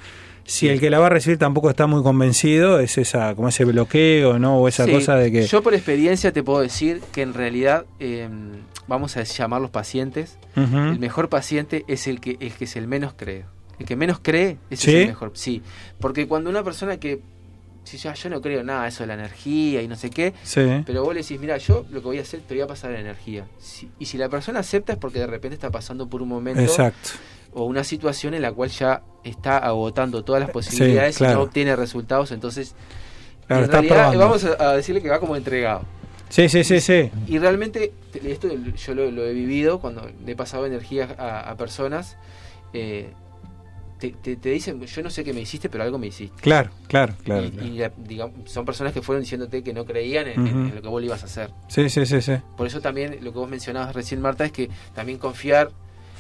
si 0.51 0.69
el 0.69 0.81
que 0.81 0.91
la 0.91 0.99
va 0.99 1.07
a 1.07 1.11
recibir 1.11 1.39
tampoco 1.39 1.71
está 1.71 1.87
muy 1.87 2.03
convencido, 2.03 2.81
es 2.81 2.99
esa 2.99 3.35
como 3.35 3.49
ese 3.49 3.65
bloqueo, 3.65 4.39
¿no? 4.39 4.57
O 4.59 4.69
esa 4.69 4.85
Sí, 4.85 4.93
cosa 4.93 5.15
de 5.17 5.31
que 5.31 5.47
Yo 5.47 5.63
por 5.63 5.75
experiencia 5.75 6.33
te 6.33 6.43
puedo 6.43 6.61
decir 6.61 7.01
que 7.13 7.23
en 7.23 7.35
realidad, 7.35 7.85
eh, 8.01 8.29
vamos 8.87 9.17
a 9.17 9.23
llamarlos 9.23 9.71
pacientes, 9.71 10.37
Ujú. 10.57 10.77
El 10.77 10.99
mejor 10.99 11.29
paciente 11.29 11.85
es 11.87 12.09
el 12.09 12.21
que, 12.21 12.37
el 12.41 12.53
que 12.53 12.65
es 12.65 12.75
el 12.77 12.89
menos 12.89 13.15
cree. 13.17 13.45
El 13.79 13.87
que 13.87 13.95
menos 13.97 14.19
cree, 14.21 14.59
ese 14.69 14.83
¿Sí? 14.83 14.91
es 14.97 15.03
el 15.03 15.07
mejor. 15.09 15.31
Sí. 15.35 15.63
Porque 16.01 16.27
cuando 16.27 16.51
una 16.51 16.63
persona 16.65 16.97
que. 16.99 17.21
Si 17.85 17.97
ya 17.97 18.13
yo 18.13 18.29
no 18.29 18.43
creo 18.43 18.63
nada, 18.63 18.87
eso 18.89 19.05
de 19.05 19.07
la 19.07 19.15
energía 19.15 19.81
y 19.81 19.89
no 19.89 19.97
sé 19.97 20.11
qué. 20.11 20.35
Sí. 20.43 20.61
Pero 20.85 21.03
vos 21.03 21.15
le 21.15 21.23
decís, 21.23 21.41
mira, 21.41 21.57
yo 21.57 21.87
lo 21.91 22.01
que 22.01 22.07
voy 22.07 22.19
a 22.19 22.23
hacer, 22.23 22.41
te 22.41 22.55
voy 22.55 22.61
a 22.63 22.67
pasar 22.67 22.91
la 22.91 23.01
energía. 23.01 23.47
Si- 23.59 23.89
y 23.99 24.05
si 24.07 24.19
la 24.19 24.29
persona 24.29 24.59
acepta 24.61 24.93
es 24.93 24.99
porque 24.99 25.19
de 25.21 25.27
repente 25.27 25.55
está 25.55 25.71
pasando 25.71 26.07
por 26.09 26.21
un 26.21 26.29
momento 26.29 26.61
Exacto. 26.61 27.11
O 27.53 27.65
una 27.65 27.85
situación 27.85 28.35
en 28.35 28.43
la 28.43 28.53
cual 28.53 28.71
ya 28.71 29.03
está 29.25 29.59
agotando 29.59 30.23
todas 30.25 30.41
las 30.41 30.51
posibilidades 30.51 31.17
y 31.17 31.19
claro. 31.19 31.39
no 31.39 31.43
obtiene 31.45 31.77
resultados. 31.77 32.31
Entonces, 32.33 32.75
Claro, 33.47 33.65
en 33.65 33.71
realidad, 33.73 34.17
vamos 34.17 34.45
a, 34.45 34.71
a 34.71 34.77
decirle 34.77 35.03
que 35.03 35.09
va 35.09 35.19
como 35.19 35.35
entregado. 35.37 35.83
Sí, 36.29 36.49
sí, 36.49 36.63
sí, 36.63 36.79
sí. 36.81 37.11
Y 37.27 37.39
realmente, 37.41 37.93
te- 38.13 38.31
esto 38.31 38.49
yo 38.49 38.95
lo, 38.95 39.11
lo 39.11 39.25
he 39.27 39.33
vivido 39.33 39.81
cuando 39.81 40.09
le 40.25 40.33
he 40.33 40.37
pasado 40.37 40.65
energía 40.67 41.09
a, 41.19 41.51
a 41.51 41.57
personas. 41.57 42.17
eh, 42.73 43.11
te, 43.99 44.13
te- 44.13 44.37
te 44.37 44.49
dicen, 44.51 44.81
yo 44.81 45.03
no 45.03 45.11
sé 45.11 45.25
qué 45.25 45.35
me 45.35 45.41
hiciste, 45.41 45.69
pero 45.69 45.85
algo 45.85 45.99
me 45.99 46.07
hiciste. 46.07 46.41
Claro, 46.41 46.71
claro, 46.87 47.15
claro. 47.23 47.45
y 47.45 47.51
claro. 47.51 47.67
y 47.67 47.79
la- 47.79 47.93
digamos, 47.99 48.51
son 48.51 48.65
personas 48.65 48.93
que 48.95 49.03
fueron 49.03 49.23
diciéndote 49.23 49.63
que 49.63 49.75
no 49.75 49.85
creían 49.85 50.29
en, 50.29 50.47
en 50.47 50.75
lo 50.77 50.81
que 50.81 50.89
vos 50.89 51.01
le 51.03 51.09
ibas 51.09 51.23
a 51.23 51.27
hacer. 51.27 51.51
Sí, 51.69 51.91
sí, 51.91 52.07
sí, 52.07 52.23
sí. 52.23 52.35
Por 52.57 52.67
eso 52.69 52.81
también 52.81 53.19
lo 53.23 53.33
que 53.33 53.39
vos 53.41 53.51
mencionabas 53.51 53.95
recién, 53.95 54.21
Marta, 54.23 54.45
es 54.47 54.53
que 54.53 54.71
también 54.95 55.19
confiar 55.19 55.73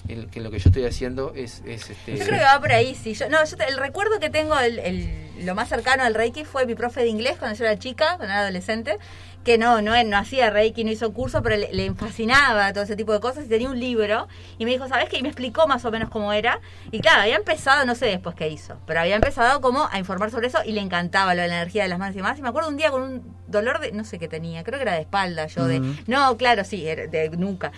en 0.09 0.29
que 0.29 0.41
lo 0.41 0.51
que 0.51 0.59
yo 0.59 0.69
estoy 0.71 0.85
haciendo 0.85 1.33
es... 1.35 1.63
es, 1.67 1.91
este, 1.91 2.17
Yo 2.17 2.25
creo 2.25 2.39
que 2.39 2.45
va 2.45 2.59
por 2.61 2.73
ahí, 2.73 2.95
sí. 2.95 3.15
Yo, 3.15 3.29
no, 3.29 3.45
yo 3.45 3.57
te- 3.57 3.67
el 3.69 3.77
recuerdo 3.79 4.19
que 4.19 4.31
tengo, 4.31 4.59
el, 4.59 4.79
el- 4.79 5.45
lo 5.47 5.55
más 5.55 5.69
cercano 5.69 6.03
al 6.03 6.15
Reiki 6.15 6.45
fue 6.45 6.67
mi 6.67 6.75
profe 6.75 7.01
de 7.01 7.09
inglés 7.09 7.37
cuando 7.39 7.57
yo 7.57 7.65
era 7.65 7.79
chica, 7.79 8.17
cuando 8.17 8.27
era 8.33 8.41
adolescente, 8.41 8.99
que 9.45 9.57
no, 9.57 9.81
no, 9.81 10.03
no 10.05 10.19
hacía 10.19 10.51
Reiki, 10.51 10.85
no 10.85 10.91
hizo 10.91 11.13
curso, 11.15 11.43
pero 11.43 11.57
le, 11.57 11.73
le 11.73 11.95
fascinaba 11.95 12.73
todo 12.75 12.85
ese 12.85 12.95
tipo 12.95 13.13
de 13.15 13.21
cosas 13.21 13.47
y 13.47 13.49
tenía 13.49 13.71
un 13.71 13.81
libro 13.81 14.29
y 14.59 14.67
me 14.67 14.71
dijo, 14.73 14.87
¿sabes 14.87 15.09
qué? 15.09 15.17
Y 15.19 15.23
me 15.23 15.29
explicó 15.29 15.67
más 15.67 15.83
o 15.87 15.91
menos 15.91 16.11
cómo 16.11 16.33
era. 16.35 16.61
Y 16.91 17.01
claro, 17.01 17.23
había 17.23 17.37
empezado, 17.37 17.87
no 17.87 17.95
sé 17.95 18.05
después 18.07 18.35
qué 18.35 18.49
hizo, 18.51 18.77
pero 18.87 19.01
había 19.01 19.15
empezado 19.15 19.63
como 19.63 19.89
a 19.91 19.99
informar 19.99 20.31
sobre 20.31 20.49
eso 20.49 20.59
y 20.65 20.73
le 20.73 20.83
encantaba 20.83 21.35
lo 21.35 21.41
de 21.41 21.49
la 21.49 21.57
energía 21.57 21.85
de 21.85 21.89
las 21.89 21.99
manos 21.99 22.15
y 22.15 22.19
demás. 22.19 22.39
Y 22.39 22.43
me 22.43 22.51
acuerdo 22.51 22.69
un 22.69 22.77
día 22.77 22.91
con 22.91 23.01
un 23.03 23.37
dolor 23.51 23.81
de, 23.81 23.93
no 23.93 24.05
sé 24.05 24.19
qué 24.19 24.29
tenía, 24.29 24.65
creo 24.65 24.79
que 24.79 24.83
era 24.83 24.95
de 24.95 25.01
espalda, 25.01 25.47
yo 25.47 25.67
de... 25.67 25.81
No, 26.07 26.37
claro, 26.37 26.65
sí, 26.65 26.87
era 26.87 27.07
de 27.07 27.31
nuca. 27.31 27.73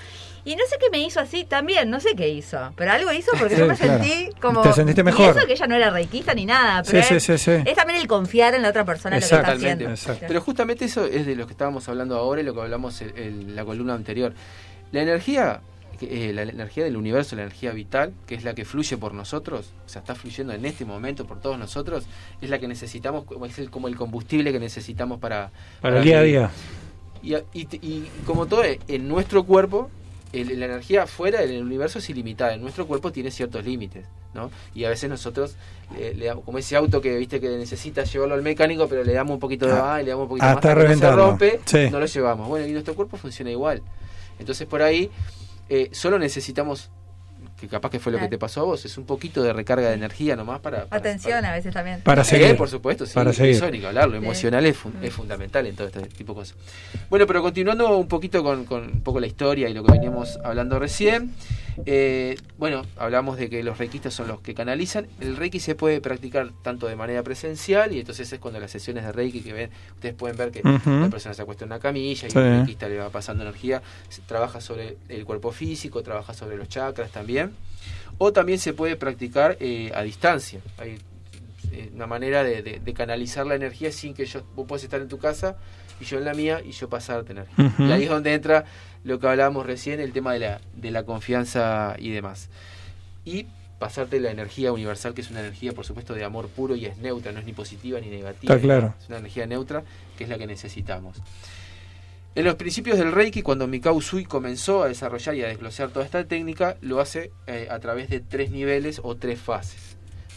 Y 0.44 0.57
no 0.57 0.62
sé 0.69 0.77
qué 0.81 0.90
me 0.90 0.99
hizo 0.99 1.20
así 1.20 1.44
también, 1.44 1.89
no 1.89 2.01
sé 2.01 2.15
qué 2.16 2.28
hizo, 2.28 2.73
pero 2.77 2.93
algo 2.93 3.12
hizo 3.12 3.31
porque 3.39 3.57
yo 3.57 3.66
me 3.66 3.77
claro. 3.77 4.03
sentí 4.03 4.31
como... 4.40 4.62
Te 4.62 4.73
sentiste 4.73 5.03
Y 5.03 5.05
mejor. 5.05 5.36
eso 5.36 5.47
que 5.47 5.53
ella 5.53 5.66
no 5.66 5.74
era 5.77 5.90
reikista 5.90 6.35
ni 6.35 6.47
nada, 6.47 6.82
pero 6.82 7.03
sí, 7.03 7.15
es, 7.15 7.23
sí, 7.23 7.39
sí. 7.39 7.53
es 7.65 7.74
también 7.74 8.01
el 8.01 8.09
confiar 8.09 8.55
en 8.55 8.62
la 8.62 8.70
otra 8.70 8.85
persona 8.85 9.16
lo 9.16 9.20
que 9.20 9.24
está 9.24 9.53
haciendo. 9.53 9.89
Exacto. 9.89 10.24
Pero 10.27 10.40
justamente 10.40 10.85
eso 10.85 11.07
es 11.07 11.27
de 11.27 11.36
lo 11.36 11.47
que 11.47 11.53
estábamos 11.53 11.89
hablando 11.89 12.16
ahora 12.16 12.40
y 12.40 12.44
lo 12.44 12.55
que 12.55 12.61
hablamos 12.61 13.01
en, 13.03 13.16
en 13.16 13.57
la 13.57 13.65
columna 13.65 13.94
anterior. 13.94 14.35
La 14.90 15.03
energía, 15.03 15.61
eh, 16.11 16.33
la, 16.33 16.43
energía 16.43 16.85
del 16.85 16.97
universo, 16.97 17.37
la 17.37 17.43
energía 17.43 17.73
vital, 17.73 18.12
que 18.27 18.35
es 18.35 18.45
la 18.45 18.55
que 18.55 18.65
fluye 18.65 18.97
por 18.97 19.15
nosotros, 19.15 19.73
o 19.87 19.89
sea, 19.89 20.01
está 20.01 20.15
fluyendo 20.15 20.53
en 20.53 20.65
este 20.65 20.85
momento 20.85 21.27
por 21.27 21.41
todos 21.41 21.59
nosotros, 21.59 22.05
es 22.41 22.51
la 22.51 22.59
que 22.59 22.69
necesitamos, 22.69 23.24
es 23.49 23.59
el, 23.59 23.70
como 23.70 23.89
el 23.89 23.97
combustible 23.97 24.53
que 24.53 24.61
necesitamos 24.61 25.19
para... 25.20 25.51
Para 25.81 25.99
el 25.99 26.05
día 26.05 26.19
a 26.19 26.23
día. 26.23 26.51
Y, 27.23 27.35
y, 27.35 27.69
y 27.81 28.09
como 28.27 28.47
todo, 28.47 28.62
en 28.89 29.09
nuestro 29.09 29.45
cuerpo, 29.45 29.91
el- 30.33 30.59
la 30.59 30.66
energía 30.66 31.07
fuera 31.07 31.41
del 31.43 31.62
universo 31.62 31.99
es 31.99 32.09
ilimitada. 32.11 32.55
En 32.55 32.62
nuestro 32.62 32.87
cuerpo 32.87 33.12
tiene 33.12 33.31
ciertos 33.31 33.65
límites, 33.65 34.07
¿no? 34.35 34.51
Y 34.74 34.85
a 34.85 34.89
veces 34.89 35.09
nosotros, 35.11 35.55
le, 35.97 36.15
le 36.15 36.27
damos, 36.27 36.43
como 36.45 36.59
ese 36.59 36.74
auto 36.74 37.01
que 37.01 37.16
viste 37.19 37.39
que 37.39 37.49
necesita 37.51 38.03
llevarlo 38.05 38.35
al 38.35 38.43
mecánico, 38.43 38.89
pero 38.89 39.05
le 39.05 39.12
damos 39.12 39.35
un 39.35 39.41
poquito 39.41 39.66
de 39.66 39.73
Ah, 39.73 39.83
más 39.83 40.01
y 40.01 40.05
le 40.05 40.11
damos 40.11 40.23
un 40.24 40.29
poquito 40.31 40.47
ah, 40.47 40.49
más 40.49 40.57
está 40.57 40.73
hasta 40.73 40.89
no 40.95 40.97
se 40.99 41.12
rompe, 41.12 41.61
Sí. 41.66 41.91
no 41.91 42.01
lo 42.01 42.07
llevamos. 42.07 42.49
Bueno, 42.49 42.66
y 42.66 42.73
nuestro 42.73 42.95
cuerpo 42.95 43.16
funciona 43.19 43.51
igual. 43.51 43.83
Entonces 44.39 44.66
por 44.66 44.83
ahí, 44.83 45.11
eh, 45.74 45.89
solo 45.93 46.19
necesitamos 46.19 46.90
que 47.59 47.69
capaz 47.69 47.90
que 47.90 48.01
fue 48.01 48.11
lo 48.12 48.19
que 48.19 48.27
te 48.27 48.39
pasó 48.39 48.61
a 48.61 48.65
vos, 48.65 48.85
es 48.85 48.99
un 48.99 49.05
poquito 49.07 49.40
de 49.43 49.53
recarga 49.53 49.89
de 49.89 49.94
energía 49.94 50.35
nomás 50.35 50.59
para... 50.61 50.86
para- 50.86 50.99
Atención 50.99 51.44
a 51.44 51.53
veces 51.53 51.73
también. 51.73 52.01
Para 52.03 52.23
Eh, 52.23 52.24
seguir. 52.24 52.57
por 52.57 52.69
supuesto, 52.69 53.07
sí. 53.07 53.15
Para 53.15 53.32
seguir. 53.32 53.55
Eso 53.55 53.70
ni 53.70 53.78
que 53.78 53.86
hablar, 53.86 54.09
lo 54.09 54.19
Sí. 54.19 54.24
emocional 54.24 54.66
es, 54.66 54.77
fun- 54.77 54.94
es 55.01 55.12
fundamental 55.12 55.65
en 55.66 55.77
todo 55.77 55.86
este 55.86 56.01
tipo 56.09 56.32
de 56.32 56.40
cosas. 56.40 56.57
Bueno, 57.09 57.24
pero 57.27 57.40
continuando 57.40 57.97
un 57.99 58.09
poquito 58.09 58.43
con, 58.43 58.65
con 58.65 58.82
un 58.85 59.01
poco 59.03 59.20
la 59.20 59.28
historia 59.28 59.69
y 59.69 59.74
lo 59.74 59.85
que 59.85 59.93
veníamos 59.93 60.40
hablando 60.43 60.78
recién, 60.81 61.35
eh, 61.87 62.37
bueno, 62.59 62.83
hablamos 62.97 63.37
de 63.39 63.51
que 63.51 63.63
los 63.63 63.79
reikistas 63.79 64.15
son 64.15 64.29
los 64.29 64.41
que 64.41 64.55
canalizan. 64.55 65.07
El 65.21 65.37
reiki 65.37 65.59
se 65.61 65.75
puede 65.75 66.01
practicar 66.01 66.51
tanto 66.63 66.87
de 66.87 66.97
manera 66.97 67.23
presencial 67.23 67.93
y 67.93 68.01
entonces 68.01 68.33
es 68.33 68.39
cuando 68.39 68.61
las 68.61 68.71
sesiones 68.71 69.05
de 69.05 69.13
reiki 69.13 69.41
que 69.41 69.53
ven, 69.53 69.71
ustedes 69.95 70.15
pueden 70.15 70.37
ver 70.37 70.51
que 70.51 70.61
Ujú. 70.61 70.91
la 70.91 71.09
persona 71.11 71.35
se 71.35 71.43
acuesta 71.43 71.65
en 71.65 71.71
una 71.71 71.81
camilla 71.81 72.27
y 72.29 72.31
Sí. 72.31 72.39
el 72.39 72.59
reikista 72.59 72.89
le 72.89 72.99
va 72.99 73.11
pasando 73.11 73.43
energía, 73.43 73.83
se 74.09 74.23
trabaja 74.23 74.61
sobre 74.61 74.97
el 75.09 75.25
cuerpo 75.25 75.51
físico, 75.53 76.03
trabaja 76.03 76.35
sobre 76.35 76.57
los 76.57 76.69
chakras 76.69 77.11
también. 77.11 77.53
O 78.19 78.33
también 78.33 78.59
se 78.59 78.73
puede 78.75 78.97
practicar 78.97 79.57
eh, 79.59 79.91
a 79.95 80.03
distancia. 80.03 80.61
Hay 80.79 80.99
eh, 81.73 81.91
una 81.95 82.07
manera 82.07 82.45
de, 82.45 82.63
de- 82.63 82.81
de 82.81 82.95
canalizar 82.95 83.47
la 83.47 83.55
energía 83.55 83.91
sin 83.91 84.15
que 84.15 84.27
yo 84.27 84.43
vos 84.55 84.67
puedes 84.69 84.85
estar 84.85 85.01
en 85.01 85.09
tu 85.09 85.19
casa 85.19 85.57
y 86.03 86.05
yo 86.05 86.19
en 86.19 86.24
la 86.24 86.35
mía 86.35 86.61
y 86.65 86.73
yo 86.73 86.89
pasarte 86.89 87.33
energía. 87.33 87.65
Ujú. 87.65 87.85
Y 87.85 87.93
ahí 87.93 88.03
es 88.03 88.11
donde 88.11 88.35
entra 88.35 88.65
lo 89.05 89.19
que 89.19 89.29
hablábamos 89.29 89.65
recién, 89.65 90.01
el 90.01 90.12
tema 90.12 90.33
de 90.33 90.41
la, 90.41 90.61
de 90.74 90.91
la 90.91 91.05
confianza 91.05 91.95
y 91.99 92.11
demás. 92.11 92.49
Y 93.24 93.47
pasarte 93.79 94.20
la 94.20 94.31
energía 94.31 94.73
universal, 94.73 95.15
que 95.15 95.20
es 95.23 95.31
una 95.31 95.41
energía, 95.41 95.73
por 95.73 95.85
supuesto, 95.85 96.15
de 96.15 96.24
amor 96.24 96.49
puro 96.49 96.74
y 96.77 96.87
es 96.87 96.99
neutra, 96.99 97.33
no 97.33 97.39
es 97.39 97.47
ni 97.47 97.53
positiva 97.53 98.01
ni 98.01 98.09
negativa. 98.09 98.55
Está 98.55 98.61
claro. 98.61 98.95
Es 99.01 99.09
una 99.09 99.19
energía 99.19 99.47
neutra 99.47 99.83
que 100.16 100.24
es 100.24 100.31
la 100.31 100.39
que 100.39 100.47
necesitamos. 100.47 101.23
En 102.35 102.45
los 102.45 102.55
principios 102.55 102.99
del 102.99 103.12
Reiki, 103.12 103.43
cuando 103.43 103.66
Mikao 103.66 103.95
Usui 103.95 104.24
comenzó 104.24 104.83
a 104.83 104.89
desarrollar 104.89 105.35
y 105.35 105.43
a 105.43 105.49
desglosar 105.49 105.91
toda 105.91 106.05
esta 106.05 106.24
técnica, 106.24 106.77
lo 106.81 106.99
hace 106.99 107.31
eh, 107.47 107.69
a 107.70 107.79
través 107.79 108.09
de 108.09 108.20
tres 108.20 108.51
niveles 108.51 109.01
o 109.03 109.16
tres 109.16 109.39
fases. 109.39 109.91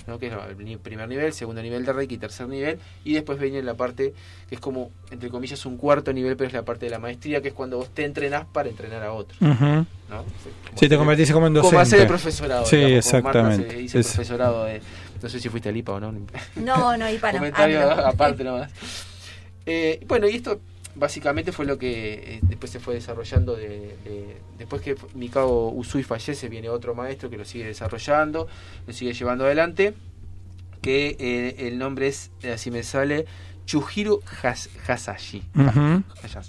¿No? 0.07 0.19
que 0.19 0.27
es 0.27 0.33
el 0.33 0.79
primer 0.79 1.07
nivel, 1.07 1.33
segundo 1.33 1.61
nivel 1.61 1.85
de 1.85 1.93
Reiki, 1.93 2.17
tercer 2.17 2.47
nivel, 2.47 2.79
y 3.03 3.13
después 3.13 3.39
viene 3.39 3.61
la 3.63 3.73
parte 3.73 4.13
que 4.49 4.55
es 4.55 4.61
como, 4.61 4.91
entre 5.11 5.29
comillas, 5.29 5.65
un 5.65 5.77
cuarto 5.77 6.13
nivel, 6.13 6.37
pero 6.37 6.47
es 6.47 6.53
la 6.53 6.63
parte 6.63 6.85
de 6.85 6.91
la 6.91 6.99
maestría, 6.99 7.41
que 7.41 7.47
es 7.49 7.53
cuando 7.53 7.77
vos 7.77 7.89
te 7.89 8.05
entrenás 8.05 8.45
para 8.45 8.69
entrenar 8.69 9.01
a 9.03 9.11
otros. 9.13 9.37
Como 9.39 9.85
Sí, 10.75 10.79
te 10.79 10.85
hacer- 10.85 10.97
convertís 10.97 11.31
como 11.31 11.47
en 11.47 11.53
Como 11.53 11.63
docente. 11.63 11.81
hacer 11.81 11.99
el 12.01 12.07
profesorado. 12.07 12.65
Sí, 12.65 12.75
digamos, 12.77 13.05
como 13.09 13.21
Marta 13.23 13.39
exactamente. 13.39 13.89
se 13.89 13.99
Es- 13.99 14.07
profesorado 14.07 14.65
de, 14.65 14.81
no 15.21 15.29
sé 15.29 15.39
si 15.39 15.49
fuiste 15.49 15.69
al 15.69 15.77
IPA 15.77 15.93
o 15.93 15.99
no. 15.99 16.11
No, 16.57 16.97
no, 16.97 17.09
IPA 17.09 17.31
no. 17.33 17.37
Comentario 17.39 17.91
Ah, 17.91 17.95
no. 17.95 18.05
aparte 18.07 18.43
nomás. 18.43 18.71
Eh, 19.65 20.03
bueno, 20.07 20.27
y 20.27 20.35
esto 20.35 20.59
básicamente 20.95 21.51
fue 21.51 21.65
lo 21.65 21.77
que 21.77 22.13
eh, 22.37 22.39
después 22.43 22.71
se 22.71 22.79
fue 22.79 22.93
desarrollando 22.95 23.55
de, 23.55 23.95
de- 24.05 24.37
después 24.57 24.81
que 24.81 24.95
Mikao 25.13 25.69
Usui 25.69 26.03
fallece 26.03 26.47
viene 26.49 26.69
otro 26.69 26.95
maestro 26.95 27.29
que 27.29 27.37
lo 27.37 27.45
sigue 27.45 27.65
desarrollando 27.65 28.47
lo 28.87 28.93
sigue 28.93 29.13
llevando 29.13 29.45
adelante 29.45 29.93
que 30.81 31.15
eh, 31.19 31.67
el 31.67 31.77
nombre 31.77 32.07
es 32.07 32.31
eh, 32.43 32.51
así 32.53 32.71
me 32.71 32.83
sale 32.83 33.25
Chuhiro 33.65 34.19
Has- 34.43 34.69
Hasashi 34.87 35.43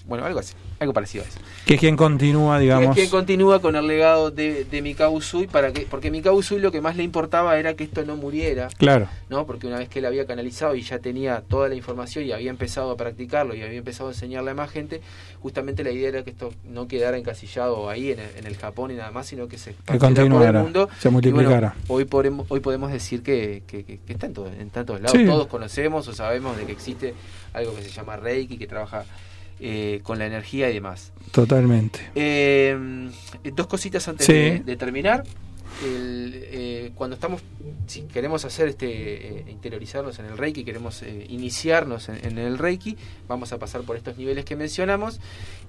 bueno 0.06 0.24
algo 0.24 0.38
así 0.40 0.55
algo 0.78 0.93
parecido 0.93 1.24
a 1.24 1.28
eso 1.28 1.38
Que 1.64 1.74
es 1.74 1.80
quien 1.80 1.97
continúa, 1.97 2.59
digamos. 2.59 2.94
que, 2.94 3.09
continúa 3.09 3.60
con 3.62 3.76
el 3.76 3.86
legado 3.86 4.30
de, 4.30 4.64
de 4.64 4.82
Mikao 4.82 5.10
Usui 5.12 5.47
para 5.47 5.72
que 5.72 5.86
porque 5.90 6.10
Mikao 6.10 6.34
Usui 6.34 6.59
lo 6.59 6.70
que 6.70 6.80
más 6.82 6.97
le 6.97 7.02
importaba 7.02 7.59
era 7.59 7.74
que 7.74 7.84
esto 7.84 8.05
no 8.05 8.16
muriera 8.16 8.68
Claro. 8.76 9.09
¿no? 9.30 9.47
Porque 9.47 9.66
una 9.66 9.78
vez 9.78 9.88
que 9.88 10.01
él 10.01 10.05
había 10.05 10.26
canalizado 10.26 10.74
y 10.76 10.82
ya 10.82 10.98
tenía 10.98 11.40
toda 11.40 11.68
la 11.68 11.74
información 11.74 12.24
y 12.26 12.32
había 12.32 12.51
empezado 12.51 12.90
a 12.90 12.97
practicarlo 12.97 13.55
y 13.55 13.62
había 13.62 13.78
empezado 13.78 14.10
a 14.10 14.12
enseñarle 14.12 14.51
a 14.51 14.55
más 14.55 14.70
gente, 14.70 15.01
justamente 15.47 15.85
la 15.85 15.93
idea 15.93 16.09
era 16.09 16.24
que 16.24 16.31
esto 16.31 16.52
no 16.64 16.89
quedara 16.89 17.16
encasillado 17.16 17.89
ahí 17.89 18.10
en 18.10 18.18
el, 18.18 18.31
en 18.36 18.47
el 18.47 18.56
Japón 18.56 18.90
y 18.90 18.94
nada 18.94 19.12
más, 19.12 19.28
sino 19.28 19.47
que 19.47 19.59
se 19.59 19.70
expandiera 19.70 20.28
por 20.28 20.44
el 20.44 20.52
mundo. 20.55 20.89
se 20.98 21.09
bueno, 21.09 21.12
multiplicara. 21.31 21.77
hoy, 21.86 22.05
podemos, 22.05 22.47
hoy 22.48 22.59
podemos 22.59 22.90
decir 22.90 23.23
que, 23.23 23.62
que- 23.64 23.85
que- 23.85 23.98
que 23.98 24.12
está 24.12 24.27
en, 24.27 24.32
todo- 24.35 24.48
en 24.52 24.70
tantos 24.70 25.01
lados. 25.01 25.16
Sí. 25.16 25.24
Todos 25.24 25.47
conocemos 25.47 26.09
o 26.09 26.12
sabemos 26.12 26.56
de 26.56 26.64
que 26.66 26.73
existe 26.73 27.14
algo 27.52 27.77
que 27.77 27.82
se 27.82 27.90
llama 27.90 28.16
Reiki, 28.16 28.59
que 28.59 28.66
trabaja 28.66 29.05
eh, 29.60 30.01
con 30.02 30.18
la 30.18 30.27
energía 30.27 30.68
y 30.68 30.74
demás. 30.74 31.12
Totalmente. 31.31 32.01
Eh, 32.16 32.77
dos 33.55 33.68
cositas 33.68 34.09
antes 34.09 34.27
Sí. 34.27 34.32
de, 34.32 34.60
de 34.66 34.77
terminar. 34.77 35.23
El, 35.84 36.32
eh, 36.34 36.92
cuando 36.94 37.14
estamos, 37.14 37.42
si 37.86 38.02
queremos 38.02 38.44
hacer 38.44 38.68
este, 38.68 38.86
eh, 38.86 39.44
interiorizarnos 39.48 40.18
en 40.18 40.26
el 40.26 40.38
Reiki, 40.38 40.64
queremos 40.64 41.02
eh, 41.02 41.26
iniciarnos 41.28 42.08
en, 42.08 42.24
en 42.24 42.38
el 42.38 42.58
Reiki, 42.58 42.96
vamos 43.28 43.52
a 43.52 43.58
pasar 43.58 43.82
por 43.82 43.96
estos 43.96 44.16
niveles 44.16 44.44
que 44.44 44.56
mencionamos 44.56 45.20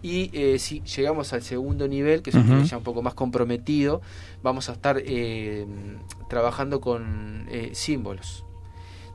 y 0.01 0.29
eh, 0.33 0.59
si 0.59 0.81
llegamos 0.81 1.33
al 1.33 1.41
segundo 1.41 1.87
nivel, 1.87 2.21
que 2.21 2.29
es 2.29 2.35
un 2.35 2.47
nivel 2.47 2.65
ya 2.65 2.77
un 2.77 2.83
poco 2.83 3.01
más 3.01 3.13
comprometido, 3.15 4.01
vamos 4.43 4.69
a 4.69 4.73
estar 4.73 5.01
eh, 5.03 5.65
trabajando 6.29 6.79
con 6.79 7.47
eh, 7.49 7.71
símbolos. 7.73 8.46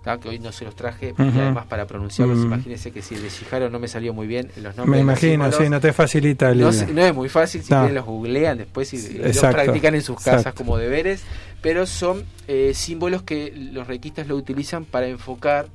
¿Tá? 0.03 0.19
que 0.19 0.29
hoy 0.29 0.39
no 0.39 0.53
se 0.53 0.65
los 0.65 0.75
traje 0.75 1.15
y 1.17 1.23
Ujú. 1.23 1.41
además 1.41 1.67
para 1.67 1.87
pronunciarlos, 1.87 2.39
Mm. 2.39 2.45
imagínense 2.47 2.91
que 2.91 3.03
si 3.03 3.15
de 3.15 3.29
Shiharo 3.29 3.71
no 3.71 3.79
me 3.79 3.89
salió 3.89 4.13
muy 4.13 4.27
bien 4.27 4.49
los 4.57 4.77
nombres 4.77 4.89
Me 4.89 4.99
imagino, 5.01 5.51
sí, 5.53 5.69
no 5.69 5.81
te 5.81 5.93
facilita 5.93 6.51
el. 6.51 6.61
no, 6.61 6.69
es 6.71 7.15
muy 7.15 7.29
fácil, 7.29 7.63
si 7.63 7.73
No. 7.73 7.89
los 7.89 8.05
googlean 8.05 8.59
después 8.59 8.93
y, 8.95 8.97
y 8.97 9.19
los 9.19 9.39
practican 9.39 9.95
en 9.95 10.03
sus 10.03 10.17
casas 10.17 10.41
exacto. 10.41 10.59
como 10.65 10.77
deberes, 10.77 11.23
pero 11.61 11.87
son 11.87 12.25
eh, 12.49 12.73
símbolos 12.75 13.23
que 13.23 13.53
los 13.73 13.87
requistas 13.87 14.27
lo 14.27 14.37
utilizan 14.37 14.85
para 14.85 15.07
enfocar 15.07 15.67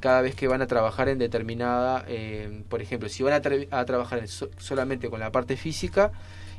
cada 0.00 0.20
vez 0.20 0.34
que 0.34 0.48
van 0.48 0.60
a 0.62 0.66
trabajar 0.66 1.08
en 1.08 1.18
determinada, 1.18 2.04
eh, 2.08 2.62
por 2.68 2.82
ejemplo, 2.82 3.08
si 3.08 3.22
van 3.22 3.34
a, 3.34 3.40
tra- 3.40 3.68
a 3.70 3.84
trabajar 3.84 4.18
en 4.18 4.28
so- 4.28 4.50
solamente 4.58 5.08
con 5.08 5.20
la 5.20 5.30
parte 5.30 5.56
física, 5.56 6.10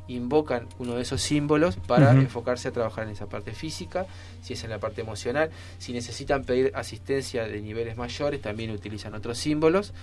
invocan 0.07 0.67
uno 0.79 0.95
de 0.95 1.01
esos 1.03 1.21
símbolos 1.21 1.77
para 1.77 2.11
enfocarse 2.21 2.67
a 2.67 2.71
trabajar 2.71 3.05
en 3.05 3.11
esa 3.11 3.27
parte 3.27 3.53
física, 3.53 4.05
si 4.41 4.53
es 4.53 4.63
en 4.63 4.69
la 4.69 4.79
parte 4.79 5.01
emocional, 5.01 5.49
si 5.79 5.93
necesitan 5.93 6.43
pedir 6.43 6.71
asistencia 6.75 7.47
de 7.47 7.61
niveles 7.61 7.95
mayores, 7.97 8.41
también 8.41 8.71
utilizan 8.71 9.13
otros 9.13 9.37
símbolos. 9.37 9.93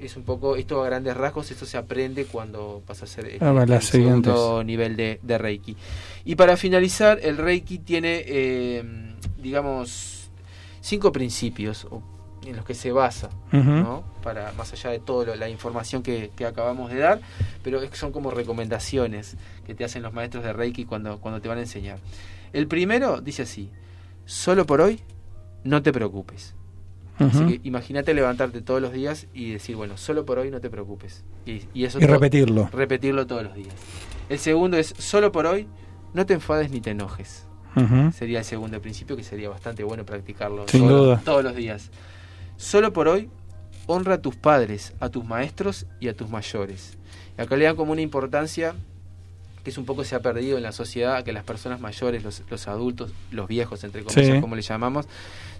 Es 0.00 0.16
un 0.16 0.24
poco, 0.24 0.56
esto 0.56 0.82
a 0.82 0.86
grandes 0.86 1.16
rasgos, 1.16 1.52
esto 1.52 1.66
se 1.66 1.76
aprende 1.76 2.24
cuando 2.24 2.82
pasa 2.84 3.04
a 3.04 3.08
ser 3.08 3.26
el, 3.26 3.38
Ah, 3.40 3.50
el 3.62 3.70
las 3.70 3.84
segundo 3.84 4.64
nivel 4.64 4.96
de, 4.96 5.20
de 5.22 5.38
Reiki. 5.38 5.76
Y 6.24 6.34
para 6.34 6.56
finalizar, 6.56 7.20
el 7.22 7.36
Reiki 7.36 7.78
tiene, 7.78 8.24
eh, 8.26 8.82
digamos, 9.38 10.30
cinco 10.80 11.12
principios 11.12 11.84
o- 11.90 12.02
en 12.50 12.56
los 12.56 12.64
que 12.64 12.74
se 12.74 12.92
basa. 12.92 13.30
¿no? 13.52 14.04
Para, 14.22 14.52
más 14.52 14.72
allá 14.72 14.90
de 14.90 14.98
toda 14.98 15.36
la 15.36 15.48
información 15.48 16.02
que, 16.02 16.30
que 16.36 16.46
acabamos 16.46 16.90
de 16.90 16.98
dar, 16.98 17.20
pero 17.62 17.80
es 17.82 17.90
que 17.90 17.96
son 17.96 18.12
como 18.12 18.30
recomendaciones 18.30 19.36
que 19.66 19.74
te 19.74 19.84
hacen 19.84 20.02
los 20.02 20.12
maestros 20.12 20.44
de 20.44 20.52
Reiki 20.52 20.84
cuando, 20.84 21.18
cuando 21.20 21.40
te 21.40 21.48
van 21.48 21.58
a 21.58 21.62
enseñar. 21.62 21.98
El 22.52 22.66
primero 22.66 23.20
dice 23.20 23.42
así, 23.42 23.70
solo 24.24 24.66
por 24.66 24.80
hoy 24.80 25.00
no 25.64 25.82
te 25.82 25.92
preocupes. 25.92 26.54
Así 27.18 27.46
que 27.46 27.60
imagínate 27.62 28.12
levantarte 28.12 28.60
todos 28.60 28.82
los 28.82 28.92
días 28.92 29.28
y 29.32 29.52
decir, 29.52 29.76
bueno, 29.76 29.96
solo 29.96 30.24
por 30.24 30.38
hoy 30.40 30.50
no 30.50 30.60
te 30.60 30.68
preocupes. 30.68 31.24
Y, 31.46 31.62
y 31.72 31.84
eso 31.84 32.00
Y 32.00 32.06
repetirlo. 32.06 32.68
Repetirlo 32.72 33.24
todos 33.26 33.44
los 33.44 33.54
días. 33.54 33.72
El 34.28 34.40
segundo 34.40 34.76
es, 34.76 34.94
solo 34.98 35.30
por 35.30 35.46
hoy 35.46 35.68
no 36.12 36.26
te 36.26 36.34
enfades 36.34 36.70
ni 36.72 36.80
te 36.80 36.90
enojes. 36.90 37.46
Sería 38.12 38.38
el 38.38 38.44
segundo 38.44 38.80
principio 38.80 39.16
que 39.16 39.24
sería 39.24 39.48
bastante 39.48 39.82
bueno 39.82 40.04
practicarlo 40.04 40.66
Sin 40.68 40.86
todos, 40.86 41.06
duda. 41.06 41.22
todos 41.24 41.42
los 41.42 41.56
días. 41.56 41.90
Solo 42.64 42.94
por 42.94 43.08
hoy 43.08 43.28
honra 43.86 44.14
a 44.14 44.18
tus 44.22 44.36
padres, 44.36 44.94
a 44.98 45.10
tus 45.10 45.22
maestros 45.22 45.84
y 46.00 46.08
a 46.08 46.16
tus 46.16 46.30
mayores. 46.30 46.96
Y 47.36 47.42
acá 47.42 47.56
le 47.58 47.66
dan 47.66 47.76
como 47.76 47.92
una 47.92 48.00
importancia 48.00 48.74
que 49.62 49.68
es 49.68 49.76
un 49.76 49.84
poco 49.84 50.02
se 50.04 50.14
ha 50.14 50.20
perdido 50.20 50.56
en 50.56 50.62
la 50.62 50.72
sociedad, 50.72 51.22
que 51.24 51.32
las 51.34 51.44
personas 51.44 51.78
mayores, 51.80 52.22
los, 52.24 52.42
los 52.50 52.66
adultos, 52.68 53.12
los 53.30 53.48
viejos, 53.48 53.84
entre 53.84 54.02
comillas, 54.02 54.34
Sí. 54.36 54.40
como 54.40 54.56
le 54.56 54.62
llamamos, 54.62 55.06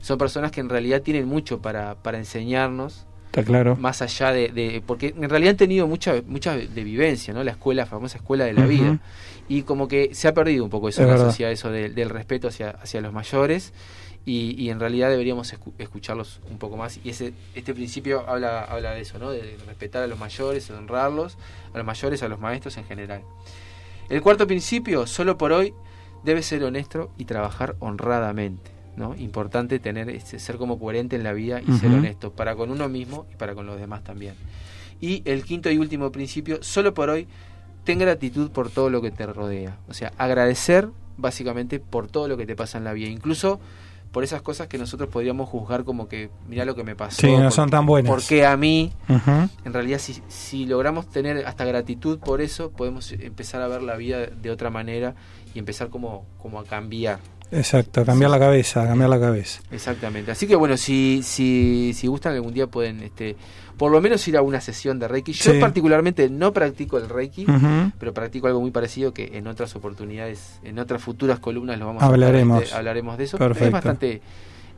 son 0.01 0.17
personas 0.17 0.51
que 0.51 0.61
en 0.61 0.71
realidad 0.71 1.03
tienen 1.03 1.27
mucho 1.29 1.61
para, 1.61 1.95
para 1.97 2.17
enseñarnos, 2.17 3.05
Está 3.41 3.45
claro. 3.45 3.77
más 3.77 4.01
allá 4.03 4.33
de, 4.33 4.49
de- 4.49 4.83
porque 4.87 5.15
en 5.17 5.29
realidad 5.29 5.51
han 5.53 5.57
tenido 5.57 5.87
mucha 5.87 6.15
mucha 6.27 6.57
de 6.57 6.85
vivencia 6.85 7.33
no 7.35 7.43
la 7.45 7.53
escuela 7.53 7.87
famosa 7.87 8.19
escuela 8.19 8.45
de 8.45 8.53
la 8.53 8.67
vida. 8.67 8.99
Y 9.49 9.63
como 9.63 9.89
que 9.89 10.15
se 10.15 10.27
ha 10.29 10.33
perdido 10.35 10.65
un 10.65 10.71
poco 10.71 10.89
eso 10.89 11.03
Es 11.03 11.09
en 11.09 11.13
la 11.13 11.19
sociedad 11.31 11.53
eso 11.53 11.71
del- 11.71 11.95
del 11.95 12.09
respeto 12.11 12.49
hacia 12.49 12.71
hacia 12.71 13.01
los 13.01 13.13
mayores. 13.13 13.73
Y, 14.27 14.55
y 14.59 14.71
en 14.71 14.81
realidad 14.81 15.11
deberíamos 15.11 15.53
escu- 15.53 15.75
escucharlos 15.79 16.41
un 16.51 16.57
poco 16.59 16.79
más. 16.79 16.99
Y 17.05 17.11
ese 17.11 17.35
este 17.55 17.75
principio 17.75 18.25
habla 18.27 18.63
habla 18.63 18.93
de 18.93 19.03
eso 19.03 19.19
no 19.19 19.31
de 19.31 19.59
respetar 19.67 20.03
a 20.03 20.07
los 20.07 20.19
mayores 20.19 20.71
honrarlos 20.71 21.37
a 21.75 21.77
los 21.79 21.87
mayores 21.87 22.23
a 22.23 22.29
los 22.29 22.41
maestros 22.41 22.77
en 22.79 22.85
general. 22.87 23.21
El 24.09 24.23
cuarto 24.23 24.47
principio 24.47 25.07
solo 25.07 25.37
por 25.37 25.53
hoy 25.53 25.75
debe 26.25 26.43
ser 26.43 26.65
honesto 26.65 27.11
y 27.19 27.27
trabajar 27.27 27.77
honradamente 27.81 28.71
¿no? 28.97 29.15
Importante 29.17 29.79
tener 29.79 30.09
este, 30.11 30.39
ser 30.39 30.57
como 30.57 30.79
coherente 30.79 31.17
en 31.17 31.25
la 31.25 31.33
vida 31.33 31.61
y 31.61 31.73
ser 31.79 31.91
honesto 31.91 32.33
para 32.33 32.55
con 32.55 32.71
uno 32.71 32.89
mismo 32.89 33.27
y 33.33 33.37
para 33.37 33.55
con 33.55 33.67
los 33.67 33.79
demás 33.79 34.05
también. 34.05 34.35
Y 35.01 35.23
el 35.25 35.45
quinto 35.45 35.71
y 35.71 35.79
último 35.79 36.11
principio, 36.13 36.63
solo 36.63 36.95
por 36.95 37.11
hoy, 37.11 37.27
ten 37.85 37.99
gratitud 37.99 38.51
por 38.51 38.71
todo 38.71 38.91
lo 38.91 39.03
que 39.03 39.11
te 39.11 39.27
rodea. 39.27 39.77
O 39.89 39.95
sea, 39.95 40.13
agradecer 40.19 40.89
básicamente 41.17 41.81
por 41.81 42.09
todo 42.09 42.29
lo 42.29 42.37
que 42.37 42.47
te 42.47 42.57
pasa 42.57 42.79
en 42.79 42.85
la 42.85 42.93
vida, 42.93 43.09
incluso 43.09 43.61
por 44.15 44.23
esas 44.23 44.43
cosas 44.43 44.69
que 44.69 44.79
nosotros 44.79 45.09
podríamos 45.11 45.49
juzgar 45.49 45.83
como 45.83 46.07
que, 46.07 46.31
mirá 46.49 46.65
lo 46.65 46.77
que 46.77 46.85
me 46.85 46.95
pasó. 46.95 47.21
Sí, 47.21 47.37
no 47.37 47.51
son 47.51 47.69
tan 47.69 47.85
buenas. 47.85 48.09
Porque 48.09 48.47
a 48.47 48.57
mí, 48.57 48.93
en 49.09 49.73
realidad, 49.73 49.99
si, 49.99 50.23
si 50.29 50.67
logramos 50.67 51.11
tener 51.11 51.45
hasta 51.47 51.65
gratitud 51.65 52.21
por 52.21 52.41
eso, 52.41 52.71
podemos 52.71 53.11
empezar 53.11 53.61
a 53.61 53.67
ver 53.67 53.83
la 53.83 53.97
vida 53.97 54.27
de 54.27 54.51
otra 54.53 54.71
manera 54.71 55.17
y 55.53 55.59
empezar 55.59 55.89
como, 55.89 56.25
como 56.41 56.61
a 56.61 56.65
cambiar. 56.65 57.19
Exacto, 57.51 58.05
cambiar 58.05 58.31
la 58.31 58.39
cabeza, 58.39 58.87
cambiar 58.87 59.11
la 59.11 59.21
cabeza. 59.21 59.61
Exactamente. 59.71 60.31
Así 60.33 60.47
que 60.47 60.57
bueno, 60.57 60.77
si, 60.77 61.21
si, 61.23 61.93
si 61.95 62.07
gustan 62.09 62.35
algún 62.35 62.53
día 62.53 62.67
pueden, 62.67 63.01
este, 63.03 63.37
por 63.77 63.93
lo 63.93 64.01
menos 64.01 64.27
ir 64.27 64.37
a 64.37 64.43
una 64.43 64.61
sesión 64.61 64.99
de 64.99 65.07
Reiki. 65.09 65.33
Yo 65.33 65.53
Sí. 65.53 65.61
particularmente 65.61 66.29
no 66.31 66.53
practico 66.53 66.99
el 66.99 67.09
Reiki, 67.09 67.47
pero 67.99 68.13
practico 68.13 68.47
algo 68.49 68.61
muy 68.61 68.71
parecido 68.71 69.13
que 69.15 69.37
en 69.39 69.47
otras 69.47 69.75
oportunidades, 69.77 70.59
en 70.65 70.79
otras 70.79 71.03
futuras 71.03 71.39
columnas 71.39 71.79
lo 71.79 71.87
vamos 71.87 72.03
Hablaremos. 72.03 72.61
a 72.61 72.65
este, 72.65 72.77
hablaremos 72.77 73.19
de 73.19 73.25
eso. 73.25 73.39
Perfecto. 73.39 73.67
Es 73.67 73.73
bastante, 73.73 74.21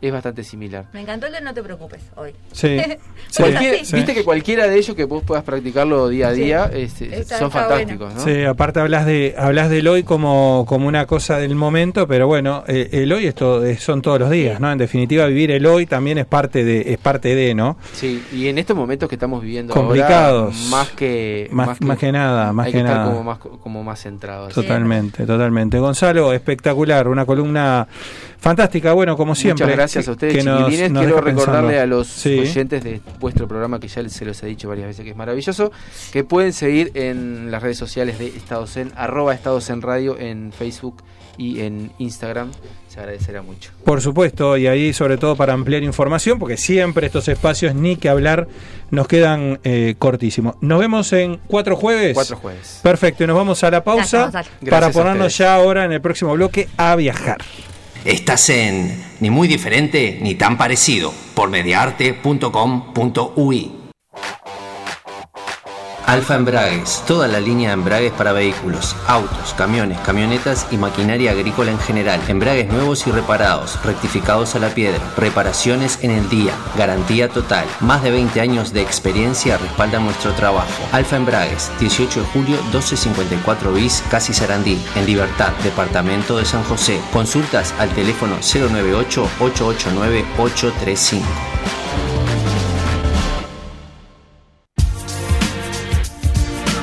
es 0.01 0.12
bastante 0.12 0.44
similar. 0.44 0.85
Me 0.93 1.01
encantó 1.01 1.27
el 1.27 1.32
de 1.32 1.40
no 1.40 1.55
te 1.55 1.62
preocupes 1.62 2.01
hoy. 2.16 2.31
Sí, 2.52 2.78
sí, 3.31 3.43
Cualquier- 3.43 3.85
sí. 3.85 3.97
Viste 3.97 4.14
que 4.14 4.24
cualquiera 4.24 4.66
de 4.68 4.77
ellos 4.77 4.94
que 4.94 5.05
vos 5.05 5.23
puedas 5.24 5.43
practicarlo 5.43 6.09
día 6.09 6.28
a 6.28 6.35
Sí. 6.35 6.43
día 6.43 6.70
este, 6.73 7.18
Está- 7.20 7.39
son 7.39 7.48
está 7.48 7.60
fantásticos, 7.60 8.14
¿no? 8.14 8.20
Sí, 8.20 8.44
aparte 8.44 8.81
hablas 8.81 9.06
de 9.06 9.35
hablas 9.39 9.70
del 9.70 9.89
hoy 9.89 10.02
como, 10.02 10.64
como 10.68 10.86
una 10.86 11.06
cosa 11.06 11.39
del 11.39 11.55
momento, 11.55 12.06
pero 12.06 12.27
bueno, 12.27 12.62
eh, 12.68 12.89
el 12.93 13.12
hoy 13.12 13.27
es 13.27 13.35
todo- 13.35 13.64
es- 13.64 13.82
son 13.82 14.02
todos 14.02 14.20
los 14.20 14.31
días, 14.31 14.60
¿no? 14.60 14.70
En 14.70 14.78
definitiva, 14.78 15.24
vivir 15.27 15.51
el 15.51 15.64
hoy 15.66 15.86
también 15.86 16.18
es 16.18 16.27
parte 16.27 16.62
de 16.64 16.93
es 16.93 16.98
parte 16.98 17.35
de, 17.35 17.55
¿no? 17.55 17.78
Sí, 17.94 18.23
y 18.32 18.48
en 18.48 18.59
estos 18.59 18.77
momentos 18.77 19.09
que 19.09 19.14
estamos 19.14 19.40
viviendo 19.43 19.73
Complicados. 19.73 20.55
ahora, 20.55 20.68
más 20.70 20.90
que 20.90 21.48
Más- 21.51 21.81
más 21.81 21.98
que 21.98 22.12
nada, 22.12 22.52
más 22.52 22.66
hay 22.66 22.73
que 22.73 22.82
nada. 22.82 23.06
como 23.06 23.24
más 23.24 23.39
como 23.39 23.82
más 23.82 24.02
centrados. 24.02 24.52
Totalmente, 24.52 25.24
totalmente. 25.27 25.78
Gonzalo, 25.78 26.32
espectacular, 26.35 27.09
una 27.09 27.24
columna 27.24 27.86
fantástica, 28.39 28.93
bueno, 28.93 29.17
como 29.17 29.35
siempre. 29.35 29.65
Muchas 29.65 29.77
gracias 29.77 30.09
a 30.09 30.13
ustedes, 30.13 30.35
que 30.37 30.43
nos- 30.43 30.59
chiquilines. 30.65 30.91
nos 30.91 31.03
Quiero 31.05 31.21
recordarle 31.21 31.69
pensando. 31.75 31.83
a 31.83 31.87
los 31.87 32.07
Sí. 32.09 32.39
oyentes 32.39 32.85
de 32.85 33.01
vuestro 33.19 33.49
programa, 33.49 33.81
que 33.81 33.89
ya 33.89 34.09
se 34.09 34.25
los 34.25 34.43
he 34.43 34.47
dicho 34.47 34.69
varias 34.69 34.89
veces 34.89 35.05
que 35.05 35.11
es 35.11 35.17
maravilloso, 35.17 35.73
que 36.13 36.25
pueden 36.25 36.53
seguir 36.53 36.91
en 36.95 37.51
las 37.51 37.63
redes 37.63 37.79
sociales 37.79 38.19
de 38.19 38.29
Estados 38.29 38.77
en, 38.77 38.93
arroba 38.97 39.35
Estados 39.35 39.69
en 39.71 39.83
Radio 39.83 40.19
en 40.19 40.53
Facebook 40.53 41.03
y 41.39 41.61
en 41.61 41.91
Instagram. 41.99 42.51
Se 42.89 43.01
agradecerá 43.01 43.43
mucho. 43.43 43.73
Por 43.85 44.01
supuesto, 44.01 44.57
y 44.57 44.67
ahí 44.69 44.95
sobre 44.95 45.19
todo 45.19 45.37
para 45.37 45.53
ampliar 45.53 45.83
información, 45.83 46.39
porque 46.39 46.57
siempre 46.57 47.07
estos 47.07 47.29
espacios, 47.29 47.75
ni 47.75 47.97
que 47.97 48.09
hablar, 48.09 48.49
nos 48.91 49.07
quedan 49.07 49.61
eh, 49.65 49.97
cortísimos. 49.99 50.55
Nos 50.63 50.81
vemos 50.81 51.13
en 51.13 51.39
cuatro 51.47 51.77
jueves. 51.77 52.15
Cuatro 52.15 52.37
jueves. 52.39 52.81
Perfecto, 52.83 53.25
y 53.25 53.27
nos 53.27 53.37
vamos 53.37 53.63
a 53.65 53.71
la 53.71 53.85
pausa 53.85 54.31
Gracias, 54.31 54.55
para 54.71 54.91
ponernos 54.91 55.37
ya 55.37 55.55
ahora 55.55 55.85
en 55.85 55.93
el 55.93 56.01
próximo 56.01 56.33
bloque 56.33 56.69
a 56.79 56.97
viajar. 56.97 57.37
Estás 58.07 58.49
en 58.51 59.05
Ni 59.19 59.31
muy 59.31 59.49
diferente 59.49 60.20
ni 60.23 60.37
tan 60.37 60.57
parecido 60.57 61.12
por 61.35 61.51
mediarte.com.ui. 61.51 63.86
Alfa 66.07 66.37
Embragues, 66.37 67.03
toda 67.05 67.27
la 67.27 67.41
línea 67.41 67.70
de 67.70 67.74
embragues 67.74 68.12
para 68.12 68.33
vehículos, 68.33 68.95
autos, 69.09 69.53
camiones, 69.55 69.99
camionetas 70.01 70.69
y 70.70 70.77
maquinaria 70.77 71.33
agrícola 71.33 71.73
en 71.73 71.81
general. 71.81 72.20
Embragues 72.28 72.73
nuevos 72.73 73.09
y 73.09 73.11
reparados, 73.11 73.77
rectificados 73.85 74.55
a 74.55 74.61
la 74.61 74.69
piedra, 74.69 75.01
reparaciones 75.16 75.99
en 76.03 76.12
el 76.12 76.28
día, 76.28 76.53
garantía 76.78 77.28
total. 77.28 77.66
Más 77.81 78.05
de 78.05 78.12
20 78.12 78.41
años 78.41 78.73
de 78.73 78.83
experiencia 78.83 79.59
respaldan 79.59 80.05
nuestro 80.05 80.33
trabajo. 80.35 80.70
Alfa 80.93 81.16
Embragues, 81.16 81.73
18 81.81 82.20
de 82.20 82.27
julio, 82.27 82.57
1254 82.62 83.73
bis, 83.73 84.05
Casi 84.09 84.33
Sarandí, 84.33 84.81
en 84.95 85.07
Libertad, 85.07 85.51
Departamento 85.65 86.39
de 86.39 86.45
San 86.45 86.62
José. 86.62 87.01
Consultas 87.12 87.74
al 87.81 87.91
teléfono 87.91 88.37
098-889-835. 88.37 91.23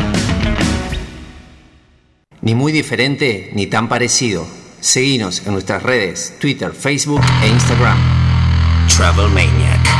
Ni 2.41 2.57
muy 2.57 2.73
diferente 2.73 3.53
ni 3.55 3.69
tan 3.69 3.89
parecido. 3.89 4.57
Seguinos 4.80 5.42
en 5.46 5.52
nuestras 5.52 5.82
redes, 5.82 6.34
Twitter, 6.38 6.72
Facebook 6.72 7.22
e 7.42 7.48
Instagram. 7.48 7.98
Travel 8.96 9.28
Maniac. 9.30 9.98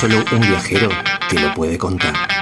Solo 0.00 0.24
un 0.32 0.40
viajero 0.40 0.88
te 1.28 1.38
lo 1.38 1.52
puede 1.52 1.76
contar. 1.76 2.39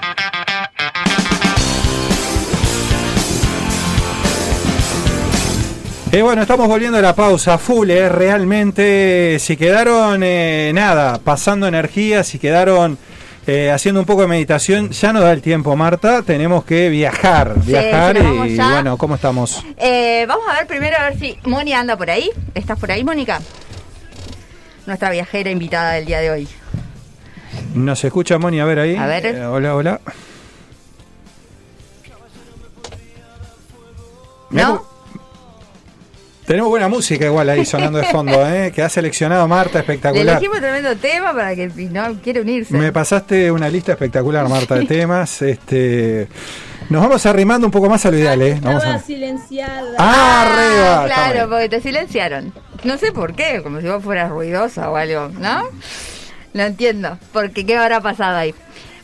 Eh, 6.11 6.23
bueno, 6.23 6.41
estamos 6.43 6.67
volviendo 6.69 6.97
a 6.99 7.03
la 7.03 7.15
pausa 7.15 7.59
full, 7.59 7.91
eh, 7.91 8.09
realmente 8.09 9.37
si 9.39 9.57
quedaron 9.59 10.23
eh, 10.23 10.71
nada, 10.75 11.19
pasando 11.19 11.67
energía, 11.67 12.25
si 12.25 12.39
quedaron 12.39 12.97
eh, 13.47 13.71
haciendo 13.71 14.01
un 14.01 14.07
poco 14.07 14.23
de 14.23 14.29
meditación, 14.29 14.89
ya 14.91 15.13
no 15.13 15.21
da 15.21 15.33
el 15.33 15.43
tiempo, 15.43 15.77
Marta, 15.77 16.23
tenemos 16.23 16.65
que 16.65 16.89
viajar, 16.89 17.57
Sí, 17.63 17.73
viajar 17.73 18.17
y 18.47 18.57
ya. 18.57 18.71
bueno, 18.71 18.97
¿cómo 18.97 19.17
estamos? 19.17 19.63
Eh, 19.77 20.25
vamos 20.27 20.47
a 20.49 20.55
ver 20.55 20.67
primero 20.67 20.97
a 20.99 21.11
ver 21.11 21.19
si 21.19 21.39
Moni 21.45 21.75
anda 21.75 21.97
por 21.99 22.11
ahí. 22.11 22.31
¿Estás 22.55 22.79
por 22.79 22.91
ahí, 22.91 23.05
Mónica? 23.05 23.41
Nuestra 24.87 25.11
viajera 25.11 25.51
invitada 25.51 25.93
del 25.93 26.07
día 26.07 26.21
de 26.21 26.31
hoy. 26.31 26.49
Nos 27.75 28.03
escucha 28.03 28.39
Moni, 28.39 28.61
a 28.61 28.65
ver 28.65 28.79
ahí. 28.79 28.97
A 28.97 29.07
ver. 29.07 29.37
Hola, 29.45 29.75
hola. 29.75 30.01
¿No? 34.51 34.98
Tenemos 36.49 36.71
buena 36.71 36.89
música 36.89 37.27
igual 37.27 37.49
ahí 37.51 37.65
sonando 37.67 37.99
de 37.99 38.05
fondo, 38.07 38.45
¿eh? 38.51 38.73
que 38.75 38.83
ha 38.83 38.89
seleccionado 38.89 39.47
Marta, 39.47 39.75
Le 39.75 39.81
espectacular. 39.81 40.29
elegimos 40.39 40.59
tremendo 40.61 40.97
tema 40.97 41.35
para 41.35 41.55
que 41.55 41.69
si 41.69 41.85
no 41.87 42.15
quiere 42.23 42.41
unirse. 42.41 42.75
Me 42.75 42.91
pasaste 42.91 43.53
una 43.53 43.69
lista 43.69 43.93
espectacular, 43.93 44.49
Marta, 44.49 44.75
de 44.77 44.87
temas. 44.87 45.43
Este, 45.43 46.27
nos 46.89 47.03
vamos 47.03 47.27
arrimando 47.27 47.67
un 47.67 47.71
poco 47.71 47.91
más 47.91 48.05
a 48.07 48.11
lo 48.11 48.17
ideal, 48.17 48.41
¿eh? 48.41 48.59
Vamos 48.63 48.83
Estaba 48.83 48.99
a... 48.99 49.03
silenciada. 49.03 49.91
Ah, 49.99 50.43
arriba, 50.43 51.03
está 51.03 51.07
Claro, 51.15 51.35
bien. 51.35 51.49
porque 51.51 51.69
te 51.69 51.81
silenciaron. 51.83 52.53
No 52.83 52.97
sé 52.97 53.13
por 53.13 53.35
qué, 53.35 53.61
como 53.63 53.81
si 53.83 53.87
vos 53.87 54.03
fueras 54.03 54.31
ruidosa 54.31 54.91
o 54.91 54.97
algo, 54.97 55.29
¿no? 55.39 55.65
No 56.55 56.63
entiendo, 56.63 57.19
porque 57.35 57.67
qué 57.67 57.77
habrá 57.77 58.01
pasado 58.01 58.39
ahí. 58.39 58.55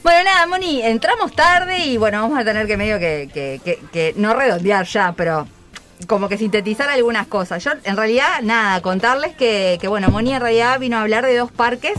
Bueno, 0.03 0.25
nada, 0.25 0.47
Moni, 0.47 0.81
entramos 0.83 1.33
tarde 1.33 1.79
y 1.85 1.99
bueno, 1.99 2.23
vamos 2.23 2.39
a 2.39 2.45
tener 2.45 2.67
que 2.67 2.79
medio 2.79 2.99
que, 2.99 3.29
que, 3.33 3.61
que, 3.63 3.79
que 3.93 4.15
no 4.17 4.33
redondear 4.35 4.87
ya, 4.87 5.13
pero 5.15 5.47
como 6.07 6.29
que 6.29 6.37
sintetizar 6.37 6.89
algunas 6.89 7.27
cosas. 7.27 7.63
Yo, 7.65 7.73
en 7.85 7.97
realidad, 7.97 8.43
nada, 8.43 8.81
contarles 8.83 9.35
que, 9.35 9.79
que 9.81 9.89
bueno, 9.89 10.09
Moni 10.09 10.35
en 10.35 10.41
realidad 10.41 10.79
vino 10.79 10.97
a 10.97 11.03
hablar 11.03 11.25
de 11.25 11.37
dos 11.37 11.51
parques, 11.51 11.95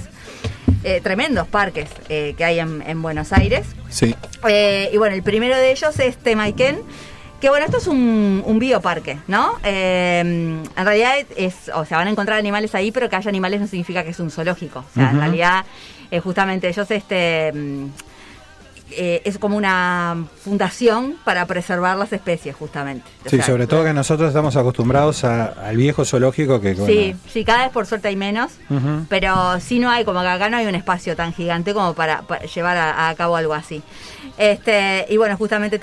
eh, 0.84 1.02
tremendos 1.02 1.48
parques 1.48 1.90
eh, 2.10 2.36
que 2.38 2.46
hay 2.46 2.60
en, 2.60 2.84
en 2.86 3.02
Buenos 3.02 3.34
Aires. 3.34 3.66
Sí. 3.90 4.16
Eh, 4.48 4.90
y 4.94 4.98
bueno, 4.98 5.16
el 5.16 5.24
primero 5.24 5.56
de 5.56 5.72
ellos 5.72 6.00
es 6.00 6.18
Temaiken, 6.18 6.80
que 7.42 7.50
bueno, 7.50 7.66
esto 7.66 7.78
es 7.78 7.88
un, 7.88 8.44
un 8.46 8.60
bioparque, 8.60 9.18
¿no? 9.28 9.58
Eh, 9.64 10.20
en 10.20 10.86
realidad 10.86 11.16
es, 11.36 11.70
o 11.74 11.86
sea, 11.86 11.98
van 11.98 12.08
a 12.08 12.12
encontrar 12.12 12.38
animales 12.38 12.76
ahí, 12.76 12.92
pero 12.92 13.10
que 13.10 13.16
haya 13.16 13.30
animales 13.30 13.60
no 13.60 13.68
significa 13.68 14.04
que 14.04 14.12
es 14.12 14.20
un 14.20 14.32
zoológico. 14.32 14.80
O 14.80 14.94
sea, 14.94 15.12
en 15.12 15.20
realidad, 15.20 15.66
justamente 16.24 16.70
ellos, 16.70 16.90
este, 16.92 17.52
eh, 18.92 19.22
es 19.26 19.38
como 19.40 19.58
una 19.58 20.26
fundación 20.44 21.16
para 21.24 21.46
preservar 21.46 21.98
las 21.98 22.14
especies, 22.14 22.56
justamente. 22.56 23.06
O 23.26 23.30
Sí, 23.30 23.38
sea, 23.38 23.46
sobre 23.46 23.68
todo 23.68 23.84
que 23.84 23.94
nosotros 23.94 24.28
estamos 24.30 24.56
acostumbrados 24.56 25.24
a- 25.24 25.46
al 25.68 25.76
viejo 25.78 26.06
zoológico 26.06 26.62
que... 26.62 26.74
bueno, 26.74 26.86
Sí, 26.88 27.16
sí, 27.32 27.44
cada 27.44 27.64
vez 27.64 27.72
por 27.72 27.86
suerte 27.86 28.08
hay 28.10 28.16
menos. 28.16 28.52
Pero 29.10 29.60
sí 29.60 29.80
no 29.80 29.90
hay, 29.90 30.06
como 30.06 30.22
que 30.22 30.28
acá 30.28 30.50
no 30.50 30.58
hay 30.58 30.68
un 30.68 30.76
espacio 30.76 31.16
tan 31.16 31.34
gigante 31.34 31.74
como 31.74 31.94
para, 31.94 32.22
para 32.22 32.46
llevar 32.46 32.78
a, 32.78 33.10
a 33.10 33.16
cabo 33.16 33.36
algo 33.36 33.54
así. 33.54 33.82
Este, 34.38 35.06
y 35.10 35.18
bueno, 35.18 35.38
justamente 35.38 35.80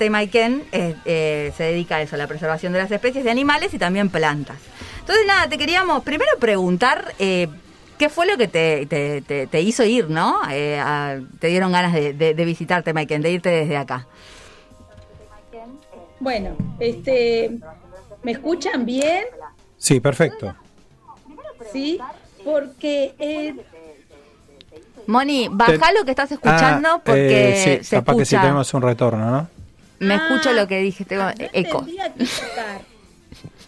eh, 0.71 0.95
eh, 1.05 1.53
se 1.57 1.63
dedica 1.63 1.95
a 1.97 2.01
eso, 2.01 2.15
a 2.15 2.19
la 2.19 2.27
preservación 2.27 2.71
de 2.73 2.79
las 2.79 2.91
especies 2.91 3.23
de 3.23 3.31
animales 3.31 3.73
y 3.73 3.79
también 3.79 4.09
plantas. 4.09 4.57
Entonces, 4.99 5.25
nada, 5.27 5.47
te 5.49 5.57
queríamos 5.57 6.03
primero 6.03 6.31
preguntar 6.39 7.13
eh, 7.19 7.47
qué 8.03 8.09
fue 8.09 8.27
lo 8.27 8.35
que 8.37 8.49
te, 8.49 8.85
te- 8.87 9.21
te- 9.21 9.47
te 9.47 9.61
hizo 9.61 9.81
ir, 9.85 10.09
¿no? 10.09 10.41
Eh, 10.51 10.77
a- 10.77 11.21
te 11.39 11.47
dieron 11.47 11.71
ganas 11.71 11.93
de, 11.93 12.11
de, 12.11 12.33
de 12.33 12.43
visitar 12.45 12.83
Taimaiken, 12.83 13.21
de 13.21 13.31
irte 13.31 13.47
desde 13.47 13.77
acá. 13.77 14.05
Bueno, 16.19 16.57
este, 16.81 17.59
¿me 18.23 18.33
escuchan 18.33 18.85
bien? 18.85 19.23
Sí, 19.77 20.01
perfecto. 20.01 20.53
Sí, 21.71 21.97
porque 22.43 23.15
eh, 23.19 23.55
Moni, 25.07 25.47
baja 25.49 25.93
lo 25.93 26.03
que 26.03 26.11
estás 26.11 26.29
escuchando 26.33 26.89
Ah, 26.89 27.01
porque 27.05 27.51
eh, 27.51 27.77
sí, 27.79 27.83
se 27.85 27.95
capaz 27.95 28.17
que 28.17 28.25
sí 28.25 28.35
tenemos 28.37 28.73
un 28.73 28.81
retorno, 28.81 29.31
¿no? 29.31 29.47
Me 29.99 30.15
Ah, 30.15 30.17
escucho 30.17 30.51
lo 30.51 30.67
que 30.67 30.79
dije, 30.79 31.05
tengo 31.05 31.29
eco. 31.53 31.85
entendía 31.85 32.13
qué 32.13 32.25
tocar. 32.25 32.81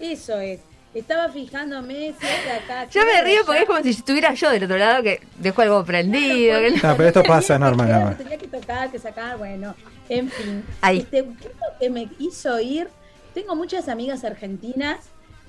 Eso 0.01 0.37
es. 0.41 0.59
Estaba 0.95 1.29
fijándome 1.29 2.13
si 2.19 2.25
es 2.25 2.45
de 2.45 2.51
acá. 2.51 2.85
Yo 2.89 3.01
si 3.01 3.07
me 3.07 3.21
río 3.21 3.41
porque 3.45 3.51
allá. 3.59 3.61
es 3.63 3.67
como 3.67 3.83
si 3.83 3.89
estuviera 3.89 4.33
yo 4.33 4.49
del 4.49 4.63
otro 4.63 4.77
lado 4.77 5.03
que 5.03 5.21
dejo 5.37 5.61
algo 5.61 5.83
prendido. 5.85 6.57
pero 6.81 7.03
esto 7.07 7.23
pasa, 7.23 7.55
es 7.55 7.59
normal, 7.59 7.85
Tenía 7.87 7.99
normal. 7.99 8.17
que- 8.17 8.23
Tenía 8.23 8.37
que 8.39 8.47
tocar, 8.47 8.91
que 8.91 8.99
sacar, 8.99 9.37
bueno, 9.37 9.75
en 10.09 10.29
fin. 10.29 10.63
Ahí. 10.81 10.99
Este, 10.99 11.23
¿qué 11.41 11.47
es 11.49 11.53
lo 11.55 11.79
que 11.79 11.89
me 11.89 12.09
hizo 12.17 12.59
ir? 12.59 12.87
Tengo 13.33 13.55
muchas 13.55 13.89
amigas 13.89 14.23
argentinas 14.23 14.99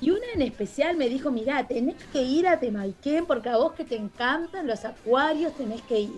y 0.01 0.11
una 0.11 0.27
en 0.35 0.43
especial 0.43 0.97
me 0.97 1.09
dijo, 1.09 1.31
mirá, 1.31 1.65
tenés 1.67 1.95
que 2.13 2.21
ir 2.23 2.49
a 2.49 2.59
Temalquén 2.59 3.25
porque 3.25 3.49
a 3.49 3.57
vos 3.57 3.73
que 3.73 3.85
te 3.85 3.95
encantan 3.97 4.67
los 4.67 4.85
acuarios 4.85 5.57
tenés 5.57 5.81
que 5.83 6.01
ir. 6.01 6.11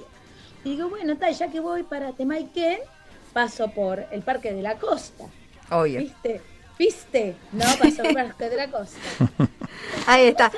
Y 0.64 0.70
digo, 0.70 0.88
bueno, 0.88 1.16
tal, 1.18 1.34
ya 1.34 1.48
que 1.50 1.60
voy 1.60 1.82
para 1.82 2.12
Temalquén, 2.12 2.78
paso 3.34 3.68
por 3.70 4.04
el 4.10 4.22
Parque 4.22 4.54
de 4.54 4.62
la 4.62 4.76
Costa. 4.76 5.24
Obvio. 5.70 6.00
¿Viste? 6.00 6.40
¿Viste? 6.78 7.34
No, 7.52 7.64
paso 7.78 8.02
por 8.02 8.14
la 8.14 8.68
Costa. 8.70 8.98
Ahí 10.06 10.28
está. 10.28 10.52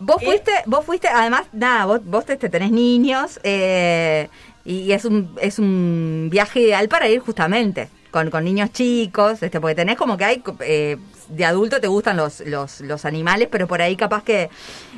Vos 0.00 0.22
¿Eh? 0.22 0.24
fuiste, 0.24 0.52
vos 0.66 0.84
fuiste, 0.84 1.08
además, 1.08 1.46
nada, 1.52 1.86
vos, 1.86 2.04
vos 2.04 2.24
te, 2.24 2.36
te 2.36 2.48
tenés 2.48 2.70
niños 2.70 3.40
eh, 3.42 4.28
y 4.64 4.92
es 4.92 5.04
un, 5.04 5.36
es 5.40 5.58
un 5.58 6.28
viaje 6.30 6.60
ideal 6.60 6.88
para 6.88 7.08
ir 7.08 7.20
justamente 7.20 7.88
con, 8.10 8.30
con 8.30 8.44
niños 8.44 8.70
chicos, 8.72 9.42
este, 9.42 9.60
porque 9.60 9.74
tenés 9.74 9.96
como 9.96 10.16
que 10.16 10.24
hay, 10.24 10.42
eh, 10.60 10.98
de 11.28 11.44
adulto 11.44 11.80
te 11.80 11.86
gustan 11.88 12.16
los, 12.16 12.40
los, 12.40 12.80
los 12.80 13.04
animales, 13.04 13.48
pero 13.50 13.66
por 13.68 13.82
ahí 13.82 13.96
capaz 13.96 14.22
que 14.24 14.48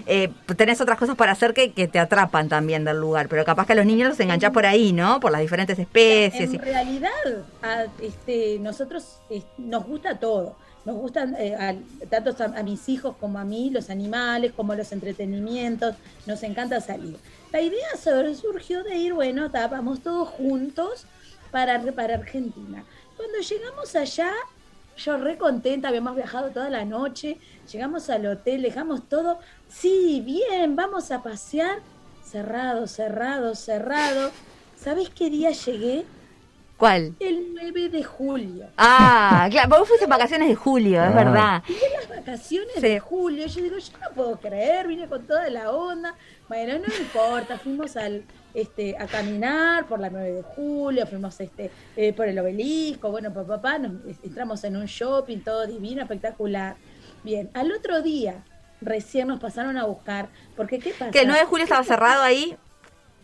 eh, 0.07 0.31
tenés 0.57 0.81
otras 0.81 0.99
cosas 0.99 1.17
para 1.17 1.33
hacer 1.33 1.55
que, 1.55 1.73
que 1.73 1.89
te 1.89 1.99
atrapan 1.99 2.49
también 2.49 2.85
del 2.85 2.99
lugar, 2.99 3.29
pero 3.29 3.45
capaz 3.45 3.67
que 3.67 3.73
a 3.73 3.77
los 3.77 3.87
niños 3.87 4.09
los 4.11 4.21
enganchás 4.21 4.51
por 4.53 4.67
ahí, 4.67 4.93
¿no? 4.93 5.21
Por 5.21 5.33
las 5.33 5.41
diferentes 5.41 5.79
especies. 5.79 6.51
En 6.51 6.55
y- 6.55 6.59
realidad, 6.59 7.11
a, 7.63 7.85
este, 8.01 8.59
nosotros 8.61 9.21
nos 9.59 9.85
gusta 9.87 10.19
todo. 10.19 10.57
Nos 10.85 10.97
gustan 10.97 11.37
eh, 11.39 11.79
tanto 12.09 12.35
a, 12.43 12.59
a 12.59 12.63
mis 12.63 12.89
hijos 12.89 13.15
como 13.21 13.39
a 13.39 13.45
mí 13.45 13.69
los 13.71 13.91
animales, 13.91 14.53
como 14.57 14.75
los 14.75 14.93
entretenimientos. 14.93 15.95
Nos 16.27 16.43
encanta 16.43 16.81
salir. 16.81 17.19
La 17.53 17.61
idea 17.61 17.87
surgió 18.35 18.83
de 18.83 18.97
ir, 18.97 19.13
bueno, 19.13 19.51
ta, 19.51 19.69
vamos 19.69 20.01
todos 20.01 20.29
juntos 20.29 21.05
para, 21.51 21.79
para 21.93 22.15
Argentina. 22.15 22.83
Cuando 23.17 23.39
llegamos 23.41 23.95
allá, 23.95 24.33
yo 24.97 25.17
re 25.17 25.39
contenta, 25.39 25.89
habíamos 25.89 26.15
viajado 26.17 26.51
toda 26.51 26.69
la 26.71 26.85
noche, 26.85 27.39
llegamos 27.73 28.11
al 28.11 28.27
hotel, 28.27 28.63
dejamos 28.63 29.09
todo. 29.09 29.39
Sí, 29.69 30.23
bien, 30.25 30.77
vamos 30.77 31.11
a 31.11 31.23
pasear. 31.23 31.79
Cerrado, 32.25 32.87
cerrado, 32.87 33.55
cerrado. 33.55 34.31
¿Sabes 34.77 35.11
qué 35.11 35.31
día 35.31 35.51
llegué? 35.51 36.05
¿Cuál? 36.77 37.15
El 37.21 37.53
9 37.53 37.89
de 37.91 38.03
julio. 38.05 38.67
Ah, 38.79 39.49
claro, 39.51 39.69
vos 39.79 39.89
fuiste 39.89 40.07
vacaciones 40.07 40.49
de 40.49 40.55
julio, 40.55 41.03
es 41.03 41.11
Ah. 41.11 41.15
verdad. 41.15 41.63
Y 41.69 41.73
en 41.73 41.93
las 41.93 42.09
vacaciones 42.09 42.81
de 42.81 43.01
julio, 43.01 43.47
yo 43.47 43.63
digo, 43.63 43.77
yo 43.79 43.93
no 44.01 44.11
puedo 44.15 44.37
creer, 44.39 44.87
vine 44.89 45.07
con 45.07 45.27
toda 45.27 45.51
la 45.51 45.71
onda. 45.73 46.15
Bueno, 46.49 46.79
no 46.79 46.95
importa, 47.03 47.59
fuimos 47.59 47.97
al, 47.97 48.23
este, 48.55 48.97
a 48.99 49.07
caminar 49.07 49.87
por 49.87 50.01
la 50.01 50.11
9 50.11 50.33
de 50.33 50.43
julio, 50.43 51.07
fuimos 51.07 51.39
este, 51.41 51.71
eh, 51.97 52.13
por 52.13 52.29
el 52.29 52.39
obelisco, 52.39 53.11
bueno, 53.11 53.33
papá, 53.33 53.79
nos, 53.79 53.93
entramos 54.23 54.63
en 54.65 54.77
un 54.77 54.87
shopping, 54.87 55.39
todo 55.39 55.67
divino, 55.67 56.03
espectacular. 56.03 56.77
Bien, 57.23 57.51
al 57.55 57.71
otro 57.73 58.03
día 58.03 58.45
recién 58.81 59.29
nos 59.29 59.41
pasaron 59.41 59.77
a 59.77 59.85
buscar, 59.85 60.29
porque 60.57 60.79
¿qué 60.79 60.91
pasa? 60.91 61.11
Que 61.11 61.21
el 61.21 61.29
9 61.29 61.41
de 61.41 61.47
julio 61.47 61.65
estaba 61.65 61.85
cerrado 61.85 62.23
ahí. 62.23 62.57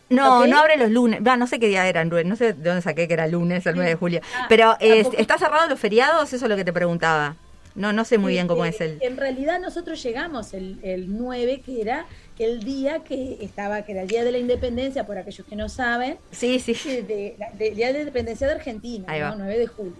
No, 0.08 0.46
no 0.46 0.58
abre 0.58 0.76
los 0.76 0.90
lunes. 0.90 1.20
No 1.20 1.46
sé 1.48 1.58
qué 1.58 1.66
día 1.66 1.88
era, 1.88 2.04
no 2.04 2.36
sé 2.36 2.52
de 2.52 2.62
dónde 2.62 2.82
saqué 2.82 3.08
que 3.08 3.14
era 3.14 3.26
lunes 3.26 3.66
el 3.66 3.74
9 3.74 3.90
de 3.90 3.96
julio. 3.96 4.20
Ah, 4.36 4.46
Pero 4.48 4.76
eh, 4.78 5.02
tampoco- 5.02 5.16
¿está 5.20 5.38
cerrado 5.38 5.68
los 5.68 5.80
feriados? 5.80 6.32
Eso 6.32 6.44
es 6.44 6.48
lo 6.48 6.56
que 6.56 6.64
te 6.64 6.72
preguntaba. 6.72 7.34
No, 7.74 7.92
no 7.92 8.04
sé 8.04 8.16
muy 8.16 8.32
bien 8.32 8.48
cómo 8.48 8.64
es 8.64 8.80
el... 8.80 8.98
En 9.02 9.18
realidad 9.18 9.60
nosotros 9.60 10.02
llegamos 10.02 10.54
el, 10.54 10.78
el 10.82 11.14
9, 11.18 11.60
que 11.60 11.82
era 11.82 12.06
el 12.44 12.62
día 12.64 13.00
que 13.04 13.38
estaba, 13.40 13.82
que 13.82 13.92
era 13.92 14.02
el 14.02 14.08
Día 14.08 14.22
de 14.24 14.32
la 14.32 14.38
Independencia, 14.38 15.06
por 15.06 15.16
aquellos 15.18 15.46
que 15.46 15.56
no 15.56 15.68
saben. 15.68 16.18
Sí, 16.30 16.58
sí. 16.58 16.74
De, 16.74 17.02
de- 17.02 17.36
del 17.58 17.74
Día 17.74 17.86
de 17.88 17.92
la 17.94 17.98
Independencia 18.00 18.46
de 18.46 18.52
Argentina, 18.54 19.04
Ahí 19.08 19.20
va. 19.20 19.30
¿no? 19.30 19.44
9 19.44 19.58
de 19.58 19.66
julio. 19.66 19.94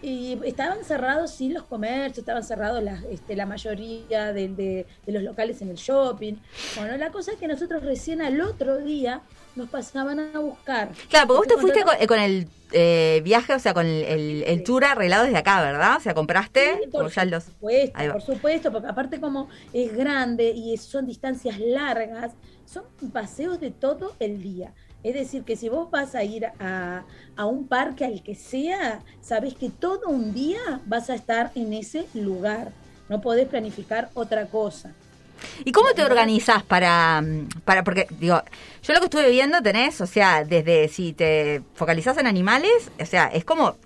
Y 0.00 0.38
estaban 0.44 0.84
cerrados, 0.84 1.32
sí, 1.32 1.48
los 1.48 1.64
comercios, 1.64 2.18
estaban 2.18 2.44
cerrados 2.44 2.80
las, 2.84 3.02
este, 3.04 3.34
la 3.34 3.46
mayoría 3.46 4.32
de, 4.32 4.46
de- 4.48 4.86
de 5.04 5.12
los 5.12 5.22
locales 5.24 5.60
en 5.60 5.70
el 5.70 5.76
shopping. 5.76 6.34
Bueno, 6.76 6.96
la 6.96 7.10
cosa 7.10 7.32
es 7.32 7.38
que 7.38 7.48
nosotros 7.48 7.82
recién 7.82 8.22
al 8.22 8.40
otro 8.40 8.78
día 8.78 9.22
nos 9.58 9.68
pasaban 9.68 10.18
a 10.20 10.38
buscar. 10.38 10.90
Claro, 11.10 11.26
porque 11.26 11.38
vos 11.38 11.46
te 11.48 11.60
fuiste 11.60 12.06
con, 12.06 12.18
el 12.18 12.48
eh, 12.72 13.20
viaje, 13.24 13.52
o 13.52 13.58
sea, 13.58 13.74
con 13.74 13.84
el, 13.84 14.04
el, 14.04 14.44
el 14.46 14.62
tour 14.62 14.84
arreglado 14.84 15.24
desde 15.24 15.36
acá, 15.36 15.60
¿verdad? 15.60 15.96
O 15.98 16.00
sea, 16.00 16.14
compraste 16.14 16.78
Sí, 16.82 16.88
por 16.90 17.10
ya 17.10 17.24
los... 17.26 17.44
supuesto, 17.44 17.98
por 18.12 18.22
supuesto, 18.22 18.72
porque 18.72 18.88
aparte 18.88 19.20
como 19.20 19.48
es 19.72 19.94
grande 19.94 20.50
y 20.50 20.76
son 20.78 21.06
distancias 21.06 21.58
largas, 21.58 22.32
son 22.64 22.84
paseos 23.12 23.60
de 23.60 23.70
todo 23.70 24.14
el 24.20 24.42
día. 24.42 24.72
Es 25.02 25.14
decir, 25.14 25.44
que 25.44 25.56
si 25.56 25.68
vos 25.68 25.90
vas 25.90 26.14
a 26.14 26.24
ir 26.24 26.46
a, 26.46 27.04
a 27.36 27.46
un 27.46 27.68
parque 27.68 28.04
al 28.04 28.22
que 28.22 28.34
sea, 28.34 29.00
sabés 29.20 29.54
que 29.54 29.70
todo 29.70 30.08
un 30.08 30.32
día 30.32 30.80
vas 30.86 31.10
a 31.10 31.14
estar 31.14 31.50
en 31.54 31.72
ese 31.72 32.06
lugar. 32.14 32.72
No 33.08 33.20
podés 33.20 33.48
planificar 33.48 34.10
otra 34.14 34.46
cosa. 34.46 34.92
¿Y 35.64 35.72
cómo 35.72 35.88
te 35.94 36.04
organizás 36.04 36.62
para, 36.62 37.20
mm, 37.20 37.48
para, 37.64 37.84
porque 37.84 38.06
digo, 38.18 38.40
yo 38.82 38.92
lo 38.94 39.00
que 39.00 39.06
estuve 39.06 39.30
viendo 39.30 39.60
tenés, 39.62 40.00
o 40.00 40.06
sea, 40.06 40.44
desde 40.44 40.88
si 40.88 41.12
te 41.12 41.62
focalizás 41.74 42.16
en 42.18 42.26
animales, 42.26 42.90
o 43.00 43.06
sea, 43.06 43.26
es 43.28 43.44
como 43.44 43.76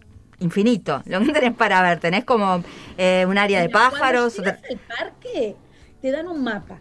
infinito 0.40 1.02
lo 1.06 1.20
que 1.20 1.32
tenés 1.32 1.54
para 1.54 1.82
ver, 1.82 2.00
tenés 2.00 2.24
como 2.24 2.62
eh, 2.98 3.24
un 3.28 3.38
área 3.38 3.60
de 3.60 3.68
pájaros, 3.68 4.34
Cuando 4.34 4.52
llegas 4.52 4.70
al 4.70 4.96
parque, 4.98 5.56
te 6.00 6.10
dan 6.10 6.28
un 6.28 6.42
mapa. 6.42 6.78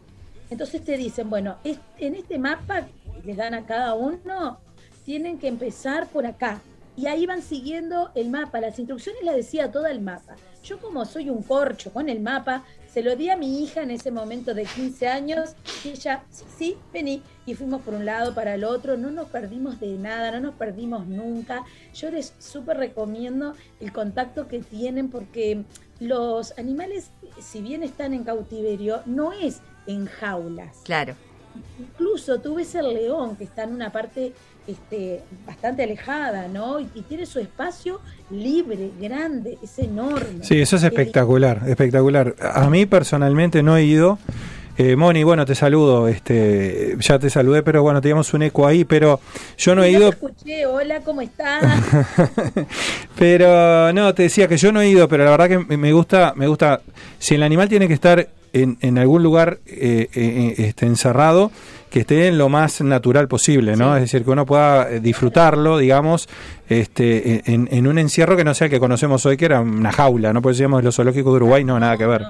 Entonces 0.50 0.84
te 0.84 0.98
dicen, 0.98 1.30
bueno, 1.30 1.58
es- 1.64 1.80
en 1.98 2.16
este 2.16 2.38
mapa 2.38 2.88
les 3.24 3.38
dan 3.38 3.54
a 3.54 3.66
cada 3.66 3.94
uno 3.94 4.60
tienen 5.06 5.40
que 5.40 5.48
empezar 5.48 6.08
por 6.08 6.26
acá. 6.26 6.60
Y 6.98 7.08
ahí 7.08 7.26
van 7.26 7.42
siguiendo 7.42 8.12
el 8.16 8.30
mapa, 8.30 8.60
las 8.60 8.78
instrucciones 8.78 9.24
las 9.24 9.36
decía 9.36 9.72
todo 9.72 9.88
el 9.88 10.02
mapa. 10.02 10.36
Yo 10.64 10.78
como 10.80 11.06
soy 11.06 11.30
un 11.30 11.42
corcho 11.42 11.92
con 11.92 12.10
el 12.10 12.20
mapa, 12.20 12.64
se 12.94 13.02
lo 13.02 13.16
di 13.16 13.30
a 13.30 13.38
mi 13.38 13.64
hija 13.64 13.84
en 13.84 13.92
ese 13.92 14.12
momento 14.12 14.54
de 14.54 14.66
15 14.66 15.08
años 15.08 15.56
y 15.86 15.90
ella, 15.90 16.24
sí, 16.30 16.44
sí, 16.58 16.78
vení. 16.92 17.24
Y 17.46 17.56
fuimos 17.56 17.82
por 17.82 17.94
un 17.94 18.06
lado, 18.06 18.36
para 18.36 18.56
el 18.56 18.64
otro, 18.64 18.98
no 18.98 19.12
nos 19.12 19.30
perdimos 19.30 19.80
de 19.80 19.98
nada, 19.98 20.32
no 20.32 20.40
nos 20.42 20.56
perdimos 20.56 21.08
nunca. 21.08 21.64
Yo 21.94 22.12
les 22.12 22.34
súper 22.40 22.78
recomiendo 22.78 23.56
el 23.80 23.94
contacto 23.94 24.48
que 24.48 24.60
tienen 24.60 25.10
porque 25.10 25.64
los 26.00 26.58
animales, 26.58 27.12
si 27.40 27.62
bien 27.62 27.84
están 27.84 28.14
en 28.14 28.24
cautiverio, 28.26 29.02
no 29.06 29.32
es 29.32 29.62
en 29.88 30.06
jaulas. 30.06 30.78
Claro. 30.84 31.16
Incluso 31.80 32.40
tú 32.40 32.56
ves 32.56 32.76
el 32.76 32.94
león 32.94 33.36
que 33.36 33.44
está 33.44 33.64
en 33.64 33.74
una 33.74 33.92
parte 33.92 34.34
este, 34.68 35.22
bastante 35.46 35.84
alejada, 35.84 36.48
¿no? 36.48 36.80
Y, 36.80 36.88
y 36.96 37.02
tiene 37.02 37.26
su 37.26 37.40
espacio 37.40 38.00
libre, 38.30 38.92
grande, 39.00 39.58
es 39.64 39.80
enorme. 39.80 40.44
Sí, 40.44 40.60
eso 40.62 40.76
es 40.78 40.84
espectacular, 40.84 41.62
espectacular. 41.68 42.36
A 42.54 42.70
mí 42.70 42.86
personalmente 42.86 43.62
no 43.64 43.76
he 43.78 43.84
ido. 43.84 44.20
Eh, 44.78 44.96
Moni, 44.96 45.24
bueno, 45.24 45.46
te 45.46 45.54
saludo. 45.54 46.08
Este, 46.08 46.96
ya 47.00 47.20
te 47.20 47.30
saludé, 47.30 47.62
pero 47.62 47.84
bueno, 47.84 48.00
teníamos 48.02 48.34
un 48.34 48.44
eco 48.44 48.66
ahí, 48.66 48.86
pero 48.86 49.20
yo 49.58 49.76
no 49.76 49.84
he 49.84 49.92
ido. 49.92 50.10
te 50.12 50.16
escuché, 50.26 50.66
hola, 50.66 51.02
¿cómo 51.02 51.22
estás? 51.22 51.62
Pero 53.18 53.92
no, 53.94 54.14
te 54.14 54.24
decía 54.24 54.48
que 54.48 54.58
yo 54.58 54.72
no 54.72 54.82
he 54.82 54.90
ido, 54.90 55.08
pero 55.08 55.26
la 55.26 55.32
verdad 55.32 55.50
que 55.50 55.60
me- 55.60 55.78
me 55.78 55.94
gusta, 55.94 56.34
me 56.36 56.48
gusta. 56.48 56.82
Si 57.20 57.36
el 57.36 57.44
animal 57.44 57.70
tiene 57.70 57.88
que 57.88 57.94
estar 57.94 58.30
en, 58.54 58.78
en 58.82 58.98
algún 58.98 59.24
lugar 59.24 59.60
eh, 59.68 60.08
eh, 60.14 60.56
este, 60.58 60.86
encerrado, 60.86 61.52
que 61.92 62.00
esté 62.00 62.30
en 62.30 62.38
lo 62.38 62.48
más 62.48 62.80
natural 62.80 63.28
posible, 63.28 63.76
¿no? 63.76 63.94
Es 63.98 64.04
decir, 64.04 64.24
que 64.24 64.32
uno 64.32 64.46
pueda 64.46 64.90
eh, 64.90 65.02
disfrutarlo, 65.02 65.78
digamos, 65.78 66.30
este, 66.70 67.52
en, 67.52 67.68
en 67.70 67.86
un 67.86 68.00
encierro 68.00 68.38
que 68.38 68.46
no 68.46 68.54
sea 68.54 68.66
el 68.66 68.72
que 68.72 68.80
conocemos 68.80 69.26
hoy, 69.26 69.36
que 69.36 69.44
era 69.44 69.60
una 69.60 69.92
jaula, 69.92 70.32
¿no? 70.32 70.42
Porque 70.42 70.54
decíamos 70.54 70.86
los 70.86 70.96
zoológicos 70.96 71.34
de 71.34 71.36
Uruguay, 71.36 71.66
no, 71.66 71.78
nada 71.82 71.98
que 71.98 72.08
ver. 72.08 72.24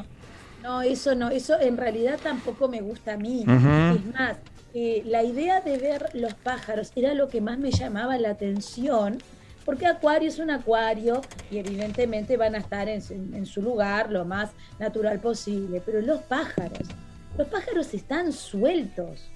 No, 0.63 0.81
eso 0.81 1.13
no, 1.13 1.29
eso 1.29 1.59
en 1.61 1.77
realidad 1.77 2.19
tampoco 2.21 2.67
me 2.67 2.81
gusta 2.81 3.13
a 3.13 3.17
mí. 3.17 3.45
Es 3.47 4.13
más, 4.15 4.38
eh, 4.73 5.03
la 5.05 5.23
idea 5.23 5.61
de 5.61 5.77
ver 5.77 6.09
los 6.13 6.33
pájaros 6.33 6.91
era 6.95 7.13
lo 7.13 7.29
que 7.29 7.39
más 7.39 7.59
me 7.59 7.69
llamaba 7.69 8.17
la 8.17 8.31
atención, 8.31 9.19
porque 9.63 9.85
acuario 9.85 10.27
es 10.27 10.39
un 10.39 10.49
acuario 10.49 11.21
y 11.51 11.59
evidentemente 11.59 12.35
van 12.35 12.55
a 12.55 12.57
estar 12.57 12.89
en, 12.89 13.03
en 13.11 13.45
su 13.45 13.61
lugar 13.61 14.11
lo 14.11 14.25
más 14.25 14.49
natural 14.79 15.19
posible, 15.19 15.83
pero 15.85 16.01
los 16.01 16.21
pájaros, 16.21 16.88
los 17.38 17.47
pájaros 17.47 17.93
están 17.93 18.31
sueltos. 18.31 19.29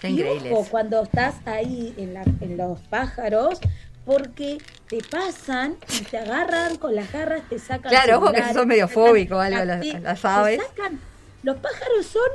Qué 0.00 0.10
Y 0.10 0.22
ojo 0.22 0.66
cuando 0.70 1.02
estás 1.02 1.34
ahí 1.46 1.94
en, 1.96 2.14
la- 2.14 2.22
en 2.40 2.56
los 2.56 2.78
pájaros, 2.82 3.58
porque 4.04 4.58
te 4.88 4.98
pasan 5.10 5.76
y 6.00 6.04
te 6.04 6.18
agarran 6.18 6.76
con 6.76 6.94
las 6.94 7.10
garras, 7.12 7.42
te 7.48 7.58
sacan. 7.58 7.90
Claro, 7.90 8.18
ojo 8.18 8.32
que 8.32 8.52
sos 8.52 8.66
medio 8.66 8.88
fóbico 8.88 9.38
algo, 9.40 9.64
las- 9.64 9.84
las 10.02 10.24
aves. 10.24 10.60
sacan- 10.60 11.00
los 11.42 11.56
pájaros 11.56 12.06
son 12.06 12.28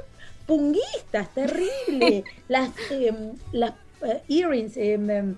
punguistas, 0.45 1.33
terrible. 1.33 2.23
las 2.47 2.69
em, 2.89 3.33
las 3.51 3.73
eh, 4.01 4.21
earrings, 4.27 4.75
em, 4.77 5.35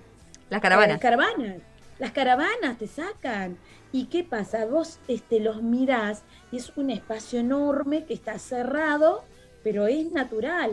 Las 0.50 0.62
caravanas. 0.62 0.98
eh, 0.98 1.00
caravanas. 1.00 1.56
Las 2.00 2.12
caravanas 2.12 2.78
te 2.78 2.88
sacan. 2.88 3.58
¿Y 3.92 4.06
qué 4.06 4.24
pasa? 4.24 4.66
Vos 4.66 4.98
este, 5.08 5.40
los 5.40 5.62
mirás 5.62 6.24
y 6.52 6.58
es 6.58 6.72
un 6.76 6.90
espacio 6.90 7.40
enorme 7.40 8.06
que 8.06 8.14
está 8.16 8.40
cerrado, 8.40 9.24
pero 9.64 9.86
es 9.88 10.12
natural. 10.12 10.72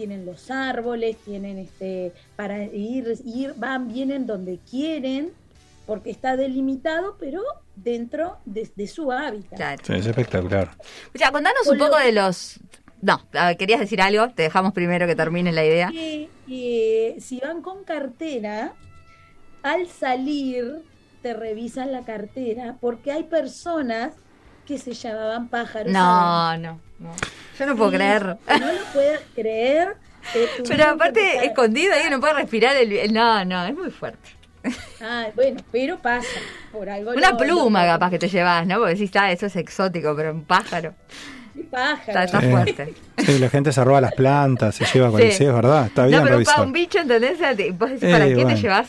Tienen 0.00 0.24
los 0.24 0.50
árboles, 0.50 1.18
tienen 1.26 1.58
este 1.58 2.14
para 2.34 2.64
ir, 2.64 3.18
ir 3.22 3.52
van, 3.58 3.86
vienen 3.86 4.26
donde 4.26 4.58
quieren, 4.70 5.30
porque 5.86 6.08
está 6.08 6.38
delimitado, 6.38 7.18
pero 7.20 7.42
dentro 7.76 8.38
de, 8.46 8.66
de 8.74 8.86
su 8.86 9.12
hábitat. 9.12 9.56
Claro. 9.58 9.82
Sí, 9.84 9.92
es 9.92 10.06
espectacular. 10.06 10.70
Escuchá, 11.04 11.30
contanos 11.30 11.66
un 11.66 11.76
poco 11.76 11.98
de 11.98 12.12
los... 12.12 12.60
No, 13.02 13.20
querías 13.58 13.80
decir 13.80 14.00
algo, 14.00 14.30
te 14.30 14.44
dejamos 14.44 14.72
primero 14.72 15.06
que 15.06 15.14
termine 15.14 15.52
la 15.52 15.66
idea. 15.66 15.90
que 15.90 16.30
eh, 16.48 17.16
si 17.20 17.38
van 17.40 17.60
con 17.60 17.84
cartera, 17.84 18.72
al 19.62 19.86
salir 19.86 20.80
te 21.20 21.34
revisan 21.34 21.92
la 21.92 22.06
cartera 22.06 22.78
porque 22.80 23.12
hay 23.12 23.24
personas 23.24 24.14
que 24.66 24.78
se 24.78 24.92
llamaban 24.92 25.48
pájaros. 25.48 25.92
No, 25.92 26.56
no, 26.58 26.80
no. 26.98 27.12
Yo 27.58 27.66
no 27.66 27.76
puedo 27.76 27.90
Sí, 27.90 27.96
creer. 27.96 28.22
No 28.26 28.72
lo 28.72 28.84
puedes 28.92 29.20
creer. 29.34 29.96
eh, 30.34 30.48
Pero 30.68 30.84
aparte, 30.90 31.44
escondido 31.44 31.92
ahí, 31.94 32.08
no 32.10 32.20
puede 32.20 32.34
respirar 32.34 32.76
el... 32.76 32.92
el- 32.92 33.12
No, 33.12 33.44
no, 33.44 33.64
es 33.66 33.74
muy 33.74 33.90
fuerte. 33.90 34.28
Ah, 35.02 35.26
bueno, 35.34 35.60
pero 35.72 35.98
pasa. 35.98 36.26
Por 36.70 36.88
algo 36.90 37.12
Una 37.12 37.30
lo- 37.30 37.36
pluma 37.38 37.82
lo- 37.86 37.92
capaz 37.92 38.10
que 38.10 38.18
te 38.18 38.28
llevas, 38.28 38.66
¿no? 38.66 38.76
Porque 38.78 38.94
decís, 38.94 39.10
ah, 39.16 39.32
eso 39.32 39.46
es 39.46 39.56
exótico, 39.56 40.14
pero 40.14 40.32
un 40.32 40.44
pájaro. 40.44 40.94
un 41.54 41.64
pájaro. 41.66 42.00
Está, 42.06 42.24
está 42.24 42.40
Sí. 42.40 42.50
fuerte. 42.50 42.94
Sí, 43.18 43.38
la 43.38 43.48
gente 43.48 43.72
se 43.72 43.82
roba 43.82 44.00
las 44.02 44.12
plantas, 44.12 44.74
se 44.74 44.84
lleva 44.84 45.10
con 45.10 45.20
Sí. 45.20 45.26
el 45.26 45.32
sí, 45.32 45.44
es 45.46 45.52
verdad, 45.52 45.86
está 45.86 46.06
bien 46.06 46.18
no, 46.20 46.24
pero 46.26 46.42
para 46.44 46.62
un 46.62 46.72
bicho, 46.72 46.98
¿entendés? 46.98 47.38
Vos 47.78 47.88
decís, 47.90 48.02
Eh, 48.08 48.12
¿para 48.12 48.26
qué 48.26 48.34
bueno. 48.34 48.50
te 48.50 48.56
llevas? 48.56 48.88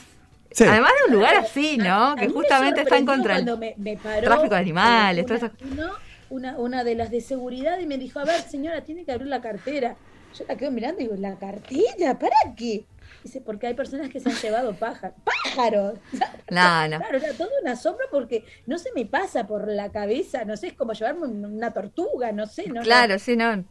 Sí. 0.51 0.63
Además 0.65 0.91
de 0.99 1.07
un 1.09 1.15
lugar 1.15 1.35
así, 1.35 1.77
¿no? 1.77 2.11
A 2.11 2.15
Que 2.15 2.27
me 2.27 2.33
justamente 2.33 2.81
está 2.81 2.97
en 2.97 3.05
sorprendió 3.05 3.13
contra 3.15 3.35
del 3.35 3.45
cuando 3.45 3.57
me, 3.57 3.73
me 3.77 3.97
paró, 3.97 4.21
tráfico 4.27 4.55
de 4.55 4.61
animales, 4.61 5.25
todas 5.25 5.43
una, 5.43 5.47
esas 5.85 6.01
una, 6.29 6.57
una 6.57 6.83
de 6.83 6.95
las 6.95 7.09
de 7.11 7.21
seguridad 7.21 7.79
y 7.79 7.85
me 7.85 7.97
dijo, 7.97 8.19
a 8.19 8.25
ver, 8.25 8.41
señora, 8.41 8.81
tiene 8.81 9.05
que 9.05 9.11
abrir 9.11 9.27
la 9.27 9.41
cartera. 9.41 9.95
Yo 10.37 10.45
la 10.47 10.55
quedo 10.55 10.71
mirando 10.71 11.01
y 11.01 11.05
digo, 11.05 11.15
¿la 11.17 11.35
cartera? 11.35 12.17
¿Para 12.19 12.55
qué? 12.55 12.85
Dice, 13.23 13.39
porque 13.41 13.67
hay 13.67 13.73
personas 13.75 14.09
que 14.09 14.19
se 14.19 14.29
han 14.29 14.35
llevado 14.35 14.73
pájaros. 14.73 15.15
¡Pájaros! 15.23 15.99
No, 16.49 16.87
no. 16.89 16.97
Claro, 16.97 17.17
era 17.17 17.31
todo 17.33 17.47
un 17.61 17.67
asombro 17.69 18.05
porque 18.11 18.43
no 18.65 18.77
se 18.77 18.89
me 18.93 19.05
pasa 19.05 19.47
por 19.47 19.69
la 19.69 19.89
cabeza, 19.89 20.43
no 20.43 20.57
sé, 20.57 20.67
es 20.67 20.73
como 20.73 20.91
llevarme 20.91 21.27
un- 21.27 21.45
una 21.45 21.71
tortuga, 21.71 22.33
no 22.33 22.45
sé, 22.45 22.67
¿no? 22.67 22.81
Claro, 22.81 23.17
sí, 23.19 23.37
no. 23.37 23.63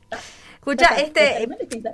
Escucha, 0.60 0.94
este, 1.00 1.48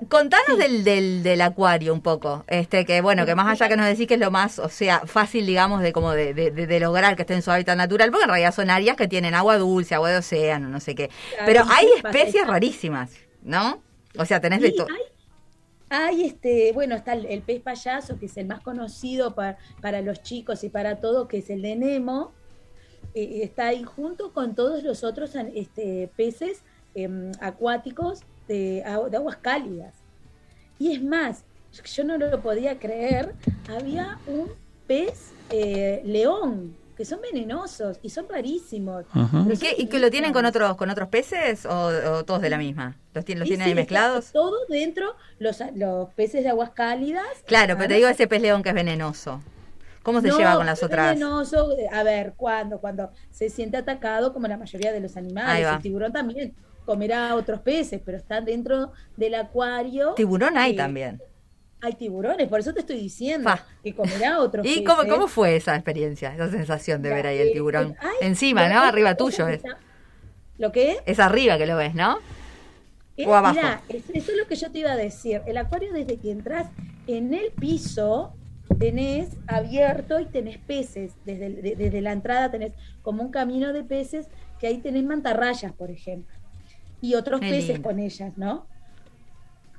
contanos 0.08 0.58
del, 0.58 0.82
del, 0.82 1.22
del 1.22 1.40
acuario 1.40 1.94
un 1.94 2.00
poco, 2.00 2.44
este, 2.48 2.84
que 2.84 3.00
bueno, 3.00 3.24
que 3.24 3.36
más 3.36 3.46
allá 3.46 3.68
que 3.68 3.76
nos 3.76 3.86
decís 3.86 4.08
que 4.08 4.14
es 4.14 4.20
lo 4.20 4.32
más, 4.32 4.58
o 4.58 4.68
sea, 4.68 5.02
fácil, 5.06 5.46
digamos, 5.46 5.82
de 5.82 5.92
como 5.92 6.10
de, 6.10 6.34
de, 6.34 6.80
lograr 6.80 7.14
que 7.14 7.22
esté 7.22 7.34
en 7.34 7.42
su 7.42 7.52
hábitat 7.52 7.78
natural, 7.78 8.10
porque 8.10 8.24
en 8.24 8.30
realidad 8.30 8.52
son 8.52 8.68
áreas 8.68 8.96
que 8.96 9.06
tienen 9.06 9.36
agua 9.36 9.56
dulce, 9.56 9.94
agua 9.94 10.10
de 10.10 10.18
océano, 10.18 10.68
no 10.68 10.80
sé 10.80 10.96
qué. 10.96 11.10
Pero 11.44 11.64
¿y 11.64 11.68
hay 11.70 11.86
especies 12.02 12.44
rarísimas, 12.44 13.12
¿no? 13.40 13.80
O 14.18 14.24
sea, 14.24 14.40
tenés 14.40 14.60
de 14.60 14.72
todo. 14.72 14.88
hay, 14.90 16.00
hay 16.00 16.24
este, 16.24 16.72
bueno, 16.72 16.96
está 16.96 17.12
el, 17.12 17.26
el 17.26 17.42
pez 17.42 17.62
payaso, 17.62 18.18
que 18.18 18.26
es 18.26 18.36
el 18.36 18.46
más 18.46 18.62
conocido 18.62 19.36
para, 19.36 19.58
para 19.80 20.02
los 20.02 20.22
chicos 20.24 20.64
y 20.64 20.70
para 20.70 20.96
todos, 20.96 21.28
que 21.28 21.38
es 21.38 21.50
el 21.50 21.62
de 21.62 21.76
Nemo. 21.76 22.32
Eh, 23.14 23.44
está 23.44 23.68
ahí 23.68 23.84
junto 23.84 24.32
con 24.32 24.56
todos 24.56 24.82
los 24.82 25.04
otros 25.04 25.36
este, 25.54 26.10
peces 26.16 26.64
em, 26.96 27.30
acuáticos 27.40 28.24
de, 28.48 28.82
agu- 28.84 29.08
de 29.10 29.16
aguas 29.16 29.36
cálidas. 29.38 29.94
Y 30.78 30.92
es 30.92 31.02
más, 31.02 31.44
yo 31.94 32.04
no 32.04 32.18
lo 32.18 32.40
podía 32.42 32.78
creer, 32.78 33.34
había 33.68 34.18
un 34.26 34.50
pez 34.86 35.32
eh, 35.50 36.02
león, 36.04 36.76
que 36.96 37.04
son 37.04 37.20
venenosos 37.20 37.98
y 38.02 38.10
son 38.10 38.26
rarísimos. 38.28 39.04
Pero 39.12 39.52
¿Y 39.52 39.58
qué, 39.58 39.74
y 39.76 39.86
que 39.86 39.98
lo 39.98 40.10
tienen 40.10 40.32
con 40.32 40.44
otros 40.46 40.76
con 40.76 40.88
otros 40.90 41.08
peces 41.08 41.66
o, 41.66 41.88
o 41.88 42.24
todos 42.24 42.40
de 42.40 42.50
la 42.50 42.58
misma? 42.58 42.96
¿Los, 43.12 43.24
tienen 43.24 43.40
los 43.40 43.48
Sí, 43.48 43.50
tienen 43.50 43.64
sí, 43.66 43.70
ahí 43.70 43.74
mezclados? 43.74 44.32
Todo 44.32 44.56
dentro, 44.68 45.14
los, 45.38 45.58
los 45.74 46.08
peces 46.14 46.42
de 46.44 46.50
aguas 46.50 46.70
cálidas. 46.70 47.26
Claro, 47.46 47.74
pero 47.74 47.82
están 47.84 47.88
te 47.88 47.94
digo 47.96 48.08
ese 48.08 48.26
pez 48.26 48.40
león 48.40 48.62
que 48.62 48.70
es 48.70 48.74
venenoso. 48.74 49.42
¿Cómo 50.02 50.20
se 50.20 50.28
No, 50.28 50.38
lleva 50.38 50.56
con 50.56 50.66
las 50.66 50.82
otras? 50.82 51.08
venenoso, 51.08 51.76
eh, 51.76 51.88
a 51.92 52.02
ver, 52.02 52.34
¿cuándo? 52.36 52.80
Cuando 52.80 53.10
se 53.30 53.50
siente 53.50 53.76
atacado, 53.76 54.32
como 54.32 54.46
la 54.46 54.56
mayoría 54.56 54.92
de 54.92 55.00
los 55.00 55.16
animales. 55.16 55.66
El 55.66 55.82
tiburón 55.82 56.12
también 56.12 56.54
comerá 56.86 57.34
otros 57.34 57.60
peces, 57.60 58.00
pero 58.04 58.16
están 58.16 58.44
dentro 58.46 58.92
del 59.16 59.34
acuario. 59.34 60.14
Tiburón 60.14 60.56
hay 60.56 60.72
eh, 60.72 60.76
también. 60.76 61.20
Hay 61.82 61.92
tiburones, 61.92 62.48
por 62.48 62.58
eso 62.60 62.72
te 62.72 62.80
estoy 62.80 62.98
diciendo 62.98 63.50
Fa. 63.50 63.62
que 63.84 63.94
comerá 63.94 64.40
otros 64.40 64.64
¿Y 64.64 64.80
peces. 64.80 64.84
cómo, 64.88 65.08
cómo 65.10 65.28
fue 65.28 65.56
esa 65.56 65.74
experiencia, 65.74 66.32
esa 66.34 66.48
sensación 66.50 67.02
de 67.02 67.10
ver 67.10 67.26
ahí 67.26 67.38
el 67.38 67.48
Eh, 67.48 67.52
tiburón? 67.52 67.94
ay, 68.00 68.16
Encima, 68.22 68.66
¿no? 68.68 68.80
Arriba 68.80 69.14
tuyo 69.14 69.46
es. 69.48 69.56
está- 69.56 69.78
¿Lo 70.58 70.72
qué? 70.72 70.96
Es 71.04 71.18
arriba 71.20 71.58
que 71.58 71.66
lo 71.66 71.76
ves, 71.76 71.94
¿no? 71.94 72.16
Eh, 73.18 73.26
O 73.26 73.34
abajo. 73.34 73.54
mirá, 73.56 73.82
es- 73.90 74.08
eso 74.14 74.32
es 74.32 74.38
lo 74.38 74.46
que 74.46 74.56
yo 74.56 74.70
te 74.72 74.78
iba 74.78 74.92
a 74.92 74.96
decir. 74.96 75.42
El 75.46 75.58
acuario, 75.58 75.92
desde 75.92 76.16
que 76.16 76.30
entras 76.30 76.68
en 77.06 77.34
el 77.34 77.50
piso, 77.52 78.32
tenés 78.78 79.28
abierto 79.46 80.18
y 80.18 80.24
tenés 80.26 80.56
peces. 80.58 81.12
Desde, 81.26 81.50
de- 81.50 81.76
desde 81.76 82.00
la 82.00 82.12
entrada 82.12 82.50
tenés 82.50 82.72
como 83.02 83.22
un 83.22 83.30
camino 83.30 83.72
de 83.74 83.84
peces 83.84 84.28
que 84.58 84.66
ahí 84.66 84.78
tenés 84.78 85.04
mantarrayas, 85.04 85.72
por 85.72 85.90
ejemplo. 85.90 86.34
Y 87.00 87.14
otros 87.14 87.40
Qué 87.40 87.50
peces 87.50 87.68
lindo. 87.74 87.88
con 87.88 87.98
ellas, 87.98 88.32
¿no? 88.36 88.66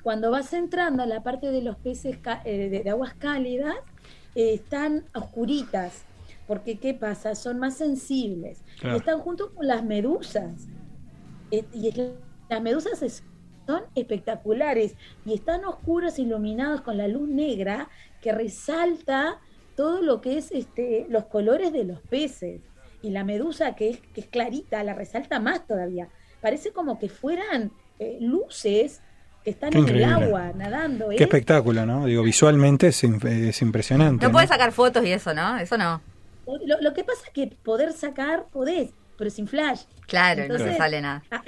Cuando 0.03 0.31
vas 0.31 0.53
entrando 0.53 1.03
a 1.03 1.05
la 1.05 1.23
parte 1.23 1.51
de 1.51 1.61
los 1.61 1.75
peces 1.77 2.17
ca- 2.17 2.41
eh, 2.45 2.69
de, 2.69 2.83
de 2.83 2.89
aguas 2.89 3.13
cálidas, 3.15 3.75
eh, 4.35 4.53
están 4.53 5.05
oscuritas. 5.13 6.03
Porque, 6.47 6.77
¿qué 6.79 6.93
pasa? 6.93 7.35
Son 7.35 7.59
más 7.59 7.75
sensibles. 7.75 8.63
Claro. 8.79 8.95
Y 8.95 8.99
están 8.99 9.19
junto 9.19 9.53
con 9.53 9.67
las 9.67 9.83
medusas. 9.83 10.67
Eh, 11.51 11.65
y 11.73 11.89
es- 11.89 11.97
las 12.49 12.61
medusas 12.61 13.01
es- 13.01 13.23
son 13.65 13.81
espectaculares 13.95 14.95
y 15.25 15.33
están 15.33 15.65
oscuros, 15.65 16.19
iluminados 16.19 16.79
con 16.81 16.95
la 16.97 17.09
luz 17.09 17.27
negra 17.27 17.89
que 18.21 18.31
resalta 18.31 19.41
todo 19.75 20.01
lo 20.01 20.21
que 20.21 20.37
es 20.37 20.51
este, 20.51 21.05
los 21.09 21.25
colores 21.25 21.73
de 21.73 21.83
los 21.83 21.99
peces. 22.01 22.61
Y 23.01 23.09
la 23.09 23.25
medusa, 23.25 23.75
que 23.75 23.89
es, 23.89 23.99
que 24.13 24.21
es 24.21 24.27
clarita, 24.27 24.81
la 24.83 24.93
resalta 24.93 25.39
más 25.41 25.67
todavía. 25.67 26.07
Parece 26.47 26.71
como 26.71 26.97
que 26.97 27.09
fueran 27.09 27.71
eh, 27.99 28.19
luces 28.21 29.01
que 29.43 29.49
están 29.49 29.69
Qué 29.71 29.79
en 29.79 29.83
increíble. 29.83 30.13
el 30.13 30.23
agua 30.23 30.51
nadando. 30.55 31.09
Qué 31.09 31.15
Es- 31.15 31.21
espectáculo, 31.23 31.85
¿no? 31.85 32.05
Digo, 32.05 32.23
visualmente 32.23 32.87
es, 32.87 33.03
es 33.03 33.61
impresionante. 33.61 34.23
No 34.23 34.29
¿no? 34.29 34.33
puedes 34.33 34.47
sacar 34.49 34.71
fotos 34.71 35.03
y 35.05 35.11
eso, 35.11 35.33
¿no? 35.33 35.57
Eso 35.57 35.77
no. 35.77 36.01
Lo, 36.65 36.79
lo 36.79 36.93
que 36.93 37.03
pasa 37.03 37.19
es 37.25 37.31
que 37.33 37.47
poder 37.63 37.91
sacar, 37.91 38.45
podés, 38.45 38.91
pero 39.17 39.29
sin 39.29 39.45
flash. 39.49 39.81
Claro, 40.07 40.37
no 40.39 40.43
Entonces, 40.45 40.71
te 40.71 40.77
sale 40.77 41.01
nada. 41.01 41.21
a- 41.31 41.41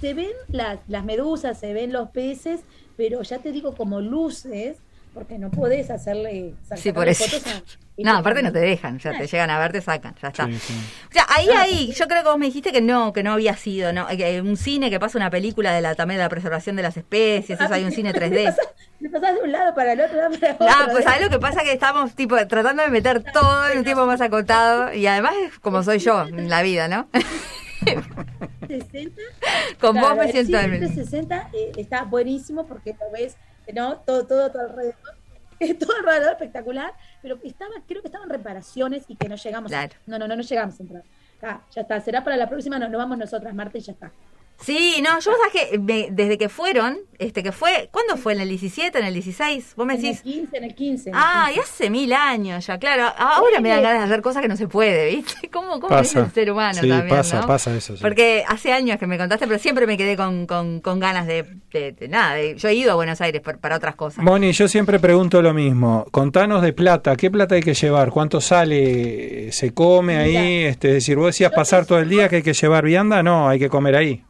se 0.00 0.14
ven 0.14 0.32
las, 0.48 0.78
las 0.88 1.04
medusas, 1.04 1.60
se 1.60 1.74
ven 1.74 1.92
los 1.92 2.08
peces, 2.08 2.60
pero 2.96 3.20
ya 3.20 3.40
te 3.40 3.52
digo 3.52 3.74
como 3.74 4.00
luces, 4.00 4.78
porque 5.14 5.38
no 5.38 5.50
podés 5.50 5.90
hacerle 5.90 6.54
Sí, 6.76 6.92
por 6.92 7.08
eso. 7.08 7.24
fotos 7.24 7.46
a- 7.46 7.62
No, 7.96 8.16
aparte 8.18 8.42
no 8.42 8.50
te 8.50 8.58
dejan, 8.58 8.98
ya 8.98 9.16
te 9.16 9.26
llegan 9.28 9.48
a 9.50 9.58
ver, 9.60 9.70
te 9.70 9.80
sacan, 9.80 10.14
ya 10.20 10.28
está. 10.28 10.46
Sí, 10.46 10.58
sí. 10.58 10.74
O 11.08 11.12
sea, 11.12 11.24
ahí, 11.28 11.48
ahí, 11.50 11.92
yo 11.92 12.08
creo 12.08 12.22
que 12.24 12.28
vos 12.28 12.38
me 12.38 12.46
dijiste 12.46 12.72
que 12.72 12.80
no, 12.82 13.12
que 13.12 13.22
no 13.22 13.32
había 13.32 13.56
sido, 13.56 13.92
¿no? 13.92 14.08
Que 14.08 14.40
un 14.40 14.56
cine 14.56 14.90
que 14.90 14.98
pasa 14.98 15.16
una 15.16 15.30
película 15.30 15.72
de 15.72 15.80
la 15.80 15.94
también 15.94 16.18
de 16.18 16.24
la 16.24 16.28
preservación 16.28 16.74
de 16.74 16.82
las 16.82 16.96
especies, 16.96 17.60
eso 17.60 17.72
hay 17.72 17.84
un 17.84 17.92
cine 17.92 18.12
3D. 18.14 18.52
Me 18.98 19.08
pasás 19.10 19.34
de 19.36 19.42
un 19.42 19.52
lado 19.52 19.72
para 19.74 19.92
el 19.92 20.00
otro, 20.00 20.16
lado 20.16 20.38
para 20.40 20.54
otro. 20.54 20.66
Ah, 20.68 20.88
pues 20.90 21.04
¿sabes 21.04 21.20
lo 21.22 21.30
que 21.30 21.38
pasa? 21.38 21.62
Que 21.62 21.72
estamos 21.72 22.14
tipo 22.14 22.34
tratando 22.48 22.82
de 22.82 22.88
meter 22.88 23.22
todo 23.32 23.68
en 23.68 23.78
un 23.78 23.84
tiempo 23.84 24.04
más 24.06 24.20
acotado 24.20 24.92
y 24.92 25.06
además 25.06 25.34
es 25.46 25.58
como 25.60 25.82
soy 25.84 25.98
yo 26.00 26.22
en 26.26 26.48
la 26.50 26.62
vida, 26.62 26.88
¿no? 26.88 27.08
60. 28.66 29.20
Con 29.80 30.00
vos 30.00 30.16
me 30.16 30.24
el 30.24 30.32
siento 30.32 30.58
en- 30.58 30.70
360 30.78 31.50
eh, 31.52 31.72
está 31.76 32.04
buenísimo 32.04 32.66
porque 32.66 32.92
lo 32.98 33.10
ves, 33.12 33.36
¿no? 33.72 34.00
Todo, 34.00 34.26
todo 34.26 34.44
a 34.46 34.52
tu 34.52 34.58
alrededor. 34.58 34.94
Todo 35.78 35.96
alrededor 35.96 36.32
espectacular, 36.32 36.92
pero 37.22 37.38
estaba, 37.42 37.70
creo 37.86 38.02
que 38.02 38.08
estaban 38.08 38.28
reparaciones 38.28 39.04
y 39.08 39.16
que 39.16 39.28
no 39.28 39.36
llegamos. 39.36 39.72
a- 39.72 39.86
Claro. 39.88 39.94
no, 40.06 40.18
no, 40.18 40.28
no, 40.28 40.36
no 40.36 40.42
llegamos 40.42 40.78
a 40.78 40.82
entrar. 40.82 41.02
Ah, 41.42 41.64
ya 41.70 41.82
está, 41.82 42.00
será 42.00 42.24
para 42.24 42.36
la 42.36 42.48
próxima, 42.48 42.78
nos, 42.78 42.90
nos 42.90 42.98
vamos 42.98 43.16
nosotras, 43.16 43.54
Marta, 43.54 43.78
y 43.78 43.80
ya 43.80 43.92
está. 43.92 44.12
Sí, 44.60 45.02
no, 45.02 45.18
yo 45.20 45.32
sabes 45.32 45.70
que 45.70 45.78
me- 45.78 46.08
desde 46.10 46.38
que 46.38 46.48
fueron, 46.48 46.96
este 47.18 47.42
que 47.42 47.52
fue, 47.52 47.88
¿cuándo 47.92 48.16
fue? 48.16 48.32
¿En 48.32 48.40
el 48.40 48.48
17, 48.48 48.98
en 48.98 49.04
el 49.04 49.12
16? 49.12 49.74
Vos 49.76 49.84
me 49.86 49.94
En 49.94 49.98
el 50.00 50.04
decís, 50.06 50.22
15, 50.22 50.56
en 50.56 50.64
el 50.64 50.74
15. 50.74 51.10
en 51.10 51.14
el 51.16 51.20
ah, 51.22 51.44
15. 51.48 51.58
y 51.58 51.62
hace 51.62 51.90
mil 51.90 52.12
años 52.14 52.66
ya, 52.66 52.78
claro. 52.78 53.12
Ahora 53.18 53.60
me 53.60 53.68
dan 53.68 53.82
ganas 53.82 53.98
de 54.00 54.04
hacer 54.06 54.22
cosas 54.22 54.40
que 54.42 54.48
no 54.48 54.56
se 54.56 54.66
puede, 54.66 55.16
¿viste? 55.16 55.48
¿Cómo, 55.52 55.80
cómo 55.80 55.98
es 55.98 56.14
el 56.16 56.30
ser 56.32 56.50
humano 56.50 56.80
Sí, 56.80 56.88
también, 56.88 57.08
pasa, 57.14 57.40
¿no? 57.42 57.46
pasa 57.46 57.76
eso. 57.76 57.96
sí. 57.96 58.02
Porque 58.02 58.44
hace 58.48 58.72
años 58.72 58.98
que 58.98 59.06
me 59.06 59.18
contaste, 59.18 59.46
pero 59.46 59.58
siempre 59.58 59.86
me 59.86 59.96
quedé 59.98 60.16
con, 60.16 60.46
con, 60.46 60.80
con 60.80 60.98
ganas 60.98 61.26
de, 61.26 61.44
de- 61.72 61.92
de 61.92 62.08
nada. 62.08 62.34
de- 62.36 62.54
yo 62.56 62.68
he 62.68 62.74
ido 62.74 62.92
a 62.92 62.94
Buenos 62.94 63.20
Aires 63.20 63.42
por- 63.42 63.58
para 63.58 63.76
otras 63.76 63.96
cosas. 63.96 64.24
Moni, 64.24 64.52
yo 64.52 64.66
siempre 64.68 64.98
pregunto 64.98 65.42
lo 65.42 65.52
mismo. 65.52 66.06
Contanos 66.10 66.62
de 66.62 66.72
plata, 66.72 67.16
¿qué 67.16 67.30
plata 67.30 67.56
hay 67.56 67.62
que 67.62 67.74
llevar? 67.74 68.10
¿Cuánto 68.10 68.40
sale? 68.40 69.52
¿Se 69.52 69.74
come 69.74 70.16
ahí? 70.16 70.36
Mira. 70.36 70.70
Este, 70.70 70.88
es 70.88 70.94
decir, 70.94 71.16
vos 71.16 71.26
decías 71.26 71.52
pasar 71.52 71.84
todo 71.84 71.98
el 71.98 72.08
día 72.08 72.28
que 72.30 72.36
hay 72.36 72.42
que 72.42 72.54
llevar 72.54 72.84
vianda, 72.84 73.22
no, 73.22 73.48
hay 73.48 73.58
que 73.58 73.68
comer 73.68 73.96
ahí. 73.96 74.24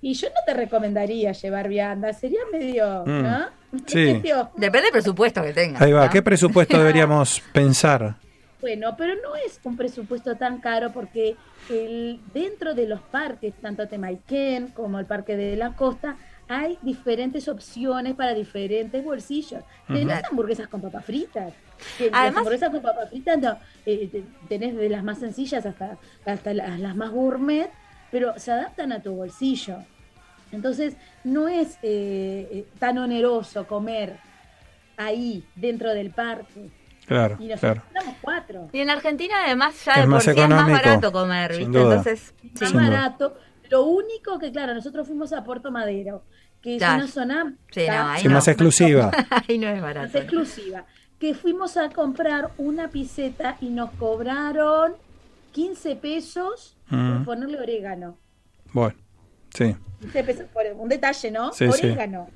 Y 0.00 0.14
yo 0.14 0.28
no 0.28 0.40
te 0.46 0.54
recomendaría 0.54 1.32
llevar 1.32 1.68
vianda, 1.68 2.12
sería 2.12 2.40
medio, 2.52 3.04
Mm. 3.04 3.22
¿no? 3.22 3.46
Sí. 3.86 3.96
Medio- 4.14 4.50
Depende 4.56 4.84
del 4.86 4.92
presupuesto 4.92 5.42
que 5.42 5.52
tengas. 5.52 5.82
Ahí 5.82 5.92
va, 5.92 6.06
¿no? 6.06 6.10
¿qué 6.12 6.22
presupuesto 6.22 6.78
deberíamos 6.78 7.42
pensar? 7.52 8.16
Bueno, 8.60 8.94
pero 8.96 9.14
no 9.22 9.36
es 9.36 9.60
un 9.64 9.76
presupuesto 9.76 10.36
tan 10.36 10.58
caro 10.60 10.90
porque 10.92 11.36
el, 11.70 12.20
dentro 12.34 12.74
de 12.74 12.86
los 12.88 13.00
parques, 13.00 13.54
tanto 13.60 13.86
Temaiken 13.86 14.68
como 14.68 14.98
el 14.98 15.06
Parque 15.06 15.36
de 15.36 15.56
la 15.56 15.74
Costa, 15.74 16.16
hay 16.48 16.78
diferentes 16.82 17.46
opciones 17.46 18.14
para 18.14 18.32
diferentes 18.34 19.04
bolsillos. 19.04 19.62
Tenés 19.86 20.24
hamburguesas 20.30 20.66
con 20.68 20.80
papas 20.80 21.04
fritas. 21.04 21.52
las 22.00 22.10
Además- 22.12 22.38
hamburguesas 22.38 22.70
con 22.70 22.80
papas 22.82 23.10
fritas 23.10 23.38
no, 23.38 23.58
eh, 23.86 24.08
te- 24.10 24.24
tenés 24.48 24.74
de 24.76 24.88
las 24.88 25.04
más 25.04 25.18
sencillas 25.18 25.64
hasta, 25.66 25.98
hasta 26.24 26.54
las, 26.54 26.80
las 26.80 26.96
más 26.96 27.10
gourmet, 27.10 27.70
pero 28.10 28.38
se 28.38 28.52
adaptan 28.52 28.92
a 28.92 29.00
tu 29.02 29.14
bolsillo. 29.14 29.76
Entonces, 30.52 30.96
no 31.24 31.46
es 31.48 31.74
eh, 31.82 32.48
eh, 32.52 32.66
tan 32.78 32.96
oneroso 32.98 33.66
comer 33.66 34.16
ahí, 34.96 35.44
dentro 35.54 35.92
del 35.94 36.10
parque. 36.10 36.70
Claro, 37.06 37.36
Y 37.40 37.46
nosotros 37.48 37.60
claro. 37.60 37.82
éramos 37.94 38.14
cuatro. 38.20 38.68
Y 38.72 38.80
en 38.80 38.90
Argentina 38.90 39.34
además 39.46 39.82
ya 39.84 39.92
Es 39.92 39.96
de 39.98 40.02
por 40.02 40.10
más 40.10 40.24
sí 40.24 40.30
es 40.30 40.48
más 40.48 40.70
barato 40.70 41.12
comer, 41.12 41.54
sin 41.54 41.66
¿viste? 41.70 41.78
duda. 41.78 41.96
Entonces, 41.96 42.34
más 42.60 42.70
sí. 42.70 42.76
duda. 42.76 42.90
barato. 42.90 43.38
Lo 43.70 43.82
único 43.84 44.38
que, 44.38 44.50
claro, 44.52 44.74
nosotros 44.74 45.06
fuimos 45.06 45.32
a 45.32 45.44
Puerto 45.44 45.70
Madero, 45.70 46.22
que 46.62 46.76
es 46.76 46.82
una 46.82 47.06
zona 47.06 47.54
Sí, 47.70 47.86
no, 47.86 48.08
ahí 48.10 48.22
Sí, 48.22 48.28
no. 48.28 48.34
más 48.34 48.48
exclusiva. 48.48 49.10
Ahí 49.48 49.58
no 49.58 49.68
es 49.68 49.74
más 49.74 49.82
barato. 49.82 50.18
exclusiva, 50.18 50.84
que 51.18 51.34
fuimos 51.34 51.76
a 51.76 51.88
comprar 51.90 52.50
una 52.58 52.88
piseta 52.88 53.56
y 53.60 53.68
nos 53.70 53.90
cobraron 53.92 54.94
15 55.52 55.96
pesos 55.96 56.76
Mm. 56.90 57.24
ponerle 57.24 57.58
orégano. 57.60 58.16
Bueno, 58.72 58.96
sí. 59.54 59.74
15 60.00 60.24
pesos 60.24 60.44
por 60.52 60.62
un 60.76 60.88
detalle, 60.88 61.30
¿no? 61.30 61.52
Sí, 61.52 61.64
orégano. 61.66 62.28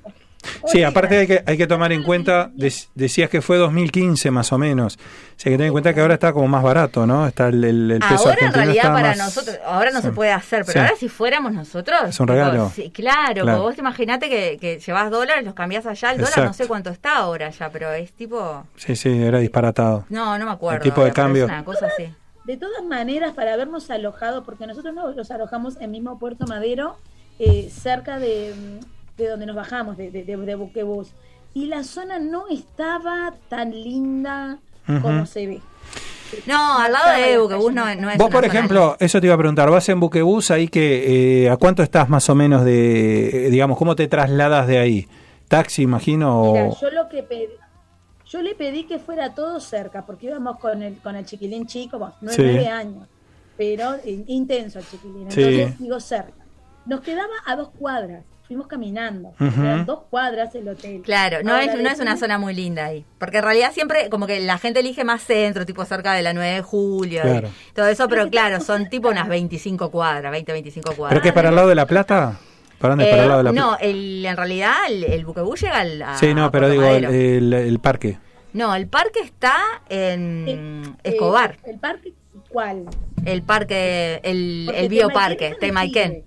Sí, 0.65 0.83
aparte 0.83 1.19
hay 1.19 1.25
que, 1.27 1.41
hay 1.45 1.57
que 1.57 1.67
tomar 1.67 1.93
en 1.93 2.03
cuenta, 2.03 2.49
dec- 2.51 2.89
decías 2.95 3.29
que 3.29 3.41
fue 3.41 3.55
2015 3.55 4.29
más 4.29 4.51
o 4.51 4.57
menos. 4.57 4.97
O 4.97 4.99
sea, 5.37 5.49
hay 5.49 5.53
que 5.53 5.57
tener 5.57 5.67
en 5.67 5.71
cuenta 5.71 5.93
que 5.93 6.01
ahora 6.01 6.15
está 6.15 6.33
como 6.33 6.49
más 6.49 6.61
barato, 6.61 7.07
¿no? 7.07 7.25
Está 7.25 7.47
el, 7.47 7.63
el, 7.63 7.91
el 7.91 7.99
peso 7.99 8.27
Ahora 8.27 8.47
en 8.47 8.53
realidad 8.53 8.91
para 8.91 9.07
más- 9.09 9.17
nosotros, 9.19 9.57
ahora 9.65 9.91
no 9.91 10.01
sí. 10.01 10.07
se 10.07 10.11
puede 10.11 10.31
hacer, 10.33 10.65
pero 10.65 10.73
Sí. 10.73 10.79
ahora 10.79 10.95
si 10.97 11.07
fuéramos 11.07 11.53
nosotros... 11.53 11.97
Es 12.09 12.19
un 12.19 12.27
regalo. 12.27 12.69
sí, 12.75 12.91
claro, 12.91 13.45
vos 13.61 13.75
te 13.75 13.79
imaginate 13.81 14.29
que, 14.29 14.57
que 14.59 14.79
llevas 14.79 15.09
dólares, 15.11 15.45
los 15.45 15.53
cambiás 15.53 15.85
allá, 15.85 16.11
el 16.11 16.17
dólar 16.19 16.39
no 16.45 16.53
sé 16.53 16.67
cuánto 16.67 16.89
está 16.89 17.15
ahora 17.19 17.49
ya, 17.49 17.69
pero 17.69 17.93
es 17.93 18.11
tipo... 18.11 18.65
Sí, 18.75 18.97
sí, 18.97 19.09
era 19.23 19.39
disparatado. 19.39 20.05
No, 20.09 20.37
no 20.37 20.45
me 20.45 20.51
acuerdo. 20.51 20.83
El 20.83 20.83
tipo 20.91 21.05
de 21.05 21.13
cambio. 21.13 21.45
Una 21.45 21.63
cosa 21.63 21.87
así. 21.87 22.13
De 22.45 22.57
todas 22.57 22.83
maneras, 22.83 23.33
para 23.33 23.53
habernos 23.53 23.89
alojado, 23.89 24.43
porque 24.43 24.67
nosotros 24.67 24.93
nos 24.93 25.15
los 25.15 25.31
alojamos 25.31 25.79
en 25.79 25.91
mismo 25.91 26.19
Puerto 26.19 26.45
Madero, 26.47 26.97
eh, 27.39 27.69
cerca 27.71 28.19
de, 28.19 28.53
de 29.17 29.27
donde 29.29 29.45
nos 29.45 29.55
bajamos, 29.55 29.95
de, 29.97 30.11
de, 30.11 30.23
de, 30.23 30.35
de 30.37 30.55
Buquebus. 30.55 31.11
Y 31.53 31.67
la 31.67 31.83
zona 31.83 32.19
no 32.19 32.47
estaba 32.49 33.33
tan 33.47 33.71
linda 33.71 34.57
como 35.01 35.25
se 35.25 35.47
ve. 35.47 35.61
No, 36.47 36.79
al 36.79 36.91
lado 36.91 37.21
de 37.21 37.37
Buquebus 37.37 37.73
no, 37.73 37.85
no 37.95 38.09
es 38.09 38.17
Vos, 38.17 38.29
por 38.29 38.41
zona 38.43 38.47
ejemplo, 38.47 38.97
eso 38.99 39.21
te 39.21 39.27
iba 39.27 39.35
a 39.35 39.37
preguntar, 39.37 39.69
vas 39.69 39.87
en 39.89 39.99
Buquebus 39.99 40.51
ahí 40.51 40.67
que, 40.67 41.43
eh, 41.45 41.49
¿a 41.49 41.57
cuánto 41.57 41.83
estás 41.83 42.09
más 42.09 42.27
o 42.29 42.35
menos 42.35 42.65
de, 42.65 43.47
eh, 43.47 43.49
digamos, 43.51 43.77
cómo 43.77 43.95
te 43.95 44.07
trasladas 44.07 44.67
de 44.67 44.79
ahí? 44.79 45.07
¿Taxi, 45.47 45.83
imagino? 45.83 46.51
Mira, 46.53 46.65
o- 46.65 46.77
yo 46.81 46.89
lo 46.89 47.07
que 47.07 47.21
pedí, 47.23 47.45
yo 48.33 48.41
le 48.41 48.55
pedí 48.55 48.85
que 48.85 48.97
fuera 48.97 49.35
todo 49.35 49.59
cerca, 49.59 50.05
porque 50.07 50.25
íbamos 50.25 50.57
con 50.59 50.81
el, 50.81 50.97
con 50.97 51.15
el 51.15 51.23
chiquilín 51.23 51.67
chico, 51.67 51.99
bueno, 51.99 52.15
nueve, 52.21 52.35
Sí. 52.35 52.41
nueve 52.43 52.67
años, 52.67 53.07
pero 53.55 53.93
eh, 54.03 54.23
intenso 54.25 54.79
el 54.79 54.87
chiquilín. 54.87 55.29
Sí. 55.31 55.41
Entonces 55.43 55.77
digo 55.79 55.99
cerca. 55.99 56.43
Nos 56.87 57.01
quedaba 57.01 57.31
a 57.45 57.55
dos 57.55 57.69
cuadras, 57.77 58.23
fuimos 58.47 58.65
caminando, 58.65 59.29
Ujú. 59.39 59.61
eran 59.61 59.85
dos 59.85 59.99
cuadras 60.09 60.55
el 60.55 60.67
hotel. 60.67 61.01
Claro, 61.03 61.43
no 61.43 61.51
Ahora, 61.53 61.65
es, 61.73 61.79
no 61.79 61.87
es 61.89 61.99
una 61.99 62.17
zona 62.17 62.39
muy 62.39 62.55
linda 62.55 62.85
ahí. 62.85 63.05
Porque 63.19 63.37
en 63.37 63.43
realidad 63.43 63.71
siempre, 63.71 64.09
como 64.09 64.25
que 64.25 64.39
la 64.39 64.57
gente 64.57 64.79
elige 64.79 65.03
más 65.03 65.21
centro, 65.21 65.63
tipo 65.65 65.85
cerca 65.85 66.13
de 66.13 66.23
la 66.23 66.33
9 66.33 66.55
de 66.55 66.61
julio. 66.63 67.21
y 67.23 67.73
todo 67.73 67.87
eso, 67.87 68.07
pero 68.09 68.23
Pero 68.23 68.31
claro, 68.31 68.59
son 68.61 68.89
tipo 68.89 69.09
unas 69.09 69.27
25 69.29 69.91
cuadras, 69.91 70.31
20, 70.31 70.51
25 70.53 70.93
cuadras. 70.95 71.09
¿Pero 71.13 71.21
qué 71.21 71.27
es 71.29 71.33
para 71.35 71.49
el 71.49 71.55
lado 71.55 71.67
de 71.69 71.75
La 71.75 71.85
Plata? 71.85 72.39
¿Para 72.83 72.95
dónde? 72.95 73.05
¿Para 73.05 73.17
el 73.17 73.23
Eh, 73.23 73.27
lado 73.29 73.37
de 73.37 73.43
La 73.45 73.51
no, 73.53 73.77
el, 73.79 74.25
en 74.25 74.35
realidad 74.35 74.73
el, 74.89 75.05
el 75.05 75.25
Buquebú 75.25 75.55
llega 75.55 75.77
al. 75.79 76.01
a- 76.01 76.17
Sí, 76.17 76.33
no, 76.33 76.43
a 76.43 76.51
pero 76.51 76.69
digo, 76.69 76.83
el, 76.83 77.03
Madero. 77.03 77.09
el- 77.13 77.53
el 77.53 77.79
parque. 77.79 78.17
No, 78.51 78.75
el 78.75 78.87
parque 78.87 79.21
está 79.21 79.55
en 79.87 80.45
Eh, 81.03 81.11
Escobar. 81.11 81.51
eh, 81.63 81.71
el 81.71 81.79
parque, 81.79 82.13
¿cuál? 82.49 82.83
El 83.23 83.41
parque, 83.41 84.19
el, 84.23 84.63
Porque 84.65 84.81
el 84.81 84.89
bioparque, 84.89 85.55
Temaiken. 85.61 86.25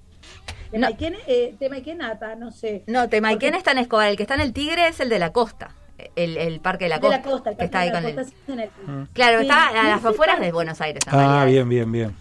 Temaiken, 0.70 1.14
eh, 1.26 1.54
Temaiken 1.58 2.00
Ata, 2.00 2.36
no 2.36 2.50
sé. 2.50 2.84
No, 2.86 3.06
Temaiken 3.10 3.54
está 3.54 3.72
en 3.72 3.78
Escobar. 3.78 4.08
El 4.08 4.16
que 4.16 4.22
está 4.22 4.34
en 4.34 4.40
el 4.40 4.54
Tigre 4.54 4.88
es 4.88 4.98
el 5.00 5.10
de 5.10 5.18
la 5.18 5.32
costa. 5.32 5.72
El, 6.14 6.38
el 6.38 6.60
parque 6.60 6.86
de 6.86 6.88
la 6.88 6.96
de 6.96 7.00
costa. 7.02 7.16
la 7.18 7.22
costa, 7.22 7.50
el 7.50 7.56
que 7.58 7.64
está 7.66 7.80
ahí 7.80 7.90
de 7.90 7.94
con 7.94 8.04
el. 8.06 8.18
el- 8.60 9.08
Claro, 9.12 9.40
Sí, 9.40 9.42
está 9.44 9.68
a 9.68 9.82
las 9.90 10.02
afueras 10.04 10.40
de 10.40 10.52
Buenos 10.52 10.80
Aires. 10.80 11.02
en 11.06 11.14
Ah, 11.14 11.18
realidad. 11.18 11.46
bien, 11.46 11.68
bien, 11.68 11.92
bien. 11.92 12.16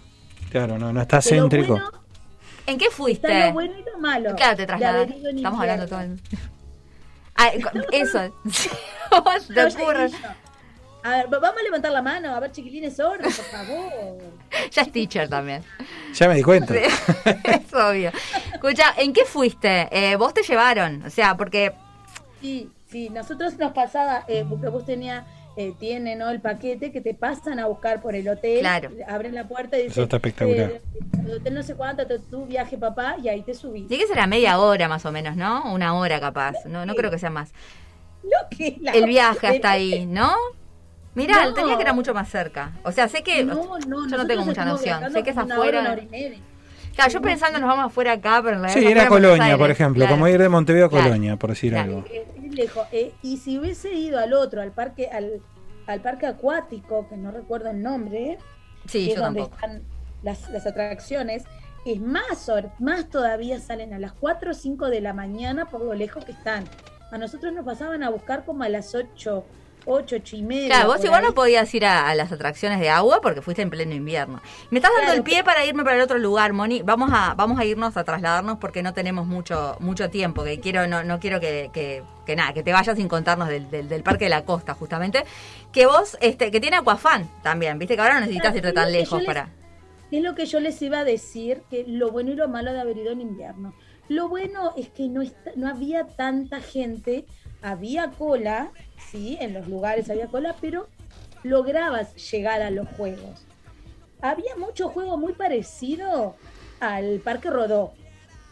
Claro, 0.52 0.78
no, 0.78 0.92
no 0.92 1.02
está 1.02 1.22
Pero 1.22 1.42
céntrico. 1.42 1.74
bueno 1.76 2.05
¿En 2.68 2.78
qué 2.78 2.90
fuiste? 2.90 3.28
Está 3.28 3.48
lo 3.48 3.54
bueno 3.54 3.74
y 3.80 3.84
lo 3.84 3.98
malo. 4.00 4.36
Claro, 4.36 4.56
te 4.58 4.64
en 4.64 5.38
Estamos 5.38 5.60
hablando 5.62 5.88
todo 5.88 6.00
el... 6.02 6.20
Ah, 7.38 7.52
eso. 7.92 8.34
¿Cómo 9.10 9.40
se 9.42 9.54
te 9.54 9.66
ocurre? 9.66 10.10
A 11.04 11.10
ver, 11.18 11.34
va- 11.34 11.40
vamos 11.40 11.60
a 11.60 11.64
levantar 11.64 11.92
la 11.92 12.02
mano, 12.02 12.34
a 12.34 12.40
ver, 12.40 12.52
chiquilines, 12.54 12.98
orden, 13.00 13.24
por 13.26 13.34
favor. 13.34 14.18
Ya 14.72 14.82
es 14.84 14.92
teacher 14.94 15.28
también. 15.28 15.62
Ya 16.14 16.30
me 16.30 16.36
di 16.36 16.42
cuenta. 16.44 16.74
Sí, 16.74 16.80
es 17.44 17.74
obvio. 17.74 18.12
Escucha, 18.54 18.94
¿en 18.98 19.12
qué 19.12 19.26
fuiste? 19.26 19.90
Eh, 19.92 20.16
vos 20.16 20.34
te 20.34 20.44
llevaron, 20.44 21.04
o 21.06 21.10
sea, 21.10 21.36
porque 21.36 21.74
Sí, 22.42 22.70
sí, 22.90 23.10
nosotros 23.10 23.58
nos 23.58 23.74
pasaba, 23.74 24.24
eh, 24.30 24.46
porque 24.50 24.70
vos 24.70 24.86
tenía, 24.86 25.26
eh, 25.58 25.74
tiene, 25.80 26.16
¿no? 26.16 26.30
El 26.30 26.42
paquete 26.42 26.92
que 26.92 27.02
te 27.02 27.14
pasan 27.14 27.60
a 27.60 27.68
buscar 27.68 28.02
por 28.02 28.14
el 28.16 28.28
hotel. 28.28 28.60
Claro. 28.60 28.90
Abren 29.08 29.34
la 29.36 29.48
puerta 29.48 29.78
y 29.78 29.84
dicen, 29.84 29.92
Eso 29.92 30.04
está 30.04 30.18
espectacular. 30.18 30.70
eh, 30.72 30.82
el 31.26 31.32
hotel 31.34 31.54
no 31.54 31.64
sé 31.64 31.76
cuánto, 31.76 32.04
tu, 32.30 32.46
viaje 32.46 32.78
papá, 32.78 33.16
y 33.24 33.30
ahí 33.30 33.42
te 33.42 33.54
subís. 33.54 33.88
sí 33.88 33.98
que 33.98 34.06
será 34.08 34.28
media 34.28 34.60
hora 34.60 34.88
más 34.90 35.06
o 35.06 35.12
menos, 35.12 35.36
¿no? 35.36 35.72
Una 35.74 35.94
hora 35.94 36.20
capaz. 36.20 36.56
No, 36.66 36.86
no 36.86 36.94
creo 36.96 37.10
que 37.10 37.20
sea 37.20 37.30
más. 37.30 37.54
Lo 38.24 38.50
que 38.58 38.68
es 38.70 38.82
la- 38.82 38.92
El 38.92 39.06
viaje 39.06 39.48
hasta 39.48 39.72
ahí, 39.72 40.06
¿no? 40.06 40.32
Mirá, 41.14 41.46
No. 41.46 41.54
tenía 41.54 41.76
que 41.78 41.84
era 41.84 41.94
mucho 41.94 42.14
más 42.14 42.28
cerca. 42.30 42.74
O 42.84 42.92
sea, 42.92 43.08
sé 43.08 43.24
que. 43.24 43.46
No, 43.46 43.78
no, 43.88 44.10
yo 44.10 44.18
no 44.18 44.28
tengo 44.28 44.44
mucha 44.44 44.66
noción. 44.66 45.12
Sé 45.14 45.24
que 45.24 45.30
es 45.30 45.38
hora, 45.38 45.56
afuera. 45.56 45.92
hora 45.94 46.02
y 46.02 46.08
media. 46.08 46.40
Claro, 46.96 47.12
yo 47.12 47.22
pensando 47.22 47.60
nos 47.60 47.68
vamos 47.70 47.86
afuera 47.86 48.14
acá, 48.14 48.42
pero 48.44 48.56
en 48.58 48.64
realidad 48.64 48.82
Sí, 48.82 48.88
era 48.92 49.08
Colonia, 49.08 49.58
por 49.58 49.70
ejemplo, 49.70 50.00
Claro. 50.02 50.16
como 50.16 50.28
ir 50.28 50.40
de 50.42 50.50
Montevideo 50.50 50.86
a 50.88 50.90
Claro. 50.90 51.06
Colonia, 51.06 51.36
por 51.38 51.50
decir 51.52 51.72
Claro. 51.74 52.04
algo. 52.06 52.06
Lejos. 52.56 52.88
Eh, 52.92 53.14
y 53.22 53.38
si 53.38 53.60
hubiese 53.60 53.94
ido 53.94 54.20
al 54.20 54.34
otro, 54.34 54.62
al 54.62 54.72
parque, 54.72 55.08
al, 55.10 55.42
al 55.88 56.02
parque 56.02 56.26
acuático, 56.26 57.08
que 57.08 57.18
no 57.18 57.32
recuerdo 57.32 57.70
el 57.70 57.82
nombre, 57.82 58.38
Sí, 58.88 59.06
que 59.08 59.14
es 59.14 59.20
donde 59.20 59.42
tampoco. 59.42 59.56
están 59.56 59.84
las, 60.24 60.50
las 60.50 60.66
atracciones, 60.66 61.44
es 61.86 62.00
más, 62.02 62.50
más 62.80 63.10
todavía 63.10 63.60
salen 63.60 63.94
a 63.94 64.00
las 64.00 64.14
4 64.14 64.52
o 64.52 64.54
5 64.54 64.90
de 64.90 65.02
la 65.02 65.14
mañana 65.14 65.66
por 65.70 65.82
lo 65.82 65.94
lejos 65.94 66.26
que 66.26 66.32
están. 66.32 66.64
A 67.12 67.18
nosotros 67.18 67.54
nos 67.54 67.64
pasaban 67.66 68.02
a 68.04 68.10
buscar 68.10 68.44
como 68.46 68.64
a 68.64 68.70
las 68.70 68.96
8, 68.96 69.44
8, 69.86 70.16
8 70.18 70.36
y 70.36 70.42
media. 70.44 70.68
Claro, 70.68 70.88
vos 70.88 71.04
igual 71.04 71.22
ahí. 71.22 71.28
no 71.30 71.34
podías 71.36 71.74
ir 71.74 71.86
a, 71.86 72.10
a 72.10 72.16
las 72.16 72.32
atracciones 72.32 72.80
de 72.80 72.90
agua 72.90 73.22
porque 73.22 73.42
fuiste 73.42 73.62
en 73.62 73.70
pleno 73.70 73.94
invierno. 73.94 74.42
Me 74.72 74.80
estás 74.80 74.92
dando 74.92 75.06
Claro, 75.06 75.18
el 75.18 75.24
pie 75.24 75.44
para 75.44 75.66
irme 75.66 75.84
para 75.84 75.96
el 75.98 76.02
otro 76.02 76.18
lugar, 76.18 76.54
Moni. 76.54 76.82
Vamos 76.82 77.10
a 77.14 77.34
vamos 77.36 77.60
a 77.60 77.66
irnos 77.66 77.96
a 77.98 78.04
trasladarnos 78.04 78.58
porque 78.58 78.82
no 78.84 78.94
tenemos 78.94 79.26
mucho 79.28 79.78
mucho 79.80 80.10
tiempo. 80.10 80.44
Que 80.44 80.60
quiero 80.60 80.88
no 80.88 81.04
no 81.04 81.20
quiero 81.20 81.40
que, 81.40 81.70
que, 81.74 82.04
que 82.26 82.36
nada 82.36 82.54
que 82.54 82.64
te 82.64 82.74
vayas 82.74 82.98
sin 82.98 83.08
contarnos 83.08 83.48
del, 83.48 83.70
del, 83.70 83.88
del 83.90 84.04
parque 84.04 84.26
de 84.26 84.30
la 84.32 84.44
costa 84.46 84.74
justamente. 84.74 85.24
Que 85.72 85.86
vos 85.86 86.18
este 86.22 86.52
que 86.52 86.60
tiene 86.60 86.78
Aquafan 86.78 87.30
también, 87.44 87.78
viste 87.80 87.96
que 87.96 88.02
ahora 88.02 88.16
no 88.16 88.20
necesitas 88.22 88.52
Claro, 88.54 88.58
irte 88.68 88.74
tan 88.74 88.92
lejos 88.92 89.20
les- 89.20 89.28
para. 89.28 89.50
Es 90.12 90.22
lo 90.22 90.36
que 90.36 90.46
yo 90.46 90.60
les 90.60 90.82
iba 90.84 91.00
a 91.00 91.04
decir, 91.04 91.64
que 91.70 91.84
lo 91.88 92.12
bueno 92.12 92.32
y 92.32 92.36
lo 92.36 92.48
malo 92.48 92.72
de 92.72 92.80
haber 92.80 92.98
ido 92.98 93.12
en 93.12 93.22
invierno. 93.22 93.74
Lo 94.08 94.30
bueno 94.30 94.72
es 94.78 94.90
que 94.90 95.08
no, 95.10 95.22
está- 95.24 95.52
no 95.56 95.68
había 95.68 96.06
tanta 96.06 96.62
gente, 96.62 97.26
había 97.64 98.12
cola, 98.12 98.72
sí, 98.98 99.38
en 99.40 99.54
los 99.54 99.68
lugares 99.68 100.10
había 100.10 100.28
cola, 100.28 100.56
pero 100.60 100.88
lograbas 101.44 102.16
llegar 102.32 102.62
a 102.62 102.72
los 102.72 102.88
juegos. 102.90 103.46
Había 104.22 104.56
mucho 104.58 104.90
juego 104.90 105.18
muy 105.18 105.34
parecido 105.34 106.36
al 106.80 107.20
Parque 107.20 107.50
Rodó, 107.50 107.94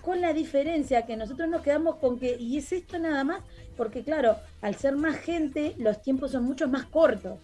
con 0.01 0.21
la 0.21 0.33
diferencia 0.33 1.05
que 1.05 1.15
nosotros 1.15 1.47
nos 1.49 1.61
quedamos 1.61 1.95
con 1.95 2.19
que, 2.19 2.35
y 2.37 2.57
es 2.57 2.71
esto 2.71 2.99
nada 2.99 3.23
más, 3.23 3.41
porque 3.77 4.03
claro, 4.03 4.35
al 4.61 4.75
ser 4.75 4.95
más 4.95 5.15
gente, 5.17 5.75
los 5.77 6.01
tiempos 6.01 6.31
son 6.31 6.43
mucho 6.43 6.67
más 6.67 6.85
cortos. 6.85 7.39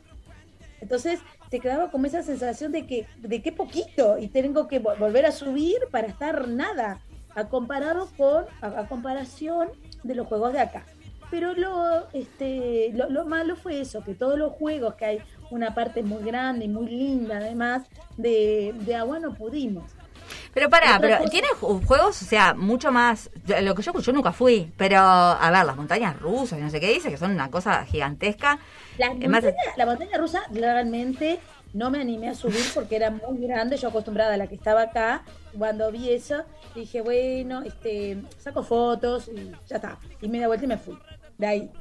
Entonces 0.81 1.19
te 1.49 1.59
quedaba 1.59 1.89
como 1.89 2.05
esa 2.05 2.21
sensación 2.21 2.71
de 2.71 2.85
que, 2.85 3.07
de 3.17 3.41
qué 3.41 3.51
poquito, 3.51 4.17
y 4.17 4.27
tengo 4.27 4.67
que 4.67 4.81
vol- 4.81 4.99
volver 4.99 5.25
a 5.25 5.31
subir 5.31 5.77
para 5.89 6.07
estar 6.07 6.47
nada, 6.47 7.01
a 7.33 7.47
comparado 7.47 8.09
con, 8.17 8.45
a, 8.61 8.81
a 8.81 8.87
comparación 8.87 9.69
de 10.03 10.15
los 10.15 10.27
juegos 10.27 10.53
de 10.53 10.59
acá. 10.59 10.85
Pero 11.31 11.53
lo, 11.53 12.07
este, 12.13 12.91
lo, 12.93 13.09
lo 13.09 13.25
malo 13.25 13.55
fue 13.55 13.79
eso, 13.81 14.03
que 14.03 14.15
todos 14.15 14.37
los 14.37 14.53
juegos, 14.53 14.95
que 14.95 15.05
hay 15.05 15.19
una 15.51 15.75
parte 15.75 16.01
muy 16.03 16.23
grande 16.23 16.65
y 16.65 16.67
muy 16.67 16.87
linda 16.87 17.37
además, 17.37 17.83
de, 18.17 18.73
de 18.79 18.95
agua 18.95 19.19
no 19.19 19.33
pudimos. 19.33 19.91
Pero 20.53 20.69
pará, 20.69 20.97
Otra 20.97 20.99
pero 21.01 21.17
cosa- 21.19 21.29
tiene 21.29 21.47
ju- 21.59 21.85
juegos, 21.85 22.21
o 22.21 22.25
sea, 22.25 22.53
mucho 22.55 22.91
más. 22.91 23.29
Lo 23.61 23.75
que 23.75 23.81
yo 23.83 23.93
yo 23.99 24.13
nunca 24.13 24.31
fui, 24.31 24.71
pero 24.77 24.97
a 24.99 25.51
ver, 25.51 25.65
las 25.65 25.75
montañas 25.75 26.19
rusas 26.19 26.57
y 26.59 26.61
no 26.61 26.69
sé 26.69 26.79
qué 26.79 26.91
dice, 26.93 27.09
que 27.09 27.17
son 27.17 27.31
una 27.31 27.49
cosa 27.51 27.85
gigantesca. 27.85 28.59
La 28.97 29.07
Es 29.07 29.29
más- 29.29 29.43
montaña, 29.43 29.63
la 29.77 29.85
montaña 29.85 30.17
rusa 30.17 30.41
realmente 30.51 31.39
no 31.73 31.91
me 31.91 31.99
animé 32.01 32.29
a 32.29 32.33
subir 32.35 32.63
porque 32.73 32.95
era 32.95 33.11
muy 33.11 33.37
grande, 33.45 33.77
yo 33.77 33.89
acostumbrada 33.89 34.33
a 34.33 34.37
la 34.37 34.47
que 34.47 34.55
estaba 34.55 34.81
acá, 34.83 35.21
cuando 35.55 35.91
vi 35.91 36.09
eso, 36.11 36.43
dije, 36.73 37.01
bueno, 37.01 37.61
este, 37.63 38.17
saco 38.39 38.63
fotos 38.63 39.27
y 39.27 39.51
ya 39.67 39.75
está, 39.75 39.99
y 40.21 40.27
me 40.29 40.39
da 40.39 40.47
vuelta 40.47 40.65
y 40.65 40.67
me 40.67 40.77
fui, 40.77 40.97
de 41.39 41.47
ahí. 41.47 41.71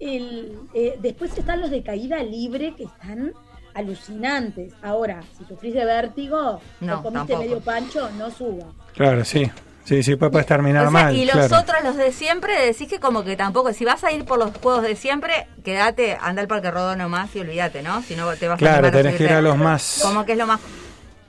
El, 0.00 0.56
eh, 0.74 0.96
después 1.02 1.36
están 1.36 1.60
los 1.60 1.70
de 1.70 1.82
caída 1.82 2.22
libre 2.22 2.74
que 2.76 2.84
están 2.84 3.32
alucinantes. 3.74 4.72
Ahora, 4.82 5.20
si 5.36 5.44
sufrís 5.44 5.74
de 5.74 5.84
vértigo, 5.84 6.60
No, 6.80 7.02
comiste 7.02 7.32
tampoco. 7.32 7.38
medio 7.40 7.60
pancho, 7.60 8.10
no 8.16 8.30
suba. 8.30 8.66
Claro, 8.94 9.24
sí. 9.24 9.50
Sí, 9.84 10.02
sí, 10.02 10.16
puede, 10.16 10.30
puede 10.30 10.44
terminar 10.44 10.86
O 10.86 10.90
sea, 10.90 11.02
mal. 11.04 11.16
y 11.16 11.24
los 11.24 11.34
claro. 11.34 11.60
otros, 11.62 11.76
los 11.82 11.96
de 11.96 12.12
siempre, 12.12 12.52
decís 12.66 12.88
que 12.88 13.00
como 13.00 13.24
que 13.24 13.36
tampoco, 13.36 13.72
si 13.72 13.86
vas 13.86 14.04
a 14.04 14.12
ir 14.12 14.26
por 14.26 14.38
los 14.38 14.50
juegos 14.58 14.82
de 14.82 14.94
siempre, 14.96 15.46
quédate, 15.64 16.18
anda 16.20 16.42
al 16.42 16.48
Parque 16.48 16.70
Rodó 16.70 16.94
nomás 16.94 17.34
y 17.34 17.40
olvídate, 17.40 17.82
¿no? 17.82 18.02
Si 18.02 18.14
no 18.14 18.30
te 18.36 18.48
vas 18.48 18.56
a 18.56 18.58
Claro, 18.58 18.88
a 18.88 18.90
tenés 18.90 19.16
que 19.16 19.24
ir 19.24 19.32
a 19.32 19.40
los 19.40 19.56
más. 19.56 20.00
Como 20.02 20.26
que 20.26 20.32
es 20.32 20.38
lo 20.38 20.46
más... 20.46 20.60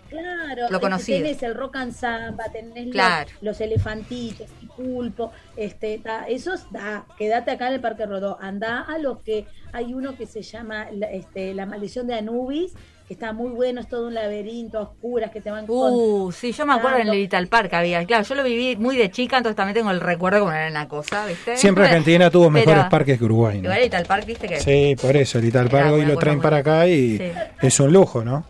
Claro, 0.10 0.68
Lo 0.70 0.80
conocido. 0.80 1.20
tenés 1.20 1.42
el 1.44 1.56
rock 1.56 1.76
and 1.78 1.94
samba, 1.94 2.46
tenés 2.52 2.86
los- 2.88 2.94
Claro. 2.94 3.30
los, 3.42 3.62
elefantitos, 3.62 4.48
el 4.62 4.68
pulpo, 4.70 5.32
este, 5.56 5.98
ta, 6.00 6.28
esos 6.28 6.72
da, 6.72 7.06
quédate 7.18 7.52
acá 7.52 7.68
en 7.68 7.76
el 7.76 7.80
Parque 7.82 8.06
Rodó, 8.06 8.38
anda 8.42 8.82
a 8.82 8.98
los 8.98 9.20
que 9.20 9.46
hay 9.72 9.94
uno 9.94 10.16
que 10.18 10.26
se 10.26 10.42
llama 10.42 10.88
la, 10.92 11.08
este, 11.12 11.54
la 11.54 11.66
maldición 11.66 12.08
de 12.08 12.16
Anubis, 12.16 12.74
que 13.08 13.14
está 13.16 13.34
muy 13.34 13.50
bueno, 13.50 13.82
es 13.82 13.88
todo 13.88 14.06
un 14.06 14.14
laberinto 14.14 14.78
a 14.78 14.82
oscuras 14.84 15.32
que 15.32 15.42
te 15.42 15.50
van 15.50 15.66
Uh, 15.68 16.32
sí, 16.32 16.52
yo 16.52 16.64
me 16.68 16.74
acuerdo 16.74 16.98
en 17.00 17.08
el 17.08 17.14
Little 17.22 17.48
Park 17.48 17.74
había. 17.74 18.06
Claro, 18.06 18.24
yo 18.24 18.36
lo 18.36 18.44
viví 18.44 18.76
muy 18.76 18.98
de 18.98 19.10
chica, 19.10 19.38
entonces 19.38 19.56
también 19.56 19.74
tengo 19.74 19.90
el 19.90 20.00
recuerdo 20.00 20.42
como 20.42 20.52
era 20.52 20.70
una 20.70 20.88
cosa, 20.88 21.26
¿viste? 21.26 21.58
Siempre 21.58 21.86
Argentina 21.86 22.30
tuvo 22.30 22.52
mejores 22.52 22.78
Pero- 22.78 22.90
parques 22.90 23.18
que 23.18 23.26
Uruguay. 23.26 23.58
¿no? 23.58 23.64
Igual 23.64 23.78
el 23.78 23.84
Little 23.86 24.06
Park, 24.06 24.26
¿viste 24.28 24.48
que? 24.48 24.60
Sí, 24.60 24.96
por 25.02 25.18
eso, 25.18 25.40
el 25.40 25.46
Era 25.48 25.92
hoy 25.92 26.06
lo 26.06 26.18
traen 26.18 26.38
muy- 26.38 26.44
para 26.44 26.58
acá 26.58 26.88
y 26.88 27.18
Sí. 27.18 27.32
es 27.64 27.80
un 27.80 27.92
lujo, 27.92 28.24
¿no? 28.24 28.46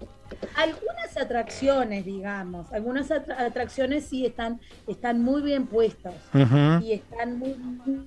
Algunas 0.56 0.89
atracciones, 1.34 2.06
digamos, 2.06 2.72
algunas 2.74 3.12
atra- 3.12 3.40
atracciones 3.40 4.06
sí 4.06 4.26
están, 4.26 4.60
están 4.88 5.22
muy 5.22 5.44
bien 5.44 5.68
puestos 5.68 6.14
Ujú. 6.34 6.84
y 6.84 6.94
están 6.94 7.38
muy, 7.38 7.54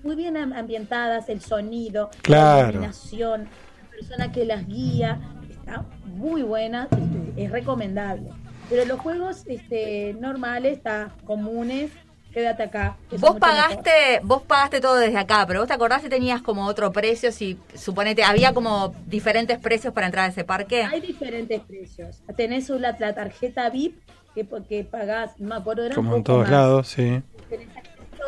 muy 0.03 0.17
bien 0.17 0.37
am- 0.37 0.53
ambientadas, 0.53 1.29
el 1.29 1.41
sonido, 1.41 2.11
Claro. 2.23 2.63
la 2.65 2.69
iluminación, 2.71 3.43
la 3.45 3.91
persona 3.91 4.33
que 4.33 4.45
las 4.45 4.67
guía, 4.67 5.21
está 5.49 5.85
muy 6.07 6.43
buena, 6.43 6.89
este, 6.91 7.45
es 7.45 7.51
recomendable. 7.53 8.29
Pero 8.69 8.85
los 8.87 8.99
juegos 8.99 9.45
este, 9.47 10.17
normales, 10.19 10.79
está 10.79 11.13
comunes, 11.25 11.91
quédate 12.33 12.63
acá. 12.63 12.97
Vos 13.19 13.37
pagaste, 13.39 14.21
vos 14.23 14.43
pagaste 14.43 14.81
todo 14.81 14.97
desde 14.97 15.19
acá, 15.19 15.45
pero 15.47 15.61
vos 15.61 15.69
te 15.69 15.75
acordás 15.75 16.03
si 16.03 16.09
tenías 16.09 16.43
como 16.43 16.67
otro 16.67 16.93
precio, 16.93 17.31
si 17.33 17.59
suponete, 17.75 18.25
había 18.25 18.53
como 18.55 18.95
diferentes 19.07 19.59
precios 19.59 19.93
para 19.93 20.07
entrar 20.07 20.27
a 20.27 20.29
ese 20.29 20.45
parque. 20.45 20.85
Hay 20.85 21.01
diferentes 21.01 21.61
precios. 21.61 22.23
Tenés 22.37 22.69
la, 22.71 22.97
la 22.99 23.15
tarjeta 23.15 23.69
VIP 23.71 24.01
que, 24.35 24.47
que 24.69 24.85
pagás, 24.85 25.39
no 25.39 25.49
me 25.49 25.55
acuerdo, 25.57 25.85
era 25.85 25.99
un 25.99 26.05
Como 26.05 26.17
en 26.17 26.23
poco 26.23 26.25
todos 26.25 26.43
más. 26.43 26.51
lados, 26.51 26.89
sí. 26.89 27.23
tenés 27.49 27.69
acceso 27.77 28.25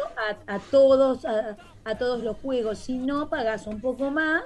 a, 0.46 0.54
a 0.54 0.58
todos 0.58 1.24
a, 1.24 1.56
a 1.84 1.98
todos 1.98 2.22
los 2.22 2.36
juegos. 2.38 2.78
Si 2.78 2.98
no, 2.98 3.28
pagas 3.30 3.66
un 3.66 3.80
poco 3.80 4.10
más 4.10 4.42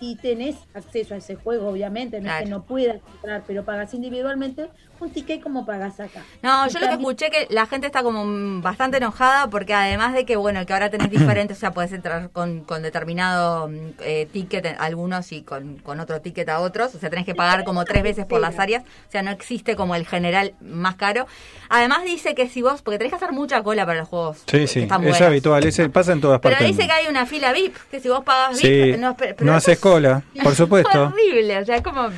y 0.00 0.16
tenés 0.16 0.56
acceso 0.74 1.14
a 1.14 1.18
ese 1.18 1.34
juego, 1.36 1.68
obviamente. 1.68 2.20
No 2.20 2.30
es 2.30 2.34
que 2.34 2.46
no 2.46 2.64
puedas 2.64 3.00
comprar, 3.02 3.44
pero 3.46 3.64
pagas 3.64 3.92
individualmente 3.94 4.70
un 5.00 5.10
ticket 5.10 5.42
como 5.42 5.66
pagas 5.66 5.98
acá. 6.00 6.22
No, 6.42 6.66
Y 6.66 6.70
yo 6.70 6.78
lo 6.78 6.86
que 6.88 6.94
escuché 6.94 7.30
que 7.30 7.46
la 7.50 7.66
gente 7.66 7.86
está 7.86 8.02
como 8.02 8.24
mm, 8.24 8.62
bastante 8.62 8.96
enojada 8.96 9.48
porque 9.50 9.74
además 9.74 10.14
de 10.14 10.24
que, 10.24 10.36
bueno, 10.36 10.64
que 10.64 10.72
ahora 10.72 10.90
tenés 10.90 11.10
diferentes, 11.10 11.56
o 11.56 11.60
sea, 11.60 11.72
podés 11.72 11.92
entrar 11.92 12.30
con, 12.30 12.60
con 12.64 12.82
determinado 12.82 13.68
mm, 13.68 13.74
eh, 14.00 14.28
ticket 14.32 14.66
a 14.66 14.84
algunos 14.84 15.32
y 15.32 15.42
con, 15.42 15.76
con 15.78 16.00
otro 16.00 16.20
ticket 16.20 16.48
a 16.48 16.60
otros, 16.60 16.94
o 16.94 16.98
sea, 16.98 17.10
tenés 17.10 17.26
que 17.26 17.34
pagar 17.34 17.64
como 17.64 17.84
tres 17.84 18.02
veces 18.02 18.24
por 18.26 18.40
las 18.40 18.58
áreas, 18.58 18.82
o 19.08 19.10
sea, 19.10 19.22
no 19.22 19.30
existe 19.30 19.76
como 19.76 19.94
el 19.94 20.06
general 20.06 20.54
más 20.60 20.94
caro. 20.96 21.26
Además 21.68 22.04
dice 22.04 22.34
que 22.34 22.48
si 22.48 22.62
vos, 22.62 22.82
porque 22.82 22.98
tenés 22.98 23.10
que 23.12 23.16
hacer 23.16 23.32
mucha 23.32 23.62
cola 23.62 23.84
para 23.86 24.00
los 24.00 24.08
juegos. 24.08 24.38
Sí, 24.46 24.66
sí, 24.66 24.80
es 24.82 24.88
buenos. 24.88 25.20
habitual, 25.20 25.64
ese 25.64 25.88
pasa 25.88 26.12
en 26.12 26.20
todas 26.20 26.40
Pero 26.40 26.54
partes. 26.54 26.68
del 26.68 26.76
dice 26.76 26.86
que 26.88 26.92
hay 26.92 27.06
una 27.08 27.26
fila 27.26 27.52
VIP, 27.52 27.76
que 27.90 28.00
si 28.00 28.08
vos 28.08 28.24
pagas 28.24 28.56
Sí, 28.58 28.68
VIP, 28.68 28.98
no, 28.98 29.16
pero- 29.16 29.34
pero 29.36 29.50
no 29.50 29.56
haces 29.56 29.78
cola, 29.78 30.22
por 30.42 30.52
es 30.52 30.58
supuesto. 30.58 31.04
horrible, 31.04 31.58
o 31.58 31.64
sea, 31.64 31.76
es 31.76 31.82
como... 31.82 32.08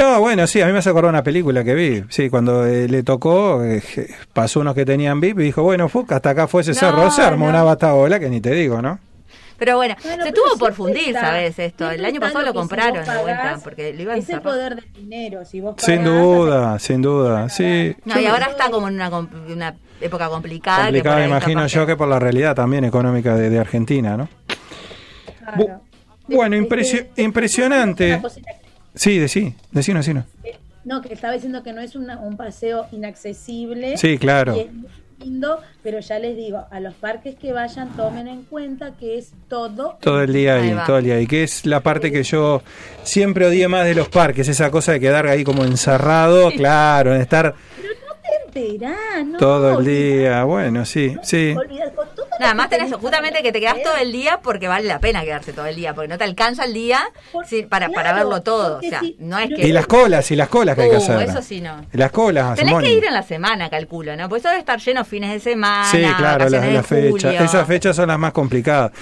No, 0.00 0.18
bueno, 0.20 0.46
sí, 0.46 0.60
a 0.62 0.66
mí 0.66 0.72
me 0.72 0.78
hace 0.78 0.88
acordar 0.90 1.10
una 1.10 1.22
película 1.22 1.62
que 1.62 1.74
vi. 1.74 2.04
Sí, 2.08 2.30
cuando 2.30 2.64
eh, 2.66 2.88
le 2.88 3.02
tocó, 3.02 3.62
eh, 3.64 3.82
pasó 4.32 4.60
unos 4.60 4.74
que 4.74 4.86
tenían 4.86 5.20
VIP 5.20 5.40
y 5.40 5.42
dijo, 5.44 5.62
bueno, 5.62 5.88
fuck, 5.90 6.10
hasta 6.12 6.30
acá 6.30 6.48
fue 6.48 6.62
ese 6.62 6.72
No, 6.72 6.78
cerro, 6.78 7.10
se 7.10 7.20
armó 7.22 7.44
no. 7.44 7.50
una 7.50 7.62
bataola 7.62 8.18
que 8.18 8.30
ni 8.30 8.40
te 8.40 8.50
digo, 8.52 8.80
¿no? 8.80 8.98
Pero 9.58 9.76
bueno, 9.76 9.94
Bueno, 10.02 10.24
se 10.24 10.32
pero 10.32 10.42
tuvo 10.42 10.58
por 10.58 10.72
fundir, 10.72 11.12
¿sabes? 11.12 11.58
Esto. 11.58 11.90
El 11.90 12.02
año 12.02 12.18
pasado 12.18 12.40
lo 12.46 12.52
si 12.52 12.56
compraron 12.56 12.96
vos 13.04 13.06
de 13.06 13.22
vuelta, 13.22 13.42
pagás, 13.42 13.62
porque 13.62 13.92
lo 13.92 14.00
iban 14.02 14.14
a 14.16 14.18
Es 14.18 14.30
el 14.30 14.40
poder 14.40 14.74
del 14.76 14.90
dinero. 14.94 15.44
Si 15.44 15.60
vos 15.60 15.74
Sin 15.76 15.96
pagás, 15.98 16.12
duda, 16.14 16.78
sin 16.78 17.02
duda, 17.02 17.48
sí. 17.50 17.94
No, 18.06 18.18
y 18.18 18.24
ahora 18.24 18.46
está 18.46 18.70
como 18.70 18.88
en 18.88 18.94
una, 18.94 19.10
una 19.10 19.74
época 20.00 20.30
complicada. 20.30 20.84
Complicada, 20.84 21.16
me 21.18 21.26
imagino 21.26 21.66
yo, 21.66 21.86
que 21.86 21.94
por 21.94 22.08
la 22.08 22.18
realidad 22.18 22.54
también 22.54 22.84
económica 22.86 23.36
de, 23.36 23.50
de 23.50 23.58
Argentina, 23.58 24.16
¿no? 24.16 24.30
claro. 25.44 25.82
Bueno, 26.26 26.56
impresio- 26.56 27.08
impresionante. 27.16 28.18
Una 28.92 28.92
cosita 28.92 28.92
que- 28.92 28.98
Sí, 28.98 29.18
decí, 29.18 29.54
decino, 29.72 29.98
decino. 29.98 30.24
No, 30.84 31.02
que 31.02 31.12
estaba 31.12 31.34
diciendo 31.34 31.62
que 31.62 31.72
no 31.72 31.80
es 31.82 31.94
una- 31.94 32.18
un 32.18 32.36
paseo 32.36 32.86
inaccesible. 32.92 33.96
Sí, 33.98 34.18
claro. 34.18 34.56
Y 34.56 34.60
es 34.60 34.72
muy 34.72 34.88
lindo, 35.20 35.60
pero 35.82 36.00
ya 36.00 36.18
les 36.18 36.34
digo, 36.36 36.64
a 36.70 36.80
los 36.80 36.94
parques 36.94 37.34
que 37.36 37.52
vayan, 37.52 37.90
tomen 37.96 38.26
en 38.28 38.42
cuenta 38.44 38.92
que 38.98 39.18
es 39.18 39.32
todo. 39.48 39.98
Todo 40.00 40.22
el 40.22 40.32
día 40.32 40.54
Ahí 40.54 40.74
todo 40.86 40.96
el 40.98 41.04
día 41.04 41.16
ahí, 41.16 41.26
que 41.26 41.42
es 41.42 41.66
la 41.66 41.80
parte 41.80 42.10
que 42.10 42.22
yo 42.22 42.62
siempre 43.02 43.46
odié 43.46 43.68
más 43.68 43.84
de 43.84 43.94
los 43.94 44.08
parques, 44.08 44.48
esa 44.48 44.70
cosa 44.70 44.92
de 44.92 45.00
quedar 45.00 45.26
ahí 45.26 45.44
como 45.44 45.64
encerrado, 45.64 46.50
claro, 46.52 47.12
de 47.12 47.20
estar 47.20 47.54
Te 48.50 48.68
enterás, 48.70 48.94
¿no? 49.26 49.38
todo 49.38 49.78
el 49.78 49.84
día, 49.84 50.44
bueno, 50.44 50.84
sí, 50.84 51.16
sí. 51.22 51.54
Nada 52.38 52.54
más 52.54 52.70
tenés 52.70 52.92
justamente 52.94 53.42
que 53.42 53.52
te 53.52 53.60
quedás 53.60 53.82
todo 53.82 53.96
el 53.96 54.12
día 54.12 54.40
porque 54.42 54.66
vale 54.66 54.86
la 54.88 54.98
pena 54.98 55.22
quedarse 55.22 55.52
todo 55.52 55.66
el 55.66 55.76
día, 55.76 55.94
porque 55.94 56.08
no 56.08 56.16
te 56.16 56.24
alcanza 56.24 56.64
el 56.64 56.72
día 56.72 57.02
sí, 57.46 57.62
para, 57.62 57.90
para 57.90 58.12
verlo 58.14 58.40
todo. 58.42 58.78
O 58.78 58.80
sea, 58.80 59.00
si- 59.00 59.16
no 59.18 59.38
es 59.38 59.50
que. 59.54 59.66
Y 59.66 59.72
las 59.72 59.86
colas, 59.86 60.30
y 60.30 60.36
las 60.36 60.48
colas 60.48 60.74
que 60.74 60.82
hay 60.82 60.90
que 60.90 60.96
Uh, 60.96 61.02
hacer. 61.02 61.28
eso 61.28 61.42
sí 61.42 61.60
no. 61.60 61.84
Y 61.92 61.96
Las 61.98 62.10
colas, 62.12 62.54
Tenés 62.56 62.74
que 62.78 62.92
ir 62.94 63.04
en 63.04 63.12
la 63.14 63.22
semana, 63.22 63.68
calculo, 63.68 64.16
¿no? 64.16 64.28
Porque 64.28 64.40
eso 64.40 64.48
debe 64.48 64.60
estar 64.60 64.78
lleno 64.80 65.04
fines 65.04 65.32
de 65.32 65.40
semana. 65.40 65.84
Sí, 65.90 66.02
claro, 66.16 66.48
las, 66.48 66.86
fechas. 66.86 67.34
Esas 67.42 67.66
fechas 67.66 67.94
son 67.96 68.08
las 68.08 68.18
más 68.18 68.32
complicadas. 68.32 68.92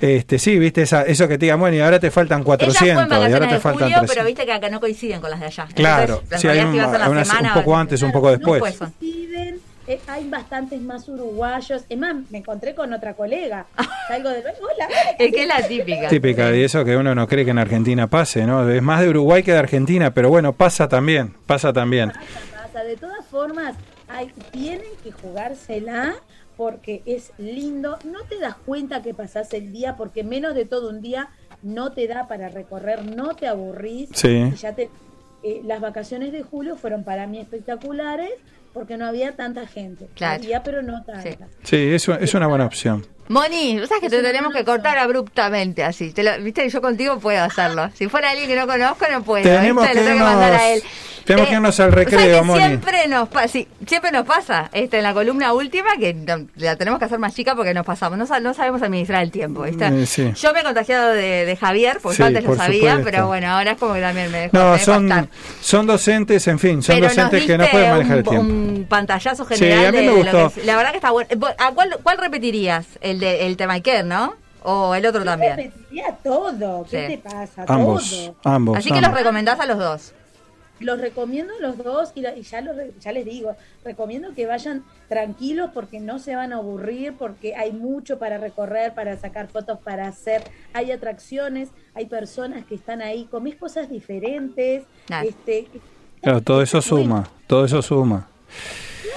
Este, 0.00 0.38
sí, 0.38 0.58
viste, 0.58 0.82
esa, 0.82 1.02
eso 1.02 1.26
que 1.28 1.38
te 1.38 1.46
digan, 1.46 1.60
bueno, 1.60 1.76
y 1.76 1.80
ahora 1.80 1.98
te 2.00 2.10
faltan 2.10 2.40
Ellas 2.40 2.46
fue 2.46 2.56
400, 2.68 3.04
en 3.04 3.10
y 3.30 3.32
ahora 3.34 3.48
te 3.48 3.54
de 3.54 3.60
faltan 3.60 3.72
julio, 3.82 3.98
300. 4.00 4.14
pero 4.14 4.26
viste 4.26 4.44
que 4.46 4.52
acá 4.52 4.68
no 4.68 4.80
coinciden 4.80 5.20
con 5.20 5.30
las 5.30 5.40
de 5.40 5.46
allá. 5.46 5.66
Claro, 5.74 6.20
Entonces, 6.22 6.40
sí, 6.40 6.46
en 6.46 6.50
hay 6.52 6.58
realidad, 6.60 6.66
un, 6.68 6.72
si 6.74 6.78
vas 6.78 6.94
a 6.94 6.98
la 6.98 7.10
unas- 7.10 7.28
semana, 7.28 7.48
un 7.54 7.60
poco 7.62 7.76
antes, 7.76 8.02
un 8.02 8.12
poco 8.12 8.30
después. 8.30 8.62
después 8.62 8.74
son. 8.78 8.92
coinciden, 9.00 9.60
eh, 9.86 10.00
hay 10.08 10.28
bastantes 10.28 10.80
más 10.80 11.08
uruguayos. 11.08 11.84
Es 11.88 11.98
más, 11.98 12.16
me 12.30 12.38
encontré 12.38 12.74
con 12.74 12.92
otra 12.92 13.14
colega. 13.14 13.66
Salgo 14.08 14.28
de 14.30 14.38
hola. 14.40 14.88
Es 15.18 15.32
que 15.32 15.42
es 15.42 15.48
la 15.48 15.66
típica. 15.66 16.08
Típica 16.08 16.50
de 16.50 16.64
eso 16.64 16.84
que 16.84 16.96
uno 16.96 17.14
no 17.14 17.26
cree 17.28 17.44
que 17.44 17.50
en 17.52 17.58
Argentina 17.58 18.06
pase, 18.08 18.44
¿no? 18.46 18.68
Es 18.68 18.82
más 18.82 19.00
de 19.00 19.08
Uruguay 19.10 19.42
que 19.42 19.52
de 19.52 19.58
Argentina, 19.58 20.12
pero 20.12 20.28
bueno, 20.28 20.52
pasa 20.52 20.88
también, 20.88 21.34
pasa 21.46 21.72
también. 21.72 22.10
pasa. 22.12 22.84
De 22.84 22.96
todas 22.96 23.24
formas, 23.30 23.74
hay, 24.08 24.30
tienen 24.50 24.80
que 25.02 25.12
jugársela 25.12 26.14
porque 26.56 27.02
es 27.06 27.32
lindo. 27.38 27.98
No 28.04 28.22
te 28.24 28.38
das 28.38 28.54
cuenta 28.56 29.02
que 29.02 29.14
pasás 29.14 29.52
el 29.54 29.72
día 29.72 29.96
porque 29.96 30.22
menos 30.24 30.54
de 30.54 30.64
todo 30.64 30.90
un 30.90 31.00
día 31.00 31.28
no 31.62 31.92
te 31.92 32.06
da 32.06 32.28
para 32.28 32.48
recorrer, 32.48 33.04
no 33.04 33.34
te 33.34 33.46
aburrís. 33.48 34.10
Sí. 34.14 34.50
Y 34.52 34.56
ya 34.56 34.74
te, 34.74 34.90
eh, 35.42 35.60
las 35.64 35.80
vacaciones 35.80 36.32
de 36.32 36.42
julio 36.42 36.76
fueron 36.76 37.04
para 37.04 37.26
mí 37.26 37.38
espectaculares 37.40 38.30
porque 38.72 38.96
no 38.96 39.06
había 39.06 39.36
tanta 39.36 39.66
gente. 39.66 40.08
Claro. 40.14 40.42
Había, 40.42 40.62
pero 40.62 40.82
no 40.82 41.04
tanta. 41.04 41.46
Sí, 41.62 41.76
eso 41.76 42.14
es 42.14 42.34
una 42.34 42.46
buena 42.48 42.66
opción. 42.66 43.06
Moni, 43.28 43.78
¿sabes 43.86 44.00
que 44.02 44.10
te 44.10 44.20
tenemos 44.20 44.52
que 44.52 44.64
cortar 44.64 44.98
abruptamente 44.98 45.82
así? 45.82 46.12
Te 46.12 46.22
lo- 46.22 46.42
Viste, 46.42 46.68
yo 46.68 46.82
contigo 46.82 47.18
puedo 47.20 47.42
hacerlo. 47.42 47.88
Si 47.94 48.08
fuera 48.08 48.30
alguien 48.30 48.48
que 48.48 48.56
no 48.56 48.66
conozco, 48.66 49.06
no 49.10 49.22
puedo. 49.22 49.44
Tenemos 49.44 49.84
¿viste? 49.84 49.98
que 49.98 50.04
Lo 50.04 50.10
tengo 50.10 50.24
que 50.26 50.30
mandar 50.30 50.52
a 50.52 50.70
él. 50.72 50.82
Tenemos 51.24 51.46
Eh, 51.46 51.50
que 51.50 51.54
irnos 51.56 51.80
al 51.80 51.90
¿sabes 51.90 51.94
recreo, 51.94 52.38
que 52.40 52.44
Moni. 52.46 52.60
Siempre 52.64 53.08
nos, 53.08 53.28
pa- 53.28 53.48
sí, 53.48 53.66
siempre 53.86 54.10
nos 54.12 54.26
pasa 54.26 54.70
este, 54.72 54.98
en 54.98 55.02
la 55.02 55.14
columna 55.14 55.52
última 55.52 55.96
que 55.98 56.14
no- 56.14 56.46
la 56.56 56.76
tenemos 56.76 56.98
que 56.98 57.06
hacer 57.06 57.18
más 57.18 57.34
chica 57.34 57.54
porque 57.54 57.74
nos 57.74 57.84
pasamos. 57.86 58.18
No, 58.18 58.40
no 58.40 58.54
sabemos 58.54 58.82
administrar 58.82 59.22
el 59.22 59.30
tiempo. 59.30 59.62
¿viste? 59.62 59.86
Eh, 59.86 60.06
sí. 60.06 60.32
Yo 60.36 60.52
me 60.52 60.60
he 60.60 60.62
contagiado 60.62 61.10
de, 61.10 61.44
de 61.44 61.56
Javier, 61.56 61.98
porque 62.02 62.16
Sí, 62.16 62.22
yo 62.22 62.26
antes 62.26 62.44
lo 62.44 62.54
sabía, 62.56 62.96
supuesto. 62.96 63.04
pero 63.04 63.26
bueno, 63.26 63.48
ahora 63.48 63.72
es 63.72 63.78
como 63.78 63.94
que 63.94 64.00
también 64.00 64.30
me 64.30 64.38
dejó, 64.38 64.56
No, 64.58 64.72
me 64.72 64.78
son, 64.78 65.28
son 65.60 65.86
docentes, 65.86 66.46
en 66.48 66.58
fin, 66.58 66.82
son 66.82 66.94
Pero 66.96 67.08
docentes 67.08 67.44
que 67.44 67.58
no 67.58 67.66
pueden 67.66 67.90
manejar 67.90 68.18
el 68.18 68.24
un, 68.24 68.30
tiempo. 68.30 68.52
un 68.52 68.86
pantallazo 68.88 69.44
Sí, 69.48 69.54
general 69.56 69.86
a 69.86 69.92
mí 69.92 69.96
de, 69.98 70.02
me 70.02 70.08
de 70.08 70.12
lo 70.12 70.16
gustó. 70.22 70.52
que 70.54 70.60
es. 70.60 70.66
La 70.66 70.76
verdad 70.76 70.90
que 70.90 70.96
está 70.98 71.10
bueno. 71.10 71.28
¿A 71.58 71.72
cuál, 71.72 71.96
cuál 72.02 72.18
repetirías? 72.18 72.86
¿El 73.00 73.20
de 73.20 73.46
el 73.46 73.56
tema 73.56 73.74
Iker, 73.74 74.04
no? 74.04 74.34
¿O 74.62 74.94
el 74.94 75.04
otro 75.04 75.20
Yo 75.20 75.26
también? 75.26 75.56
repetiría 75.56 76.16
todo. 76.22 76.86
¿Qué 76.90 77.06
Sí. 77.08 77.16
te 77.16 77.18
pasa? 77.28 77.64
Ambos, 77.68 78.10
Todo. 78.10 78.54
ambos. 78.54 78.78
Así 78.78 78.90
que 78.90 79.00
los 79.00 79.12
recomendás 79.12 79.60
a 79.60 79.66
los 79.66 79.78
dos. 79.78 80.12
Los 80.80 81.00
recomiendo 81.00 81.52
los 81.60 81.78
dos 81.78 82.10
y, 82.16 82.20
la- 82.20 82.36
y 82.36 82.42
ya, 82.42 82.60
los 82.60 82.74
re- 82.76 82.92
ya 83.00 83.12
les 83.12 83.24
digo, 83.24 83.56
recomiendo 83.84 84.34
que 84.34 84.44
vayan 84.46 84.84
tranquilos 85.08 85.70
porque 85.72 86.00
no 86.00 86.18
se 86.18 86.34
van 86.34 86.52
a 86.52 86.56
aburrir, 86.56 87.14
porque 87.16 87.54
hay 87.54 87.72
mucho 87.72 88.18
para 88.18 88.38
recorrer, 88.38 88.92
para 88.94 89.16
sacar 89.16 89.48
fotos, 89.48 89.78
para 89.78 90.08
hacer. 90.08 90.42
Hay 90.72 90.90
atracciones, 90.90 91.68
hay 91.94 92.06
personas 92.06 92.64
que 92.64 92.74
están 92.74 93.02
ahí, 93.02 93.26
comés 93.30 93.54
cosas 93.56 93.88
diferentes. 93.88 94.82
Claro. 95.06 95.28
Este, 95.28 95.68
Claro, 96.20 96.40
todo 96.40 96.62
eso 96.62 96.80
suma, 96.80 97.28
todo 97.46 97.66
eso 97.66 97.82
suma. 97.82 98.26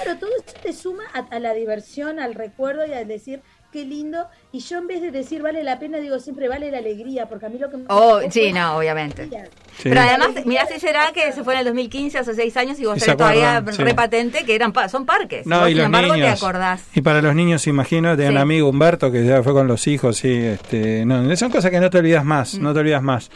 claro, 0.04 0.18
todo 0.20 0.30
eso 0.36 0.56
te 0.62 0.72
suma 0.74 1.04
a, 1.14 1.20
a 1.20 1.40
la 1.40 1.54
diversión, 1.54 2.20
al 2.20 2.34
recuerdo 2.34 2.84
y 2.86 2.92
al 2.92 3.08
decir 3.08 3.40
qué 3.72 3.84
lindo. 3.84 4.26
Y 4.52 4.60
yo 4.60 4.78
en 4.78 4.86
vez 4.86 5.00
de 5.02 5.10
decir 5.10 5.42
vale 5.42 5.62
la 5.62 5.78
pena, 5.78 5.98
digo 5.98 6.18
siempre 6.18 6.48
vale 6.48 6.70
la 6.70 6.78
alegría, 6.78 7.26
porque 7.28 7.46
a 7.46 7.48
mí 7.48 7.58
lo 7.58 7.70
que 7.70 7.76
me 7.76 7.84
Oh, 7.88 8.20
sí, 8.30 8.52
no, 8.52 8.76
obviamente. 8.76 9.28
Sí. 9.76 9.84
Pero 9.84 10.00
además, 10.00 10.30
mirá 10.46 10.66
si 10.66 10.80
será 10.80 11.12
que 11.12 11.32
se 11.32 11.44
fue 11.44 11.54
en 11.54 11.60
el 11.60 11.66
2015, 11.66 12.18
hace 12.18 12.34
seis 12.34 12.56
años, 12.56 12.80
y 12.80 12.84
vos 12.86 12.96
Y 12.96 13.00
tenés 13.00 13.16
todavía 13.16 13.62
sí. 13.70 13.82
repatente 13.82 14.44
que 14.44 14.54
eran 14.54 14.72
pa- 14.72 14.88
son 14.88 15.06
parques. 15.06 15.46
No, 15.46 15.60
Vos, 15.60 15.68
y 15.68 15.70
sin 15.72 15.78
los 15.78 15.86
embargo, 15.86 16.14
niños. 16.14 16.28
te 16.40 16.44
acordás. 16.46 16.82
Y 16.94 17.00
para 17.02 17.22
los 17.22 17.34
niños, 17.34 17.66
imagino, 17.66 18.16
de 18.16 18.28
un 18.28 18.38
amigo 18.38 18.68
Humberto 18.68 19.12
que 19.12 19.24
ya 19.24 19.42
fue 19.42 19.52
con 19.52 19.68
los 19.68 19.86
hijos, 19.86 20.16
sí, 20.16 20.32
este, 20.34 21.04
no, 21.04 21.36
son 21.36 21.50
cosas 21.50 21.70
que 21.70 21.78
no 21.80 21.90
te 21.90 21.98
olvidas 21.98 22.24
más, 22.24 22.54
Mm. 22.58 22.62
no 22.62 22.72
te 22.74 22.80
olvidas 22.80 23.02
más. 23.02 23.30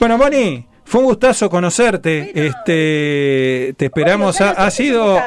Bueno, 0.00 0.18
Moni, 0.18 0.66
fue 0.88 1.00
un 1.00 1.06
gustazo 1.06 1.50
conocerte, 1.50 2.32
este, 2.46 3.74
te 3.76 3.84
esperamos, 3.84 4.40
ha, 4.40 4.52
ha 4.52 4.70
sido, 4.70 5.20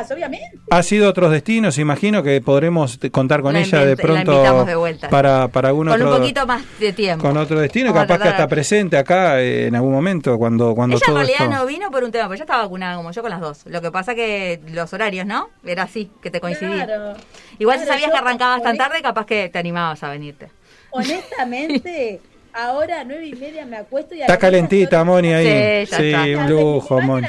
ha 0.71 0.83
sido 0.83 1.07
otros 1.07 1.31
destinos, 1.31 1.77
imagino 1.77 2.23
que 2.23 2.41
podremos 2.41 2.99
contar 3.11 3.43
con 3.43 3.53
La 3.53 3.59
ella 3.59 3.85
de 3.85 3.95
pronto 3.95 4.31
invitamos 4.31 4.65
de 4.65 4.75
vuelta. 4.75 5.09
para, 5.09 5.49
para 5.49 5.69
algún 5.69 5.87
Con 5.87 6.01
un 6.01 6.17
poquito 6.17 6.47
más 6.47 6.63
de 6.79 6.93
tiempo. 6.93 7.27
con 7.27 7.37
otro 7.37 7.59
destino, 7.59 7.93
Vamos 7.93 8.07
capaz 8.07 8.23
que 8.23 8.29
hasta 8.29 8.47
presente 8.47 8.97
acá 8.97 9.39
eh, 9.39 9.67
en 9.67 9.75
algún 9.75 9.91
momento 9.91 10.35
cuando 10.39 10.73
cuando 10.73 10.95
Ella 10.95 11.05
en 11.05 11.13
todo 11.13 11.17
realidad 11.17 11.41
esto 11.43 11.55
no 11.55 11.65
vino 11.67 11.91
por 11.91 12.03
un 12.03 12.11
tema, 12.11 12.25
porque 12.25 12.37
ella 12.37 12.45
estaba 12.45 12.63
vacunada 12.63 12.95
como 12.95 13.11
yo 13.11 13.21
con 13.21 13.29
las 13.29 13.39
dos. 13.41 13.61
Lo 13.65 13.83
que 13.83 13.91
pasa 13.91 14.15
que 14.15 14.59
los 14.71 14.91
horarios, 14.93 15.27
¿no? 15.27 15.51
Era 15.63 15.83
así, 15.83 16.09
que 16.23 16.31
te 16.31 16.41
coincidía. 16.41 16.85
Claro. 16.85 17.13
Igual 17.59 17.79
si 17.79 17.85
sabías 17.85 18.09
que 18.09 18.17
arrancabas 18.17 18.63
tan 18.63 18.77
tarde, 18.77 18.99
capaz 19.03 19.27
que 19.27 19.49
te 19.49 19.59
animabas 19.59 20.01
a 20.03 20.09
venirte. 20.09 20.49
Honestamente, 20.89 22.19
ahora 22.53 23.01
a 23.01 23.03
nueve 23.03 23.25
y 23.27 23.33
media 23.35 23.65
me 23.65 23.77
acuesto 23.77 24.15
y 24.15 24.21
Está 24.21 24.37
calentita, 24.37 25.03
Moni, 25.03 25.33
ahí. 25.33 25.85
Sí, 25.85 25.91
ya 25.91 25.97
Sí, 25.97 26.09
está. 26.11 26.43
un 26.43 26.49
lujo, 26.49 27.01
Moni. 27.01 27.27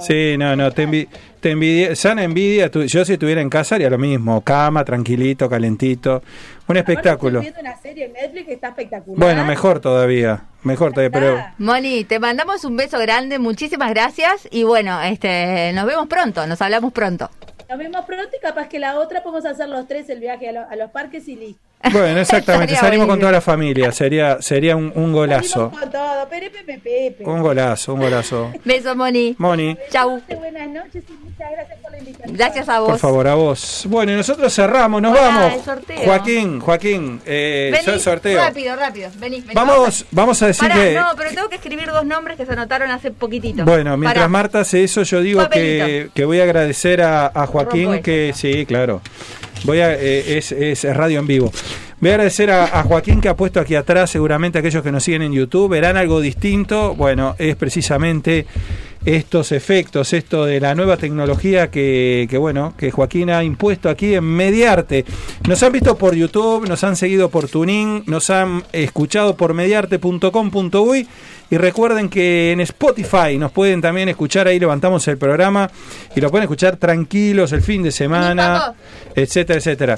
Sí, 0.00 0.36
no, 0.38 0.56
no, 0.56 0.70
te, 0.72 0.82
envi 0.82 1.08
te 1.40 1.50
envidia, 1.50 1.94
sana 1.96 2.22
envidia. 2.24 2.70
tu- 2.70 2.82
yo 2.84 3.04
si 3.04 3.14
estuviera 3.14 3.40
en 3.40 3.48
casa 3.50 3.74
haría 3.76 3.90
lo 3.90 3.98
mismo, 3.98 4.40
cama, 4.42 4.84
tranquilito, 4.84 5.48
calentito, 5.48 6.22
un 6.68 6.76
espectáculo. 6.76 7.40
Estoy 7.40 7.52
viendo 7.52 7.70
una 7.70 7.80
serie 7.80 8.04
en 8.06 8.12
Netflix 8.12 8.46
que 8.46 8.52
está 8.54 8.68
espectacular. 8.68 9.18
Bueno, 9.18 9.44
mejor 9.44 9.80
todavía, 9.80 10.44
mejor 10.62 10.92
todavía, 10.92 11.10
pero 11.10 11.44
Moni, 11.58 12.04
te 12.04 12.18
mandamos 12.18 12.64
un 12.64 12.76
beso 12.76 12.98
grande, 12.98 13.38
muchísimas 13.38 13.90
gracias 13.90 14.48
y 14.50 14.62
bueno, 14.64 15.00
este, 15.02 15.72
nos 15.74 15.86
vemos 15.86 16.06
pronto, 16.08 16.46
nos 16.46 16.60
hablamos 16.62 16.92
pronto. 16.92 17.30
Nos 17.68 17.78
vemos 17.78 18.04
pronto 18.04 18.28
y 18.36 18.40
capaz 18.40 18.68
que 18.68 18.78
la 18.78 18.98
otra 18.98 19.22
podemos 19.22 19.46
hacer 19.46 19.68
los 19.68 19.86
tres 19.88 20.08
el 20.10 20.20
viaje 20.20 20.48
a, 20.48 20.52
lo- 20.52 20.68
a 20.68 20.76
los 20.76 20.90
parques 20.90 21.26
y 21.28 21.36
listo. 21.36 21.60
bueno, 21.92 22.20
exactamente, 22.20 22.76
salimos 22.76 23.06
con 23.06 23.18
toda 23.18 23.32
la 23.32 23.40
familia, 23.40 23.90
sería 23.92 24.40
sería 24.40 24.76
un, 24.76 24.92
un 24.94 25.12
golazo, 25.12 25.70
Salimos 25.70 25.80
con 25.80 25.90
todo, 25.90 26.28
Pepe, 26.28 26.50
Pepe, 26.50 26.78
Pepe. 26.78 27.24
un 27.24 27.42
golazo, 27.42 27.94
un 27.94 28.00
golazo. 28.00 28.52
Beso, 28.64 28.94
Moni. 28.94 29.34
Moni, 29.38 29.76
Chau. 29.90 30.20
Buenas 30.38 30.68
noches 30.68 31.04
y 31.08 31.12
muchas 31.24 31.50
gracias 31.50 31.78
por 31.80 31.90
la 31.90 31.98
invitación. 31.98 32.36
Gracias 32.36 32.68
a 32.68 32.80
vos. 32.80 32.90
por 32.90 32.98
favor, 32.98 33.28
a 33.28 33.34
vos. 33.34 33.84
Bueno, 33.88 34.12
y 34.12 34.16
nosotros 34.16 34.54
cerramos, 34.54 35.02
nos 35.02 35.12
Hola, 35.12 35.22
vamos. 35.22 35.52
el 35.54 35.62
sorteo. 35.62 35.98
Joaquín, 36.04 36.60
Joaquín, 36.60 37.20
eh, 37.26 37.70
Vení, 37.72 37.86
yo 37.86 37.92
el 37.94 38.00
sorteo. 38.00 38.40
Rápido, 38.40 38.76
rápido. 38.76 39.10
Vení, 39.18 39.40
vení. 39.40 39.54
Vamos, 39.54 40.06
vamos 40.12 40.42
a 40.42 40.46
decir 40.46 40.68
Pará, 40.68 40.80
que 40.82 40.94
no, 40.94 41.06
pero 41.16 41.30
tengo 41.30 41.48
que 41.48 41.56
escribir 41.56 41.88
dos 41.90 42.04
nombres 42.04 42.36
que 42.36 42.46
se 42.46 42.52
anotaron 42.52 42.90
hace 42.90 43.10
poquitito. 43.10 43.64
Bueno, 43.64 43.96
mientras 43.96 44.22
Pará. 44.22 44.28
Marta 44.28 44.60
hace 44.60 44.84
eso, 44.84 45.02
yo 45.02 45.20
digo 45.20 45.48
que, 45.50 46.10
que 46.14 46.24
voy 46.24 46.40
a 46.40 46.44
agradecer 46.44 47.02
a, 47.02 47.26
a 47.34 47.46
Joaquín, 47.46 47.86
Rompo 47.86 48.02
que 48.02 48.32
sí, 48.34 48.64
claro. 48.66 49.00
Voy 49.64 49.80
a, 49.80 49.94
eh, 49.94 50.38
es, 50.38 50.52
es 50.52 50.84
radio 50.84 51.20
en 51.20 51.26
vivo. 51.26 51.52
Voy 52.02 52.10
a 52.10 52.14
agradecer 52.14 52.50
a, 52.50 52.82
Joaquín 52.82 53.20
que 53.20 53.28
ha 53.28 53.36
puesto 53.36 53.60
aquí 53.60 53.76
atrás, 53.76 54.10
seguramente 54.10 54.58
aquellos 54.58 54.82
que 54.82 54.90
nos 54.90 55.04
siguen 55.04 55.22
en 55.22 55.32
YouTube 55.32 55.70
verán 55.70 55.96
algo 55.96 56.20
distinto. 56.20 56.96
Bueno, 56.96 57.36
es 57.38 57.54
precisamente 57.54 58.44
estos 59.04 59.52
efectos, 59.52 60.12
esto 60.12 60.44
de 60.44 60.58
la 60.58 60.74
nueva 60.74 60.96
tecnología 60.96 61.70
que, 61.70 62.26
que, 62.28 62.38
bueno, 62.38 62.74
que 62.76 62.90
Joaquín 62.90 63.30
ha 63.30 63.44
impuesto 63.44 63.88
aquí 63.88 64.14
en 64.14 64.24
Mediarte. 64.24 65.04
Nos 65.46 65.62
han 65.62 65.70
visto 65.70 65.96
por 65.96 66.16
YouTube, 66.16 66.68
nos 66.68 66.82
han 66.82 66.96
seguido 66.96 67.28
por 67.28 67.46
Tuning, 67.46 68.02
nos 68.06 68.30
han 68.30 68.64
escuchado 68.72 69.36
por 69.36 69.54
mediarte.com.uy 69.54 71.06
y 71.52 71.58
recuerden 71.58 72.08
que 72.08 72.50
en 72.52 72.60
Spotify 72.62 73.36
nos 73.36 73.52
pueden 73.52 73.82
también 73.82 74.08
escuchar, 74.08 74.48
ahí 74.48 74.58
levantamos 74.58 75.06
el 75.08 75.18
programa 75.18 75.70
y 76.16 76.20
lo 76.22 76.30
pueden 76.30 76.44
escuchar 76.44 76.78
tranquilos 76.78 77.52
el 77.52 77.60
fin 77.60 77.82
de 77.82 77.92
semana, 77.92 78.72
etcétera, 79.14 79.58
etcétera. 79.58 79.96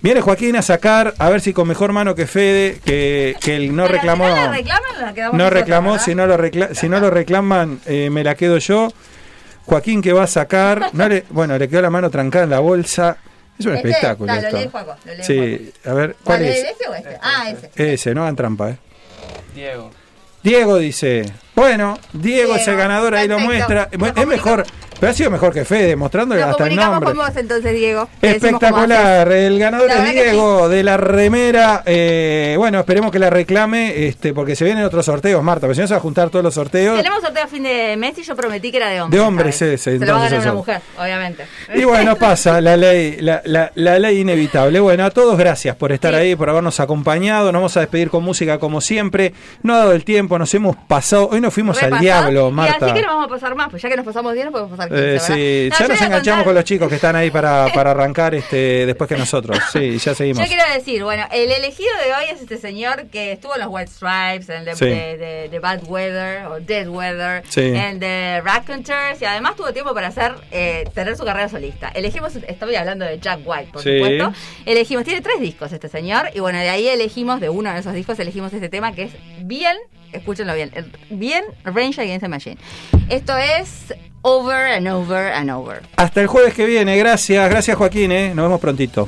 Viene 0.00 0.22
Joaquín 0.22 0.56
a 0.56 0.62
sacar, 0.62 1.12
a 1.18 1.28
ver 1.28 1.42
si 1.42 1.52
con 1.52 1.68
mejor 1.68 1.92
mano 1.92 2.14
que 2.14 2.26
Fede, 2.26 2.80
que, 2.82 3.36
que 3.38 3.54
él 3.56 3.76
no 3.76 3.82
Pero 3.84 3.96
reclamó. 3.96 4.24
Si 4.24 4.30
no 4.32 4.36
la 4.46 4.52
reclaman, 4.52 4.90
la 4.98 5.12
No 5.12 5.32
nosotros, 5.32 5.50
reclamó, 5.52 5.98
si 5.98 6.14
no 6.14 6.26
lo, 6.26 6.38
recla- 6.38 6.74
si 6.74 6.88
no 6.88 7.00
lo 7.00 7.10
reclaman, 7.10 7.80
eh, 7.84 8.08
me 8.10 8.24
la 8.24 8.34
quedo 8.34 8.56
yo. 8.56 8.88
Joaquín 9.66 10.00
que 10.00 10.12
va 10.14 10.22
a 10.24 10.26
sacar, 10.26 10.88
no 10.94 11.06
le, 11.06 11.24
bueno, 11.28 11.58
le 11.58 11.68
quedó 11.68 11.82
la 11.82 11.90
mano 11.90 12.08
trancada 12.10 12.44
en 12.44 12.50
la 12.50 12.60
bolsa. 12.60 13.18
Es 13.58 13.66
un 13.66 13.74
Este, 13.76 13.88
espectáculo 13.90 14.26
dale, 14.26 14.40
lo 14.42 14.48
esto. 14.48 14.60
lee 14.60 14.68
Juaco, 14.72 14.96
lo 15.04 15.14
lee 15.14 15.22
Sí, 15.22 15.72
a 15.84 15.92
ver, 15.92 16.16
¿cuál 16.24 16.38
¿Cuál 16.40 16.44
es? 16.48 16.58
¿Ese 16.64 16.88
o 16.88 16.94
este? 16.94 17.18
Ah, 17.22 17.50
ese. 17.50 17.92
Ese, 17.94 18.14
no 18.14 18.22
hagan 18.22 18.36
trampa, 18.36 18.70
¿eh? 18.70 18.78
Diego. 19.54 19.90
Diego 20.44 20.76
dice, 20.76 21.24
bueno, 21.56 21.98
Diego, 22.12 22.54
es 22.54 22.68
el 22.68 22.76
ganador, 22.76 23.14
ahí 23.14 23.26
lo 23.26 23.38
muestra. 23.38 23.88
Es 24.14 24.26
mejor, 24.26 24.66
Pero 25.00 25.10
ha 25.10 25.14
sido 25.14 25.30
mejor 25.30 25.52
que 25.52 25.64
Fede, 25.64 25.96
mostrándole 25.96 26.40
Nos 26.40 26.50
hasta 26.52 26.66
el 26.66 26.76
nombre. 26.76 27.08
con 27.10 27.18
vos 27.18 27.36
entonces, 27.36 27.72
Diego. 27.74 28.08
Espectacular, 28.22 29.30
el 29.32 29.58
ganador 29.58 29.90
es 29.90 30.12
Diego 30.12 30.68
de 30.68 30.82
la 30.82 30.96
remera. 30.96 31.82
eh, 31.86 32.54
bueno, 32.58 32.80
esperemos 32.80 33.10
que 33.10 33.18
la 33.18 33.30
reclame, 33.30 34.06
este, 34.06 34.32
porque 34.32 34.56
se 34.56 34.64
vienen 34.64 34.84
otros 34.84 35.04
sorteos, 35.06 35.42
Marta, 35.42 35.62
porque 35.66 35.74
si 35.76 35.80
no 35.82 35.86
se 35.88 35.94
va 35.94 35.98
a 35.98 36.02
juntar 36.02 36.30
todos 36.30 36.44
los 36.44 36.54
sorteos. 36.54 36.96
Tenemos 36.96 37.20
sorteo 37.22 37.44
a 37.44 37.46
fin 37.46 37.62
de 37.64 37.96
mes 37.96 38.16
y 38.18 38.22
yo 38.22 38.36
prometí 38.36 38.70
que 38.70 38.76
era 38.78 38.88
de 38.88 39.00
hombres. 39.00 39.20
De 39.20 39.26
hombres, 39.26 39.62
ese, 39.62 39.78
Se 39.78 39.90
lo 39.92 39.98
va 39.98 40.22
a 40.22 40.26
entonces 40.26 40.30
ganar 40.32 40.46
una 40.46 40.52
mujer, 40.54 40.80
obviamente. 40.98 41.44
Y 41.74 41.84
bueno, 41.84 42.16
pasa 42.18 42.60
la 42.60 42.76
ley, 42.76 43.16
la, 43.20 43.42
la- 43.44 43.72
la 43.74 43.98
ley 43.98 44.20
inevitable. 44.20 44.80
Bueno, 44.80 45.04
a 45.04 45.10
todos 45.10 45.36
gracias 45.36 45.76
por 45.76 45.92
estar 45.92 46.14
ahí, 46.14 46.36
por 46.36 46.48
habernos 46.50 46.80
acompañado. 46.80 47.46
Nos 47.52 47.60
vamos 47.60 47.76
a 47.76 47.80
despedir 47.80 48.10
con 48.10 48.22
música 48.24 48.58
como 48.58 48.80
siempre. 48.80 49.34
No 49.62 49.74
ha 49.74 49.78
dado 49.78 49.92
el 49.92 50.04
tiempo, 50.04 50.38
nos 50.38 50.52
hemos 50.54 50.76
pasado. 50.76 51.28
Hoy 51.30 51.40
nos 51.40 51.52
fuimos 51.52 51.82
al 51.82 51.98
diablo, 51.98 52.48
Y 52.48 52.52
Marta. 52.52 52.86
así 52.86 52.94
que 52.94 53.02
no 53.02 53.08
vamos 53.08 53.26
a 53.26 53.28
pasar 53.28 53.54
más, 53.54 53.68
pues 53.70 53.82
ya 53.82 53.88
que 53.88 53.96
nos 53.96 54.04
pasamos 54.06 54.32
bien, 54.32 54.46
nos 54.46 54.52
podemos 54.52 54.70
pasar 54.70 54.83
15, 54.88 55.02
Eh, 55.02 55.12
¿verdad? 55.12 55.26
sí, 55.26 55.68
No, 55.70 55.78
ya 55.78 55.88
nos 55.88 56.00
enganchamos 56.02 56.24
contar- 56.24 56.44
con 56.44 56.54
los 56.54 56.64
chicos 56.64 56.88
que 56.88 56.94
están 56.96 57.16
ahí 57.16 57.30
para, 57.30 57.66
para 57.74 57.90
arrancar 57.92 58.34
este 58.34 58.86
después 58.86 59.08
que 59.08 59.16
nosotros. 59.16 59.58
Sí, 59.72 59.98
ya 59.98 60.14
seguimos. 60.14 60.42
Yo 60.42 60.48
quiero 60.54 60.64
decir, 60.74 61.02
bueno, 61.04 61.26
el 61.32 61.50
elegido 61.50 61.90
de 62.04 62.12
hoy 62.14 62.24
es 62.34 62.40
este 62.40 62.58
señor 62.58 63.06
que 63.06 63.32
estuvo 63.32 63.54
en 63.54 63.60
los 63.62 63.68
White 63.70 63.90
Stripes, 63.90 64.48
en 64.48 64.56
el 64.58 64.64
de, 64.64 64.74
Sí. 64.76 64.84
de- 64.86 65.16
de- 65.18 65.48
de 65.48 65.58
Bad 65.58 65.82
Weather 65.86 66.46
o 66.46 66.60
Dead 66.60 66.88
Weather, 66.88 67.42
Sí. 67.48 67.60
en 67.62 67.98
de 68.00 68.40
Raconteurs 68.44 69.20
y 69.20 69.24
además 69.24 69.56
tuvo 69.56 69.72
tiempo 69.72 69.94
para 69.94 70.08
hacer 70.08 70.34
eh, 70.50 70.84
tener 70.94 71.16
su 71.16 71.24
carrera 71.24 71.48
solista. 71.48 71.88
Elegimos, 71.94 72.36
estoy 72.36 72.74
hablando 72.76 73.04
de 73.04 73.18
Jack 73.18 73.40
White, 73.44 73.70
por 73.72 73.82
Sí. 73.82 73.98
supuesto. 73.98 74.32
Elegimos, 74.66 75.04
tiene 75.04 75.20
tres 75.20 75.40
discos 75.40 75.72
este 75.72 75.88
señor 75.88 76.30
y 76.34 76.40
bueno, 76.40 76.58
de 76.58 76.68
ahí 76.68 76.88
elegimos, 76.88 77.40
de 77.40 77.48
uno 77.48 77.72
de 77.72 77.80
esos 77.80 77.94
discos, 77.94 78.18
elegimos 78.18 78.52
este 78.52 78.68
tema 78.68 78.92
que 78.94 79.04
es 79.04 79.12
bien, 79.40 79.76
escúchenlo 80.12 80.54
bien, 80.54 80.70
bien 81.10 81.44
Range 81.64 82.00
Against 82.00 82.22
the 82.22 82.28
Machine. 82.28 82.56
Esto 83.08 83.36
es 83.36 83.94
Over 84.26 84.72
and 84.72 84.88
Over 84.88 85.32
and 85.34 85.50
Over. 85.50 85.82
Hasta 85.96 86.22
el 86.22 86.26
jueves 86.28 86.54
que 86.54 86.64
viene. 86.64 86.96
Gracias, 86.96 87.48
gracias 87.50 87.76
Joaquín. 87.76 88.10
eh. 88.10 88.32
Nos 88.34 88.46
vemos 88.46 88.58
prontito. 88.60 89.06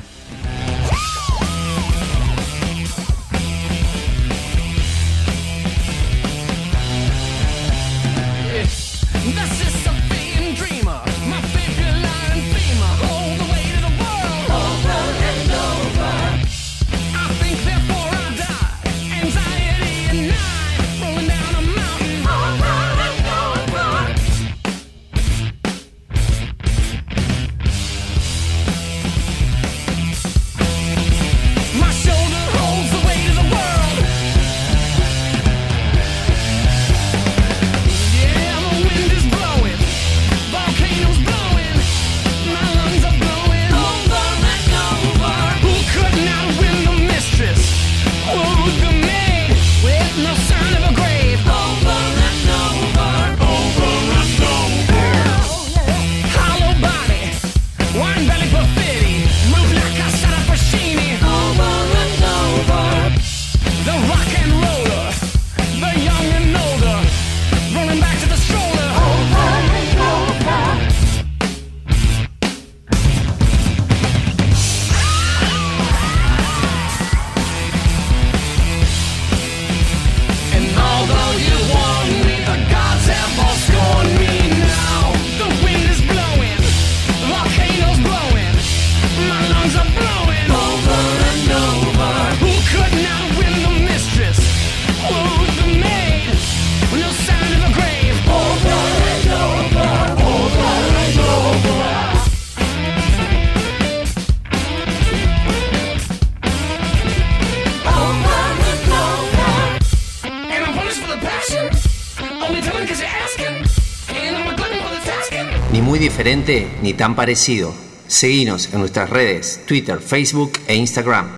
Ni 116.81 116.93
tan 116.93 117.15
parecido. 117.15 117.73
Seguinos 118.07 118.69
en 118.73 118.79
nuestras 118.79 119.09
redes, 119.09 119.61
Twitter, 119.65 119.99
Facebook 119.99 120.53
e 120.67 120.75
Instagram. 120.75 121.36